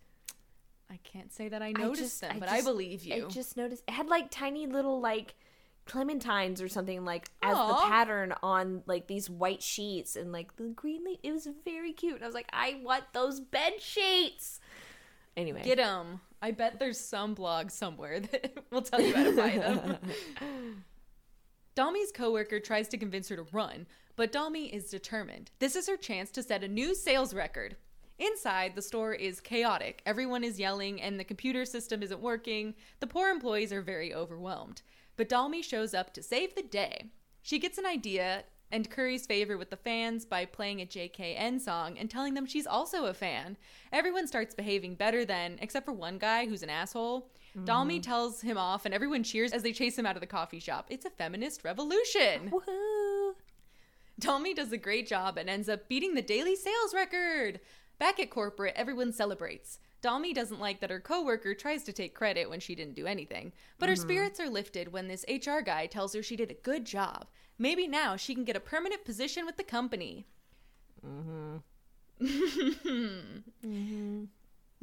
I 0.89 0.97
can't 1.03 1.33
say 1.33 1.49
that 1.49 1.61
I 1.61 1.67
I 1.67 1.71
noticed 1.71 2.01
just- 2.01 2.21
them, 2.21 2.35
I 2.35 2.39
but 2.39 2.49
just- 2.49 2.61
I 2.61 2.61
believe 2.61 3.03
you. 3.03 3.25
I 3.25 3.29
just 3.29 3.57
noticed 3.57 3.83
it 3.87 3.93
had 3.93 4.07
like 4.07 4.29
tiny 4.29 4.67
little 4.67 4.99
like 4.99 5.35
clementines 5.87 6.63
or 6.63 6.67
something 6.67 7.05
like 7.05 7.29
as 7.43 7.55
the 7.55 7.73
pattern 7.87 8.33
on 8.41 8.81
like 8.87 9.05
these 9.07 9.29
white 9.29 9.61
sheets 9.61 10.15
and 10.15 10.31
like 10.31 10.55
the 10.57 10.63
green 10.69 11.03
leaf. 11.05 11.19
It 11.23 11.31
was 11.31 11.47
very 11.63 11.93
cute. 11.93 12.15
And 12.15 12.23
I 12.23 12.27
was 12.27 12.33
like, 12.35 12.49
I 12.53 12.79
want 12.83 13.03
those 13.13 13.39
bed 13.39 13.73
sheets. 13.79 14.59
Anyway, 15.37 15.61
Get 15.63 15.77
them. 15.77 16.21
I 16.41 16.51
bet 16.51 16.79
there's 16.79 16.99
some 16.99 17.33
blog 17.33 17.69
somewhere 17.71 18.19
that 18.31 18.57
will 18.71 18.81
tell 18.81 19.01
you 19.01 19.13
how 19.15 19.23
to 19.23 19.31
buy 19.35 19.49
them. 19.57 19.97
Dalmi's 21.75 22.11
coworker 22.13 22.61
tries 22.61 22.87
to 22.87 22.97
convince 22.97 23.27
her 23.27 23.35
to 23.35 23.45
run, 23.51 23.85
but 24.15 24.31
Dalmi 24.31 24.71
is 24.71 24.89
determined. 24.89 25.51
This 25.59 25.75
is 25.75 25.89
her 25.89 25.97
chance 25.97 26.31
to 26.31 26.41
set 26.41 26.63
a 26.63 26.69
new 26.69 26.95
sales 26.95 27.33
record. 27.33 27.75
Inside, 28.17 28.75
the 28.75 28.81
store 28.81 29.13
is 29.13 29.41
chaotic. 29.41 30.01
Everyone 30.05 30.45
is 30.45 30.57
yelling, 30.57 31.01
and 31.01 31.19
the 31.19 31.25
computer 31.25 31.65
system 31.65 32.01
isn't 32.01 32.21
working. 32.21 32.75
The 33.01 33.07
poor 33.07 33.29
employees 33.29 33.73
are 33.73 33.81
very 33.81 34.13
overwhelmed. 34.13 34.83
But 35.17 35.27
Dalmi 35.27 35.61
shows 35.61 35.93
up 35.93 36.13
to 36.13 36.23
save 36.23 36.55
the 36.55 36.63
day. 36.63 37.07
She 37.41 37.59
gets 37.59 37.77
an 37.77 37.85
idea 37.85 38.45
and 38.71 38.89
curries 38.89 39.25
favor 39.25 39.57
with 39.57 39.69
the 39.69 39.75
fans 39.75 40.25
by 40.25 40.45
playing 40.45 40.81
a 40.81 40.85
JKN 40.85 41.59
song 41.59 41.97
and 41.97 42.09
telling 42.09 42.35
them 42.35 42.45
she's 42.45 42.65
also 42.65 43.05
a 43.05 43.13
fan. 43.13 43.57
Everyone 43.91 44.27
starts 44.27 44.55
behaving 44.55 44.95
better 44.95 45.25
then, 45.25 45.57
except 45.61 45.85
for 45.85 45.93
one 45.93 46.19
guy 46.19 46.47
who's 46.47 46.63
an 46.63 46.69
asshole. 46.69 47.29
Dalmi 47.57 47.95
mm-hmm. 47.95 48.01
tells 48.01 48.41
him 48.41 48.57
off, 48.57 48.85
and 48.85 48.93
everyone 48.93 49.23
cheers 49.23 49.53
as 49.53 49.63
they 49.63 49.71
chase 49.71 49.97
him 49.97 50.05
out 50.05 50.15
of 50.15 50.21
the 50.21 50.27
coffee 50.27 50.59
shop. 50.59 50.87
It's 50.89 51.05
a 51.05 51.09
feminist 51.09 51.63
revolution. 51.63 52.51
woohoo! 52.51 53.33
Dalmi 54.19 54.55
does 54.55 54.71
a 54.71 54.77
great 54.77 55.07
job 55.07 55.37
and 55.37 55.49
ends 55.49 55.69
up 55.69 55.87
beating 55.87 56.15
the 56.15 56.21
daily 56.21 56.55
sales 56.55 56.93
record. 56.93 57.59
Back 57.97 58.19
at 58.19 58.29
corporate, 58.29 58.73
everyone 58.75 59.13
celebrates. 59.13 59.79
Dalmi 60.01 60.33
doesn't 60.33 60.59
like 60.59 60.81
that 60.81 60.89
her 60.89 60.99
coworker 60.99 61.53
tries 61.53 61.83
to 61.83 61.93
take 61.93 62.13
credit 62.13 62.49
when 62.49 62.59
she 62.59 62.75
didn't 62.75 62.95
do 62.95 63.07
anything, 63.07 63.53
but 63.79 63.89
her 63.89 63.95
mm-hmm. 63.95 64.03
spirits 64.03 64.39
are 64.39 64.49
lifted 64.49 64.91
when 64.91 65.07
this 65.07 65.25
HR 65.29 65.61
guy 65.61 65.87
tells 65.87 66.13
her 66.13 66.21
she 66.21 66.35
did 66.35 66.51
a 66.51 66.55
good 66.55 66.85
job. 66.85 67.27
Maybe 67.57 67.87
now 67.87 68.15
she 68.15 68.35
can 68.35 68.43
get 68.43 68.55
a 68.55 68.61
permanent 68.61 69.05
position 69.05 69.45
with 69.45 69.57
the 69.57 69.63
company. 69.63 70.27
Mm-hmm. 71.05 71.57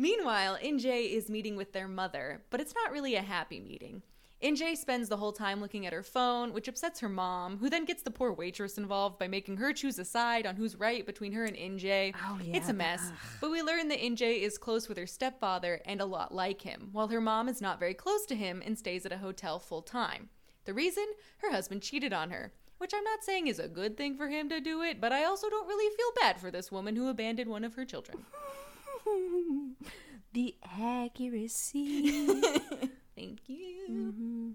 Meanwhile, 0.03 0.59
Injay 0.61 1.13
is 1.13 1.31
meeting 1.31 1.55
with 1.55 1.73
their 1.73 1.87
mother, 1.87 2.43
but 2.51 2.61
it's 2.61 2.75
not 2.75 2.91
really 2.91 3.15
a 3.15 3.23
happy 3.23 3.61
meeting. 3.61 4.03
Injay 4.43 4.77
spends 4.77 5.09
the 5.09 5.17
whole 5.17 5.31
time 5.31 5.61
looking 5.61 5.87
at 5.87 5.93
her 5.93 6.03
phone, 6.03 6.53
which 6.53 6.67
upsets 6.67 6.99
her 6.99 7.09
mom, 7.09 7.59
who 7.59 7.71
then 7.71 7.85
gets 7.85 8.03
the 8.03 8.11
poor 8.11 8.33
waitress 8.33 8.77
involved 8.77 9.17
by 9.17 9.29
making 9.29 9.59
her 9.59 9.73
choose 9.73 10.01
a 10.01 10.05
side 10.05 10.45
on 10.45 10.57
who's 10.57 10.75
right 10.75 11.07
between 11.07 11.31
her 11.35 11.45
and 11.45 11.57
Injay. 11.57 12.13
Oh, 12.21 12.41
yeah. 12.43 12.57
It's 12.57 12.69
a 12.69 12.73
mess, 12.73 13.13
but 13.41 13.53
we 13.53 13.63
learn 13.63 13.87
that 13.91 14.01
Injay 14.01 14.41
is 14.41 14.59
close 14.59 14.89
with 14.89 14.99
her 14.99 15.07
stepfather 15.07 15.81
and 15.87 16.01
a 16.01 16.05
lot 16.05 16.35
like 16.35 16.63
him, 16.63 16.89
while 16.91 17.07
her 17.07 17.21
mom 17.21 17.49
is 17.49 17.61
not 17.61 17.79
very 17.79 17.95
close 17.95 18.27
to 18.27 18.35
him 18.35 18.61
and 18.67 18.77
stays 18.77 19.07
at 19.07 19.13
a 19.13 19.19
hotel 19.19 19.61
full 19.61 19.83
time. 19.83 20.31
The 20.65 20.75
reason? 20.75 21.07
Her 21.37 21.53
husband 21.53 21.81
cheated 21.83 22.13
on 22.13 22.31
her. 22.31 22.53
Which 22.79 22.93
I'm 22.93 23.05
not 23.05 23.23
saying 23.23 23.47
is 23.47 23.61
a 23.61 23.69
good 23.69 23.97
thing 23.97 24.17
for 24.17 24.29
him 24.29 24.49
to 24.49 24.61
do 24.61 24.83
it, 24.83 25.01
but 25.01 25.13
I 25.13 25.23
also 25.23 25.49
don't 25.49 25.69
really 25.69 25.95
feel 25.97 26.11
bad 26.21 26.41
for 26.41 26.51
this 26.51 26.73
woman 26.73 26.97
who 26.97 27.09
abandoned 27.09 27.49
one 27.49 27.63
of 27.63 27.75
her 27.75 27.85
children. 27.85 28.19
the 30.33 30.55
accuracy. 30.81 32.41
Thank 33.17 33.41
you. 33.47 34.55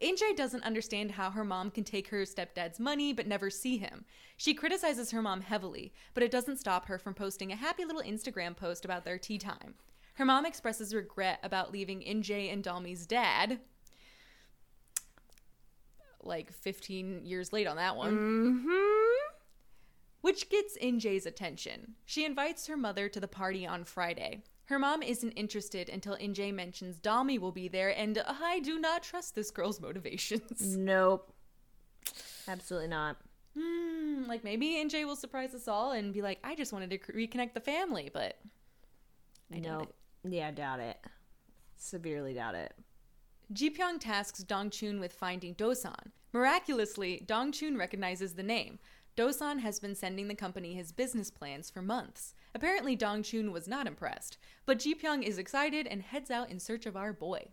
Injay 0.00 0.34
doesn't 0.34 0.64
understand 0.64 1.12
how 1.12 1.30
her 1.30 1.44
mom 1.44 1.70
can 1.70 1.84
take 1.84 2.08
her 2.08 2.22
stepdad's 2.22 2.80
money 2.80 3.12
but 3.12 3.26
never 3.26 3.50
see 3.50 3.76
him. 3.76 4.04
She 4.36 4.54
criticizes 4.54 5.10
her 5.10 5.20
mom 5.20 5.42
heavily, 5.42 5.92
but 6.14 6.22
it 6.22 6.30
doesn't 6.30 6.58
stop 6.58 6.86
her 6.86 6.98
from 6.98 7.14
posting 7.14 7.52
a 7.52 7.56
happy 7.56 7.84
little 7.84 8.02
Instagram 8.02 8.56
post 8.56 8.84
about 8.84 9.04
their 9.04 9.18
tea 9.18 9.38
time. 9.38 9.74
Her 10.14 10.24
mom 10.24 10.46
expresses 10.46 10.94
regret 10.94 11.38
about 11.42 11.72
leaving 11.72 12.00
Injay 12.00 12.52
and 12.52 12.64
Dalmi's 12.64 13.06
dad. 13.06 13.60
Like 16.22 16.52
15 16.52 17.24
years 17.24 17.52
late 17.52 17.66
on 17.66 17.76
that 17.76 17.96
one. 17.96 18.16
mm-hmm. 18.16 19.39
Which 20.20 20.50
gets 20.50 20.76
Injay's 20.78 21.26
attention. 21.26 21.94
She 22.04 22.24
invites 22.24 22.66
her 22.66 22.76
mother 22.76 23.08
to 23.08 23.20
the 23.20 23.28
party 23.28 23.66
on 23.66 23.84
Friday. 23.84 24.42
Her 24.66 24.78
mom 24.78 25.02
isn't 25.02 25.32
interested 25.32 25.88
until 25.88 26.16
Injay 26.16 26.52
mentions 26.52 27.00
Dalmi 27.00 27.40
will 27.40 27.52
be 27.52 27.66
there, 27.68 27.88
and 27.88 28.22
I 28.26 28.60
do 28.60 28.78
not 28.78 29.02
trust 29.02 29.34
this 29.34 29.50
girl's 29.50 29.80
motivations. 29.80 30.76
Nope. 30.76 31.32
Absolutely 32.46 32.88
not. 32.88 33.16
Hmm, 33.58 34.24
like 34.28 34.44
maybe 34.44 34.74
Injay 34.76 35.04
will 35.04 35.16
surprise 35.16 35.54
us 35.54 35.66
all 35.66 35.92
and 35.92 36.12
be 36.12 36.22
like, 36.22 36.38
I 36.44 36.54
just 36.54 36.72
wanted 36.72 36.90
to 36.90 36.98
reconnect 37.12 37.54
the 37.54 37.60
family, 37.60 38.10
but 38.12 38.38
I 39.52 39.58
doubt 39.58 39.78
nope. 39.80 39.94
Yeah, 40.28 40.50
doubt 40.50 40.80
it. 40.80 40.98
Severely 41.76 42.34
doubt 42.34 42.54
it. 42.54 42.72
Jipyong 43.52 43.98
tasks 43.98 44.44
Dongchun 44.44 45.00
with 45.00 45.12
finding 45.12 45.54
Dosan. 45.54 46.12
Miraculously, 46.32 47.24
Dongchun 47.26 47.76
recognizes 47.76 48.34
the 48.34 48.42
name. 48.42 48.78
Dosan 49.20 49.60
has 49.60 49.78
been 49.78 49.94
sending 49.94 50.28
the 50.28 50.34
company 50.34 50.72
his 50.72 50.92
business 50.92 51.30
plans 51.30 51.68
for 51.68 51.82
months. 51.82 52.34
Apparently, 52.54 52.96
Dongchun 52.96 53.52
was 53.52 53.68
not 53.68 53.86
impressed, 53.86 54.38
but 54.64 54.78
Jipyong 54.78 55.22
is 55.22 55.36
excited 55.36 55.86
and 55.86 56.00
heads 56.00 56.30
out 56.30 56.48
in 56.48 56.58
search 56.58 56.86
of 56.86 56.96
our 56.96 57.12
boy. 57.12 57.50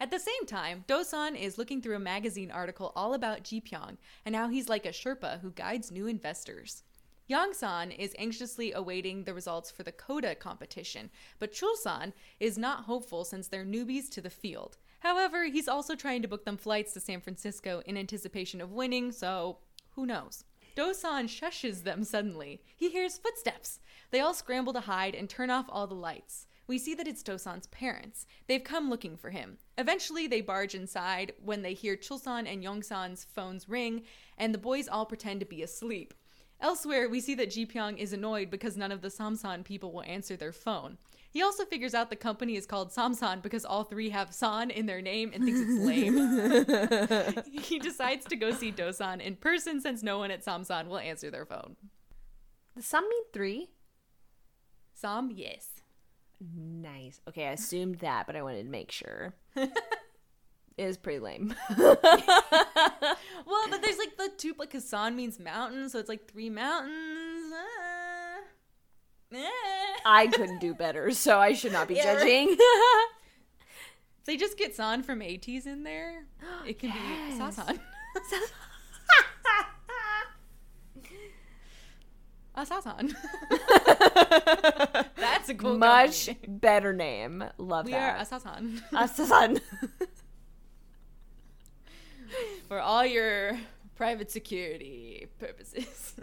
At 0.00 0.10
the 0.10 0.18
same 0.18 0.44
time, 0.44 0.84
Dosan 0.88 1.40
is 1.40 1.56
looking 1.56 1.80
through 1.80 1.94
a 1.94 2.00
magazine 2.00 2.50
article 2.50 2.92
all 2.96 3.14
about 3.14 3.44
Jipyong 3.44 3.96
and 4.26 4.34
how 4.34 4.48
he's 4.48 4.68
like 4.68 4.86
a 4.86 4.88
Sherpa 4.88 5.38
who 5.38 5.52
guides 5.52 5.92
new 5.92 6.08
investors. 6.08 6.82
Yongsan 7.30 7.96
is 7.96 8.16
anxiously 8.18 8.72
awaiting 8.72 9.22
the 9.22 9.34
results 9.34 9.70
for 9.70 9.84
the 9.84 9.92
Coda 9.92 10.34
competition, 10.34 11.10
but 11.38 11.52
Chulsan 11.52 12.12
is 12.40 12.58
not 12.58 12.86
hopeful 12.86 13.24
since 13.24 13.46
they're 13.46 13.64
newbies 13.64 14.10
to 14.10 14.20
the 14.20 14.30
field. 14.30 14.78
However, 14.98 15.44
he's 15.44 15.68
also 15.68 15.94
trying 15.94 16.22
to 16.22 16.28
book 16.28 16.44
them 16.44 16.56
flights 16.56 16.92
to 16.94 17.00
San 17.00 17.20
Francisco 17.20 17.82
in 17.86 17.96
anticipation 17.96 18.60
of 18.60 18.72
winning, 18.72 19.12
so 19.12 19.58
who 19.90 20.06
knows? 20.06 20.42
Dosan 20.76 21.28
shushes 21.28 21.84
them 21.84 22.04
suddenly. 22.04 22.60
He 22.76 22.90
hears 22.90 23.18
footsteps. 23.18 23.78
They 24.10 24.20
all 24.20 24.34
scramble 24.34 24.72
to 24.72 24.80
hide 24.80 25.14
and 25.14 25.28
turn 25.28 25.50
off 25.50 25.66
all 25.68 25.86
the 25.86 25.94
lights. 25.94 26.46
We 26.66 26.78
see 26.78 26.94
that 26.94 27.06
it's 27.06 27.22
Dosan's 27.22 27.66
parents. 27.66 28.26
They've 28.46 28.64
come 28.64 28.88
looking 28.88 29.16
for 29.16 29.30
him. 29.30 29.58
Eventually, 29.76 30.26
they 30.26 30.40
barge 30.40 30.74
inside 30.74 31.32
when 31.44 31.62
they 31.62 31.74
hear 31.74 31.96
Chulsan 31.96 32.50
and 32.50 32.62
Yongsan's 32.64 33.24
phones 33.24 33.68
ring, 33.68 34.02
and 34.38 34.54
the 34.54 34.58
boys 34.58 34.88
all 34.88 35.04
pretend 35.04 35.40
to 35.40 35.46
be 35.46 35.62
asleep. 35.62 36.14
Elsewhere, 36.60 37.08
we 37.08 37.20
see 37.20 37.34
that 37.34 37.50
Ji 37.50 37.66
Pyong 37.66 37.98
is 37.98 38.12
annoyed 38.12 38.50
because 38.50 38.76
none 38.76 38.92
of 38.92 39.02
the 39.02 39.08
Samsan 39.08 39.64
people 39.64 39.92
will 39.92 40.04
answer 40.04 40.36
their 40.36 40.52
phone. 40.52 40.96
He 41.34 41.42
also 41.42 41.64
figures 41.64 41.94
out 41.94 42.10
the 42.10 42.16
company 42.16 42.54
is 42.54 42.64
called 42.64 42.92
Samsan 42.92 43.42
because 43.42 43.64
all 43.64 43.82
three 43.82 44.10
have 44.10 44.32
San 44.32 44.70
in 44.70 44.86
their 44.86 45.02
name 45.02 45.32
and 45.34 45.44
thinks 45.44 45.60
it's 45.60 45.84
lame. 45.84 47.42
he 47.60 47.80
decides 47.80 48.24
to 48.26 48.36
go 48.36 48.52
see 48.52 48.70
Dosan 48.70 49.20
in 49.20 49.34
person 49.34 49.80
since 49.80 50.04
no 50.04 50.18
one 50.18 50.30
at 50.30 50.44
Samsan 50.44 50.86
will 50.86 50.98
answer 50.98 51.32
their 51.32 51.44
phone. 51.44 51.74
Does 52.76 52.86
some 52.86 53.02
mean 53.08 53.24
three? 53.32 53.70
Sam, 54.94 55.32
yes. 55.34 55.66
Nice. 56.40 57.20
Okay, 57.28 57.48
I 57.48 57.52
assumed 57.52 57.96
that, 57.96 58.28
but 58.28 58.36
I 58.36 58.42
wanted 58.42 58.62
to 58.62 58.70
make 58.70 58.92
sure. 58.92 59.34
it 59.56 59.72
was 60.78 60.96
pretty 60.96 61.18
lame. 61.18 61.52
Well, 63.46 63.66
but 63.68 63.82
there's 63.82 63.98
like 63.98 64.16
the 64.16 64.30
two, 64.36 64.54
because 64.54 64.88
San 64.88 65.16
means 65.16 65.38
mountain, 65.38 65.88
so 65.88 65.98
it's 65.98 66.08
like 66.08 66.30
three 66.30 66.48
mountains. 66.50 67.23
Eh. 69.34 69.48
I 70.06 70.26
couldn't 70.32 70.60
do 70.60 70.74
better, 70.74 71.10
so 71.12 71.38
I 71.38 71.52
should 71.54 71.72
not 71.72 71.88
be 71.88 71.94
Yeah, 71.94 72.14
right. 72.14 72.18
judging. 72.18 72.56
If 74.20 74.26
they 74.26 74.36
just 74.38 74.56
get 74.56 74.74
San 74.74 75.02
from 75.02 75.20
ATs 75.20 75.66
in 75.66 75.82
there, 75.82 76.24
it 76.66 76.78
can 76.78 76.90
be 76.92 76.96
Yes. 76.96 77.56
Sasan. 77.58 77.78
Asasan. 82.56 83.14
That's 85.16 85.48
a 85.48 85.54
cool 85.54 85.76
Much 85.76 86.26
company 86.26 86.56
better 86.58 86.92
name. 86.92 87.44
Love 87.58 87.86
We 87.86 87.94
are 87.94 88.16
that. 88.18 88.30
Asasan. 88.30 88.80
Asasan. 88.92 89.60
For 92.68 92.78
all 92.80 93.04
your 93.04 93.58
private 93.96 94.30
security 94.30 95.26
purposes. 95.38 96.14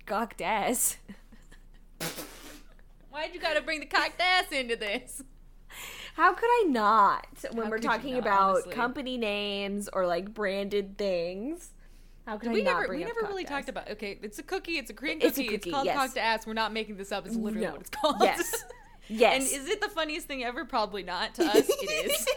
Gokdas. 0.07 0.97
Why'd 3.09 3.33
you 3.33 3.39
gotta 3.39 3.61
bring 3.61 3.79
the 3.79 3.85
cocked 3.85 4.21
ass 4.21 4.51
into 4.51 4.75
this? 4.75 5.23
How 6.15 6.33
could 6.33 6.49
I 6.49 6.65
not 6.67 7.27
when 7.53 7.65
How 7.65 7.69
we're 7.71 7.79
talking 7.79 8.13
not, 8.13 8.19
about 8.21 8.49
honestly? 8.51 8.73
company 8.73 9.17
names 9.17 9.89
or 9.91 10.05
like 10.05 10.33
branded 10.33 10.97
things? 10.97 11.71
How 12.25 12.37
could 12.37 12.51
we 12.51 12.61
I 12.61 12.63
not 12.65 12.73
never 12.73 12.87
bring 12.87 12.99
we 12.99 13.05
never 13.05 13.21
really 13.21 13.45
talked 13.45 13.69
about 13.69 13.89
okay, 13.89 14.19
it's 14.21 14.37
a 14.37 14.43
cookie, 14.43 14.77
it's 14.77 14.89
a 14.91 14.93
Korean 14.93 15.19
It's 15.21 15.37
a 15.39 15.43
cookie, 15.43 15.55
it's, 15.55 15.69
called 15.69 15.85
yes. 15.85 15.97
cocked 15.97 16.17
ass. 16.17 16.45
We're 16.45 16.53
not 16.53 16.71
making 16.73 16.97
this 16.97 17.11
up, 17.11 17.25
it's 17.25 17.35
literally 17.35 17.65
No. 17.65 17.71
what 17.71 17.81
it's 17.81 17.89
called. 17.89 18.17
Yes. 18.21 18.63
Yes. 19.09 19.51
And 19.51 19.61
is 19.61 19.67
it 19.67 19.81
the 19.81 19.89
funniest 19.89 20.27
thing 20.27 20.43
ever? 20.43 20.65
Probably 20.65 21.03
not. 21.03 21.35
To 21.35 21.45
us, 21.45 21.67
it 21.67 22.11
is. 22.11 22.27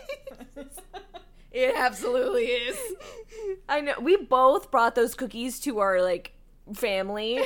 it 1.52 1.74
absolutely 1.76 2.44
is. 2.46 2.78
I 3.68 3.80
know 3.80 3.94
we 4.00 4.16
both 4.16 4.70
brought 4.70 4.94
those 4.94 5.14
cookies 5.14 5.60
to 5.60 5.78
our 5.80 6.00
like 6.02 6.32
family, 6.74 7.40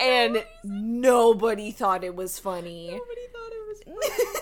and 0.00 0.44
nobody 0.62 1.70
thought 1.70 2.04
it 2.04 2.14
was 2.14 2.38
funny. 2.38 2.90
Nobody 2.90 3.26
thought 3.32 3.52
it 3.52 3.68
was 3.68 3.82
funny. 3.84 4.40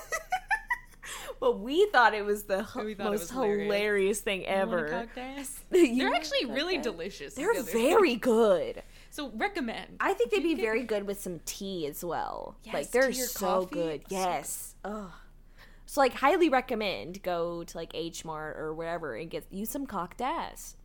but 1.40 1.60
we 1.60 1.86
thought 1.86 2.14
it 2.14 2.24
was 2.24 2.44
the 2.44 2.60
h- 2.60 2.98
most 2.98 3.20
was 3.20 3.30
hilarious. 3.30 3.64
hilarious. 3.64 4.20
thing 4.20 4.40
You 4.46 4.48
want 4.48 4.56
a 4.56 4.56
ever. 4.58 5.08
They're 5.70 6.14
actually 6.14 6.46
really 6.46 6.78
delicious. 6.78 7.34
They're 7.34 7.52
the 7.52 7.60
other 7.60 7.70
thing. 7.70 7.88
very 7.88 8.16
good. 8.16 8.82
So 9.12 9.30
recommend. 9.36 9.98
I 10.01 10.14
think 10.14 10.30
they'd 10.30 10.43
be 10.43 10.55
very 10.55 10.84
good 10.84 11.06
with 11.06 11.20
some 11.20 11.40
tea 11.44 11.86
as 11.86 12.02
well. 12.02 12.56
Yes, 12.64 12.72
like 12.72 12.90
they're 12.93 13.12
so 13.12 13.66
good. 13.66 14.01
So 14.09 14.16
Yes. 14.16 14.74
Ugh. 14.86 15.10
So 15.84 16.01
like 16.01 16.14
highly 16.14 16.48
recommend 16.48 17.22
go 17.22 17.62
to 17.62 17.76
like 17.76 17.90
H 17.93 18.24
Mart 18.24 18.56
or 18.56 18.72
wherever 18.72 19.14
and 19.14 19.28
get 19.28 19.44
use 19.51 19.68
some 19.68 19.84
cocked 19.84 20.22
ass. 20.22 20.76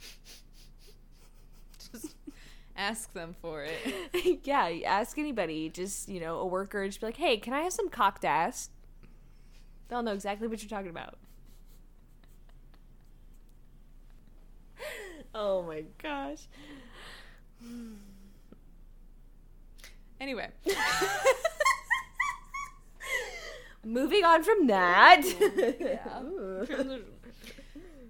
Just 1.92 2.14
ask 2.74 3.12
them 3.12 3.36
for 3.42 3.64
it. 3.64 4.40
yeah, 4.44 4.70
ask 4.86 5.18
anybody, 5.18 5.68
just 5.68 6.08
you 6.08 6.20
know, 6.20 6.38
a 6.38 6.46
worker, 6.46 6.86
just 6.86 7.00
be 7.00 7.06
like, 7.06 7.18
"Hey, 7.18 7.36
can 7.36 7.52
I 7.52 7.60
have 7.60 7.74
some 7.74 7.90
cocked 7.90 8.24
ass?" 8.24 8.70
They'll 9.88 10.02
know 10.02 10.14
exactly 10.14 10.48
what 10.48 10.62
you're 10.62 10.70
talking 10.70 10.88
about. 10.88 11.18
oh 15.34 15.62
my 15.64 15.84
gosh. 16.02 16.46
Anyway, 20.20 20.48
Moving 23.84 24.24
on 24.24 24.44
from 24.44 24.68
that. 24.68 25.22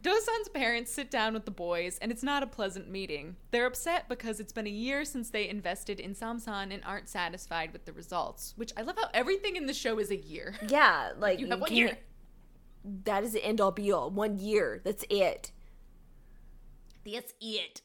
Dosan's 0.02 0.48
parents 0.52 0.92
sit 0.92 1.10
down 1.10 1.32
with 1.32 1.44
the 1.44 1.50
boys, 1.50 1.96
and 2.02 2.12
it's 2.12 2.22
not 2.22 2.42
a 2.42 2.46
pleasant 2.46 2.90
meeting. 2.90 3.36
They're 3.52 3.66
upset 3.66 4.08
because 4.08 4.40
it's 4.40 4.52
been 4.52 4.66
a 4.66 4.70
year 4.70 5.04
since 5.04 5.30
they 5.30 5.48
invested 5.48 6.00
in 6.00 6.14
Samsan 6.14 6.74
and 6.74 6.82
aren't 6.84 7.08
satisfied 7.08 7.72
with 7.72 7.84
the 7.86 7.92
results. 7.92 8.52
Which 8.56 8.72
I 8.76 8.82
love 8.82 8.96
how 8.98 9.08
everything 9.14 9.56
in 9.56 9.66
the 9.66 9.72
show 9.72 9.98
is 9.98 10.10
a 10.10 10.16
year. 10.16 10.54
yeah, 10.68 11.12
like 11.18 11.38
You 11.40 11.46
have 11.46 11.60
one 11.60 11.72
year. 11.72 11.96
That 13.04 13.22
is 13.22 13.32
the 13.32 13.44
end 13.44 13.60
all 13.60 13.70
be 13.70 13.92
all. 13.92 14.10
One 14.10 14.38
year. 14.38 14.80
That's 14.84 15.04
it. 15.08 15.52
That's 17.06 17.32
it. 17.40 17.80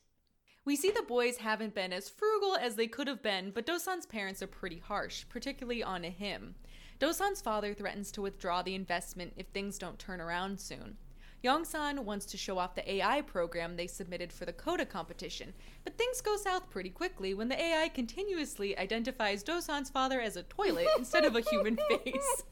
We 0.67 0.75
see 0.75 0.91
the 0.91 1.01
boys 1.01 1.37
haven't 1.37 1.73
been 1.73 1.93
as 1.93 2.09
frugal 2.09 2.57
as 2.57 2.75
they 2.75 2.87
could 2.87 3.07
have 3.07 3.23
been, 3.23 3.51
but 3.51 3.65
Dosan's 3.65 4.05
parents 4.05 4.41
are 4.41 4.47
pretty 4.47 4.79
harsh, 4.79 5.23
particularly 5.29 5.81
on 5.81 6.03
him. 6.03 6.55
Dosan's 6.99 7.39
father 7.39 7.73
threatens 7.73 8.11
to 8.11 8.21
withdraw 8.21 8.61
the 8.61 8.75
investment 8.75 9.31
if 9.37 9.47
things 9.47 9.77
don't 9.77 9.97
turn 9.97 10.19
around 10.19 10.59
soon. 10.59 10.97
Yongsan 11.41 11.99
wants 11.99 12.25
to 12.25 12.37
show 12.37 12.57
off 12.57 12.75
the 12.75 12.95
AI 12.95 13.21
program 13.21 13.77
they 13.77 13.87
submitted 13.87 14.33
for 14.33 14.43
the 14.43 14.51
Coda 14.51 14.85
competition, 14.85 15.53
but 15.85 15.97
things 15.97 16.19
go 16.19 16.35
south 16.35 16.69
pretty 16.69 16.89
quickly 16.89 17.33
when 17.33 17.47
the 17.47 17.63
AI 17.63 17.87
continuously 17.87 18.77
identifies 18.77 19.45
Dosan's 19.45 19.89
father 19.89 20.19
as 20.19 20.35
a 20.35 20.43
toilet 20.43 20.89
instead 20.97 21.23
of 21.23 21.37
a 21.37 21.49
human 21.49 21.77
face. 21.89 22.43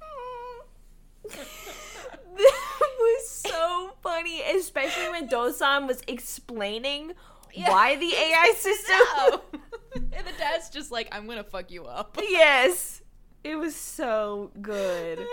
that 1.27 2.95
was 2.97 3.27
so 3.27 3.91
funny, 4.01 4.41
especially 4.41 5.09
when 5.09 5.27
Dosan 5.27 5.85
was 5.85 6.01
explaining 6.07 7.11
Yeah. 7.55 7.69
why 7.71 7.95
the 7.95 8.13
AI 8.13 8.53
system. 8.57 9.39
And 9.95 10.27
the 10.27 10.31
dad's 10.37 10.69
just 10.69 10.91
like, 10.91 11.07
I'm 11.13 11.25
gonna 11.25 11.43
fuck 11.43 11.71
you 11.71 11.85
up. 11.85 12.17
yes, 12.21 13.01
it 13.45 13.55
was 13.55 13.73
so 13.75 14.51
good. 14.61 15.25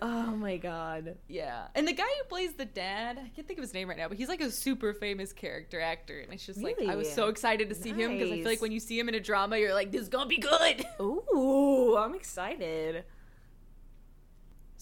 Oh 0.00 0.32
my 0.34 0.56
god. 0.56 1.16
Yeah. 1.28 1.66
And 1.76 1.86
the 1.86 1.92
guy 1.92 2.02
who 2.02 2.24
plays 2.28 2.54
the 2.54 2.64
dad, 2.64 3.16
I 3.18 3.28
can't 3.28 3.46
think 3.46 3.60
of 3.60 3.62
his 3.62 3.72
name 3.72 3.88
right 3.88 3.96
now, 3.96 4.08
but 4.08 4.16
he's 4.16 4.28
like 4.28 4.40
a 4.40 4.50
super 4.50 4.92
famous 4.92 5.32
character 5.32 5.80
actor. 5.80 6.18
And 6.18 6.32
it's 6.32 6.44
just 6.44 6.60
like, 6.60 6.78
I 6.88 6.96
was 6.96 7.12
so 7.12 7.28
excited 7.28 7.68
to 7.68 7.76
see 7.76 7.90
him 7.90 8.12
because 8.14 8.32
I 8.32 8.36
feel 8.38 8.46
like 8.46 8.60
when 8.62 8.72
you 8.72 8.80
see 8.80 8.98
him 8.98 9.08
in 9.08 9.14
a 9.14 9.20
drama, 9.20 9.56
you're 9.56 9.74
like, 9.74 9.92
this 9.92 10.02
is 10.02 10.08
gonna 10.08 10.26
be 10.26 10.38
good. 10.38 10.84
Ooh, 11.00 11.96
I'm 11.96 12.14
excited. 12.16 13.04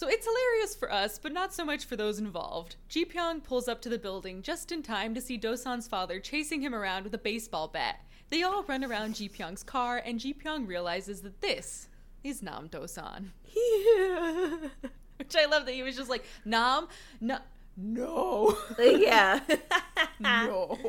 So 0.01 0.09
it's 0.09 0.27
hilarious 0.27 0.75
for 0.75 0.91
us, 0.91 1.19
but 1.19 1.31
not 1.31 1.53
so 1.53 1.63
much 1.63 1.85
for 1.85 1.95
those 1.95 2.19
involved. 2.19 2.77
Ji 2.89 3.05
Pyong 3.05 3.45
pulls 3.45 3.69
up 3.69 3.83
to 3.83 3.91
the 3.91 3.99
building 3.99 4.41
just 4.41 4.73
in 4.73 4.83
time 4.83 5.15
to 5.15 5.21
see 5.21 5.39
Dosan's 5.39 5.87
father 5.87 6.19
chasing 6.21 6.63
him 6.63 6.75
around 6.75 7.05
with 7.05 7.13
a 7.13 7.19
baseball 7.19 7.69
bat. 7.69 8.01
They 8.31 8.43
all 8.43 8.63
run 8.63 8.83
around 8.83 9.17
Ji 9.17 9.29
Pyong's 9.29 9.63
car, 9.63 9.99
and 10.03 10.19
Ji 10.19 10.33
Pyong 10.33 10.67
realizes 10.67 11.21
that 11.21 11.43
this 11.43 11.89
is 12.25 12.43
Nam 12.43 12.71
Dosan. 12.71 13.27
Yeah. 13.55 14.71
Which 15.19 15.37
I 15.37 15.45
love 15.45 15.67
that 15.67 15.75
he 15.75 15.83
was 15.83 15.97
just 15.97 16.09
like, 16.09 16.25
Nam, 16.47 16.89
no, 17.21 17.41
no, 17.77 18.57
yeah. 18.79 19.41
no. 20.19 20.79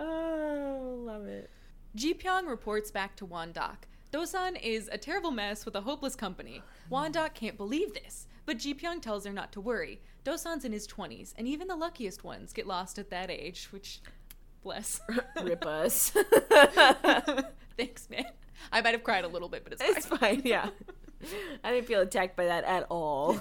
Oh, 0.00 1.00
love 1.02 1.24
it. 1.24 1.50
Ji 1.94 2.12
Pyong 2.12 2.46
reports 2.46 2.90
back 2.90 3.16
to 3.16 3.26
Wondok. 3.26 3.88
Dosan 4.12 4.58
is 4.62 4.88
a 4.90 4.98
terrible 4.98 5.30
mess 5.30 5.64
with 5.64 5.74
a 5.74 5.82
hopeless 5.82 6.16
company. 6.16 6.62
Wondok 6.90 7.34
can't 7.34 7.56
believe 7.56 7.92
this, 7.92 8.26
but 8.46 8.58
Ji 8.58 8.74
Pyong 8.74 9.02
tells 9.02 9.26
her 9.26 9.32
not 9.32 9.52
to 9.52 9.60
worry. 9.60 10.00
Dosan's 10.24 10.64
in 10.64 10.72
his 10.72 10.86
20s, 10.86 11.34
and 11.36 11.46
even 11.46 11.68
the 11.68 11.76
luckiest 11.76 12.24
ones 12.24 12.52
get 12.52 12.66
lost 12.66 12.98
at 12.98 13.10
that 13.10 13.30
age, 13.30 13.68
which, 13.70 14.00
bless. 14.62 15.00
Rip 15.42 15.66
us. 15.66 16.10
Thanks, 17.76 18.08
man. 18.10 18.24
I 18.72 18.80
might 18.80 18.94
have 18.94 19.04
cried 19.04 19.24
a 19.24 19.28
little 19.28 19.48
bit, 19.48 19.62
but 19.64 19.74
it's 19.74 19.82
it's 19.82 20.06
fine. 20.06 20.18
fine, 20.18 20.42
yeah. 20.44 20.70
I 21.64 21.72
didn't 21.72 21.86
feel 21.86 22.00
attacked 22.00 22.36
by 22.36 22.46
that 22.46 22.64
at 22.64 22.86
all. 22.90 23.40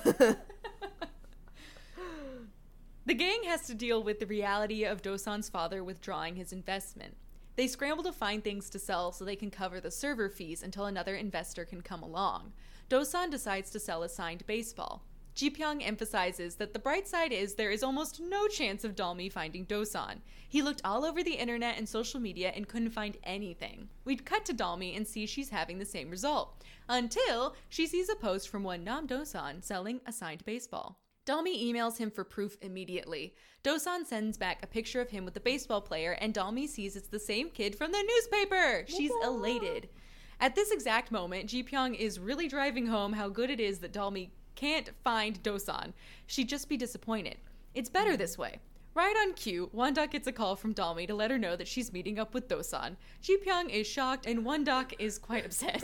The 3.08 3.14
gang 3.14 3.44
has 3.46 3.66
to 3.68 3.74
deal 3.74 4.04
with 4.04 4.20
the 4.20 4.26
reality 4.26 4.84
of 4.84 5.02
Dosan's 5.02 5.48
father 5.48 5.82
withdrawing 5.82 6.36
his 6.36 6.52
investment. 6.52 7.16
They 7.58 7.68
scramble 7.68 8.04
to 8.04 8.14
find 8.14 8.44
things 8.44 8.70
to 8.70 8.80
sell 8.80 9.12
so 9.12 9.26
they 9.26 9.36
can 9.36 9.50
cover 9.50 9.82
the 9.82 9.90
server 9.90 10.30
fees 10.30 10.62
until 10.62 10.86
another 10.86 11.16
investor 11.16 11.66
can 11.66 11.82
come 11.82 12.04
along. 12.04 12.54
Dosan 12.88 13.32
decides 13.32 13.72
to 13.72 13.80
sell 13.80 14.04
a 14.04 14.10
signed 14.10 14.46
baseball. 14.46 15.04
Ji-pyong 15.34 15.86
emphasizes 15.86 16.56
that 16.56 16.74
the 16.74 16.80
bright 16.80 17.08
side 17.08 17.32
is 17.32 17.56
there 17.56 17.72
is 17.72 17.82
almost 17.82 18.20
no 18.20 18.48
chance 18.48 18.84
of 18.84 18.96
Dalmi 18.96 19.32
finding 19.32 19.66
Dosan. 19.66 20.22
He 20.48 20.62
looked 20.62 20.82
all 20.86 21.04
over 21.04 21.24
the 21.24 21.34
internet 21.34 21.80
and 21.80 21.90
social 21.90 22.20
media 22.20 22.52
and 22.56 22.68
couldn't 22.68 22.92
find 22.92 23.18
anything. 23.24 23.90
We'd 24.06 24.26
cut 24.26 24.46
to 24.46 24.54
Dalmi 24.54 24.96
and 24.96 25.08
see 25.08 25.26
she's 25.26 25.50
having 25.50 25.80
the 25.80 25.86
same 25.86 26.12
result. 26.12 26.64
Until 26.88 27.56
she 27.70 27.88
sees 27.88 28.08
a 28.08 28.16
post 28.16 28.50
from 28.50 28.64
one 28.64 28.84
Nam 28.84 29.08
Dosan 29.08 29.64
selling 29.64 30.00
a 30.06 30.12
signed 30.12 30.46
baseball. 30.46 31.00
Dalmi 31.28 31.62
emails 31.62 31.98
him 31.98 32.10
for 32.10 32.24
proof 32.24 32.58
immediately. 32.62 33.36
Dosan 33.62 34.06
sends 34.06 34.38
back 34.38 34.64
a 34.64 34.68
picture 34.68 35.02
of 35.02 35.10
him 35.10 35.26
with 35.26 35.34
the 35.34 35.42
baseball 35.42 35.82
player, 35.82 36.14
and 36.22 36.34
Dalmi 36.34 36.70
sees 36.70 36.96
it's 36.96 37.10
the 37.10 37.20
same 37.20 37.50
kid 37.50 37.76
from 37.76 37.92
the 37.92 38.02
newspaper. 38.02 38.86
She's 38.88 39.12
elated. 39.22 39.90
At 40.40 40.56
this 40.56 40.72
exact 40.72 41.12
moment, 41.12 41.50
Ji 41.50 41.64
Pyong 41.64 41.96
is 41.96 42.18
really 42.18 42.48
driving 42.48 42.88
home 42.88 43.12
how 43.12 43.28
good 43.28 43.50
it 43.50 43.60
is 43.60 43.80
that 43.80 43.92
Dalmi 43.92 44.30
can't 44.56 44.92
find 45.04 45.44
Dosan. 45.44 45.92
She'd 46.28 46.48
just 46.48 46.70
be 46.70 46.78
disappointed. 46.78 47.36
It's 47.76 47.90
better 47.90 48.16
this 48.16 48.38
way. 48.38 48.60
Right 48.94 49.16
on 49.18 49.34
cue, 49.34 49.70
Wondok 49.76 50.12
gets 50.12 50.28
a 50.28 50.32
call 50.32 50.56
from 50.56 50.74
Dalmi 50.74 51.08
to 51.08 51.14
let 51.14 51.30
her 51.30 51.38
know 51.38 51.58
that 51.58 51.68
she's 51.68 51.92
meeting 51.92 52.20
up 52.20 52.34
with 52.34 52.48
Dosan. 52.48 52.96
Ji 53.22 53.38
Pyong 53.46 53.70
is 53.70 53.86
shocked, 53.86 54.26
and 54.26 54.46
Wondok 54.46 54.94
is 54.98 55.20
quite 55.20 55.46
upset. 55.46 55.84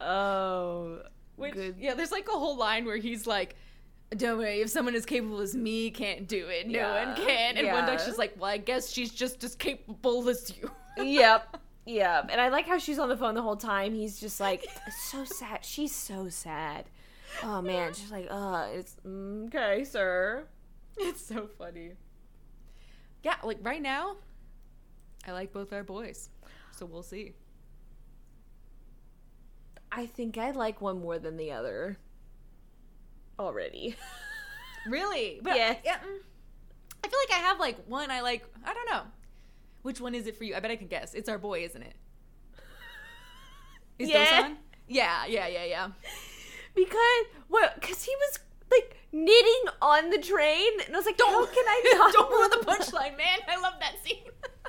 oh, 0.00 1.00
Which, 1.40 1.54
good. 1.54 1.76
yeah, 1.78 1.94
there's 1.94 2.12
like 2.12 2.28
a 2.28 2.32
whole 2.32 2.56
line 2.56 2.84
where 2.84 2.96
he's 2.96 3.26
like, 3.26 3.56
"Don't 4.16 4.38
worry, 4.38 4.60
if 4.60 4.70
someone 4.70 4.94
as 4.94 5.06
capable 5.06 5.40
as 5.40 5.54
me 5.54 5.90
can't 5.90 6.28
do 6.28 6.48
it, 6.48 6.68
no 6.68 6.78
Yeah, 6.78 7.06
one 7.06 7.16
can." 7.16 7.56
And 7.56 7.66
yeah. 7.66 7.74
Wondok's 7.74 8.06
just 8.06 8.18
like, 8.18 8.34
"Well, 8.38 8.50
I 8.50 8.58
guess 8.58 8.90
she's 8.90 9.10
just 9.12 9.42
as 9.44 9.54
capable 9.54 10.28
as 10.28 10.52
you." 10.56 10.70
yep. 11.04 11.56
Yep. 11.86 12.28
And 12.30 12.40
I 12.40 12.48
like 12.48 12.66
how 12.66 12.78
she's 12.78 12.98
on 12.98 13.08
the 13.08 13.16
phone 13.16 13.34
the 13.34 13.42
whole 13.42 13.56
time. 13.56 13.94
He's 13.94 14.20
just 14.20 14.38
like 14.40 14.64
so 15.10 15.24
sad. 15.24 15.64
She's 15.64 15.94
so 15.94 16.28
sad. 16.28 16.84
Oh 17.42 17.62
man, 17.62 17.94
she's 17.94 18.10
like, 18.10 18.26
uh, 18.30 18.66
it's 18.72 18.96
mm, 19.06 19.46
okay, 19.46 19.84
sir. 19.84 20.44
it's 20.98 21.24
so 21.24 21.48
funny. 21.58 21.92
Yeah, 23.22 23.36
like 23.44 23.58
right 23.62 23.80
now, 23.80 24.16
I 25.26 25.32
like 25.32 25.52
both 25.52 25.72
our 25.72 25.84
boys, 25.84 26.30
so 26.76 26.86
we'll 26.86 27.02
see. 27.02 27.34
I 29.92 30.06
think 30.06 30.38
I 30.38 30.50
like 30.52 30.80
one 30.80 31.00
more 31.00 31.18
than 31.18 31.36
the 31.36 31.52
other. 31.52 31.98
Already. 33.38 33.96
Really? 34.88 35.38
Yes. 35.44 35.76
Yeah. 35.84 35.96
mm. 35.98 36.18
I 37.04 37.08
feel 37.08 37.18
like 37.28 37.38
I 37.38 37.42
have 37.46 37.60
like 37.60 37.76
one 37.86 38.10
I 38.10 38.22
like. 38.22 38.46
I 38.64 38.72
don't 38.72 38.88
know. 38.90 39.02
Which 39.82 40.00
one 40.00 40.14
is 40.14 40.26
it 40.26 40.38
for 40.38 40.44
you? 40.44 40.54
I 40.54 40.60
bet 40.60 40.70
I 40.70 40.76
can 40.76 40.86
guess. 40.86 41.12
It's 41.12 41.28
our 41.28 41.36
boy, 41.36 41.64
isn't 41.64 41.82
it? 41.82 41.94
Is 43.98 44.08
Yeah. 44.08 44.24
Dosan? 44.42 44.56
Yeah, 44.88 45.26
yeah, 45.26 45.46
yeah, 45.48 45.64
yeah. 45.64 45.88
because 46.74 47.26
what? 47.48 47.74
Because 47.78 48.02
he 48.04 48.12
was 48.16 48.38
like 48.70 48.96
knitting 49.12 49.64
on 49.82 50.08
the 50.08 50.16
train, 50.18 50.80
and 50.86 50.94
I 50.94 50.98
was 50.98 51.04
like, 51.04 51.20
how 51.20 51.44
can 51.44 51.64
I 51.68 51.94
not? 51.98 52.12
don't 52.14 52.30
ruin 52.30 52.50
the 52.50 52.64
punchline, 52.66 53.18
man. 53.18 53.38
I 53.48 53.60
love 53.60 53.74
that 53.80 53.96
scene. 54.02 54.24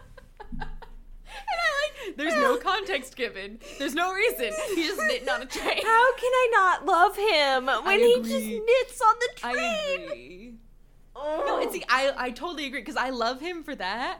I 1.59 2.07
like. 2.07 2.17
There's 2.17 2.33
no 2.33 2.57
context 2.57 3.15
given. 3.15 3.59
There's 3.79 3.93
no 3.93 4.13
reason. 4.13 4.51
He's 4.75 4.87
just 4.87 5.01
knitting 5.01 5.29
on 5.29 5.41
a 5.41 5.45
train. 5.45 5.83
How 5.83 6.15
can 6.15 6.31
I 6.33 6.47
not 6.51 6.85
love 6.85 7.15
him 7.15 7.85
when 7.85 7.99
he 7.99 8.15
just 8.17 8.45
knits 8.47 9.01
on 9.01 9.15
the 9.19 9.47
I 9.47 9.53
train? 9.53 10.05
agree. 10.05 10.53
Oh. 11.15 11.43
No, 11.45 11.59
it's 11.59 11.77
I 11.89 12.13
I 12.17 12.31
totally 12.31 12.65
agree 12.65 12.81
because 12.81 12.95
I 12.97 13.09
love 13.09 13.39
him 13.41 13.63
for 13.63 13.75
that. 13.75 14.19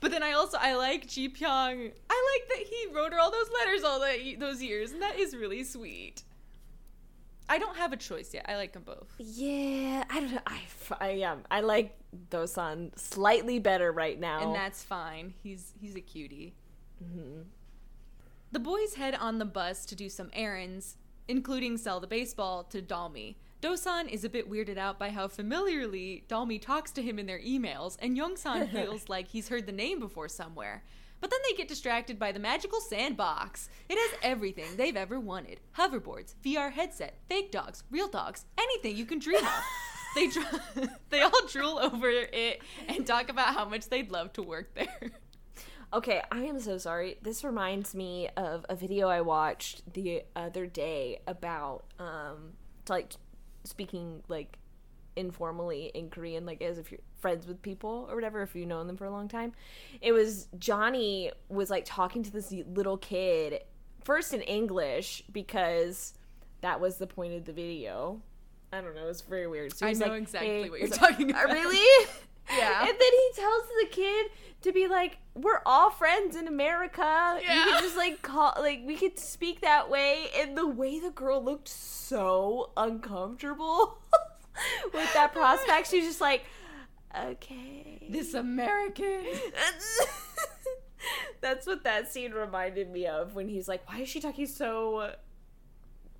But 0.00 0.10
then 0.10 0.22
I 0.22 0.32
also 0.32 0.58
I 0.60 0.74
like 0.74 1.08
Ji 1.08 1.28
Pyong. 1.28 1.92
I 2.10 2.38
like 2.38 2.48
that 2.48 2.66
he 2.68 2.86
wrote 2.94 3.12
her 3.12 3.18
all 3.18 3.30
those 3.30 3.50
letters 3.60 3.82
all 3.84 4.00
that 4.00 4.18
those 4.38 4.62
years, 4.62 4.92
and 4.92 5.02
that 5.02 5.18
is 5.18 5.36
really 5.36 5.64
sweet. 5.64 6.22
I 7.48 7.58
don't 7.58 7.76
have 7.76 7.92
a 7.92 7.96
choice 7.96 8.34
yet. 8.34 8.46
I 8.48 8.56
like 8.56 8.72
them 8.72 8.82
both. 8.84 9.08
Yeah, 9.18 10.04
I 10.10 10.20
don't 10.20 10.32
know. 10.32 10.40
I, 10.46 10.60
I 11.00 11.08
am. 11.08 11.44
I 11.50 11.60
like 11.60 11.96
Dosan 12.30 12.98
slightly 12.98 13.58
better 13.58 13.90
right 13.90 14.18
now. 14.18 14.42
and 14.42 14.54
that's 14.54 14.82
fine. 14.82 15.34
He's 15.42 15.72
he's 15.80 15.96
a 15.96 16.00
cutie. 16.00 16.54
Mm-hmm. 17.02 17.42
The 18.50 18.58
boys 18.58 18.94
head 18.94 19.14
on 19.14 19.38
the 19.38 19.44
bus 19.44 19.84
to 19.86 19.94
do 19.94 20.08
some 20.08 20.30
errands, 20.32 20.96
including 21.26 21.76
sell 21.76 22.00
the 22.00 22.06
baseball 22.06 22.64
to 22.64 22.80
Dalmi. 22.80 23.36
Dosan 23.60 24.08
is 24.08 24.24
a 24.24 24.28
bit 24.28 24.48
weirded 24.50 24.78
out 24.78 24.98
by 24.98 25.10
how 25.10 25.26
familiarly 25.26 26.24
Dalmi 26.28 26.60
talks 26.60 26.92
to 26.92 27.02
him 27.02 27.18
in 27.18 27.26
their 27.26 27.40
emails, 27.40 27.96
and 28.00 28.16
Yongsan 28.16 28.70
feels 28.72 29.08
like 29.08 29.28
he's 29.28 29.48
heard 29.48 29.66
the 29.66 29.72
name 29.72 29.98
before 29.98 30.28
somewhere. 30.28 30.84
But 31.20 31.30
then 31.30 31.40
they 31.48 31.56
get 31.56 31.68
distracted 31.68 32.18
by 32.18 32.32
the 32.32 32.38
magical 32.38 32.80
sandbox. 32.80 33.68
It 33.88 33.96
has 33.98 34.18
everything 34.22 34.76
they've 34.76 34.96
ever 34.96 35.18
wanted 35.18 35.60
hoverboards, 35.76 36.34
VR 36.44 36.72
headset, 36.72 37.18
fake 37.28 37.50
dogs, 37.50 37.82
real 37.90 38.08
dogs, 38.08 38.44
anything 38.56 38.96
you 38.96 39.04
can 39.04 39.18
dream 39.18 39.44
of. 39.44 39.64
They, 40.14 40.28
dr- 40.28 40.90
they 41.10 41.20
all 41.20 41.46
drool 41.46 41.78
over 41.78 42.08
it 42.08 42.62
and 42.88 43.06
talk 43.06 43.28
about 43.28 43.54
how 43.54 43.68
much 43.68 43.88
they'd 43.88 44.10
love 44.10 44.32
to 44.34 44.42
work 44.42 44.74
there. 44.74 45.10
Okay, 45.92 46.20
I 46.30 46.40
am 46.42 46.60
so 46.60 46.76
sorry. 46.76 47.16
This 47.22 47.42
reminds 47.42 47.94
me 47.94 48.28
of 48.36 48.66
a 48.68 48.74
video 48.74 49.08
I 49.08 49.22
watched 49.22 49.94
the 49.94 50.22
other 50.36 50.66
day 50.66 51.20
about 51.26 51.84
um 51.98 52.52
like 52.88 53.14
speaking 53.64 54.22
like 54.28 54.58
informally 55.18 55.90
in 55.94 56.08
Korean, 56.08 56.46
like 56.46 56.62
as 56.62 56.78
if 56.78 56.90
you're 56.90 57.00
friends 57.18 57.46
with 57.46 57.60
people 57.60 58.06
or 58.08 58.14
whatever, 58.14 58.42
if 58.42 58.54
you've 58.54 58.68
known 58.68 58.86
them 58.86 58.96
for 58.96 59.04
a 59.04 59.10
long 59.10 59.28
time. 59.28 59.52
It 60.00 60.12
was 60.12 60.48
Johnny 60.58 61.32
was 61.48 61.68
like 61.68 61.84
talking 61.84 62.22
to 62.22 62.30
this 62.30 62.52
little 62.72 62.96
kid 62.96 63.62
first 64.04 64.32
in 64.32 64.40
English 64.42 65.24
because 65.32 66.14
that 66.60 66.80
was 66.80 66.96
the 66.96 67.06
point 67.06 67.34
of 67.34 67.44
the 67.44 67.52
video. 67.52 68.22
I 68.72 68.80
don't 68.80 68.94
know, 68.94 69.08
it's 69.08 69.22
very 69.22 69.46
weird. 69.46 69.76
So 69.76 69.86
I 69.86 69.92
know 69.92 70.06
like, 70.06 70.22
exactly 70.22 70.62
hey- 70.62 70.70
what 70.70 70.80
you're 70.80 70.88
talking 70.88 71.30
about. 71.30 71.46
Really? 71.46 72.06
Yeah. 72.56 72.80
And 72.80 72.88
then 72.88 72.98
he 72.98 73.30
tells 73.34 73.62
the 73.82 73.88
kid 73.90 74.30
to 74.62 74.72
be 74.72 74.88
like, 74.88 75.18
"We're 75.34 75.60
all 75.66 75.90
friends 75.90 76.34
in 76.34 76.48
America. 76.48 77.38
You 77.42 77.46
can 77.46 77.82
just 77.82 77.94
like 77.94 78.22
call, 78.22 78.54
like 78.58 78.80
we 78.86 78.96
could 78.96 79.18
speak 79.18 79.60
that 79.60 79.90
way." 79.90 80.28
And 80.34 80.56
the 80.56 80.66
way 80.66 80.98
the 80.98 81.10
girl 81.10 81.44
looked 81.44 81.68
so 81.68 82.70
uncomfortable 82.74 83.98
with 84.94 85.12
that 85.14 85.32
prospect, 85.32 85.90
she's 85.90 86.04
just 86.04 86.20
like, 86.20 86.44
"Okay." 87.16 88.06
This 88.10 88.34
American. 88.34 89.24
That's 91.40 91.66
what 91.66 91.84
that 91.84 92.12
scene 92.12 92.32
reminded 92.32 92.90
me 92.90 93.06
of 93.06 93.34
when 93.34 93.48
he's 93.48 93.68
like, 93.68 93.88
"Why 93.88 94.00
is 94.00 94.08
she 94.08 94.20
talking 94.20 94.46
so?" 94.46 95.12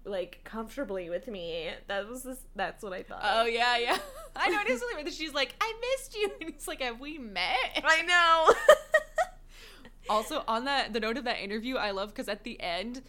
Like 0.04 0.40
comfortably 0.44 1.10
with 1.10 1.28
me. 1.28 1.70
That 1.88 2.08
was 2.08 2.22
this. 2.22 2.38
That's 2.56 2.82
what 2.82 2.92
I 2.92 3.02
thought. 3.02 3.20
Oh 3.22 3.44
yeah, 3.44 3.76
yeah. 3.78 3.98
I 4.36 4.48
know 4.48 4.60
it 4.60 4.70
is 4.70 4.80
really 4.80 4.94
weird 4.94 5.06
that 5.06 5.14
she's 5.14 5.34
like, 5.34 5.54
I 5.60 5.74
missed 5.80 6.16
you, 6.16 6.30
and 6.40 6.52
he's 6.54 6.68
like, 6.68 6.80
Have 6.80 7.00
we 7.00 7.18
met? 7.18 7.82
I 7.84 8.02
know. 8.02 8.54
Also, 10.08 10.42
on 10.48 10.64
that 10.64 10.92
the 10.92 11.00
note 11.00 11.18
of 11.18 11.24
that 11.24 11.38
interview, 11.38 11.76
I 11.76 11.90
love 11.90 12.10
because 12.10 12.28
at 12.28 12.44
the 12.44 12.60
end, 12.60 13.02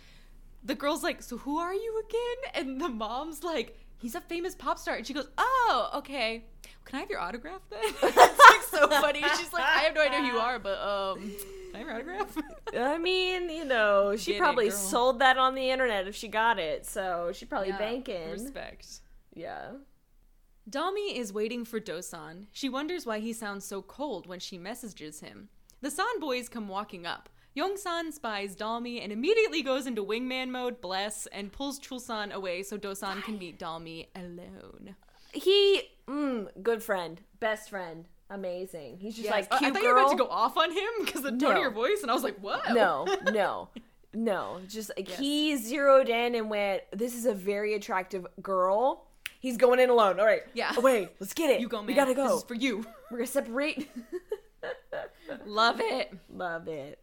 the 0.64 0.76
girl's 0.76 1.04
like, 1.04 1.22
"So 1.22 1.38
who 1.38 1.58
are 1.58 1.74
you 1.74 2.04
again?" 2.08 2.66
And 2.66 2.82
the 2.82 2.90
mom's 2.90 3.44
like, 3.44 3.78
"He's 4.00 4.16
a 4.16 4.22
famous 4.22 4.56
pop 4.56 4.80
star," 4.80 4.96
and 4.96 5.06
she 5.06 5.14
goes, 5.14 5.28
"Oh, 5.38 5.92
okay. 5.96 6.46
Can 6.86 6.98
I 6.98 7.00
have 7.02 7.10
your 7.10 7.20
autograph 7.20 7.62
then?" 7.70 7.80
it's 7.84 8.02
like 8.04 8.64
so 8.82 8.88
funny. 8.90 9.22
She's 9.38 9.54
like, 9.54 9.64
"I 9.64 9.82
have 9.82 9.94
no 9.94 10.02
idea 10.02 10.20
who 10.20 10.26
you 10.26 10.40
are, 10.40 10.58
but 10.60 10.80
um, 10.80 11.20
can 11.72 11.76
I 11.76 11.78
have 11.80 11.88
your 11.88 11.96
autograph?" 11.96 12.38
I 12.76 12.98
mean, 12.98 13.50
you 13.50 13.66
know, 13.66 14.16
she 14.16 14.32
Get 14.34 14.42
probably 14.42 14.70
girl. 14.70 14.78
sold 14.78 15.20
that 15.20 15.38
on 15.38 15.54
the 15.56 15.70
internet 15.70 16.08
if 16.08 16.16
she 16.16 16.28
got 16.28 16.58
it, 16.60 16.86
so 16.86 17.32
she 17.34 17.46
probably 17.46 17.70
Yeah, 17.70 17.78
banking. 17.78 18.32
Respect. 18.32 19.02
Yeah. 19.36 19.72
Dalmi 20.70 21.16
is 21.16 21.34
waiting 21.34 21.66
for 21.66 21.80
Dosan. 21.80 22.46
She 22.52 22.70
wonders 22.70 23.06
why 23.06 23.20
he 23.20 23.34
sounds 23.34 23.66
so 23.66 23.82
cold 23.82 24.28
when 24.28 24.40
she 24.40 24.58
messages 24.58 25.20
him. 25.20 25.50
The 25.82 25.90
San 25.90 26.20
boys 26.20 26.48
come 26.50 26.68
walking 26.68 27.06
up. 27.08 27.30
Yongsan 27.58 28.14
spies 28.14 28.56
Dalmi 28.56 29.04
and 29.04 29.12
immediately 29.12 29.62
goes 29.62 29.88
into 29.88 30.04
wingman 30.04 30.50
mode, 30.50 30.80
bless, 30.82 31.26
and 31.28 31.52
pulls 31.52 31.80
Chulsan 31.80 32.32
away 32.32 32.64
so 32.64 32.78
Dosan 32.78 33.24
can 33.24 33.38
meet 33.38 33.60
Dalmi 33.60 34.08
alone. 34.16 34.96
He, 35.34 35.82
mm, 36.08 36.48
good 36.64 36.82
friend, 36.82 37.22
best 37.40 37.70
friend, 37.70 38.06
amazing. 38.30 38.98
He's 39.00 39.16
just 39.16 39.30
like 39.30 39.48
I- 39.54 39.58
cute 39.60 39.72
I 39.72 39.74
thought 39.74 39.82
girl. 39.82 39.90
you 39.90 39.94
were 39.96 40.00
about 40.02 40.12
to 40.12 40.18
go 40.18 40.28
off 40.30 40.58
on 40.58 40.72
him 40.72 40.90
because 41.06 41.22
the 41.24 41.32
tone 41.32 41.40
No. 41.40 41.52
of 41.52 41.58
your 41.58 41.72
voice, 41.72 42.02
and 42.02 42.10
I 42.12 42.14
was 42.14 42.24
like, 42.24 42.38
"What?" 42.40 42.72
no, 42.74 43.06
no, 43.32 43.70
no. 44.14 44.60
Just 44.68 44.92
like 44.96 45.10
Yes. 45.10 45.20
he 45.20 45.56
zeroed 45.58 46.10
in 46.10 46.36
and 46.36 46.50
went. 46.50 46.84
This 46.92 47.14
is 47.16 47.26
a 47.26 47.34
very 47.34 47.74
attractive 47.74 48.26
girl. 48.42 49.06
He's 49.40 49.56
going 49.58 49.80
in 49.80 49.90
alone. 49.90 50.20
All 50.20 50.26
right. 50.26 50.42
Yeah. 50.54 50.74
Away. 50.78 51.10
Let's 51.20 51.34
get 51.34 51.50
it. 51.50 51.62
you 51.62 51.68
go, 51.70 51.78
man. 51.78 51.88
We 51.88 51.94
gotta 51.94 52.14
go. 52.14 52.24
This 52.28 52.38
is 52.38 52.44
for 52.44 52.56
you. 52.56 52.86
We're 53.10 53.18
gonna 53.20 53.28
separate. 53.28 53.90
Love 55.46 55.80
it. 55.80 56.12
Love 56.34 56.68
it. 56.68 57.00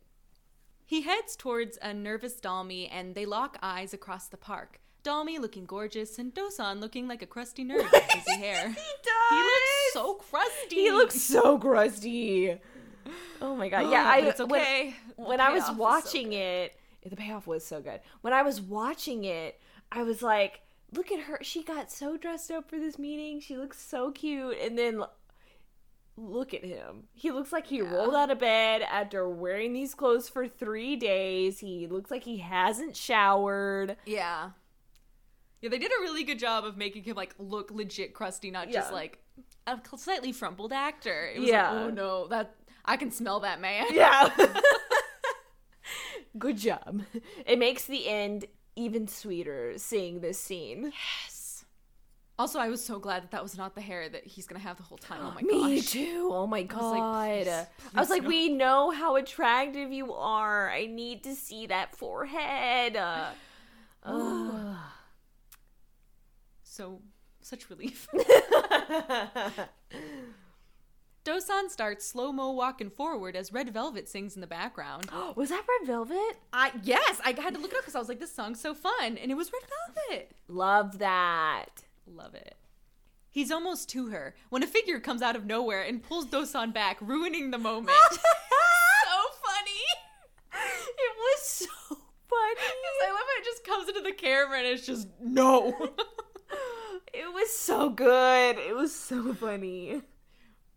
He 0.86 1.02
heads 1.02 1.34
towards 1.36 1.78
a 1.82 1.92
nervous 1.92 2.34
Dalmi 2.40 2.88
and 2.90 3.14
they 3.14 3.26
lock 3.26 3.58
eyes 3.60 3.92
across 3.92 4.28
the 4.28 4.36
park. 4.36 4.80
Dalmi 5.04 5.38
looking 5.38 5.66
gorgeous 5.66 6.18
and 6.18 6.32
Dosan 6.34 6.80
looking 6.80 7.06
like 7.08 7.22
a 7.22 7.26
crusty 7.26 7.64
nerd 7.64 7.78
with 7.90 8.04
frizzy 8.10 8.38
hair. 8.40 8.68
he 8.68 8.74
does. 8.74 9.30
He 9.30 9.36
looks 9.36 9.92
so 9.92 10.14
crusty. 10.14 10.76
He 10.76 10.90
looks 10.92 11.20
so 11.20 11.58
crusty. 11.58 12.58
Oh 13.40 13.54
my 13.54 13.68
god! 13.68 13.90
Yeah, 13.90 14.02
oh, 14.04 14.10
I. 14.10 14.18
it's 14.28 14.40
when- 14.40 14.60
okay. 14.60 14.94
When, 15.16 15.38
The 15.38 15.44
I 15.44 15.50
was 15.52 15.62
is 15.62 15.68
so 15.68 15.74
watching 15.74 16.32
it, 16.32 16.74
the 17.04 17.14
payoff 17.16 17.46
was 17.46 17.64
so 17.64 17.80
good. 17.80 18.00
When 18.22 18.32
I 18.32 18.42
was 18.42 18.60
watching 18.60 19.24
it, 19.24 19.60
I 19.92 20.02
was 20.02 20.22
like, 20.22 20.60
"Look 20.92 21.12
at 21.12 21.20
her! 21.20 21.38
She 21.42 21.62
got 21.62 21.92
so 21.92 22.16
dressed 22.16 22.50
up 22.50 22.68
for 22.68 22.78
this 22.80 22.98
meeting. 22.98 23.38
She 23.40 23.56
looks 23.56 23.80
so 23.80 24.10
cute." 24.10 24.56
And 24.60 24.76
then 24.76 25.04
look 26.16 26.54
at 26.54 26.64
him. 26.64 27.04
He 27.12 27.30
looks 27.30 27.52
like 27.52 27.66
he 27.66 27.78
Yeah. 27.78 27.90
rolled 27.94 28.14
out 28.14 28.30
of 28.30 28.38
bed 28.38 28.82
after 28.82 29.28
wearing 29.28 29.72
these 29.72 29.94
clothes 29.94 30.28
for 30.28 30.48
three 30.48 30.96
days. 30.96 31.58
He 31.60 31.86
looks 31.86 32.10
like 32.10 32.24
he 32.24 32.38
hasn't 32.38 32.96
showered. 32.96 33.96
Yeah. 34.06 34.50
Yeah, 35.60 35.70
they 35.70 35.78
did 35.78 35.90
a 35.90 36.02
really 36.02 36.24
good 36.24 36.38
job 36.38 36.64
of 36.64 36.76
making 36.76 37.04
him 37.04 37.16
like 37.16 37.34
look 37.38 37.70
legit 37.70 38.14
crusty, 38.14 38.50
not 38.50 38.70
just 38.70 38.90
Yeah. 38.90 38.94
like 38.94 39.18
a 39.66 39.78
slightly 39.96 40.32
frumpled 40.32 40.72
actor. 40.72 41.30
It 41.34 41.40
was 41.40 41.48
Yeah. 41.48 41.70
like, 41.70 41.80
oh 41.86 41.90
no, 41.90 42.26
that 42.28 42.54
I 42.84 42.96
can 42.96 43.10
smell 43.10 43.40
that 43.40 43.60
man. 43.60 43.86
Yeah. 43.92 44.30
Good 46.38 46.58
job. 46.58 47.02
It 47.46 47.58
makes 47.58 47.84
the 47.84 48.06
end 48.08 48.44
even 48.74 49.08
sweeter 49.08 49.74
seeing 49.78 50.20
this 50.20 50.38
scene. 50.38 50.92
Yes. 51.24 51.35
Also, 52.38 52.58
I 52.58 52.68
was 52.68 52.84
so 52.84 52.98
glad 52.98 53.22
that 53.22 53.30
that 53.30 53.42
was 53.42 53.56
not 53.56 53.74
the 53.74 53.80
hair 53.80 54.08
that 54.08 54.26
he's 54.26 54.46
gonna 54.46 54.60
have 54.60 54.76
the 54.76 54.82
whole 54.82 54.98
time. 54.98 55.20
Oh 55.22 55.30
my 55.30 55.42
gosh. 55.42 55.52
Me 55.70 55.76
gosh. 55.76 55.90
too. 55.90 56.30
Oh 56.32 56.46
my 56.46 56.62
god. 56.62 56.82
was 57.38 57.46
like, 57.46 57.68
I 57.94 58.00
was 58.00 58.10
like, 58.10 58.22
no. 58.22 58.28
we 58.28 58.48
know 58.50 58.90
how 58.90 59.16
attractive 59.16 59.90
you 59.90 60.12
are. 60.12 60.70
I 60.70 60.86
need 60.86 61.24
to 61.24 61.34
see 61.34 61.66
that 61.66 61.96
forehead. 61.96 62.96
Uh. 64.04 64.76
So 66.62 67.00
such 67.40 67.70
relief. 67.70 68.06
Dosan 71.26 71.70
starts 71.70 72.06
slow 72.06 72.30
mo 72.30 72.52
walking 72.52 72.88
forward 72.88 73.34
as 73.34 73.52
Red 73.52 73.72
Velvet 73.72 74.08
sings 74.08 74.36
in 74.36 74.40
the 74.40 74.46
background. 74.46 75.10
was 75.34 75.48
that 75.48 75.64
Red 75.68 75.86
Velvet? 75.86 76.36
I 76.52 76.72
yes, 76.84 77.20
I 77.24 77.30
had 77.30 77.54
to 77.54 77.60
look 77.60 77.72
it 77.72 77.76
up 77.76 77.82
because 77.82 77.96
I 77.96 77.98
was 77.98 78.08
like, 78.08 78.20
this 78.20 78.32
song's 78.32 78.60
so 78.60 78.74
fun, 78.74 79.18
and 79.18 79.30
it 79.30 79.34
was 79.34 79.50
Red 79.52 79.62
Velvet. 80.06 80.30
Love 80.48 80.98
that. 80.98 81.82
Love 82.06 82.34
it. 82.34 82.56
He's 83.30 83.50
almost 83.50 83.88
to 83.90 84.08
her 84.08 84.34
when 84.48 84.62
a 84.62 84.66
figure 84.66 84.98
comes 85.00 85.20
out 85.22 85.36
of 85.36 85.44
nowhere 85.44 85.82
and 85.82 86.02
pulls 86.02 86.26
Dosan 86.26 86.72
back, 86.72 86.98
ruining 87.00 87.50
the 87.50 87.58
moment. 87.58 87.96
so 88.10 88.18
funny. 89.42 89.82
It 90.52 91.16
was 91.18 91.42
so 91.42 91.66
funny. 91.88 92.00
I 92.28 93.10
love 93.10 93.20
how 93.20 93.40
it 93.40 93.44
just 93.44 93.64
comes 93.64 93.88
into 93.88 94.00
the 94.00 94.12
camera 94.12 94.58
and 94.58 94.66
it's 94.66 94.86
just 94.86 95.08
no. 95.20 95.74
It 97.12 97.32
was 97.32 97.50
so 97.50 97.88
good. 97.88 98.58
It 98.58 98.74
was 98.76 98.94
so 98.94 99.32
funny. 99.32 100.02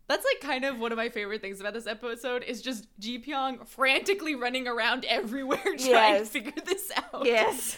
That's 0.08 0.24
like 0.24 0.40
kind 0.40 0.64
of 0.64 0.78
one 0.78 0.90
of 0.90 0.96
my 0.96 1.10
favorite 1.10 1.42
things 1.42 1.60
about 1.60 1.74
this 1.74 1.86
episode 1.86 2.42
is 2.44 2.62
just 2.62 2.86
Ji 2.98 3.22
Pyong 3.22 3.66
frantically 3.68 4.34
running 4.34 4.66
around 4.66 5.04
everywhere 5.04 5.62
trying 5.78 6.20
to 6.20 6.24
figure 6.24 6.52
this 6.64 6.90
out. 6.96 7.26
Yes. 7.26 7.76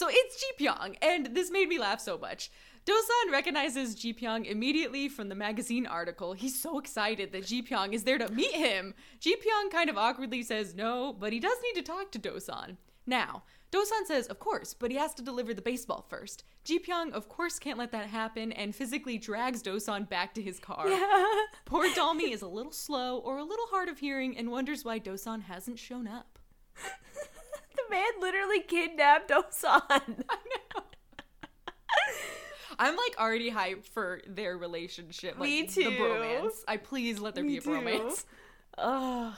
So 0.00 0.08
it's 0.10 0.40
Ji 0.40 0.64
Pyong, 0.64 0.96
and 1.02 1.36
this 1.36 1.50
made 1.50 1.68
me 1.68 1.78
laugh 1.78 2.00
so 2.00 2.16
much. 2.16 2.50
Dosan 2.86 3.30
recognizes 3.30 3.94
Ji 3.94 4.14
Pyong 4.14 4.46
immediately 4.46 5.10
from 5.10 5.28
the 5.28 5.34
magazine 5.34 5.86
article. 5.86 6.32
He's 6.32 6.58
so 6.58 6.78
excited 6.78 7.32
that 7.32 7.44
Ji 7.44 7.60
Pyong 7.60 7.92
is 7.92 8.04
there 8.04 8.16
to 8.16 8.32
meet 8.32 8.54
him. 8.54 8.94
Ji 9.18 9.36
Pyong 9.36 9.70
kind 9.70 9.90
of 9.90 9.98
awkwardly 9.98 10.42
says 10.42 10.74
no, 10.74 11.12
but 11.12 11.34
he 11.34 11.38
does 11.38 11.58
need 11.62 11.74
to 11.74 11.82
talk 11.82 12.10
to 12.12 12.18
Dosan. 12.18 12.78
Now, 13.06 13.42
Dosan 13.70 14.06
says, 14.06 14.26
of 14.28 14.38
course, 14.38 14.72
but 14.72 14.90
he 14.90 14.96
has 14.96 15.12
to 15.16 15.22
deliver 15.22 15.52
the 15.52 15.60
baseball 15.60 16.06
first. 16.08 16.44
Ji 16.64 16.78
Pyong, 16.78 17.12
of 17.12 17.28
course, 17.28 17.58
can't 17.58 17.78
let 17.78 17.92
that 17.92 18.06
happen 18.06 18.52
and 18.52 18.74
physically 18.74 19.18
drags 19.18 19.62
Dosan 19.62 20.08
back 20.08 20.32
to 20.32 20.40
his 20.40 20.58
car. 20.58 20.88
Yeah. 20.88 21.44
Poor 21.66 21.90
Dalmi 21.90 22.32
is 22.32 22.40
a 22.40 22.48
little 22.48 22.72
slow 22.72 23.18
or 23.18 23.36
a 23.36 23.44
little 23.44 23.66
hard 23.66 23.90
of 23.90 23.98
hearing 23.98 24.38
and 24.38 24.50
wonders 24.50 24.82
why 24.82 24.98
Dosan 24.98 25.42
hasn't 25.42 25.78
shown 25.78 26.08
up. 26.08 26.38
the 27.90 27.96
man 27.96 28.20
literally 28.20 28.60
kidnapped 28.60 29.30
Dosan. 29.30 29.74
I 29.88 30.00
know. 30.74 30.82
I'm 32.78 32.96
like 32.96 33.16
already 33.18 33.50
hyped 33.50 33.86
for 33.86 34.22
their 34.26 34.56
relationship. 34.56 35.34
Like, 35.38 35.48
Me 35.50 35.62
The 35.62 35.68
too. 35.68 35.90
bromance. 35.90 36.52
I 36.66 36.76
please 36.78 37.18
let 37.18 37.34
there 37.34 37.44
Me 37.44 37.50
be 37.52 37.58
a 37.58 37.60
too. 37.60 37.70
bromance. 37.70 38.24
Ugh. 38.78 39.34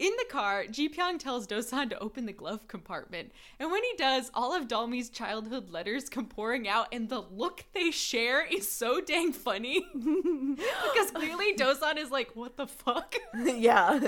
In 0.00 0.12
the 0.16 0.24
car, 0.30 0.64
Ji 0.64 0.88
Pyong 0.88 1.18
tells 1.18 1.46
Dosan 1.46 1.90
to 1.90 1.98
open 1.98 2.24
the 2.24 2.32
glove 2.32 2.66
compartment. 2.68 3.32
And 3.58 3.70
when 3.70 3.84
he 3.84 3.92
does, 3.98 4.30
all 4.32 4.56
of 4.56 4.66
Dalmi's 4.66 5.10
childhood 5.10 5.68
letters 5.68 6.08
come 6.08 6.24
pouring 6.24 6.66
out, 6.66 6.86
and 6.90 7.10
the 7.10 7.20
look 7.20 7.66
they 7.74 7.90
share 7.90 8.42
is 8.46 8.66
so 8.66 9.02
dang 9.02 9.34
funny. 9.34 9.86
because 9.94 11.10
clearly 11.10 11.54
Dosan 11.54 11.98
is 11.98 12.10
like, 12.10 12.34
what 12.34 12.56
the 12.56 12.66
fuck? 12.66 13.14
yeah. 13.44 14.00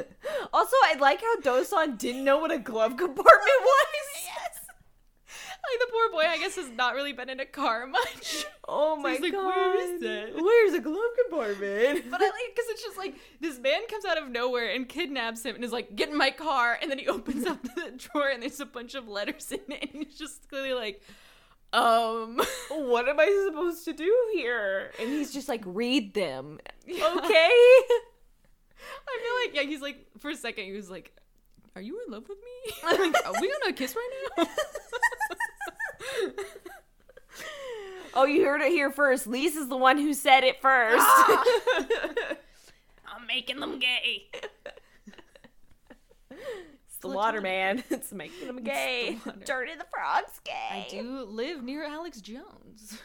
Also, 0.51 0.77
I 0.82 0.97
like 0.98 1.20
how 1.20 1.36
Dosan 1.40 1.98
didn't 1.98 2.24
know 2.24 2.39
what 2.39 2.51
a 2.51 2.59
glove 2.59 2.97
compartment 2.97 3.27
was. 3.60 3.86
Like 5.70 5.80
the 5.80 5.93
poor 5.93 6.10
boy, 6.10 6.28
I 6.28 6.39
guess, 6.39 6.56
has 6.56 6.68
not 6.70 6.94
really 6.94 7.12
been 7.12 7.30
in 7.30 7.39
a 7.39 7.47
car 7.47 7.86
much. 7.86 8.44
Oh 8.66 8.97
my 9.02 9.12
he's 9.12 9.20
like, 9.20 9.32
god. 9.32 9.47
"Where 9.47 9.94
is 9.94 10.01
that?" 10.01 10.34
Where's 10.34 10.74
a 10.74 10.80
glove 10.80 10.98
compartment? 11.22 12.10
But 12.10 12.20
I 12.20 12.24
like 12.24 12.55
because 12.55 12.68
it's 12.70 12.82
just 12.82 12.98
like 12.98 13.14
this 13.40 13.59
man 13.59 13.86
comes 13.89 14.05
out 14.05 14.18
of 14.18 14.28
nowhere 14.28 14.70
and 14.74 14.89
kidnaps 14.89 15.44
him 15.44 15.55
and 15.55 15.64
is 15.64 15.72
like, 15.72 15.94
"Get 15.94 16.09
in 16.09 16.16
my 16.18 16.30
car," 16.30 16.78
and 16.82 16.90
then 16.90 16.98
he 16.98 17.06
opens 17.16 17.47
up 17.47 17.62
the 17.62 17.93
drawer 17.97 18.28
and 18.28 18.43
there's 18.43 18.59
a 18.60 18.66
bunch 18.66 18.94
of 18.94 19.06
letters 19.09 19.52
in 19.52 19.60
it, 19.68 19.90
and 19.93 20.02
he's 20.05 20.18
just 20.18 20.48
clearly 20.48 20.74
like, 20.74 21.01
"Um, 21.72 22.40
what 22.70 23.09
am 23.09 23.20
I 23.20 23.44
supposed 23.47 23.84
to 23.84 23.93
do 23.93 24.12
here? 24.34 24.90
And 25.01 25.09
he's 25.10 25.32
just 25.32 25.48
like, 25.48 25.62
read 25.64 26.12
them. 26.12 26.59
Yeah. 26.86 27.06
Okay. 27.16 27.28
I 29.09 29.18
feel 29.22 29.47
like 29.47 29.55
yeah." 29.55 29.70
He's 29.70 29.80
like, 29.80 30.06
for 30.18 30.30
a 30.30 30.36
second, 30.36 30.64
he 30.64 30.72
was 30.72 30.90
like, 30.90 31.12
"Are 31.76 31.82
you 31.82 32.01
in 32.05 32.12
love 32.12 32.28
with 32.28 32.39
me? 32.39 32.72
like, 33.12 33.26
are 33.26 33.40
we 33.40 33.48
gonna 33.60 33.72
kiss 33.72 33.94
right 33.94 34.10
now?" 34.39 34.44
oh, 38.15 38.24
you 38.24 38.45
heard 38.45 38.61
it 38.61 38.73
here 38.73 38.91
first. 38.91 39.27
Lisa's 39.27 39.69
the 39.69 39.77
one 39.77 39.99
who 39.99 40.15
said 40.15 40.45
it 40.45 40.61
first. 40.61 41.07
I'm 43.07 43.27
making 43.27 43.61
them 43.61 43.79
gay. 43.79 44.29
it's 46.31 46.97
the 47.01 47.09
water 47.09 47.41
man. 47.41 47.83
It's 47.91 48.12
making 48.12 48.47
them 48.47 48.62
gay. 48.62 49.19
water. 49.24 49.39
Dirty 49.45 49.73
the 49.77 49.87
frog's 49.91 50.41
gay. 50.45 50.53
I 50.70 50.87
do 50.91 51.24
live 51.24 51.62
near 51.62 51.85
Alex 51.85 52.20
Jones, 52.20 52.99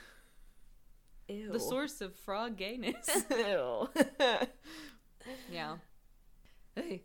Ew. 1.28 1.52
the 1.52 1.60
source 1.60 2.02
of 2.02 2.15
frog 2.15 2.57
gayness. 2.57 3.24
Ew. 3.30 3.90
Yeah. 5.52 5.76
Hey. 6.76 7.03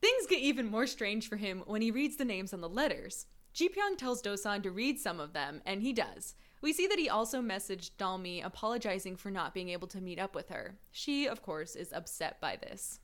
Things 0.00 0.26
get 0.28 0.38
even 0.40 0.70
more 0.70 0.86
strange 0.86 1.28
for 1.28 1.36
him 1.36 1.62
when 1.66 1.82
he 1.82 1.90
reads 1.90 2.16
the 2.16 2.24
names 2.24 2.54
on 2.54 2.60
the 2.60 2.68
letters. 2.68 3.26
Ji 3.52 3.68
Pyong 3.68 3.96
tells 3.98 4.22
Dosan 4.22 4.62
to 4.62 4.70
read 4.70 4.98
some 4.98 5.18
of 5.20 5.32
them, 5.32 5.62
and 5.66 5.82
he 5.82 5.92
does. 5.92 6.34
We 6.60 6.72
see 6.72 6.86
that 6.88 6.98
he 6.98 7.08
also 7.08 7.40
messaged 7.40 7.92
Dalmi 7.98 8.44
apologizing 8.44 9.16
for 9.16 9.30
not 9.30 9.54
being 9.54 9.68
able 9.68 9.88
to 9.88 10.00
meet 10.00 10.18
up 10.18 10.34
with 10.34 10.48
her. 10.48 10.78
She, 10.90 11.26
of 11.26 11.42
course, 11.42 11.76
is 11.76 11.92
upset 11.92 12.40
by 12.40 12.56
this. 12.56 13.00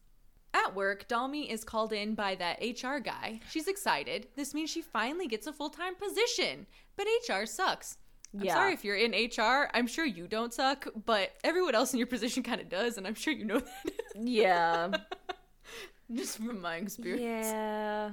At 0.53 0.75
work, 0.75 1.09
Dalmi 1.09 1.49
is 1.51 1.65
called 1.65 1.93
in 1.93 2.15
by 2.15 2.37
that 2.37 2.61
HR 2.61 2.99
guy. 2.99 3.41
She's 3.51 3.67
excited. 3.69 4.29
This 4.37 4.55
means 4.55 4.71
she 4.71 4.83
finally 4.83 5.27
gets 5.27 5.47
a 5.49 5.53
full 5.53 5.71
time 5.71 5.95
position. 5.97 6.67
But 6.97 7.07
HR 7.29 7.45
sucks. 7.47 7.99
I'm 8.33 8.45
Yeah. 8.45 8.55
sorry 8.55 8.73
if 8.75 8.85
you're 8.85 8.97
in 8.97 9.13
HR. 9.15 9.69
I'm 9.75 9.87
sure 9.89 10.05
you 10.05 10.27
don't 10.29 10.53
suck, 10.55 10.87
but 11.07 11.31
everyone 11.45 11.75
else 11.75 11.93
in 11.93 11.99
your 11.99 12.07
position 12.09 12.43
kind 12.51 12.61
of 12.61 12.69
does, 12.69 12.99
and 12.99 13.07
I'm 13.07 13.15
sure 13.15 13.33
you 13.33 13.45
know 13.45 13.61
that. 13.61 13.93
yeah. 14.15 14.91
Just 16.13 16.37
from 16.39 16.61
my 16.61 16.77
experience. 16.77 17.47
Yeah. 17.47 18.11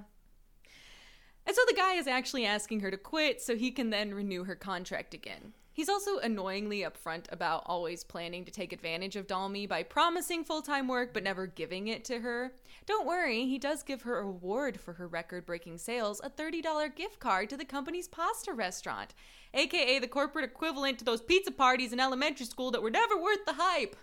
And 1.45 1.55
so 1.55 1.61
the 1.68 1.73
guy 1.73 1.95
is 1.95 2.07
actually 2.07 2.45
asking 2.45 2.81
her 2.81 2.91
to 2.91 2.97
quit 2.97 3.41
so 3.41 3.55
he 3.55 3.72
can 3.72 3.89
then 3.89 4.13
renew 4.13 4.43
her 4.43 4.55
contract 4.55 5.13
again. 5.13 5.53
He's 5.73 5.89
also 5.89 6.18
annoyingly 6.18 6.81
upfront 6.81 7.31
about 7.31 7.63
always 7.65 8.03
planning 8.03 8.43
to 8.43 8.51
take 8.51 8.73
advantage 8.73 9.15
of 9.15 9.26
Dalmi 9.26 9.68
by 9.68 9.84
promising 9.84 10.43
full 10.43 10.61
time 10.61 10.88
work 10.88 11.13
but 11.13 11.23
never 11.23 11.47
giving 11.47 11.88
it 11.88 12.03
to 12.05 12.19
her. 12.19 12.51
Don't 12.85 13.07
worry, 13.07 13.45
he 13.45 13.57
does 13.57 13.81
give 13.81 14.01
her 14.01 14.19
a 14.19 14.26
reward 14.26 14.80
for 14.80 14.93
her 14.93 15.07
record 15.07 15.45
breaking 15.45 15.77
sales 15.77 16.19
a 16.23 16.30
$30 16.30 16.95
gift 16.95 17.19
card 17.19 17.49
to 17.49 17.57
the 17.57 17.63
company's 17.63 18.07
pasta 18.09 18.53
restaurant, 18.53 19.13
aka 19.53 19.97
the 19.99 20.07
corporate 20.07 20.45
equivalent 20.45 20.99
to 20.99 21.05
those 21.05 21.22
pizza 21.22 21.51
parties 21.51 21.93
in 21.93 21.99
elementary 22.01 22.45
school 22.45 22.72
that 22.72 22.84
were 22.84 22.91
never 22.91 23.18
worth 23.18 23.45
the 23.45 23.55
hype. 23.57 23.95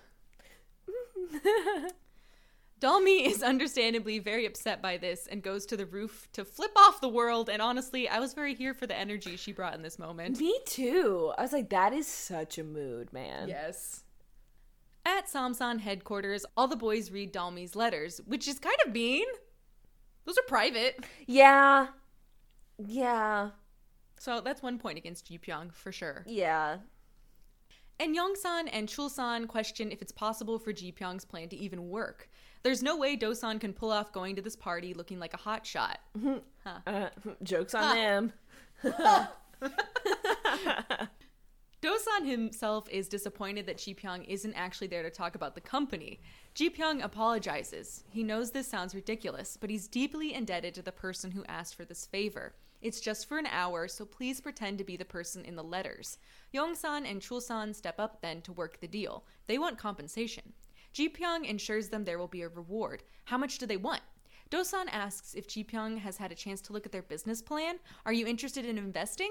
Dalmi 2.81 3.27
is 3.27 3.43
understandably 3.43 4.19
very 4.19 4.47
upset 4.47 4.81
by 4.81 4.97
this 4.99 5.27
and 5.27 5.43
goes 5.43 5.67
to 5.67 5.77
the 5.77 5.87
roof 5.87 6.29
to 6.33 6.45
flip 6.45 6.71
off 6.77 7.01
the 7.01 7.09
world. 7.09 7.49
And 7.49 7.61
honestly, 7.61 8.09
I 8.09 8.21
was 8.21 8.35
very 8.35 8.55
here 8.55 8.75
for 8.75 8.87
the 8.87 8.97
energy 8.97 9.37
she 9.37 9.53
brought 9.53 9.75
in 9.75 9.83
this 9.83 9.99
moment. 9.99 10.39
Me 10.39 10.59
too. 10.65 11.33
I 11.37 11.43
was 11.43 11.53
like, 11.53 11.71
that 11.71 11.93
is 11.93 12.07
such 12.07 12.59
a 12.59 12.65
mood, 12.65 13.13
man. 13.13 13.49
Yes. 13.49 14.05
At 15.05 15.27
Samsan 15.27 15.81
headquarters, 15.81 16.45
all 16.57 16.69
the 16.69 16.77
boys 16.77 17.11
read 17.11 17.33
Dalmi's 17.33 17.75
letters, 17.75 18.21
which 18.27 18.47
is 18.47 18.59
kind 18.59 18.77
of 18.87 18.93
mean. 18.93 19.27
Those 20.25 20.39
are 20.39 20.47
private. 20.47 21.05
Yeah. 21.27 21.89
Yeah. 22.79 23.51
So 24.21 24.41
that's 24.41 24.63
one 24.63 24.79
point 24.79 24.99
against 24.99 25.27
Ji 25.27 25.39
Pyong 25.39 25.73
for 25.73 25.91
sure. 25.91 26.25
Yeah. 26.27 26.79
And 28.01 28.17
Yongsan 28.17 28.69
and 28.73 28.89
Chulsan 28.89 29.49
question 29.49 29.91
if 29.91 30.03
it's 30.03 30.13
possible 30.13 30.59
for 30.59 30.73
Ji 30.73 30.93
Pyong's 30.93 31.25
plan 31.25 31.49
to 31.49 31.57
even 31.57 31.89
work. 31.89 32.29
There's 32.63 32.83
no 32.83 32.97
way 32.97 33.17
Dosan 33.17 33.61
can 33.61 33.73
pull 33.73 33.93
off 33.93 34.13
going 34.13 34.37
to 34.37 34.43
this 34.43 34.57
party 34.57 34.95
looking 34.95 35.19
like 35.19 35.35
a 35.35 35.39
hot 35.39 35.67
shot. 35.67 35.99
Uh, 36.87 37.09
jokes 37.43 37.75
on 37.75 37.97
them. 37.97 38.33
Dosan 41.81 42.27
himself 42.27 42.91
is 42.91 43.09
disappointed 43.09 43.65
that 43.67 43.79
Ji 43.79 43.95
Pyong 43.95 44.27
isn't 44.27 44.53
actually 44.55 44.89
there 44.89 45.03
to 45.03 45.11
talk 45.11 45.35
about 45.35 45.55
the 45.55 45.61
company. 45.61 46.21
Ji 46.55 46.69
Pyong 46.69 47.03
apologizes. 47.03 48.05
He 48.11 48.23
knows 48.23 48.51
this 48.51 48.69
sounds 48.69 48.95
ridiculous, 48.95 49.57
but 49.59 49.71
he's 49.71 49.89
deeply 49.89 50.35
indebted 50.35 50.75
to 50.75 50.83
the 50.83 50.93
person 50.93 51.31
who 51.31 51.45
asked 51.45 51.75
for 51.75 51.85
this 51.85 52.05
favor. 52.05 52.55
It's 52.83 53.01
just 53.01 53.29
for 53.29 53.39
an 53.39 53.47
hour, 53.47 53.89
so 53.89 54.05
please 54.05 54.41
pretend 54.41 54.79
to 54.79 54.85
be 54.85 54.97
the 54.97 55.05
person 55.05 55.45
in 55.45 55.57
the 55.57 55.65
letters. 55.65 56.19
Yongsan 56.53 57.11
and 57.11 57.21
Chulsan 57.21 57.75
step 57.75 57.99
up 57.99 58.21
then 58.21 58.43
to 58.43 58.53
work 58.53 58.81
the 58.81 58.89
deal. 58.89 59.25
They 59.47 59.59
want 59.59 59.79
compensation. 59.79 60.53
Ji 60.99 61.09
Pyong 61.09 61.45
ensures 61.45 61.91
them 61.91 62.05
there 62.05 62.19
will 62.19 62.27
be 62.27 62.43
a 62.43 62.49
reward. 62.49 63.05
How 63.27 63.39
much 63.39 63.59
do 63.59 63.67
they 63.67 63.77
want? 63.77 64.01
Dosan 64.51 64.89
asks 64.91 65.33
if 65.35 65.47
Ji 65.47 65.63
Pyong 65.63 65.99
has 65.99 66.17
had 66.17 66.33
a 66.33 66.35
chance 66.35 66.61
to 66.63 66.73
look 66.73 66.87
at 66.87 66.91
their 66.91 67.03
business 67.03 67.41
plan. 67.41 67.77
Are 68.05 68.13
you 68.13 68.27
interested 68.27 68.67
in 68.67 68.77
investing? 68.79 69.31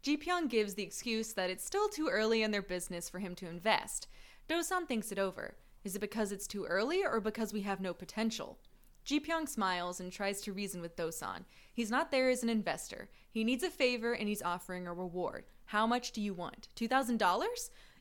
Ji 0.00 0.16
Pyong 0.16 0.48
gives 0.48 0.72
the 0.72 0.82
excuse 0.82 1.34
that 1.34 1.50
it's 1.50 1.66
still 1.66 1.90
too 1.90 2.08
early 2.08 2.42
in 2.42 2.50
their 2.50 2.62
business 2.62 3.10
for 3.10 3.18
him 3.18 3.34
to 3.34 3.46
invest. 3.46 4.08
Dosan 4.48 4.88
thinks 4.88 5.12
it 5.12 5.18
over. 5.18 5.56
Is 5.84 5.94
it 5.94 5.98
because 5.98 6.32
it's 6.32 6.46
too 6.46 6.64
early 6.64 7.04
or 7.04 7.20
because 7.20 7.52
we 7.52 7.60
have 7.60 7.82
no 7.82 7.92
potential? 7.92 8.58
Ji 9.04 9.20
Pyong 9.20 9.46
smiles 9.46 10.00
and 10.00 10.10
tries 10.10 10.40
to 10.40 10.54
reason 10.54 10.80
with 10.80 10.96
Dosan. 10.96 11.44
He's 11.74 11.90
not 11.90 12.10
there 12.10 12.30
as 12.30 12.42
an 12.42 12.48
investor. 12.48 13.10
He 13.30 13.44
needs 13.44 13.62
a 13.62 13.70
favor 13.70 14.14
and 14.14 14.30
he's 14.30 14.40
offering 14.40 14.86
a 14.86 14.94
reward. 14.94 15.44
How 15.66 15.86
much 15.86 16.12
do 16.12 16.22
you 16.22 16.32
want? 16.32 16.68
$2,000? 16.76 17.18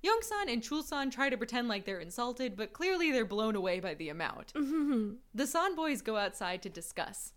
Yongsan 0.04 0.52
and 0.52 0.64
Chulsan 0.64 1.12
try 1.12 1.30
to 1.30 1.38
pretend 1.38 1.68
like 1.68 1.86
they're 1.86 2.00
insulted, 2.00 2.56
but 2.56 2.74
clearly 2.74 3.12
they're 3.12 3.26
blown 3.26 3.56
away 3.56 3.80
by 3.80 3.94
the 3.94 4.10
amount. 4.10 4.54
the 5.34 5.48
San 5.48 5.76
boys 5.76 6.02
go 6.02 6.18
outside 6.18 6.64
to 6.64 6.70
discuss. 6.70 7.34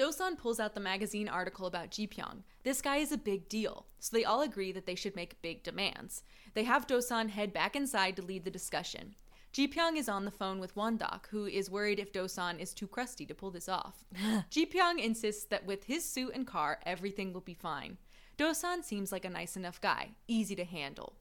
Dosan 0.00 0.38
pulls 0.38 0.58
out 0.58 0.74
the 0.74 0.80
magazine 0.80 1.28
article 1.28 1.66
about 1.66 1.90
Ji 1.90 2.06
Pyong. 2.06 2.42
This 2.64 2.80
guy 2.80 2.96
is 2.96 3.12
a 3.12 3.18
big 3.18 3.50
deal, 3.50 3.84
so 3.98 4.16
they 4.16 4.24
all 4.24 4.40
agree 4.40 4.72
that 4.72 4.86
they 4.86 4.94
should 4.94 5.14
make 5.14 5.42
big 5.42 5.62
demands. 5.62 6.22
They 6.54 6.64
have 6.64 6.86
Dosan 6.86 7.28
head 7.28 7.52
back 7.52 7.76
inside 7.76 8.16
to 8.16 8.22
lead 8.22 8.46
the 8.46 8.50
discussion. 8.50 9.14
Ji 9.52 9.68
Pyong 9.68 9.96
is 9.96 10.08
on 10.08 10.24
the 10.24 10.30
phone 10.30 10.58
with 10.58 10.74
Wondok, 10.74 11.26
who 11.30 11.44
is 11.44 11.70
worried 11.70 11.98
if 11.98 12.12
Dosan 12.12 12.58
is 12.60 12.72
too 12.72 12.86
crusty 12.86 13.26
to 13.26 13.34
pull 13.34 13.50
this 13.50 13.68
off. 13.68 14.04
Ji 14.50 14.64
Pyong 14.64 14.98
insists 14.98 15.44
that 15.44 15.66
with 15.66 15.84
his 15.84 16.02
suit 16.02 16.32
and 16.34 16.46
car, 16.46 16.78
everything 16.86 17.34
will 17.34 17.42
be 17.42 17.52
fine. 17.52 17.98
Dosan 18.38 18.82
seems 18.82 19.12
like 19.12 19.26
a 19.26 19.30
nice 19.30 19.54
enough 19.54 19.82
guy, 19.82 20.12
easy 20.26 20.56
to 20.56 20.64
handle. 20.64 21.16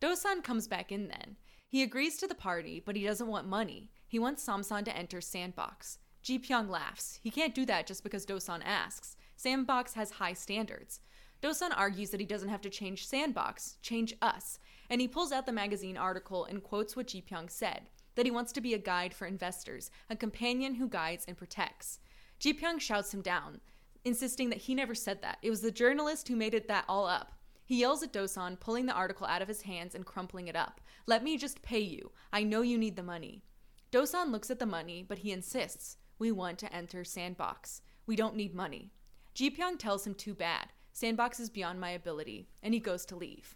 Dosan 0.00 0.42
comes 0.42 0.68
back 0.68 0.92
in 0.92 1.08
then. 1.08 1.36
He 1.66 1.82
agrees 1.82 2.16
to 2.18 2.26
the 2.26 2.34
party, 2.34 2.82
but 2.84 2.96
he 2.96 3.04
doesn't 3.04 3.26
want 3.26 3.46
money. 3.46 3.90
He 4.06 4.18
wants 4.18 4.46
Samsan 4.46 4.84
to 4.84 4.96
enter 4.96 5.20
Sandbox. 5.20 5.98
Ji 6.22 6.38
Pyong 6.38 6.68
laughs. 6.68 7.20
He 7.22 7.30
can't 7.30 7.54
do 7.54 7.66
that 7.66 7.86
just 7.86 8.02
because 8.02 8.24
Dosan 8.24 8.62
asks. 8.64 9.16
Sandbox 9.36 9.94
has 9.94 10.12
high 10.12 10.32
standards. 10.32 11.00
Dosan 11.42 11.70
argues 11.76 12.10
that 12.10 12.20
he 12.20 12.26
doesn't 12.26 12.48
have 12.48 12.60
to 12.62 12.70
change 12.70 13.06
Sandbox, 13.06 13.76
change 13.82 14.14
us, 14.20 14.58
and 14.90 15.00
he 15.00 15.06
pulls 15.06 15.30
out 15.30 15.46
the 15.46 15.52
magazine 15.52 15.96
article 15.96 16.44
and 16.44 16.62
quotes 16.62 16.96
what 16.96 17.08
Ji 17.08 17.22
Pyong 17.22 17.50
said 17.50 17.82
that 18.16 18.26
he 18.26 18.32
wants 18.32 18.50
to 18.50 18.60
be 18.60 18.74
a 18.74 18.78
guide 18.78 19.14
for 19.14 19.26
investors, 19.26 19.92
a 20.10 20.16
companion 20.16 20.74
who 20.74 20.88
guides 20.88 21.24
and 21.28 21.36
protects. 21.36 22.00
Ji 22.40 22.52
Pyong 22.52 22.80
shouts 22.80 23.14
him 23.14 23.22
down, 23.22 23.60
insisting 24.04 24.50
that 24.50 24.62
he 24.62 24.74
never 24.74 24.92
said 24.92 25.22
that. 25.22 25.38
It 25.40 25.50
was 25.50 25.60
the 25.60 25.70
journalist 25.70 26.26
who 26.26 26.34
made 26.34 26.52
it 26.52 26.66
that 26.66 26.84
all 26.88 27.06
up. 27.06 27.37
He 27.68 27.80
yells 27.80 28.02
at 28.02 28.14
Dosan, 28.14 28.58
pulling 28.58 28.86
the 28.86 28.94
article 28.94 29.26
out 29.26 29.42
of 29.42 29.48
his 29.48 29.60
hands 29.60 29.94
and 29.94 30.06
crumpling 30.06 30.48
it 30.48 30.56
up. 30.56 30.80
Let 31.04 31.22
me 31.22 31.36
just 31.36 31.60
pay 31.60 31.80
you. 31.80 32.12
I 32.32 32.42
know 32.42 32.62
you 32.62 32.78
need 32.78 32.96
the 32.96 33.02
money. 33.02 33.42
Dosan 33.92 34.30
looks 34.30 34.50
at 34.50 34.58
the 34.58 34.64
money, 34.64 35.04
but 35.06 35.18
he 35.18 35.32
insists. 35.32 35.98
We 36.18 36.32
want 36.32 36.58
to 36.60 36.74
enter 36.74 37.04
Sandbox. 37.04 37.82
We 38.06 38.16
don't 38.16 38.36
need 38.36 38.54
money. 38.54 38.90
Ji 39.34 39.50
tells 39.50 40.06
him 40.06 40.14
too 40.14 40.32
bad. 40.32 40.68
Sandbox 40.94 41.40
is 41.40 41.50
beyond 41.50 41.78
my 41.78 41.90
ability, 41.90 42.48
and 42.62 42.72
he 42.72 42.80
goes 42.80 43.04
to 43.04 43.16
leave. 43.16 43.54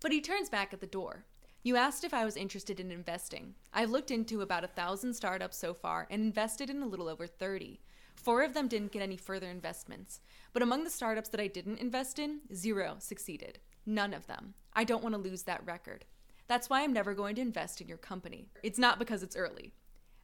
But 0.00 0.12
he 0.12 0.20
turns 0.20 0.48
back 0.48 0.72
at 0.72 0.80
the 0.80 0.86
door. 0.86 1.24
You 1.64 1.74
asked 1.74 2.04
if 2.04 2.14
I 2.14 2.24
was 2.24 2.36
interested 2.36 2.78
in 2.78 2.92
investing. 2.92 3.56
I've 3.74 3.90
looked 3.90 4.12
into 4.12 4.42
about 4.42 4.62
a 4.62 4.68
thousand 4.68 5.14
startups 5.14 5.58
so 5.58 5.74
far 5.74 6.06
and 6.08 6.22
invested 6.22 6.70
in 6.70 6.82
a 6.82 6.86
little 6.86 7.08
over 7.08 7.26
30. 7.26 7.80
Four 8.18 8.42
of 8.42 8.52
them 8.52 8.66
didn't 8.66 8.90
get 8.90 9.00
any 9.00 9.16
further 9.16 9.48
investments. 9.48 10.20
But 10.52 10.62
among 10.62 10.82
the 10.82 10.90
startups 10.90 11.28
that 11.28 11.40
I 11.40 11.46
didn't 11.46 11.78
invest 11.78 12.18
in, 12.18 12.40
zero 12.52 12.96
succeeded. 12.98 13.60
None 13.86 14.12
of 14.12 14.26
them. 14.26 14.54
I 14.74 14.82
don't 14.82 15.04
want 15.04 15.14
to 15.14 15.20
lose 15.20 15.44
that 15.44 15.64
record. 15.64 16.04
That's 16.48 16.68
why 16.68 16.82
I'm 16.82 16.92
never 16.92 17.14
going 17.14 17.36
to 17.36 17.42
invest 17.42 17.80
in 17.80 17.86
your 17.86 17.96
company. 17.96 18.48
It's 18.64 18.78
not 18.78 18.98
because 18.98 19.22
it's 19.22 19.36
early. 19.36 19.72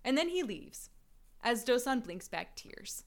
And 0.05 0.19
then 0.19 0.29
he 0.29 0.43
leaves. 0.43 0.91
As 1.43 1.65
Dosan 1.65 2.03
blinks 2.03 2.27
back 2.27 2.57
tears. 2.57 3.05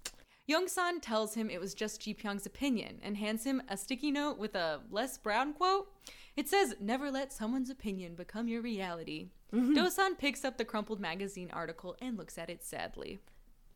Yongsan 0.49 1.01
tells 1.01 1.33
him 1.33 1.49
it 1.49 1.59
was 1.59 1.73
just 1.73 2.01
Ji 2.01 2.13
Pyong's 2.13 2.45
opinion 2.45 2.99
and 3.03 3.17
hands 3.17 3.43
him 3.43 3.61
a 3.67 3.75
sticky 3.75 4.11
note 4.11 4.37
with 4.37 4.55
a 4.55 4.79
Les 4.89 5.17
Brown 5.17 5.51
quote. 5.53 5.91
It 6.37 6.47
says, 6.47 6.75
Never 6.79 7.11
let 7.11 7.33
someone's 7.33 7.69
opinion 7.69 8.15
become 8.15 8.47
your 8.47 8.61
reality. 8.61 9.31
Mm-hmm. 9.53 9.77
Dosan 9.77 10.17
picks 10.17 10.45
up 10.45 10.57
the 10.57 10.63
crumpled 10.63 11.01
magazine 11.01 11.49
article 11.51 11.97
and 11.99 12.17
looks 12.17 12.37
at 12.37 12.49
it 12.49 12.63
sadly. 12.63 13.19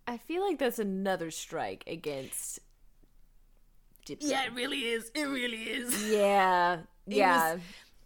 I 0.07 0.17
feel 0.17 0.41
like 0.45 0.59
that's 0.59 0.79
another 0.79 1.31
strike 1.31 1.83
against. 1.87 2.59
Yeah, 4.19 4.45
it 4.45 4.53
really 4.53 4.79
is. 4.79 5.11
It 5.13 5.23
really 5.23 5.63
is. 5.63 6.11
Yeah. 6.11 6.79
Yeah. 7.07 7.57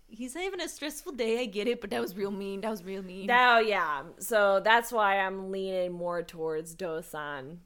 He's 0.08 0.34
having 0.34 0.62
a 0.62 0.70
stressful 0.70 1.12
day. 1.12 1.42
I 1.42 1.46
get 1.46 1.68
it, 1.68 1.82
but 1.82 1.90
that 1.90 2.02
was 2.02 2.16
real 2.16 2.32
mean. 2.32 2.62
That 2.62 2.72
was 2.72 2.84
real 2.84 3.04
mean. 3.04 3.26
Now, 3.28 3.58
oh, 3.58 3.60
yeah. 3.60 4.04
So 4.20 4.62
that's 4.64 4.92
why 4.92 5.20
I'm 5.20 5.52
leaning 5.52 5.92
more 5.92 6.24
towards 6.24 6.76
Dosan, 6.76 7.58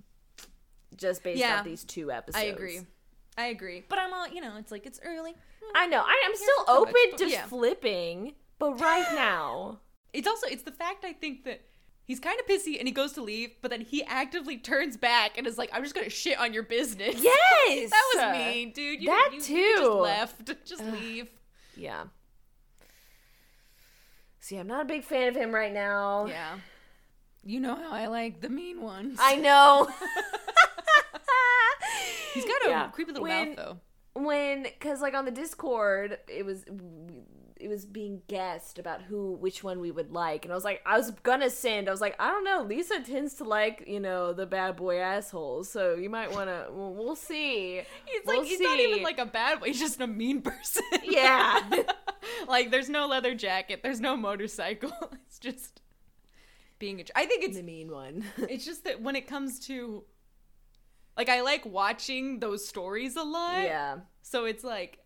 just 0.97 1.21
based 1.23 1.39
Yeah. 1.39 1.59
off 1.59 1.65
these 1.65 1.83
two 1.83 2.11
episodes. 2.11 2.43
I 2.43 2.47
agree. 2.47 2.79
I 3.37 3.45
agree. 3.47 3.85
But 3.87 3.99
I'm 3.99 4.11
all, 4.11 4.27
you 4.27 4.41
know, 4.41 4.57
it's 4.57 4.71
like 4.71 4.85
it's 4.87 4.99
early. 5.05 5.31
Hmm. 5.63 5.71
I 5.77 5.85
know. 5.85 6.01
I, 6.01 6.23
I'm 6.25 6.35
still 6.35 6.65
so 6.65 6.79
much, 6.81 6.89
open 6.89 7.01
but 7.11 7.17
to 7.19 7.29
yeah. 7.29 7.45
flipping, 7.45 8.33
but 8.57 8.81
right 8.81 9.07
now, 9.13 9.79
It's 10.11 10.27
also 10.27 10.47
it's 10.47 10.63
the 10.63 10.71
fact 10.71 11.05
I 11.05 11.13
think 11.13 11.43
that 11.45 11.61
he's 12.09 12.19
kind 12.19 12.39
of 12.39 12.47
pissy 12.47 12.79
and 12.79 12.87
he 12.87 12.91
goes 12.91 13.11
to 13.13 13.21
leave, 13.21 13.51
but 13.61 13.69
then 13.69 13.81
he 13.81 14.03
actively 14.03 14.57
turns 14.57 14.97
back 14.97 15.37
and 15.37 15.45
is 15.45 15.59
like, 15.59 15.69
"I'm 15.71 15.83
just 15.83 15.93
gonna 15.93 16.09
shit 16.09 16.39
on 16.39 16.53
your 16.53 16.63
business." 16.63 17.15
yes, 17.23 17.91
that 17.91 18.03
was 18.15 18.37
mean, 18.37 18.71
dude. 18.71 18.99
You, 19.01 19.07
That 19.09 19.29
you, 19.31 19.35
you 19.37 19.39
just 19.41 19.81
too. 19.83 19.89
left. 19.93 20.51
Just 20.65 20.83
leave. 20.83 21.29
Yeah. 21.77 22.05
See, 24.39 24.57
I'm 24.57 24.67
not 24.67 24.81
a 24.81 24.85
big 24.85 25.03
fan 25.03 25.27
of 25.27 25.35
him 25.35 25.53
right 25.53 25.71
now. 25.73 26.25
Yeah. 26.25 26.57
You 27.43 27.59
know 27.59 27.75
how 27.75 27.91
I 27.91 28.07
like 28.07 28.41
the 28.41 28.49
mean 28.49 28.81
ones. 28.81 29.19
I 29.21 29.35
know. 29.35 29.87
He's 32.33 32.45
got 32.45 32.65
a 32.65 32.69
Yeah. 32.69 32.87
creepy 32.89 33.11
little 33.11 33.27
When- 33.27 33.49
mouth 33.49 33.55
though. 33.57 33.77
when 34.21 34.63
because 34.63 35.01
like 35.01 35.13
on 35.13 35.25
the 35.25 35.31
discord 35.31 36.17
it 36.27 36.45
was 36.45 36.63
it 37.59 37.67
was 37.67 37.85
being 37.85 38.21
guessed 38.27 38.79
about 38.79 39.01
who 39.01 39.33
which 39.33 39.63
one 39.63 39.79
we 39.79 39.91
would 39.91 40.11
like 40.11 40.45
and 40.45 40.51
i 40.51 40.55
was 40.55 40.63
like 40.63 40.81
i 40.85 40.97
was 40.97 41.11
gonna 41.23 41.49
send 41.49 41.87
i 41.87 41.91
was 41.91 42.01
like 42.01 42.15
i 42.19 42.29
don't 42.29 42.43
know 42.45 42.63
lisa 42.63 42.99
tends 43.01 43.33
to 43.33 43.43
like 43.43 43.83
you 43.85 43.99
know 43.99 44.31
the 44.33 44.45
bad 44.45 44.75
boy 44.75 44.97
assholes 44.97 45.69
so 45.69 45.95
you 45.95 46.09
might 46.09 46.31
want 46.31 46.49
to 46.49 46.67
we'll, 46.71 46.93
we'll 46.93 47.15
see 47.15 47.81
He's 48.05 48.21
We'll 48.25 48.39
like 48.39 48.47
he's 48.47 48.59
not 48.59 48.79
even 48.79 49.03
like 49.03 49.19
a 49.19 49.25
bad 49.25 49.59
boy. 49.59 49.67
He's 49.67 49.79
just 49.79 49.99
a 50.01 50.07
mean 50.07 50.41
person. 50.41 50.83
Yeah. 51.03 51.61
like 52.47 52.71
there's 52.71 52.89
no 52.89 53.07
leather 53.07 53.33
jacket. 53.35 53.81
There's 53.83 53.99
no 53.99 54.15
motorcycle. 54.17 54.91
It's 55.27 55.39
just 55.39 55.81
being 56.79 56.99
a. 57.01 57.03
I 57.15 57.25
think 57.25 57.43
it's 57.43 57.57
the 57.57 57.63
mean 57.63 57.91
one 57.91 58.23
it's 58.37 58.65
just 58.65 58.83
that 58.85 59.01
when 59.01 59.15
it 59.15 59.27
comes 59.27 59.59
to 59.67 60.03
like 61.17 61.29
I 61.29 61.41
like 61.41 61.65
watching 61.65 62.39
those 62.39 62.67
stories 62.67 63.15
a 63.15 63.23
lot. 63.23 63.63
yeah 63.63 63.97
So 64.21 64.45
it's 64.45 64.63
like 64.63 64.98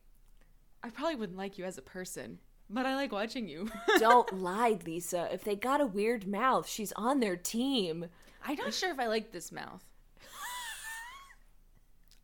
I 0.83 0.89
probably 0.89 1.15
wouldn't 1.15 1.37
like 1.37 1.57
you 1.57 1.65
as 1.65 1.77
a 1.77 1.81
person, 1.81 2.39
but 2.69 2.85
I 2.85 2.95
like 2.95 3.11
watching 3.11 3.47
you. 3.47 3.69
don't 3.99 4.41
lie 4.41 4.77
lisa 4.85 5.29
if 5.31 5.43
they 5.43 5.55
got 5.55 5.81
a 5.81 5.85
weird 5.85 6.27
mouth 6.27 6.67
she's 6.67 6.91
on 6.93 7.19
their 7.19 7.37
team 7.37 8.07
I'm 8.45 8.55
not 8.55 8.73
sure 8.73 8.91
if 8.91 8.99
I 8.99 9.07
like 9.07 9.31
this 9.31 9.51
mouth. 9.51 9.83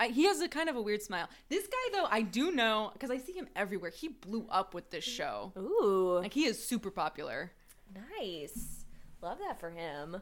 I, 0.01 0.07
he 0.07 0.25
has 0.27 0.39
a 0.39 0.47
kind 0.47 0.69
of 0.69 0.77
a 0.77 0.81
weird 0.81 1.01
smile. 1.01 1.27
This 1.49 1.67
guy, 1.67 1.97
though, 1.97 2.07
I 2.09 2.21
do 2.21 2.51
know 2.51 2.91
because 2.93 3.11
I 3.11 3.17
see 3.17 3.33
him 3.33 3.47
everywhere. 3.53 3.91
He 3.91 4.07
blew 4.07 4.45
up 4.49 4.73
with 4.73 4.91
this 4.91 5.03
show. 5.03 5.51
ooh 5.57 6.19
Like 6.21 6.33
he 6.33 6.45
is 6.45 6.63
super 6.63 6.89
popular. 6.89 7.51
nice 8.19 8.85
love 9.21 9.37
that 9.39 9.59
for 9.59 9.69
him 9.69 10.21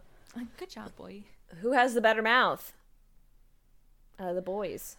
good 0.58 0.70
job, 0.70 0.96
boy. 0.96 1.24
who 1.62 1.74
has 1.74 1.94
the 1.94 2.02
better 2.02 2.22
mouth 2.22 2.74
uh, 4.20 4.34
the 4.34 4.42
boys 4.42 4.98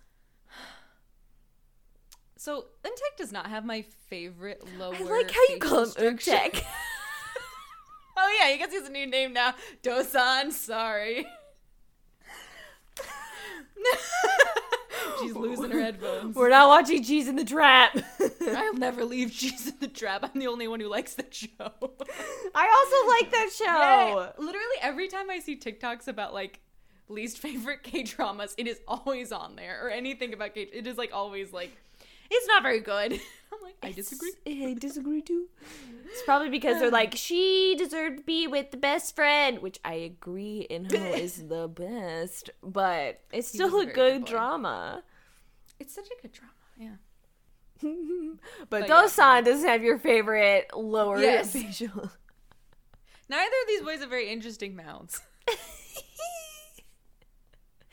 So 2.38 2.66
Untek 2.84 3.16
does 3.18 3.32
not 3.32 3.48
have 3.48 3.64
my 3.64 3.82
favorite 4.08 4.62
lower. 4.78 4.94
i 4.94 5.02
like 5.02 5.28
how 5.30 5.40
you 5.50 5.58
call 5.58 5.84
him. 5.84 5.90
Umtek. 5.90 6.64
Oh 8.20 8.36
yeah, 8.40 8.50
you 8.50 8.58
guess 8.58 8.70
he 8.70 8.76
has 8.76 8.88
a 8.88 8.90
new 8.90 9.06
name 9.06 9.32
now. 9.32 9.54
Dosan. 9.80 10.50
Sorry. 10.50 11.24
She's 15.20 15.36
losing 15.36 15.70
her 15.70 15.80
headphones. 15.80 16.34
We're 16.34 16.48
not 16.48 16.66
watching 16.66 17.04
Cheese 17.04 17.28
in 17.28 17.36
the 17.36 17.44
Trap. 17.44 17.96
I'll 18.48 18.74
never 18.74 19.04
leave 19.04 19.32
Cheese 19.32 19.68
in 19.68 19.76
the 19.78 19.86
Trap. 19.86 20.24
I'm 20.24 20.40
the 20.40 20.48
only 20.48 20.66
one 20.66 20.80
who 20.80 20.88
likes 20.88 21.14
that 21.14 21.32
show. 21.32 21.48
I 21.60 22.76
also 22.76 23.08
like 23.08 23.30
that 23.30 23.50
show. 23.56 23.64
Yeah, 23.64 24.32
literally 24.36 24.78
every 24.82 25.06
time 25.06 25.30
I 25.30 25.38
see 25.38 25.56
TikToks 25.56 26.08
about 26.08 26.34
like 26.34 26.58
least 27.08 27.38
favorite 27.38 27.84
K 27.84 28.02
dramas, 28.02 28.52
it 28.58 28.66
is 28.66 28.80
always 28.88 29.30
on 29.30 29.54
there. 29.54 29.86
Or 29.86 29.90
anything 29.90 30.34
about 30.34 30.54
K, 30.54 30.62
it 30.62 30.88
is 30.88 30.98
like 30.98 31.12
always 31.12 31.52
like 31.52 31.70
it's 32.30 32.46
not 32.46 32.62
very 32.62 32.80
good. 32.80 33.12
I'm 33.52 33.62
like, 33.62 33.76
I 33.82 33.92
disagree. 33.92 34.32
I 34.46 34.74
disagree 34.78 35.22
too. 35.22 35.46
It's 36.10 36.22
probably 36.22 36.48
because 36.50 36.78
they're 36.78 36.88
um, 36.88 36.92
like, 36.92 37.14
she 37.16 37.74
deserved 37.78 38.18
to 38.18 38.22
be 38.24 38.46
with 38.46 38.70
the 38.70 38.76
best 38.76 39.14
friend, 39.16 39.58
which 39.60 39.78
I 39.84 39.94
agree 39.94 40.60
in 40.68 40.84
who 40.86 40.96
is 41.12 41.48
the 41.48 41.68
best, 41.68 42.50
but 42.62 43.20
it's 43.32 43.52
He 43.52 43.58
still 43.58 43.76
a 43.78 43.82
a 43.82 43.86
good 43.86 44.24
boy. 44.24 44.30
drama. 44.30 45.02
It's 45.80 45.94
such 45.94 46.06
a 46.08 46.22
good 46.22 46.32
drama. 46.32 46.52
Yeah. 46.76 46.96
but 48.70 48.80
But 48.80 48.88
Dosan 48.88 49.44
doesn't 49.44 49.68
have 49.68 49.82
your 49.82 49.98
favorite 49.98 50.70
lower 50.74 51.20
Yes. 51.20 51.52
facial. 51.52 52.10
Neither 53.30 53.44
of 53.62 53.68
these 53.68 53.82
boys 53.82 54.00
have 54.00 54.08
very 54.10 54.28
interesting 54.30 54.74
mouths. 54.76 55.20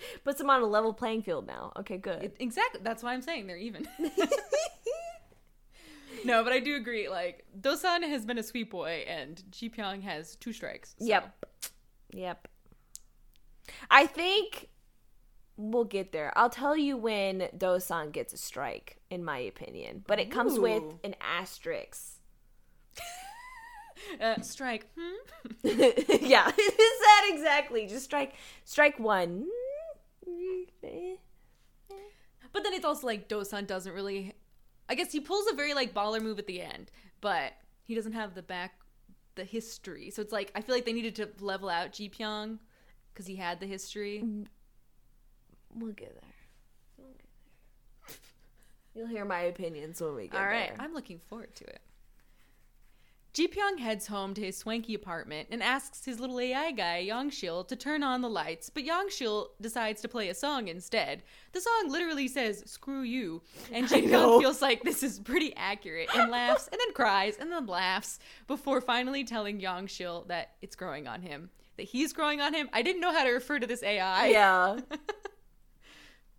Puts 0.23 0.37
them 0.39 0.49
on 0.49 0.61
a 0.61 0.65
level 0.65 0.93
playing 0.93 1.23
field 1.23 1.47
now. 1.47 1.71
Okay, 1.77 1.97
good. 1.97 2.23
It- 2.23 2.35
exactly. 2.39 2.81
That's 2.83 3.03
why 3.03 3.13
I'm 3.13 3.21
saying 3.21 3.47
they're 3.47 3.57
even. 3.57 3.87
no, 6.25 6.43
but 6.43 6.53
I 6.53 6.59
do 6.59 6.75
agree. 6.75 7.09
Like 7.09 7.45
Dosan 7.59 8.03
has 8.07 8.25
been 8.25 8.37
a 8.37 8.43
sweet 8.43 8.69
boy, 8.71 9.05
and 9.07 9.41
Ji 9.51 9.69
Pyong 9.69 10.01
has 10.03 10.35
two 10.35 10.53
strikes. 10.53 10.95
so- 10.99 11.05
Yep. 11.05 11.45
Yep. 12.13 12.47
I 13.89 14.05
think 14.07 14.69
we'll 15.57 15.83
get 15.85 16.11
there. 16.11 16.31
I'll 16.37 16.49
tell 16.49 16.75
you 16.77 16.97
when 16.97 17.39
Dosan 17.57 18.11
gets 18.11 18.33
a 18.33 18.37
strike, 18.37 18.97
in 19.09 19.23
my 19.23 19.39
opinion. 19.39 20.03
But 20.07 20.19
it 20.19 20.31
comes 20.31 20.59
with 20.59 20.83
an 21.03 21.15
asterisk. 21.21 22.19
Uh, 24.21 24.39
strike. 24.41 24.87
Hmm? 24.99 25.15
yeah, 25.63 26.51
it's 26.55 26.99
that 26.99 27.29
exactly. 27.33 27.87
Just 27.87 28.03
strike 28.05 28.33
strike 28.65 28.99
one. 28.99 29.47
But 32.55 32.63
then 32.63 32.73
it's 32.73 32.85
also 32.85 33.05
like 33.05 33.27
Dosan 33.27 33.67
doesn't 33.67 33.91
really. 33.91 34.33
I 34.87 34.95
guess 34.95 35.11
he 35.11 35.19
pulls 35.19 35.45
a 35.51 35.55
very 35.55 35.73
like 35.73 35.93
baller 35.93 36.21
move 36.21 36.39
at 36.39 36.47
the 36.47 36.61
end, 36.61 36.89
but 37.19 37.53
he 37.83 37.95
doesn't 37.95 38.13
have 38.13 38.33
the 38.33 38.41
back, 38.41 38.79
the 39.35 39.43
history. 39.43 40.09
So 40.09 40.21
it's 40.21 40.31
like 40.31 40.51
I 40.55 40.61
feel 40.61 40.73
like 40.73 40.85
they 40.85 40.93
needed 40.93 41.15
to 41.15 41.29
level 41.39 41.69
out 41.69 41.91
Ji 41.91 42.09
Pyong 42.09 42.59
because 43.13 43.25
he 43.25 43.35
had 43.35 43.59
the 43.59 43.65
history. 43.65 44.21
Mm. 44.23 44.45
We'll 45.73 45.91
get 45.91 46.13
there. 46.13 46.31
We'll 46.97 47.11
get 47.13 47.27
there. 48.07 48.15
You'll 48.95 49.07
hear 49.07 49.25
my 49.25 49.41
opinions 49.41 49.99
when 49.99 50.15
we 50.15 50.23
get 50.23 50.33
there. 50.33 50.41
All 50.41 50.47
right, 50.47 50.69
there. 50.69 50.77
I'm 50.79 50.93
looking 50.93 51.19
forward 51.27 51.53
to 51.55 51.65
it. 51.65 51.81
Ji 53.35 53.49
Pyong 53.49 53.79
heads 53.79 54.07
home 54.07 54.33
to 54.33 54.41
his 54.41 54.57
swanky 54.57 54.93
apartment 54.93 55.49
and 55.51 55.61
asks 55.61 56.05
his 56.05 56.21
little 56.21 56.39
AI 56.39 56.71
guy, 56.71 57.05
Yongshil, 57.05 57.67
to 57.67 57.75
turn 57.75 58.01
on 58.01 58.21
the 58.21 58.29
lights, 58.29 58.69
but 58.69 58.85
Yongshil 58.85 59.47
decides 59.59 60.01
to 60.01 60.07
play 60.07 60.29
a 60.29 60.33
song 60.33 60.69
instead. 60.69 61.21
The 61.51 61.59
song 61.59 61.89
literally 61.89 62.29
says, 62.29 62.63
screw 62.65 63.01
you, 63.01 63.41
and 63.73 63.89
Ji. 63.89 64.03
Pyong 64.03 64.39
feels 64.39 64.61
like 64.61 64.83
this 64.83 65.03
is 65.03 65.19
pretty 65.19 65.53
accurate 65.57 66.07
and 66.15 66.31
laughs 66.31 66.69
and 66.71 66.79
then 66.79 66.93
cries 66.93 67.35
and 67.37 67.51
then 67.51 67.65
laughs 67.65 68.19
before 68.47 68.79
finally 68.79 69.25
telling 69.25 69.59
Yongshil 69.59 70.29
that 70.29 70.51
it's 70.61 70.77
growing 70.77 71.05
on 71.05 71.21
him. 71.21 71.49
That 71.75 71.87
he's 71.87 72.13
growing 72.13 72.39
on 72.39 72.53
him. 72.53 72.69
I 72.71 72.83
didn't 72.83 73.01
know 73.01 73.11
how 73.11 73.25
to 73.25 73.31
refer 73.31 73.59
to 73.59 73.67
this 73.67 73.83
AI. 73.83 74.27
Yeah. 74.27 74.79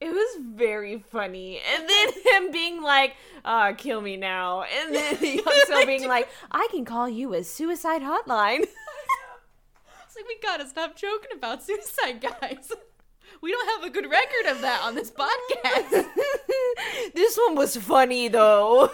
It 0.01 0.11
was 0.11 0.45
very 0.55 0.99
funny. 0.99 1.61
And 1.75 1.89
then 1.89 2.09
him 2.25 2.53
being 2.53 2.83
like, 2.83 3.15
ah, 3.45 3.73
kill 3.77 4.01
me 4.01 4.17
now. 4.17 4.63
And 4.63 4.95
then 4.95 5.17
Yongshil 5.17 5.87
being 5.87 6.09
like, 6.09 6.29
I 6.51 6.69
can 6.71 6.85
call 6.85 7.09
you 7.09 7.35
a 7.35 7.43
suicide 7.43 8.03
hotline. 8.03 8.61
It's 8.63 10.17
like 10.17 10.27
we 10.29 10.39
gotta 10.43 10.67
stop 10.67 10.97
joking 10.97 11.31
about 11.37 11.63
suicide 11.63 12.21
guys. 12.21 12.73
We 13.43 13.51
don't 13.53 13.69
have 13.69 13.85
a 13.85 13.91
good 13.93 14.09
record 14.11 14.47
of 14.51 14.61
that 14.63 14.83
on 14.83 14.95
this 14.95 15.11
podcast. 15.11 16.07
this 17.15 17.37
one 17.37 17.55
was 17.55 17.77
funny 17.77 18.29
though. 18.29 18.91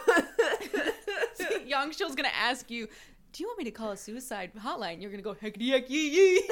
Yongshil's 1.69 2.16
gonna 2.16 2.29
ask 2.37 2.70
you, 2.70 2.89
"Do 3.33 3.43
you 3.43 3.47
want 3.47 3.59
me 3.59 3.65
to 3.65 3.70
call 3.70 3.93
a 3.93 3.97
suicide 3.97 4.51
hotline?" 4.59 5.01
You're 5.01 5.12
gonna 5.12 5.23
go 5.23 5.35
heck 5.35 5.57
yee 5.59 5.79
yee. 5.89 6.49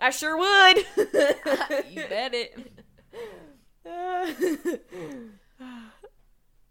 I 0.00 0.10
sure 0.10 0.36
would. 0.36 0.76
you 1.90 2.04
bet 2.08 2.32
it. 2.34 2.56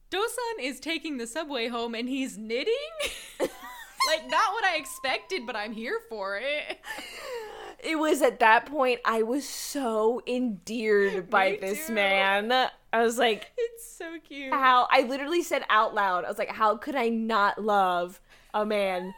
Dosan 0.10 0.62
is 0.62 0.80
taking 0.80 1.18
the 1.18 1.28
subway 1.28 1.68
home 1.68 1.94
and 1.94 2.08
he's 2.08 2.38
knitting. 2.38 2.74
like 3.40 4.30
not 4.30 4.54
what 4.54 4.64
I 4.64 4.78
expected, 4.78 5.46
but 5.46 5.56
I'm 5.56 5.74
here 5.74 6.00
for 6.10 6.38
it. 6.38 6.80
it 7.84 8.00
was 8.00 8.22
at 8.22 8.40
that 8.40 8.66
point 8.68 9.02
I 9.04 9.24
was 9.24 9.48
so 9.48 10.22
endeared 10.26 11.30
by 11.30 11.52
Me 11.52 11.58
this 11.60 11.88
too. 11.88 11.94
man. 11.94 12.70
I 12.94 13.02
was 13.04 13.18
like, 13.18 13.52
It's 13.58 13.86
so 13.98 14.16
cute. 14.26 14.54
how 14.54 14.88
I 14.90 15.02
literally 15.02 15.44
said 15.44 15.64
out 15.70 15.94
loud, 15.94 16.24
I 16.24 16.30
was 16.30 16.38
like, 16.38 16.50
how 16.52 16.78
could 16.78 16.96
I 16.96 17.10
not 17.10 17.62
love 17.62 18.22
a 18.54 18.66
man 18.66 19.14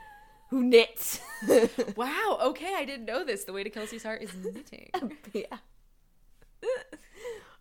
who 0.49 0.63
knits? 0.63 1.19
Wow. 1.95 2.37
Okay, 2.43 2.73
I 2.75 2.83
didn't 2.85 3.05
know 3.05 3.23
this. 3.23 3.45
The 3.45 3.53
way 3.53 3.63
to 3.63 3.69
Kelsey's 3.69 4.03
heart 4.03 4.21
is 4.21 4.31
knitting. 4.35 4.89
yeah. 5.33 5.57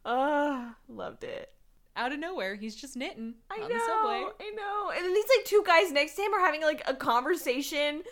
Ah, 0.04 0.74
loved 0.88 1.22
it. 1.24 1.52
Out 1.96 2.12
of 2.12 2.18
nowhere, 2.18 2.54
he's 2.54 2.74
just 2.74 2.96
knitting 2.96 3.34
I 3.50 3.56
on 3.56 3.60
know. 3.62 3.68
the 3.68 3.80
subway. 3.80 4.24
I 4.40 4.50
know. 4.54 4.90
And 4.94 5.04
then 5.04 5.12
these 5.12 5.24
like 5.36 5.44
two 5.44 5.62
guys 5.66 5.92
next 5.92 6.14
to 6.14 6.22
him 6.22 6.32
are 6.32 6.40
having 6.40 6.62
like 6.62 6.82
a 6.86 6.94
conversation, 6.94 8.02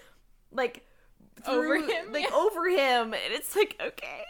like 0.51 0.85
Over 1.47 1.77
him, 1.77 2.12
like 2.12 2.28
yeah. 2.28 2.35
over 2.36 2.69
him, 2.69 3.15
and 3.15 3.32
it's 3.32 3.57
like 3.57 3.77
okay. 3.81 4.24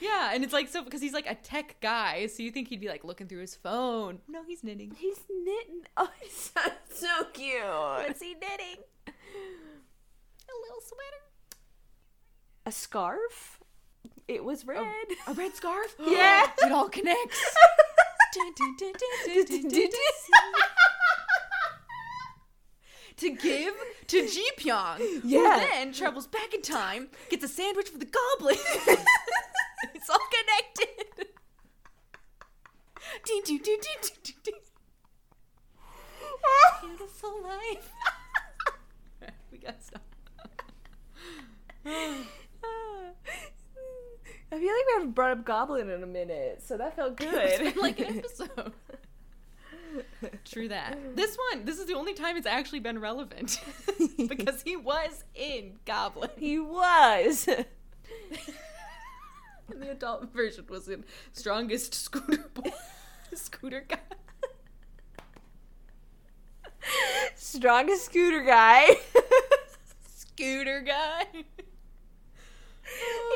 Yeah, 0.00 0.30
and 0.34 0.44
it's 0.44 0.52
like 0.52 0.68
so 0.68 0.82
because 0.84 1.00
he's 1.00 1.12
like 1.14 1.26
a 1.30 1.34
tech 1.34 1.76
guy, 1.80 2.26
so 2.26 2.42
you 2.42 2.50
think 2.50 2.68
he'd 2.68 2.80
be 2.80 2.88
like 2.88 3.04
looking 3.04 3.26
through 3.28 3.40
his 3.40 3.54
phone. 3.54 4.18
No, 4.28 4.42
he's 4.44 4.62
knitting. 4.62 4.92
He's 4.98 5.18
knitting. 5.30 5.82
Oh, 5.96 6.10
it's 6.22 6.50
so, 6.54 6.60
so 6.92 7.24
cute. 7.32 7.62
What's 7.64 8.20
he 8.20 8.34
knitting? 8.34 8.82
A 9.06 10.54
little 10.62 10.82
sweater. 10.82 11.22
A 12.66 12.72
scarf. 12.72 13.60
It 14.28 14.44
was 14.44 14.66
red. 14.66 14.84
A 15.26 15.32
red 15.32 15.54
scarf? 15.54 15.94
Yeah. 16.06 16.46
it 16.58 16.72
all 16.72 16.88
connects. 16.88 17.38
To 23.18 23.30
give 23.30 23.72
to 24.08 24.26
Ji 24.28 24.46
Pyong, 24.58 24.98
who 24.98 25.20
Yeah. 25.24 25.66
then 25.70 25.92
travels 25.94 26.26
back 26.26 26.52
in 26.52 26.60
time, 26.60 27.08
gets 27.30 27.42
a 27.44 27.48
sandwich 27.48 27.88
for 27.88 27.96
the 27.96 28.04
goblin. 28.04 28.56
it's 30.78 30.90
all 30.90 31.04
connected. 31.14 31.26
Ding, 33.24 33.42
ding, 33.44 33.58
ding, 33.58 33.78
ding, 33.80 33.98
ding, 34.02 34.16
ding, 34.22 34.34
ding. 34.44 34.54
Beautiful 36.82 37.42
life. 37.42 37.92
we 39.52 39.58
gotta 39.58 39.76
stop. 39.80 40.02
I 44.52 44.58
feel 44.58 44.68
like 44.68 44.86
we 44.86 44.92
haven't 44.94 45.14
brought 45.14 45.32
up 45.32 45.44
Goblin 45.44 45.90
in 45.90 46.02
a 46.02 46.06
minute, 46.06 46.62
so 46.64 46.76
that 46.76 46.94
felt 46.96 47.16
good. 47.16 47.34
It's 47.34 47.58
been 47.74 47.82
like 47.82 47.98
an 48.00 48.18
episode. 48.18 48.72
True 50.44 50.68
that. 50.68 51.16
This 51.16 51.36
one, 51.50 51.64
this 51.64 51.78
is 51.78 51.86
the 51.86 51.94
only 51.94 52.14
time 52.14 52.36
it's 52.36 52.46
actually 52.46 52.80
been 52.80 52.98
relevant 52.98 53.60
because 54.28 54.62
he 54.62 54.76
was 54.76 55.24
in 55.34 55.78
Goblin. 55.84 56.30
he 56.38 56.58
was. 56.58 57.48
And 59.70 59.82
the 59.82 59.90
adult 59.90 60.32
version 60.32 60.64
was 60.68 60.88
in 60.88 61.04
Strongest 61.32 61.94
Scooter 62.04 62.44
Boy. 62.54 62.72
Scooter 63.34 63.84
guy. 63.88 63.98
Strongest 67.34 68.04
scooter 68.04 68.44
guy. 68.44 68.86
Scooter 70.14 70.80
guy. 70.80 71.24
It 71.32 71.44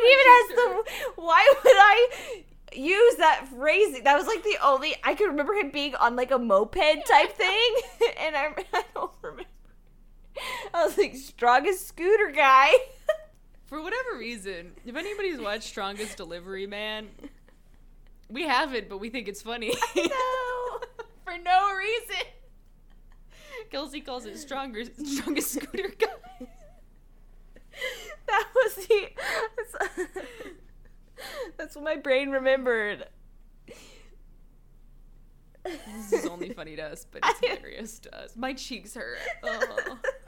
even 0.07 0.27
has 0.27 0.49
the. 0.57 0.85
Why 1.17 1.55
would 1.65 1.75
I 1.77 2.45
use 2.73 3.17
that 3.17 3.49
phrase? 3.49 4.01
That 4.05 4.17
was 4.17 4.27
like 4.29 4.45
the 4.45 4.57
only 4.63 4.95
I 5.03 5.15
could 5.15 5.27
remember 5.27 5.55
him 5.55 5.71
being 5.71 5.97
on 5.97 6.15
like 6.15 6.31
a 6.31 6.39
moped 6.39 7.07
type 7.09 7.33
thing, 7.33 7.75
and 8.21 8.37
I, 8.37 8.55
I 8.73 8.85
don't 8.95 9.11
remember. 9.21 9.51
I 10.73 10.85
was 10.85 10.97
like 10.97 11.17
strongest 11.17 11.89
scooter 11.89 12.31
guy. 12.31 12.73
For 13.71 13.81
whatever 13.81 14.19
reason, 14.19 14.73
if 14.85 14.97
anybody's 14.97 15.39
watched 15.39 15.63
Strongest 15.63 16.17
Delivery 16.17 16.67
Man, 16.67 17.07
we 18.29 18.43
haven't, 18.43 18.89
but 18.89 18.99
we 18.99 19.11
think 19.11 19.29
it's 19.29 19.43
funny. 19.43 19.73
No. 19.95 20.03
For 21.25 21.39
no 21.39 21.73
reason. 21.77 22.27
Kelsey 23.71 24.01
calls 24.01 24.27
it 24.27 24.37
stronger, 24.39 24.83
strongest 25.05 25.53
scooter 25.53 25.93
guy. 25.97 26.49
that 28.27 28.49
was 28.53 28.75
the. 28.75 29.09
That's 31.57 31.77
what 31.77 31.85
my 31.85 31.95
brain 31.95 32.31
remembered. 32.31 33.07
This 35.65 36.13
is 36.13 36.27
only 36.27 36.53
funny 36.53 36.75
to 36.75 36.83
us, 36.83 37.07
but 37.09 37.23
it's 37.25 37.39
hilarious 37.41 38.01
to 38.01 38.19
us. 38.19 38.35
My 38.35 38.53
cheeks 38.53 38.95
hurt. 38.95 39.19
Oh. 39.45 39.99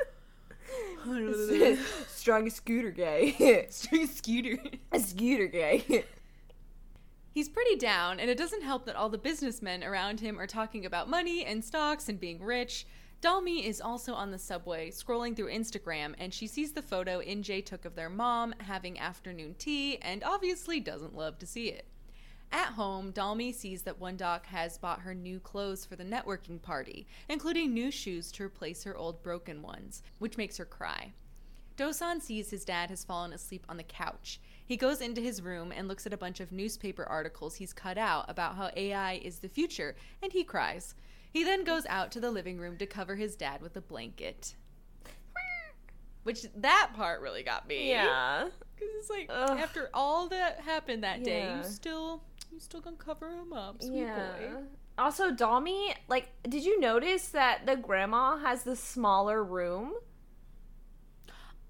Strong 2.09 2.51
scooter 2.51 2.91
gay. 2.91 3.67
Straight 3.71 4.11
scooter. 4.11 4.59
A 4.93 5.01
scooter 5.01 5.47
gay. 5.47 6.05
He's 7.33 7.49
pretty 7.49 7.77
down, 7.77 8.21
and 8.21 8.31
it 8.31 8.37
doesn't 8.37 8.63
help 8.63 8.85
that 8.87 8.97
all 8.97 9.09
the 9.09 9.19
businessmen 9.19 9.83
around 9.83 10.21
him 10.21 10.39
are 10.39 10.47
talking 10.47 10.85
about 10.85 11.09
money 11.09 11.45
and 11.45 11.65
stocks 11.65 12.09
and 12.09 12.21
being 12.21 12.43
rich. 12.43 12.87
Dalmi 13.23 13.65
is 13.65 13.81
also 13.81 14.15
on 14.15 14.33
the 14.33 14.39
subway, 14.39 14.91
scrolling 14.91 15.37
through 15.37 15.51
Instagram, 15.51 16.15
and 16.19 16.35
she 16.35 16.47
sees 16.47 16.73
the 16.73 16.83
photo 16.83 17.21
NJ 17.21 17.65
took 17.65 17.85
of 17.85 17.95
their 17.95 18.11
mom 18.11 18.53
having 18.59 18.99
afternoon 18.99 19.55
tea 19.59 19.99
and 19.99 20.25
obviously 20.25 20.81
doesn't 20.81 21.17
love 21.17 21.39
to 21.39 21.47
see 21.47 21.69
it. 21.69 21.87
At 22.53 22.75
home, 22.75 23.13
Dalmi 23.13 23.55
sees 23.55 23.83
that 23.83 23.99
Wondok 23.99 24.45
has 24.45 24.77
bought 24.77 25.01
her 25.01 25.15
new 25.15 25.41
clothes 25.41 25.87
for 25.87 25.97
the 25.97 26.05
networking 26.05 26.61
party, 26.61 27.07
including 27.29 27.73
new 27.73 27.91
shoes 27.91 28.31
to 28.33 28.45
replace 28.45 28.85
her 28.85 28.95
old 28.95 29.23
broken 29.23 29.63
ones, 29.63 30.03
which 30.19 30.37
makes 30.37 30.59
her 30.59 30.67
cry. 30.67 31.13
Dosan 31.79 32.21
sees 32.21 32.51
his 32.51 32.67
dad 32.67 32.91
has 32.91 33.05
fallen 33.05 33.33
asleep 33.33 33.65
on 33.71 33.79
the 33.79 33.83
couch. 33.83 34.39
He 34.67 34.77
goes 34.77 35.01
into 35.01 35.23
his 35.23 35.41
room 35.41 35.73
and 35.75 35.89
looks 35.89 36.07
at 36.07 36.13
a 36.13 36.19
bunch 36.19 36.41
of 36.41 36.53
newspaper 36.53 37.05
articles 37.05 37.55
he's 37.55 37.73
cut 37.73 37.97
out 37.97 38.27
about 38.29 38.57
how 38.57 38.71
AI 38.77 39.15
is 39.15 39.39
the 39.39 39.49
future, 39.49 39.97
and 40.23 40.31
he 40.33 40.45
cries. 40.45 40.95
He 41.33 41.45
then 41.45 41.65
goes 41.65 41.87
out 41.87 42.13
to 42.13 42.21
the 42.21 42.31
living 42.31 42.59
room 42.59 42.77
to 42.77 42.87
cover 42.87 43.17
his 43.17 43.35
dad 43.35 43.63
with 43.63 43.75
a 43.77 43.81
blanket. 43.81 44.55
Which 46.25 46.45
that 46.57 46.91
part 46.95 47.23
really 47.23 47.43
got 47.43 47.67
me. 47.67 47.89
Yeah. 47.89 48.49
Because 48.75 48.95
it's 48.99 49.11
like 49.11 49.27
Ugh. 49.31 49.61
after 49.61 49.91
all 49.95 50.29
that 50.31 50.59
happened 50.59 51.05
that 51.05 51.23
day, 51.23 51.55
you 51.57 51.63
still 51.63 52.21
you 52.53 52.61
still 52.61 52.81
gonna 52.81 52.97
cover 52.97 53.31
him 53.31 53.53
up, 53.53 53.83
sweet 53.83 54.01
Yeah. 54.03 54.33
boy. 54.33 54.63
Also, 54.99 55.31
Dalmi, 55.31 55.95
like, 56.09 56.29
did 56.43 56.65
you 56.65 56.79
notice 56.79 57.29
that 57.29 57.65
the 57.67 57.77
grandma 57.77 58.37
has 58.39 58.63
the 58.65 58.77
smaller 58.77 59.43
room? 59.43 59.95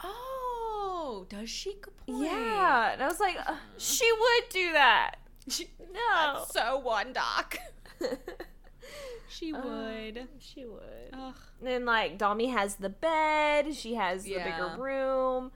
Oh, 0.00 1.26
does 1.28 1.48
she? 1.48 1.74
Point. 2.06 2.22
Yeah. 2.24 2.92
And 2.92 3.02
I 3.02 3.06
was 3.06 3.20
like, 3.20 3.36
uh, 3.46 3.56
she 3.78 4.10
would 4.12 4.48
do 4.50 4.72
that. 4.72 5.16
She, 5.48 5.68
No. 5.92 6.34
That's 6.38 6.52
so 6.52 6.82
Wondok. 6.84 7.56
She 9.28 9.54
Uh, 9.54 9.62
would. 9.64 10.28
she 10.40 10.66
would. 10.66 11.08
Ugh. 11.14 11.34
And 11.60 11.66
then, 11.68 11.84
like, 11.86 12.18
Dalmi 12.18 12.52
has 12.52 12.74
the 12.76 12.90
bed. 12.90 13.74
She 13.74 13.94
has 13.94 14.24
the 14.24 14.34
bigger 14.34 14.74
room. 14.78 15.52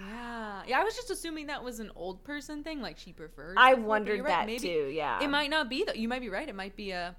Ah, 0.00 0.62
Yeah. 0.62 0.68
Yeah, 0.68 0.80
I 0.80 0.84
was 0.84 0.94
just 0.94 1.10
assuming 1.10 1.46
that 1.48 1.62
was 1.64 1.80
an 1.80 1.90
old 1.96 2.22
person 2.24 2.62
thing, 2.62 2.80
like 2.80 2.98
she 2.98 3.12
prefers. 3.12 3.56
I 3.58 3.74
wondered 3.74 4.20
right, 4.20 4.28
that 4.28 4.46
maybe 4.46 4.68
too. 4.68 4.90
Yeah. 4.92 5.22
It 5.22 5.28
might 5.28 5.50
not 5.50 5.68
be 5.68 5.84
though. 5.84 5.92
You 5.94 6.08
might 6.08 6.20
be 6.20 6.28
right. 6.28 6.48
It 6.48 6.54
might 6.54 6.76
be 6.76 6.90
a. 6.92 7.16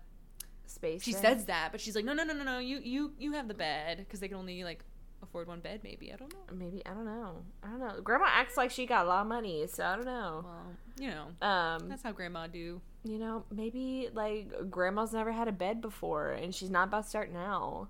space. 0.65 1.03
She 1.03 1.11
thing. 1.13 1.21
says 1.21 1.45
that, 1.45 1.71
but 1.71 1.81
she's 1.81 1.95
like, 1.95 2.05
no, 2.05 2.13
no, 2.13 2.23
no, 2.23 2.33
no, 2.33 2.43
no. 2.43 2.59
You, 2.59 2.79
you, 2.83 3.11
you 3.19 3.33
have 3.33 3.47
the 3.47 3.53
bed 3.53 3.97
because 3.99 4.19
they 4.21 4.27
can 4.29 4.37
only 4.37 4.63
like 4.63 4.83
afford 5.21 5.47
one 5.47 5.59
bed. 5.59 5.81
Maybe 5.83 6.11
I 6.13 6.15
don't 6.15 6.31
know. 6.33 6.55
Maybe 6.55 6.81
I 6.85 6.91
don't 6.93 7.05
know. 7.05 7.35
I 7.63 7.67
don't 7.69 7.79
know. 7.79 8.01
Grandma 8.01 8.25
acts 8.29 8.55
like 8.57 8.71
she 8.71 8.85
got 8.85 9.05
a 9.05 9.09
lot 9.09 9.21
of 9.21 9.27
money, 9.27 9.67
so 9.67 9.83
I 9.83 9.95
don't 9.95 10.05
know. 10.05 10.45
Well, 10.45 10.65
you 10.99 11.09
know, 11.09 11.47
Um, 11.47 11.89
that's 11.89 12.03
how 12.03 12.11
grandma 12.11 12.47
do. 12.47 12.79
you 13.03 13.17
know, 13.19 13.43
maybe 13.51 14.09
like 14.13 14.69
grandma's 14.71 15.11
never 15.13 15.31
had 15.31 15.47
a 15.47 15.51
bed 15.51 15.81
before, 15.81 16.31
and 16.31 16.53
she's 16.55 16.69
not 16.69 16.87
about 16.87 17.03
to 17.03 17.09
start 17.09 17.31
now. 17.33 17.89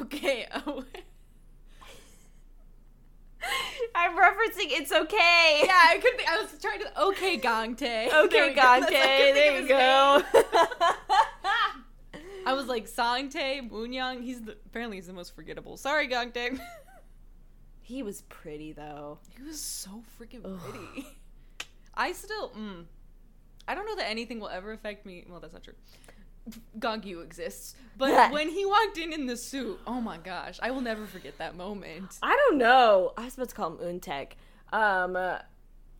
Okay. 0.00 0.46
Oh. 0.66 0.84
I'm 3.94 4.16
referencing 4.16 4.68
it's 4.70 4.92
okay. 4.92 5.62
yeah, 5.64 5.72
I 5.88 5.98
could. 6.02 6.16
Think, 6.16 6.28
I 6.28 6.40
was 6.42 6.50
trying 6.60 6.80
to. 6.80 7.02
Okay, 7.02 7.38
Gongte. 7.38 8.12
Okay, 8.26 8.48
we 8.48 8.54
go. 8.54 8.62
That's- 8.62 8.90
Gante. 8.90 8.96
I 8.96 9.16
couldn't 9.18 9.34
think 9.34 9.34
There 9.34 9.62
you 9.62 9.68
go. 9.68 10.22
I 12.46 12.52
was 12.52 12.66
like 12.66 12.86
Sangte, 12.86 13.68
Moonyang. 13.70 14.22
He's 14.22 14.40
the, 14.42 14.56
apparently 14.66 14.96
he's 14.98 15.06
the 15.08 15.12
most 15.12 15.34
forgettable. 15.34 15.76
Sorry, 15.76 16.06
Gongte. 16.08 16.58
he 17.80 18.02
was 18.02 18.22
pretty 18.22 18.72
though. 18.72 19.18
He 19.36 19.42
was 19.42 19.60
so 19.60 20.02
freaking 20.18 20.42
pretty. 20.60 21.06
I 21.94 22.12
still, 22.12 22.50
mm, 22.50 22.84
I 23.66 23.74
don't 23.74 23.86
know 23.86 23.96
that 23.96 24.08
anything 24.08 24.38
will 24.38 24.48
ever 24.48 24.72
affect 24.72 25.06
me. 25.06 25.24
Well, 25.28 25.40
that's 25.40 25.54
not 25.54 25.64
true. 25.64 25.74
Gong 26.78 27.02
Yoo 27.02 27.20
exists, 27.20 27.74
but 27.96 28.32
when 28.32 28.48
he 28.48 28.64
walked 28.64 28.98
in 28.98 29.12
in 29.12 29.26
the 29.26 29.36
suit, 29.36 29.78
oh 29.86 30.00
my 30.00 30.18
gosh, 30.18 30.58
I 30.62 30.70
will 30.70 30.80
never 30.80 31.06
forget 31.06 31.38
that 31.38 31.56
moment. 31.56 32.18
I 32.22 32.36
don't 32.36 32.58
know. 32.58 33.12
I 33.16 33.24
was 33.24 33.34
about 33.34 33.48
to 33.48 33.54
call 33.54 33.76
him 33.76 34.00
Untek. 34.00 34.32
Um, 34.72 35.16
uh, 35.16 35.38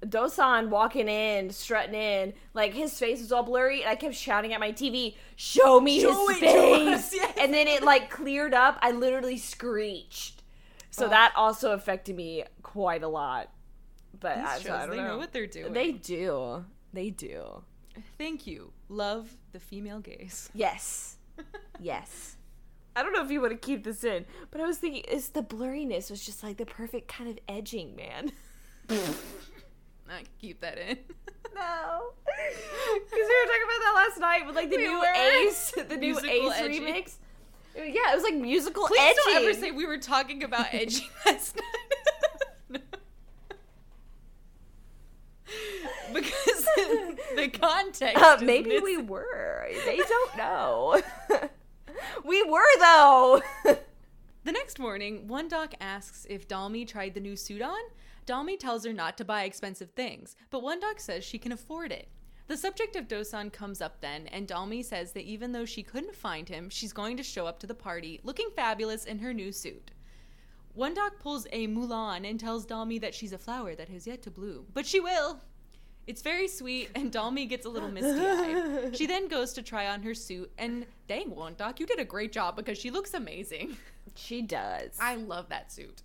Dosan 0.05 0.69
walking 0.69 1.09
in, 1.09 1.51
strutting 1.51 1.95
in, 1.95 2.35
like 2.55 2.75
his 2.75 2.99
face 2.99 3.21
was 3.21 3.33
all 3.33 3.43
blurry, 3.43 3.81
and 3.83 3.91
I 3.91 3.97
kept 3.97 4.15
shouting 4.15 4.53
at 4.53 4.61
my 4.61 4.71
TV, 4.73 5.17
"Show 5.37 5.81
me 5.81 6.01
Show 6.01 6.29
his 6.29 6.39
to 6.41 6.47
us, 6.47 7.11
face!" 7.11 7.15
yes. 7.21 7.35
And 7.41 7.53
then 7.53 7.67
it 7.67 7.83
like 7.83 8.11
cleared 8.11 8.55
up. 8.55 8.79
I 8.83 8.91
literally 8.93 9.39
screeched. 9.39 10.43
So 10.91 11.07
Oh. 11.07 11.09
that 11.09 11.33
also 11.37 11.73
affected 11.73 12.15
me 12.17 12.45
quite 12.63 13.03
a 13.03 13.09
lot. 13.09 13.51
But 14.21 14.39
I, 14.39 14.59
so 14.61 14.75
I 14.75 14.81
don't 14.87 14.91
they 14.91 14.97
know. 14.99 15.09
know. 15.09 15.19
what 15.19 15.33
they're 15.33 15.47
doing. 15.47 15.73
They 15.73 15.93
do. 15.93 16.65
They 16.93 17.11
do. 17.11 17.63
Thank 18.19 18.47
you. 18.47 18.73
Love 18.89 19.31
the 19.53 19.61
female 19.61 20.01
gaze. 20.01 20.49
Yes. 20.55 21.17
yes. 21.81 22.37
I 22.95 23.03
don't 23.03 23.13
know 23.13 23.23
if 23.23 23.31
you 23.31 23.41
want 23.43 23.53
to 23.53 23.59
keep 23.59 23.85
this 23.85 24.05
in, 24.05 24.25
but 24.51 24.61
I 24.61 24.67
was 24.67 24.79
thinking, 24.79 25.03
is 25.05 25.29
the 25.31 25.43
blurriness 25.43 26.11
was 26.11 26.25
just 26.25 26.43
like 26.43 26.57
the 26.57 26.65
perfect 26.65 27.09
kind 27.09 27.29
of 27.29 27.39
edging, 27.47 27.95
man. 27.95 28.33
I 28.89 28.95
can 30.09 30.27
keep 30.41 30.61
that 30.61 30.79
in. 30.79 30.99
No, 31.55 32.11
because 32.27 33.11
we 33.11 33.23
were 33.23 33.47
talking 33.47 33.63
about 33.65 33.81
that 33.81 33.93
last 33.97 34.21
night 34.21 34.47
with 34.47 34.57
like 34.57 34.69
the 34.69 34.77
We 34.77 34.83
new 34.89 34.99
were. 34.99 35.07
Ace, 35.47 35.71
the 35.89 35.97
new 35.97 36.13
Musical 36.13 36.53
Ace 36.53 36.53
edging. 36.61 36.83
remix. 36.83 37.15
Yeah, 37.75 38.13
it 38.13 38.15
was 38.15 38.25
like 38.25 38.35
musical 38.35 38.87
Please 38.87 39.01
edging. 39.01 39.17
don't 39.25 39.43
ever 39.45 39.55
say 39.55 39.71
we 39.71 39.87
were 39.87 39.97
talking 39.97 40.43
about 40.45 40.67
edging 40.73 41.07
last 41.25 41.57
night. 42.71 42.83
Because 46.17 46.67
the 47.37 47.49
context. 47.53 48.23
Uh, 48.23 48.39
maybe 48.43 48.79
we 48.79 48.97
were. 48.97 49.69
They 49.85 49.99
don't 49.99 50.37
know. 50.37 51.01
we 52.25 52.43
were 52.43 52.79
though. 52.81 53.43
The 54.45 54.53
next 54.53 54.79
morning, 54.79 55.27
Wondok 55.29 55.75
asks 55.81 56.27
if 56.31 56.49
Dalmi 56.49 56.87
tried 56.87 57.15
the 57.15 57.21
new 57.21 57.37
suit 57.37 57.63
on. 57.63 57.79
Dalmi 58.27 58.59
tells 58.59 58.85
her 58.85 58.93
not 58.93 59.17
to 59.19 59.25
buy 59.25 59.45
expensive 59.45 59.91
things, 59.91 60.37
but 60.51 60.63
Wondok 60.63 60.99
says 61.01 61.25
she 61.25 61.39
can 61.39 61.53
afford 61.53 61.93
it. 61.93 62.09
The 62.49 62.57
subject 62.57 62.95
of 62.97 63.09
Dosan 63.09 63.53
comes 63.53 63.81
up 63.81 64.01
then, 64.01 64.29
and 64.29 64.47
Dalmi 64.47 64.85
says 64.85 65.13
that 65.13 65.25
even 65.25 65.53
though 65.53 65.65
she 65.65 65.83
couldn't 65.83 66.15
find 66.15 66.49
him, 66.49 66.71
she's 66.71 66.93
going 66.93 67.17
to 67.17 67.23
show 67.23 67.47
up 67.47 67.59
to 67.61 67.67
the 67.67 67.75
party 67.75 68.21
looking 68.23 68.51
fabulous 68.55 69.05
in 69.05 69.19
her 69.19 69.35
new 69.35 69.51
suit. 69.51 69.91
Wondok 70.77 71.19
pulls 71.19 71.47
a 71.53 71.67
Mulan 71.67 72.29
and 72.29 72.39
tells 72.39 72.67
Dalmi 72.67 73.01
that 73.01 73.15
she's 73.15 73.33
a 73.33 73.39
flower 73.39 73.75
that 73.75 73.89
has 73.89 74.07
yet 74.07 74.23
to 74.23 74.31
bloom, 74.31 74.67
but 74.73 74.87
she 74.87 75.01
will. 75.01 75.41
It's 76.07 76.23
very 76.23 76.47
sweet, 76.47 76.91
and 76.95 77.11
Dalmi 77.11 77.49
gets 77.49 77.67
a 77.67 77.69
little 77.69 77.91
misty 77.91 78.11
eyed. 78.25 78.97
She 78.97 79.07
then 79.07 79.27
goes 79.29 79.53
to 79.55 79.63
try 79.63 79.89
on 79.89 80.03
her 80.03 80.15
suit, 80.15 80.51
and 80.57 80.87
dang, 81.09 81.31
Wondok, 81.33 81.81
you 81.81 81.87
did 81.87 81.99
a 81.99 82.05
great 82.05 82.33
job 82.33 82.55
because 82.57 82.79
she 82.79 82.91
looks 82.91 83.13
amazing. 83.15 83.77
she 84.15 84.41
does. 84.43 84.97
I 85.01 85.17
love 85.17 85.49
that 85.49 85.73
suit. 85.73 86.03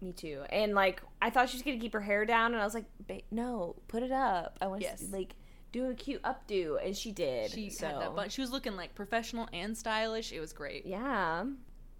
Me 0.00 0.12
too. 0.12 0.42
And 0.50 0.74
like, 0.74 1.00
I 1.22 1.30
thought 1.30 1.48
she 1.48 1.56
was 1.58 1.62
gonna 1.62 1.78
keep 1.78 1.92
her 1.92 2.00
hair 2.00 2.24
down, 2.24 2.52
and 2.54 2.60
I 2.60 2.64
was 2.64 2.74
like, 2.74 2.86
"Ba- 3.06 3.20
"No, 3.30 3.76
put 3.86 4.02
it 4.02 4.10
up. 4.12 4.58
I 4.60 4.66
want 4.66 4.82
Yes. 4.82 5.00
to 5.00 5.12
like 5.12 5.34
do 5.72 5.88
a 5.90 5.94
cute 5.94 6.22
updo," 6.22 6.84
and 6.84 6.96
she 6.96 7.12
did. 7.12 7.50
She 7.52 7.68
so. 7.70 7.86
had 7.86 8.00
that 8.00 8.16
bun. 8.16 8.30
She 8.30 8.40
was 8.40 8.50
looking 8.50 8.76
like 8.76 8.94
professional 8.94 9.46
and 9.52 9.76
stylish. 9.76 10.32
It 10.32 10.40
was 10.40 10.52
great. 10.52 10.86
Yeah. 10.86 11.44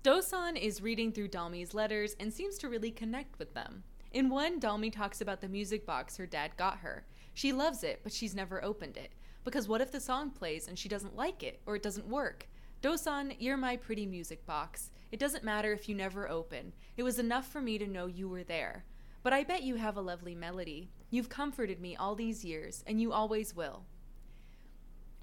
Dosan 0.03 0.57
is 0.61 0.81
reading 0.81 1.13
through 1.13 1.29
Dalmi's 1.29 1.75
letters 1.75 2.17
and 2.19 2.33
seems 2.33 2.57
to 2.59 2.69
really 2.71 2.91
connect 2.91 3.39
with 3.39 3.53
them. 3.53 3.85
In 4.13 4.31
one, 4.31 4.59
Dalmi 4.59 4.91
talks 4.91 5.21
about 5.21 5.43
the 5.43 5.49
music 5.49 5.85
box 5.87 6.17
her 6.17 6.27
dad 6.27 6.57
got 6.57 6.79
her. 6.79 7.05
She 7.41 7.55
loves 7.55 7.83
it, 7.83 8.01
but 8.03 8.13
she's 8.13 8.35
never 8.35 8.63
opened 8.63 8.99
it. 8.99 9.13
Because 9.45 9.67
what 9.67 9.81
if 9.81 9.91
the 9.91 9.99
song 9.99 10.29
plays 10.29 10.69
and 10.69 10.79
she 10.79 10.91
doesn't 10.91 11.17
like 11.17 11.43
it 11.43 11.63
or 11.65 11.75
it 11.75 11.83
doesn't 11.83 12.07
work? 12.07 12.47
Dosan, 12.83 13.35
you're 13.39 13.57
my 13.57 13.79
pretty 13.79 14.05
music 14.05 14.45
box. 14.45 14.91
It 15.11 15.19
doesn't 15.19 15.43
matter 15.43 15.73
if 15.73 15.89
you 15.89 15.95
never 15.95 16.29
open. 16.29 16.75
It 16.99 17.03
was 17.03 17.19
enough 17.19 17.51
for 17.51 17.63
me 17.63 17.79
to 17.79 17.87
know 17.87 18.05
you 18.05 18.29
were 18.29 18.43
there. 18.45 18.85
But 19.23 19.33
I 19.33 19.45
bet 19.45 19.63
you 19.63 19.77
have 19.77 19.97
a 19.97 20.03
lovely 20.03 20.35
melody. 20.35 20.91
You've 21.09 21.31
comforted 21.31 21.81
me 21.81 21.97
all 21.97 22.15
these 22.15 22.45
years, 22.45 22.85
and 22.87 23.01
you 23.01 23.11
always 23.11 23.57
will. 23.57 23.87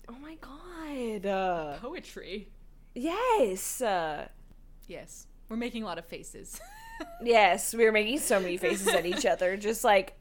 Oh 0.10 0.18
my 0.18 0.38
god. 0.42 1.24
Uh, 1.28 1.78
Poetry. 1.78 2.50
yes. 2.96 3.80
Uh, 3.80 4.28
Yes. 4.88 5.28
We're 5.50 5.58
making 5.58 5.84
a 5.84 5.86
lot 5.86 6.00
of 6.00 6.06
faces. 6.08 6.60
yes. 7.22 7.76
We 7.76 7.86
were 7.86 7.92
making 7.92 8.18
so 8.18 8.40
many 8.40 8.58
faces 8.58 8.88
at 8.88 9.06
each 9.06 9.28
other, 9.28 9.56
just 9.56 9.84
like 9.84 10.16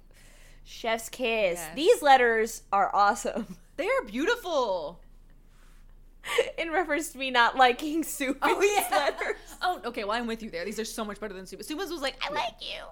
chef's 0.67 1.09
kiss. 1.09 1.59
Yes. 1.59 1.71
These 1.75 2.03
letters 2.03 2.63
are 2.73 2.95
awesome. 2.95 3.57
they 3.77 3.87
are 3.87 4.03
beautiful. 4.07 5.01
In 6.59 6.73
reference 6.73 7.11
to 7.13 7.19
me 7.19 7.31
not 7.31 7.57
liking 7.57 8.03
Subi's 8.03 8.41
letters. 8.91 9.37
Oh, 9.63 9.81
okay. 9.87 10.03
Well, 10.03 10.13
I'm 10.19 10.27
with 10.27 10.43
you 10.43 10.51
there. 10.51 10.65
These 10.65 10.81
are 10.81 10.85
so 10.85 11.05
much 11.05 11.21
better 11.21 11.33
than 11.35 11.47
Suba. 11.47 11.63
Suba's 11.63 11.91
was 11.91 12.03
like, 12.03 12.17
I 12.29 12.33
like 12.33 12.55
you. 12.61 12.83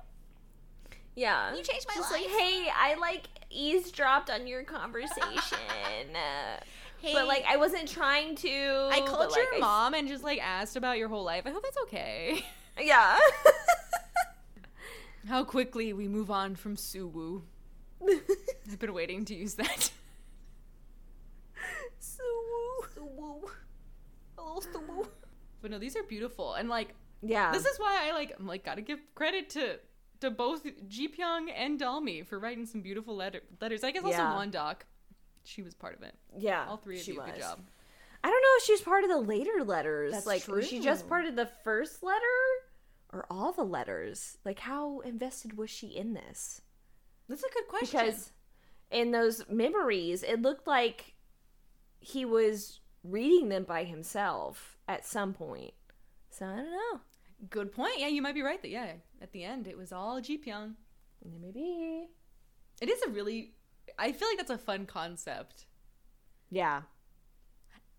Yeah. 1.17 1.51
You 1.55 1.63
changed 1.65 1.87
my 1.89 1.95
Just 1.97 2.13
life. 2.13 2.23
like, 2.23 2.31
hey, 2.31 2.69
I 2.75 2.95
like 3.01 3.23
eavesdropped 3.51 4.31
on 4.31 4.47
your 4.47 4.63
conversation. 4.63 5.59
Uh, 6.15 7.13
But 7.13 7.27
like 7.27 7.45
I 7.47 7.57
wasn't 7.57 7.87
trying 7.87 8.35
to. 8.37 8.49
I 8.91 9.01
but, 9.01 9.09
called 9.09 9.31
like, 9.33 9.37
your 9.37 9.55
I- 9.57 9.59
mom 9.59 9.93
and 9.95 10.09
just 10.09 10.25
like 10.25 10.41
asked 10.43 10.77
about 10.77 10.97
your 10.97 11.09
whole 11.09 11.23
life. 11.25 11.43
I 11.45 11.51
hope 11.51 11.63
that's 11.63 11.77
okay. 11.83 12.43
Yeah. 12.81 13.19
How 15.29 15.45
quickly 15.45 15.93
we 15.93 16.09
move 16.09 16.31
on 16.31 16.55
from 16.55 16.77
Suwu. 16.77 17.43
I've 18.70 18.78
been 18.78 18.94
waiting 18.94 19.24
to 19.26 19.35
use 19.35 19.55
that. 19.55 19.90
Hello. 22.94 23.43
But 25.62 25.70
no, 25.70 25.78
these 25.78 25.97
are 25.97 26.02
beautiful. 26.02 26.55
And 26.55 26.68
like 26.68 26.94
yeah. 27.22 27.52
this 27.52 27.64
is 27.64 27.78
why 27.78 28.09
I 28.09 28.12
like 28.12 28.35
I'm 28.39 28.47
like 28.47 28.64
gotta 28.64 28.82
give 28.82 28.98
credit 29.14 29.51
to 29.51 29.78
to 30.20 30.31
both 30.31 30.66
Ji 30.89 31.09
Pyong 31.09 31.48
and 31.55 31.81
Dalmi 31.81 32.26
for 32.26 32.39
writing 32.39 32.66
some 32.66 32.82
beautiful 32.82 33.16
letter, 33.16 33.40
letters. 33.60 33.82
I 33.82 33.90
guess 33.90 34.05
also 34.05 34.16
Yeah. 34.16 34.35
Wondok. 34.35 34.76
She 35.44 35.62
was 35.62 35.74
part 35.74 35.94
of 35.94 36.02
it. 36.02 36.14
yeah. 36.39 36.66
All 36.68 36.76
three 36.76 36.98
of 36.98 37.06
you, 37.06 37.16
was. 37.16 37.26
good 37.26 37.40
job. 37.40 37.60
I 38.22 38.28
don't 38.28 38.40
know 38.40 38.56
if 38.56 38.62
she's 38.64 38.81
part 38.81 39.05
of 39.05 39.10
the 39.10 39.20
later 39.20 39.62
letters. 39.64 40.12
That's 40.12 40.26
like 40.26 40.47
was 40.48 40.68
she 40.68 40.81
just 40.81 41.09
part 41.09 41.26
of 41.26 41.36
the 41.36 41.47
first 41.47 42.02
letter 42.02 42.20
or 43.12 43.26
all 43.31 43.52
the 43.52 43.64
letters? 43.64 44.39
Like 44.44 44.59
how 44.59 45.01
invested 45.01 45.56
was 45.56 45.70
she 45.70 45.89
in 45.89 46.14
this? 46.14 46.60
That's 47.29 47.43
a 47.43 47.53
good 47.53 47.69
question. 47.69 48.01
Because 48.01 48.33
in 48.91 49.11
those 49.11 49.45
memories, 49.49 50.23
it 50.23 50.43
looked 50.43 50.67
like 50.67 51.15
he 52.01 52.25
was 52.25 52.81
reading 53.03 53.49
them 53.49 53.65
by 53.65 53.85
himself 53.85 54.79
at 54.89 55.07
some 55.07 55.33
point. 55.33 55.75
So 56.31 56.47
I 56.47 56.57
don't 56.57 56.71
know. 56.71 57.01
good 57.51 57.73
point. 57.73 57.99
Yeah, 57.99 58.09
you 58.09 58.23
might 58.23 58.35
be 58.35 58.43
right 58.43 58.61
that 58.61 58.71
yeah, 58.71 58.93
at 59.23 59.33
the 59.33 59.45
end 59.45 59.67
it 59.67 59.77
was 59.77 59.93
all 59.93 60.21
Ji 60.21 60.39
Pyong. 60.39 60.75
Maybe. 61.41 62.09
It 62.81 62.89
is 62.89 63.03
a 63.03 63.11
really 63.11 63.53
I 63.99 64.13
feel 64.13 64.29
like 64.29 64.39
that's 64.39 64.51
a 64.51 64.59
fun 64.59 64.87
concept. 64.87 65.67
Yeah. 66.51 66.83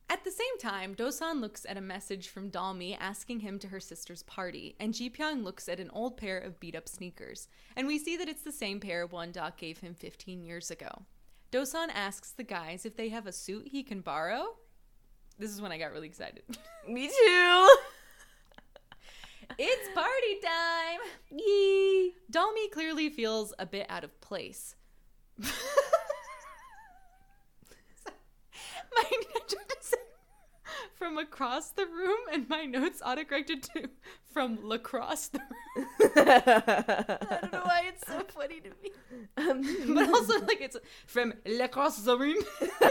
At 0.07 0.23
the 0.23 0.31
same 0.31 0.57
time, 0.59 0.93
Dosan 0.93 1.41
looks 1.41 1.65
at 1.67 1.77
a 1.77 1.81
message 1.81 2.29
from 2.29 2.51
Dalmi 2.51 2.95
asking 2.99 3.39
him 3.39 3.57
to 3.59 3.69
her 3.69 3.79
sister's 3.79 4.21
party, 4.23 4.75
and 4.79 4.93
Ji 4.93 5.09
Pyong 5.09 5.43
looks 5.43 5.67
at 5.67 5.79
an 5.79 5.89
old 5.91 6.15
pair 6.15 6.37
of 6.37 6.59
beat 6.59 6.75
up 6.75 6.87
sneakers, 6.87 7.47
and 7.75 7.87
we 7.87 7.97
see 7.97 8.15
that 8.17 8.29
it's 8.29 8.43
the 8.43 8.51
same 8.51 8.79
pair 8.79 9.07
Wondok 9.07 9.57
gave 9.57 9.79
him 9.79 9.95
15 9.95 10.43
years 10.43 10.69
ago. 10.69 11.05
Dosan 11.51 11.87
asks 11.93 12.31
the 12.31 12.43
guys 12.43 12.85
if 12.85 12.95
they 12.95 13.09
have 13.09 13.25
a 13.25 13.31
suit 13.31 13.67
he 13.67 13.81
can 13.81 14.01
borrow. 14.01 14.45
This 15.39 15.51
is 15.51 15.59
when 15.59 15.71
I 15.71 15.79
got 15.79 15.91
really 15.91 16.07
excited. 16.07 16.43
Me 16.87 17.07
too. 17.07 17.11
it's 19.57 19.89
party 19.95 20.39
time! 20.43 20.99
Yee. 21.31 22.13
Dalmi 22.31 22.69
clearly 22.71 23.09
feels 23.09 23.55
a 23.57 23.65
bit 23.65 23.87
out 23.89 24.03
of 24.03 24.21
place. 24.21 24.75
my 28.95 29.03
from 31.05 31.17
across 31.19 31.69
the 31.69 31.85
room, 31.85 32.17
and 32.33 32.49
my 32.49 32.65
notes 32.65 32.99
autocorrected 33.05 33.61
to 33.61 33.87
from 34.33 34.57
lacrosse 34.63 35.27
the 35.27 35.39
room. 35.39 35.87
I 36.15 37.37
don't 37.41 37.53
know 37.53 37.61
why 37.63 37.83
it's 37.85 38.07
so 38.07 38.21
funny 38.21 38.59
to 38.61 38.69
me, 38.81 38.89
Um, 39.37 39.61
but 39.95 40.09
also 40.09 40.39
like 40.47 40.61
it's 40.61 40.77
from 41.05 41.33
lacrosse 41.45 41.97
the 41.97 42.17
room. 42.17 42.43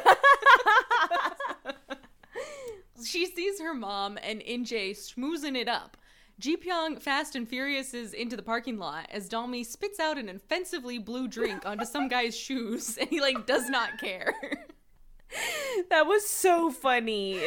she 3.04 3.26
sees 3.26 3.60
her 3.60 3.74
mom 3.74 4.16
and 4.22 4.40
Injae 4.40 4.92
schmoozing 4.92 5.56
it 5.56 5.68
up. 5.68 5.96
Ji 6.38 6.56
Pyong 6.56 7.02
fast 7.02 7.34
and 7.34 7.48
furious 7.48 7.94
is 7.94 8.12
into 8.12 8.36
the 8.36 8.42
parking 8.42 8.78
lot 8.78 9.08
as 9.10 9.28
Dalmi 9.28 9.66
spits 9.66 9.98
out 9.98 10.18
an 10.18 10.28
offensively 10.28 10.98
blue 10.98 11.26
drink 11.26 11.66
onto 11.66 11.84
some 11.84 12.06
guy's 12.06 12.36
shoes, 12.36 12.96
and 12.96 13.08
he 13.08 13.20
like 13.20 13.44
does 13.44 13.68
not 13.68 13.98
care. 13.98 14.34
that 15.90 16.06
was 16.06 16.27
so 16.27 16.70
funny. 16.70 17.40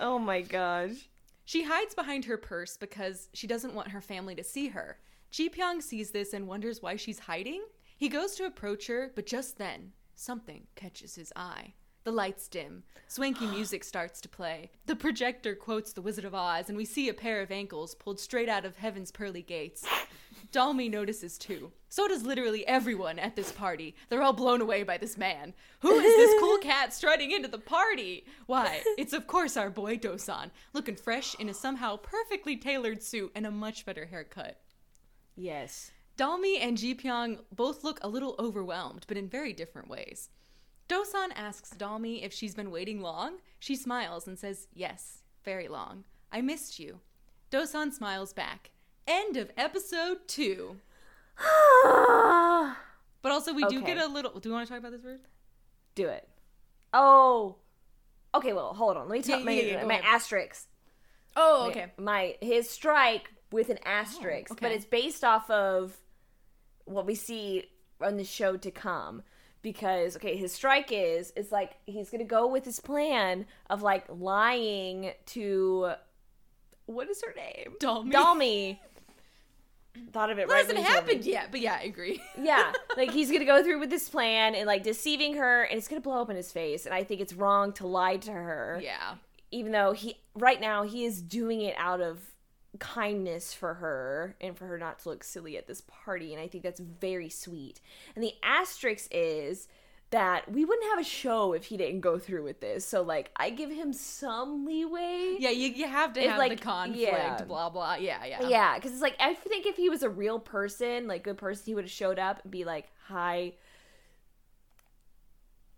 Oh 0.00 0.18
my 0.18 0.42
gosh. 0.42 1.08
She 1.44 1.62
hides 1.62 1.94
behind 1.94 2.24
her 2.24 2.36
purse 2.36 2.76
because 2.76 3.28
she 3.32 3.46
doesn't 3.46 3.74
want 3.74 3.88
her 3.88 4.00
family 4.00 4.34
to 4.34 4.44
see 4.44 4.68
her. 4.68 4.98
Ji 5.30 5.48
Pyong 5.48 5.82
sees 5.82 6.10
this 6.10 6.32
and 6.32 6.48
wonders 6.48 6.82
why 6.82 6.96
she's 6.96 7.20
hiding. 7.20 7.62
He 7.96 8.08
goes 8.08 8.34
to 8.34 8.46
approach 8.46 8.88
her, 8.88 9.12
but 9.14 9.26
just 9.26 9.58
then, 9.58 9.92
something 10.14 10.66
catches 10.74 11.14
his 11.14 11.32
eye. 11.36 11.74
The 12.04 12.12
lights 12.12 12.48
dim. 12.48 12.84
Swanky 13.08 13.46
music 13.50 13.84
starts 13.84 14.20
to 14.20 14.28
play. 14.28 14.70
The 14.86 14.96
projector 14.96 15.54
quotes 15.54 15.92
The 15.92 16.02
Wizard 16.02 16.24
of 16.24 16.34
Oz, 16.34 16.68
and 16.68 16.76
we 16.76 16.84
see 16.84 17.08
a 17.08 17.14
pair 17.14 17.40
of 17.42 17.50
ankles 17.50 17.94
pulled 17.94 18.20
straight 18.20 18.48
out 18.48 18.64
of 18.64 18.76
heaven's 18.76 19.10
pearly 19.10 19.42
gates. 19.42 19.84
Dalmi 20.52 20.90
notices 20.90 21.38
too. 21.38 21.72
So 21.88 22.08
does 22.08 22.24
literally 22.24 22.66
everyone 22.66 23.18
at 23.18 23.36
this 23.36 23.52
party. 23.52 23.94
They're 24.08 24.22
all 24.22 24.32
blown 24.32 24.60
away 24.60 24.82
by 24.82 24.98
this 24.98 25.16
man. 25.16 25.54
Who 25.80 25.98
is 25.98 26.16
this 26.16 26.40
cool 26.40 26.58
cat 26.58 26.92
strutting 26.92 27.30
into 27.30 27.48
the 27.48 27.58
party? 27.58 28.26
Why, 28.46 28.82
it's 28.98 29.12
of 29.12 29.26
course 29.26 29.56
our 29.56 29.70
boy 29.70 29.96
Dosan, 29.96 30.50
looking 30.72 30.96
fresh 30.96 31.34
in 31.36 31.48
a 31.48 31.54
somehow 31.54 31.96
perfectly 31.96 32.56
tailored 32.56 33.02
suit 33.02 33.32
and 33.34 33.46
a 33.46 33.50
much 33.50 33.86
better 33.86 34.06
haircut. 34.06 34.60
Yes. 35.36 35.90
Dalmi 36.16 36.58
and 36.60 36.78
Ji 36.78 36.94
Pyong 36.94 37.40
both 37.52 37.84
look 37.84 37.98
a 38.02 38.08
little 38.08 38.36
overwhelmed, 38.38 39.04
but 39.06 39.16
in 39.16 39.28
very 39.28 39.52
different 39.52 39.88
ways. 39.88 40.30
Dosan 40.88 41.30
asks 41.34 41.74
Dalmi 41.76 42.24
if 42.24 42.32
she's 42.32 42.54
been 42.54 42.70
waiting 42.70 43.00
long. 43.00 43.38
She 43.58 43.76
smiles 43.76 44.26
and 44.26 44.38
says, 44.38 44.68
Yes, 44.72 45.22
very 45.44 45.68
long. 45.68 46.04
I 46.32 46.40
missed 46.40 46.78
you. 46.78 47.00
Dosan 47.50 47.92
smiles 47.92 48.32
back. 48.32 48.70
End 49.06 49.36
of 49.36 49.50
episode 49.56 50.26
two. 50.26 50.76
But 53.22 53.32
also, 53.32 53.52
we 53.52 53.64
do 53.64 53.78
Okay. 53.78 53.94
get 53.94 53.98
a 53.98 54.06
little. 54.06 54.38
Do 54.38 54.48
you 54.48 54.54
want 54.54 54.68
to 54.68 54.72
talk 54.72 54.78
about 54.78 54.92
this 54.92 55.02
word? 55.02 55.18
Do 55.96 56.06
it. 56.08 56.28
Oh. 56.92 57.56
Okay, 58.36 58.52
well, 58.52 58.72
hold 58.72 58.96
on. 58.96 59.08
Let 59.08 59.12
me 59.12 59.18
Yeah, 59.18 59.36
tell 59.36 59.44
my, 59.44 59.50
yeah, 59.52 59.62
yeah, 59.78 59.84
my 59.84 59.94
ahead. 59.94 60.04
asterisks. 60.06 60.68
Oh, 61.34 61.72
My- 61.74 61.90
My 61.98 62.36
his 62.40 62.70
strike 62.70 63.32
with 63.50 63.68
an 63.68 63.78
oh, 63.84 63.88
asterisk, 63.88 64.54
but 64.60 64.66
okay. 64.66 64.74
it's 64.76 64.84
based 64.84 65.24
off 65.24 65.50
of 65.50 65.96
what 66.84 67.04
we 67.04 67.14
see 67.16 67.64
on 68.00 68.16
the 68.16 68.24
show 68.24 68.56
to 68.58 68.70
come. 68.70 69.22
Because 69.60 70.14
okay, 70.16 70.36
his 70.36 70.52
strike 70.52 70.90
is 70.92 71.32
it's 71.36 71.50
like 71.50 71.72
he's 71.86 72.10
gonna 72.10 72.22
go 72.24 72.46
with 72.46 72.64
his 72.64 72.78
plan 72.78 73.46
of 73.68 73.82
like 73.82 74.04
lying 74.08 75.10
to 75.26 75.94
what 76.84 77.08
is 77.10 77.20
her 77.22 77.34
name? 77.34 77.74
Dalmi. 77.80 78.12
Dalmi. 78.12 78.78
Thought 80.12 80.30
of 80.30 80.38
it 80.38 80.48
That 80.48 80.54
right. 80.54 80.66
hasn't 80.66 80.84
happened 80.84 81.24
yet, 81.24 81.48
but 81.50 81.60
yeah, 81.60 81.78
I 81.80 81.84
agree. 81.84 82.22
Yeah, 82.40 82.72
like 82.96 83.10
he's 83.10 83.30
gonna 83.30 83.44
go 83.44 83.62
through 83.62 83.80
with 83.80 83.90
this 83.90 84.08
plan 84.08 84.54
and 84.54 84.66
like 84.66 84.82
deceiving 84.82 85.34
her, 85.36 85.64
and 85.64 85.78
it's 85.78 85.88
gonna 85.88 86.00
blow 86.00 86.22
up 86.22 86.30
in 86.30 86.36
his 86.36 86.52
face. 86.52 86.86
And 86.86 86.94
I 86.94 87.04
think 87.04 87.20
it's 87.20 87.32
wrong 87.32 87.72
to 87.74 87.86
lie 87.86 88.16
to 88.18 88.32
her, 88.32 88.80
yeah. 88.82 89.14
even 89.50 89.72
though 89.72 89.92
he 89.92 90.18
right 90.34 90.60
now 90.60 90.84
he 90.84 91.04
is 91.04 91.20
doing 91.20 91.60
it 91.60 91.74
out 91.78 92.00
of 92.00 92.20
kindness 92.78 93.54
for 93.54 93.74
her 93.74 94.36
and 94.40 94.56
for 94.56 94.66
her 94.66 94.78
not 94.78 94.98
to 95.00 95.08
look 95.08 95.24
silly 95.24 95.56
at 95.56 95.66
this 95.66 95.82
party. 95.86 96.32
And 96.32 96.42
I 96.42 96.46
think 96.48 96.62
that's 96.62 96.80
very 96.80 97.28
sweet. 97.28 97.80
And 98.14 98.22
the 98.22 98.34
asterisk 98.42 99.08
is 99.10 99.68
that 100.10 100.50
we 100.50 100.64
wouldn't 100.64 100.88
have 100.90 101.00
a 101.00 101.04
show 101.08 101.52
if 101.52 101.64
he 101.64 101.76
didn't 101.76 102.00
go 102.00 102.16
through 102.18 102.44
with 102.44 102.60
this. 102.60 102.86
So 102.86 103.02
like 103.02 103.30
I 103.36 103.50
give 103.50 103.70
him 103.70 103.92
some 103.92 104.64
leeway. 104.64 105.36
Yeah, 105.38 105.50
you, 105.50 105.68
you 105.70 105.88
have 105.88 106.12
to 106.12 106.20
It's 106.20 106.28
have 106.30 106.38
like- 106.38 106.56
the 106.56 106.62
conflict, 106.64 107.00
yeah. 107.02 107.42
blah, 107.42 107.70
blah. 107.70 107.94
Yeah, 107.96 108.24
yeah. 108.24 108.48
Yeah, 108.48 108.74
because 108.76 108.92
it's 108.92 109.02
like 109.02 109.16
I 109.18 109.34
think 109.34 109.66
if 109.66 109.76
he 109.76 109.90
was 109.90 110.02
a 110.04 110.08
real 110.08 110.38
person, 110.38 111.08
like 111.08 111.24
good 111.24 111.38
person, 111.38 111.64
he 111.66 111.74
would 111.74 111.84
have 111.84 111.90
showed 111.90 112.18
up 112.20 112.40
and 112.44 112.52
be 112.52 112.64
like, 112.64 112.86
"Hi, 113.08 113.54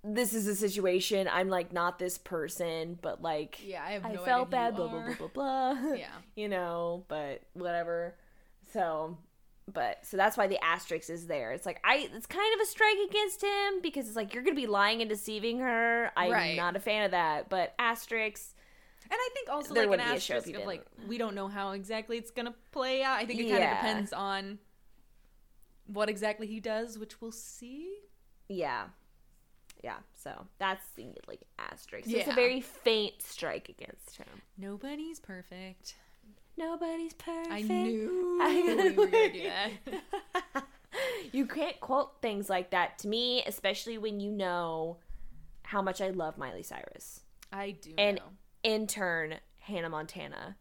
this 0.04 0.32
is 0.32 0.46
a 0.46 0.54
situation. 0.54 1.28
I'm 1.30 1.48
like 1.48 1.72
not 1.72 1.98
this 1.98 2.18
person, 2.18 2.98
but 3.00 3.20
like 3.22 3.58
Yeah, 3.64 3.82
I 3.84 3.92
have 3.92 4.04
I 4.06 4.16
felt 4.16 4.50
bad, 4.50 4.76
blah 4.76 4.88
blah 4.88 5.04
blah 5.06 5.14
blah 5.14 5.28
blah. 5.28 5.92
Yeah. 5.94 6.06
you 6.36 6.48
know, 6.48 7.04
but 7.08 7.42
whatever. 7.54 8.14
So, 8.72 9.16
but 9.72 10.04
so 10.06 10.16
that's 10.16 10.36
why 10.36 10.46
the 10.46 10.62
asterisk 10.64 11.10
is 11.10 11.26
there. 11.26 11.52
It's 11.52 11.66
like 11.66 11.80
I, 11.84 12.08
it's 12.14 12.26
kind 12.26 12.54
of 12.54 12.60
a 12.60 12.66
strike 12.66 12.96
against 13.08 13.42
him 13.42 13.80
because 13.82 14.06
it's 14.06 14.16
like 14.16 14.34
you're 14.34 14.42
gonna 14.42 14.56
be 14.56 14.66
lying 14.66 15.00
and 15.00 15.08
deceiving 15.10 15.58
her. 15.60 16.10
I'm 16.16 16.30
Right. 16.32 16.56
not 16.56 16.76
a 16.76 16.80
fan 16.80 17.04
of 17.04 17.10
that. 17.12 17.48
But 17.48 17.74
asterisk, 17.78 18.54
And 19.04 19.12
I 19.18 19.28
think 19.34 19.48
also 19.50 19.74
like 19.74 19.84
an 19.84 19.90
wouldn't 19.90 20.08
be 20.08 20.12
a 20.12 20.16
asterisk 20.16 20.48
of 20.54 20.64
like 20.66 20.84
we 21.06 21.18
don't 21.18 21.34
know 21.34 21.48
how 21.48 21.72
exactly 21.72 22.16
it's 22.18 22.30
gonna 22.30 22.54
play 22.72 23.02
out. 23.02 23.18
I 23.18 23.26
think 23.26 23.40
it 23.40 23.50
kind 23.50 23.62
of 23.64 23.70
depends 23.70 24.12
on 24.12 24.58
what 25.86 26.08
exactly 26.08 26.46
he 26.46 26.60
does, 26.60 26.98
which 26.98 27.20
we'll 27.20 27.32
see. 27.32 27.96
yeah, 28.48 28.86
yeah. 29.82 29.96
So 30.14 30.46
that's 30.58 30.86
the 30.96 31.06
like 31.26 31.40
asterisk. 31.58 32.08
So 32.10 32.16
It's 32.16 32.28
a 32.28 32.32
very 32.34 32.60
faint 32.60 33.22
strike 33.22 33.68
against 33.68 34.16
him. 34.18 34.26
Nobody's 34.58 35.20
perfect. 35.20 35.94
Nobody's 36.58 37.14
perfect. 37.14 37.52
I 37.52 37.62
knew 37.62 38.38
I- 38.42 38.74
we 38.76 38.90
were 38.90 39.06
gonna 39.06 39.32
do 39.32 39.42
that. 39.44 40.64
you 41.32 41.46
can't 41.46 41.78
quote 41.80 42.20
things 42.20 42.50
like 42.50 42.70
that 42.70 42.98
to 43.00 43.08
me, 43.08 43.42
especially 43.46 43.96
when 43.96 44.18
you 44.20 44.30
know 44.32 44.98
how 45.62 45.80
much 45.82 46.00
I 46.00 46.10
love 46.10 46.36
Miley 46.36 46.62
Cyrus. 46.64 47.20
I 47.52 47.76
do 47.80 47.94
And 47.96 48.16
know. 48.16 48.22
intern 48.64 49.36
Hannah 49.60 49.88
Montana. 49.88 50.56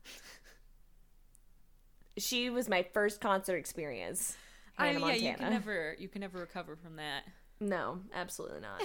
she 2.17 2.49
was 2.49 2.69
my 2.69 2.85
first 2.93 3.19
concert 3.19 3.57
experience. 3.57 4.37
I, 4.77 4.87
Hannah 4.87 4.99
yeah, 4.99 5.05
Montana. 5.05 5.29
you 5.29 5.35
can 5.35 5.49
never 5.49 5.95
you 5.97 6.07
can 6.07 6.21
never 6.21 6.39
recover 6.39 6.75
from 6.75 6.97
that. 6.97 7.23
No, 7.59 8.01
absolutely 8.13 8.59
not. 8.61 8.81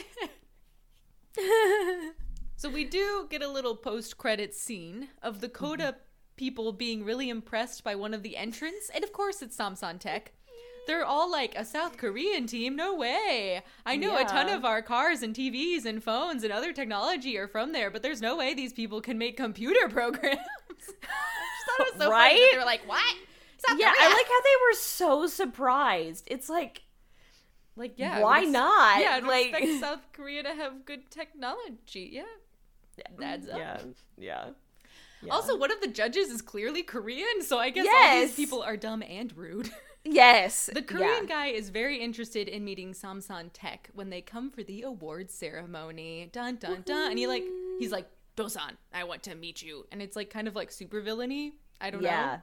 So 2.62 2.68
we 2.70 2.84
do 2.84 3.26
get 3.28 3.42
a 3.42 3.48
little 3.48 3.74
post 3.74 4.18
credit 4.18 4.54
scene 4.54 5.08
of 5.20 5.40
the 5.40 5.48
Coda 5.48 5.82
mm-hmm. 5.82 5.98
People 6.36 6.72
being 6.72 7.04
really 7.04 7.28
impressed 7.28 7.84
by 7.84 7.94
one 7.94 8.14
of 8.14 8.22
the 8.22 8.36
entrants, 8.36 8.90
and 8.94 9.04
of 9.04 9.12
course 9.12 9.42
it's 9.42 9.56
Samsan 9.56 9.98
Tech. 9.98 10.32
They're 10.86 11.04
all 11.04 11.30
like 11.30 11.54
a 11.56 11.64
South 11.64 11.96
Korean 11.96 12.46
team. 12.46 12.74
No 12.74 12.96
way. 12.96 13.62
I 13.86 13.94
know 13.96 14.18
a 14.18 14.24
ton 14.24 14.48
of 14.48 14.64
our 14.64 14.82
cars 14.82 15.22
and 15.22 15.32
TVs 15.34 15.84
and 15.84 16.02
phones 16.02 16.42
and 16.42 16.52
other 16.52 16.72
technology 16.72 17.38
are 17.38 17.46
from 17.46 17.70
there, 17.72 17.88
but 17.88 18.02
there's 18.02 18.20
no 18.20 18.36
way 18.36 18.52
these 18.52 18.72
people 18.72 19.00
can 19.00 19.16
make 19.16 19.36
computer 19.36 19.88
programs. 19.90 20.38
Just 20.78 20.90
thought 20.98 21.86
it 21.86 21.94
was 21.94 22.02
so 22.02 22.10
Right? 22.10 22.48
they 22.50 22.58
were 22.58 22.64
like, 22.64 22.82
"What? 22.88 23.16
South 23.58 23.78
yeah, 23.78 23.92
I 23.96 24.08
like 24.08 24.26
how 24.26 24.40
they 24.40 24.56
were 24.70 24.74
so 24.76 25.26
surprised. 25.28 26.24
It's 26.28 26.48
like, 26.48 26.82
like 27.76 27.92
yeah. 27.96 28.18
Why 28.20 28.40
ex- 28.40 28.50
not? 28.50 29.00
Yeah, 29.00 29.12
I'd 29.12 29.24
like, 29.24 29.50
expect 29.52 29.80
South 29.80 30.12
Korea 30.12 30.42
to 30.42 30.52
have 30.52 30.84
good 30.84 31.08
technology. 31.12 32.10
Yeah, 32.12 32.22
that 32.96 33.22
adds 33.24 33.48
up. 33.52 33.58
yeah, 33.58 33.78
yeah. 34.18 34.44
Yeah. 35.22 35.32
Also, 35.32 35.56
one 35.56 35.70
of 35.70 35.80
the 35.80 35.88
judges 35.88 36.28
is 36.28 36.42
clearly 36.42 36.82
Korean, 36.82 37.42
so 37.42 37.58
I 37.58 37.70
guess 37.70 37.86
all 37.86 38.20
these 38.20 38.34
people 38.34 38.62
are 38.62 38.76
dumb 38.76 39.02
and 39.02 39.34
rude. 39.36 39.70
yes, 40.04 40.68
The 40.72 40.82
Korean 40.82 41.28
yeah. 41.28 41.34
guy 41.34 41.46
is 41.46 41.70
very 41.70 41.98
interested 41.98 42.48
in 42.48 42.64
meeting 42.64 42.92
Samsan 42.92 43.50
Tech 43.52 43.90
when 43.94 44.10
they 44.10 44.20
come 44.20 44.50
for 44.50 44.62
the 44.62 44.82
award 44.82 45.30
ceremony. 45.30 46.28
Dun 46.32 46.56
dun 46.56 46.82
dun. 46.84 47.10
And 47.10 47.18
he 47.18 47.26
like 47.26 47.44
he's 47.78 47.92
like, 47.92 48.08
Dosan, 48.36 48.76
I 48.92 49.04
want 49.04 49.22
to 49.24 49.34
meet 49.34 49.62
you. 49.62 49.86
And 49.92 50.02
it's 50.02 50.16
like 50.16 50.30
kind 50.30 50.48
of 50.48 50.56
like 50.56 50.72
super 50.72 51.00
villainy. 51.00 51.54
I 51.80 51.90
don't 51.90 52.02
yeah, 52.02 52.10
know. 52.10 52.16
Yeah. 52.16 52.38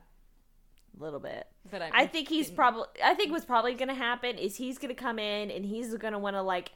A 0.99 1.03
little 1.03 1.19
bit. 1.19 1.47
But 1.69 1.81
I, 1.81 1.89
I 1.93 2.07
think 2.07 2.29
he's 2.29 2.49
probably. 2.49 2.87
I 3.03 3.13
think 3.13 3.31
what's 3.31 3.45
probably 3.45 3.73
going 3.73 3.89
to 3.89 3.93
happen 3.93 4.37
is 4.37 4.55
he's 4.55 4.77
going 4.77 4.93
to 4.93 5.01
come 5.01 5.19
in 5.19 5.51
and 5.51 5.65
he's 5.65 5.93
going 5.95 6.13
to 6.13 6.19
want 6.19 6.35
to 6.35 6.41
like 6.41 6.71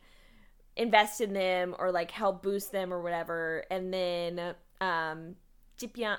invest 0.76 1.22
in 1.22 1.34
them 1.34 1.76
or 1.78 1.92
like 1.92 2.12
help 2.12 2.42
boost 2.42 2.72
them 2.72 2.94
or 2.94 3.02
whatever, 3.02 3.64
and 3.72 3.94
then 3.94 4.56
um, 4.82 5.36
Jipyong. 5.78 6.18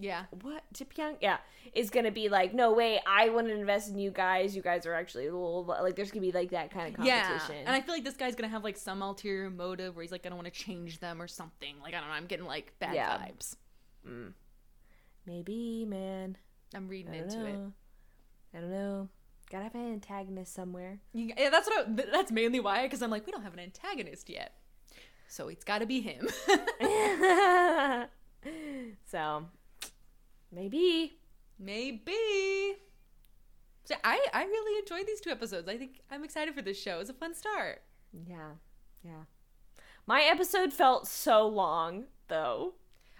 Yeah. 0.00 0.24
What 0.42 0.62
Jipyong? 0.72 1.16
Yeah, 1.20 1.38
is 1.72 1.90
going 1.90 2.04
to 2.04 2.12
be 2.12 2.28
like, 2.28 2.54
no 2.54 2.72
way, 2.72 3.00
I 3.06 3.30
want 3.30 3.48
to 3.48 3.52
invest 3.52 3.90
in 3.90 3.98
you 3.98 4.10
guys. 4.12 4.54
You 4.54 4.62
guys 4.62 4.86
are 4.86 4.94
actually 4.94 5.26
a 5.26 5.32
little 5.32 5.64
like. 5.64 5.96
There's 5.96 6.12
going 6.12 6.22
to 6.22 6.32
be 6.32 6.38
like 6.38 6.50
that 6.50 6.70
kind 6.70 6.88
of 6.88 6.94
competition. 6.94 7.56
Yeah. 7.56 7.62
And 7.66 7.70
I 7.70 7.80
feel 7.80 7.94
like 7.94 8.04
this 8.04 8.16
guy's 8.16 8.36
gonna 8.36 8.48
have 8.48 8.62
like 8.62 8.76
some 8.76 9.02
ulterior 9.02 9.50
motive 9.50 9.96
where 9.96 10.02
he's 10.02 10.12
like, 10.12 10.24
I 10.24 10.28
don't 10.28 10.38
want 10.38 10.52
to 10.52 10.58
change 10.60 11.00
them 11.00 11.20
or 11.20 11.26
something. 11.26 11.74
Like, 11.82 11.94
I 11.94 12.00
don't 12.00 12.08
know, 12.08 12.14
I'm 12.14 12.26
getting 12.26 12.46
like 12.46 12.72
bad 12.78 12.94
Yeah. 12.94 13.18
vibes. 13.18 13.56
Mm. 14.08 14.32
Maybe, 15.26 15.84
man. 15.84 16.36
I'm 16.74 16.86
reading 16.88 17.14
into 17.14 17.44
it. 17.46 17.58
I 18.54 18.60
don't 18.60 18.70
know. 18.70 19.08
Gotta 19.50 19.64
have 19.64 19.74
an 19.74 19.92
antagonist 19.92 20.54
somewhere. 20.54 21.00
Yeah, 21.12 21.50
that's 21.50 21.68
what. 21.68 21.88
I, 21.88 22.04
that's 22.12 22.30
mainly 22.30 22.60
why, 22.60 22.82
because 22.84 23.02
I'm 23.02 23.10
like, 23.10 23.26
we 23.26 23.32
don't 23.32 23.42
have 23.42 23.54
an 23.54 23.60
antagonist 23.60 24.28
yet, 24.28 24.52
so 25.26 25.48
it's 25.48 25.64
got 25.64 25.78
to 25.78 25.86
be 25.86 26.00
him. 26.02 26.28
so, 29.06 29.46
maybe. 30.52 31.18
Maybe. 31.58 32.76
So 33.84 33.94
I 34.04 34.24
I 34.32 34.44
really 34.44 34.78
enjoyed 34.80 35.06
these 35.06 35.20
two 35.20 35.30
episodes. 35.30 35.68
I 35.68 35.76
think 35.76 36.00
I'm 36.10 36.24
excited 36.24 36.54
for 36.54 36.62
this 36.62 36.80
show. 36.80 36.96
It 36.96 36.98
was 36.98 37.10
a 37.10 37.14
fun 37.14 37.34
start. 37.34 37.82
Yeah. 38.12 38.52
Yeah. 39.02 39.24
My 40.06 40.22
episode 40.22 40.72
felt 40.72 41.06
so 41.06 41.46
long, 41.46 42.04
though. 42.28 42.74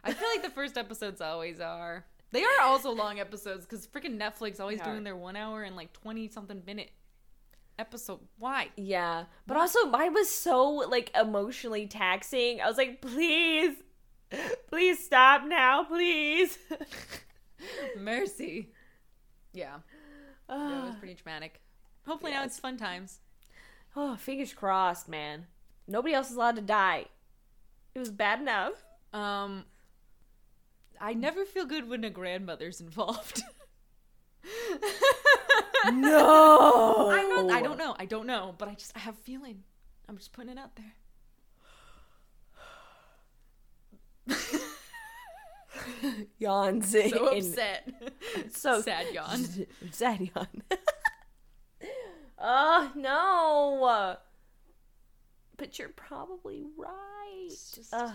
I 0.05 0.13
feel 0.13 0.29
like 0.29 0.43
the 0.43 0.51
first 0.51 0.79
episodes 0.79 1.21
always 1.21 1.61
are. 1.61 2.05
They 2.31 2.43
are 2.45 2.61
also 2.63 2.91
long 2.93 3.19
episodes 3.19 3.67
because 3.67 3.87
freaking 3.87 4.19
Netflix 4.19 4.61
always 4.61 4.81
doing 4.81 5.05
their 5.05 5.17
one 5.17 5.37
hour 5.37 5.63
and 5.63 5.75
like 5.75 5.93
twenty 5.93 6.29
something 6.29 6.63
minute 6.67 6.91
episode. 7.79 8.21
Why? 8.39 8.69
Yeah. 8.77 9.25
But 9.47 9.57
also, 9.57 9.87
mine 9.87 10.13
was 10.13 10.29
so, 10.29 10.65
like, 10.69 11.11
emotionally 11.17 11.87
taxing. 11.87 12.61
I 12.61 12.67
was 12.67 12.77
like, 12.77 13.01
please, 13.01 13.77
please 14.69 15.05
stop 15.05 15.45
now, 15.47 15.85
please. 15.85 16.59
Mercy. 17.99 18.69
Yeah, 19.53 19.79
yeah, 20.49 20.85
it 20.85 20.87
was 20.87 20.97
pretty 20.97 21.15
dramatic. 21.15 21.61
Hopefully 22.07 22.33
now 22.33 22.45
it's 22.45 22.59
fun 22.59 22.77
times. 22.77 23.21
Oh, 23.97 24.17
fingers 24.17 24.53
crossed, 24.53 25.09
man. 25.09 25.47
Nobody 25.87 26.15
else 26.15 26.31
is 26.31 26.37
allowed 26.37 26.57
to 26.57 26.63
die. 26.63 27.07
It 27.95 27.99
was 27.99 28.11
bad 28.11 28.41
enough. 28.41 28.85
Um, 29.13 29.65
I 31.01 31.15
never 31.15 31.45
feel 31.45 31.65
good 31.65 31.89
when 31.89 32.05
a 32.05 32.11
grandmother's 32.11 32.81
involved. 32.81 33.43
No. 35.93 37.11
I'm 37.11 37.47
not. 37.47 37.57
I 37.57 37.63
don't 37.63 37.79
know. 37.79 37.95
I 37.99 38.05
don't 38.05 38.27
know. 38.27 38.55
But 38.59 38.69
I 38.69 38.75
just. 38.75 38.93
I 38.97 39.01
have 39.01 39.15
a 39.15 39.23
feeling. 39.23 39.63
I'm 40.09 40.17
just 40.17 40.33
putting 40.33 40.51
it 40.51 40.59
out 40.59 40.77
there. 40.77 40.95
Yawns. 46.39 46.93
So 46.93 46.99
in- 47.33 47.39
upset. 47.39 47.89
So 48.53 48.81
sad 48.83 49.07
yawn. 49.13 49.45
Sad 49.91 50.31
yawn. 50.35 50.47
oh 52.39 52.93
no! 52.95 54.17
But 55.57 55.79
you're 55.79 55.89
probably 55.91 56.65
right. 56.77 57.49
just- 57.51 57.93
Ugh. 57.93 58.13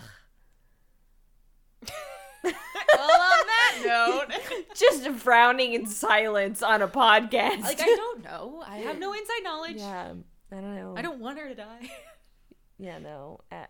well, 2.44 2.54
on 2.54 3.46
that 3.48 3.84
note, 3.86 4.32
Just 4.76 5.08
frowning 5.22 5.74
in 5.74 5.86
silence 5.86 6.62
on 6.64 6.82
a 6.82 6.88
podcast. 6.88 7.62
like 7.62 7.82
I 7.82 7.86
don't 7.86 8.24
know. 8.24 8.64
I 8.66 8.78
have 8.78 9.00
no 9.00 9.14
inside 9.14 9.44
knowledge. 9.44 9.78
yeah, 9.78 10.14
I 10.52 10.56
don't 10.56 10.76
know. 10.76 10.96
I 10.98 11.02
don't 11.02 11.20
want 11.20 11.38
her 11.40 11.50
to 11.50 11.56
die. 11.56 11.92
Yeah, 12.84 13.00
no, 13.00 13.40
uh, 13.50 13.64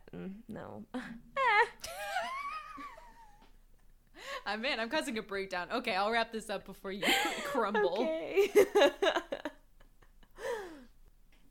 no. 0.50 0.86
Ah, 4.46 4.56
man, 4.58 4.80
I'm 4.80 4.90
causing 4.90 5.18
a 5.18 5.22
breakdown. 5.22 5.68
Okay, 5.72 5.96
I'll 5.96 6.12
wrap 6.12 6.32
this 6.32 6.50
up 6.50 6.66
before 6.66 6.92
you 6.92 7.06
crumble. 7.46 7.94
okay. 8.02 8.48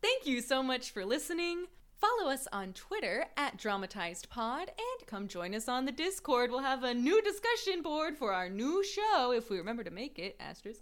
Thank 0.02 0.26
you 0.26 0.40
so 0.42 0.62
much 0.62 0.90
for 0.90 1.04
listening. 1.04 1.66
Follow 1.98 2.30
us 2.30 2.48
on 2.52 2.72
Twitter 2.72 3.26
at 3.36 3.56
DramatizedPod 3.56 4.62
and 4.62 5.06
come 5.06 5.28
join 5.28 5.54
us 5.54 5.68
on 5.68 5.84
the 5.84 5.92
Discord. 5.92 6.50
We'll 6.50 6.60
have 6.60 6.82
a 6.82 6.92
new 6.92 7.22
discussion 7.22 7.82
board 7.82 8.18
for 8.18 8.32
our 8.32 8.48
new 8.48 8.82
show 8.84 9.32
if 9.32 9.48
we 9.48 9.58
remember 9.58 9.84
to 9.84 9.90
make 9.90 10.18
it. 10.18 10.36
Asterisk. 10.40 10.80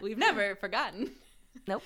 We've 0.00 0.18
never 0.18 0.54
forgotten. 0.56 1.10
nope. 1.66 1.82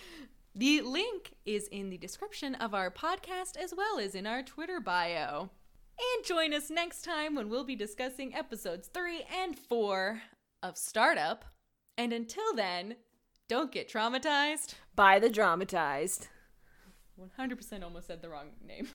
The 0.59 0.81
link 0.81 1.35
is 1.47 1.69
in 1.69 1.89
the 1.89 1.99
description 1.99 2.57
of 2.57 2.75
our 2.75 2.91
podcast 2.91 3.57
as 3.57 3.73
well 3.77 4.01
as 4.01 4.17
in 4.17 4.27
our 4.27 4.43
Twitter 4.43 4.81
bio. 4.81 5.51
And 6.01 6.25
join 6.25 6.53
us 6.53 6.69
next 6.69 7.03
time 7.03 7.37
when 7.37 7.49
we'll 7.49 7.63
be 7.63 7.77
discussing 7.77 8.35
episodes 8.35 8.91
3 8.93 9.23
and 9.41 9.57
4 9.57 10.21
of 10.65 10.77
Startup. 10.77 11.45
And 11.97 12.13
until 12.13 12.57
then, 12.57 12.97
don't 13.47 13.71
get 13.71 13.89
traumatized. 13.89 14.75
By 14.97 15.21
the 15.21 15.31
dramatized. 15.31 16.27
100% 17.39 17.85
almost 17.85 18.09
said 18.09 18.21
the 18.21 18.29
wrong 18.29 18.49
name. 18.67 18.83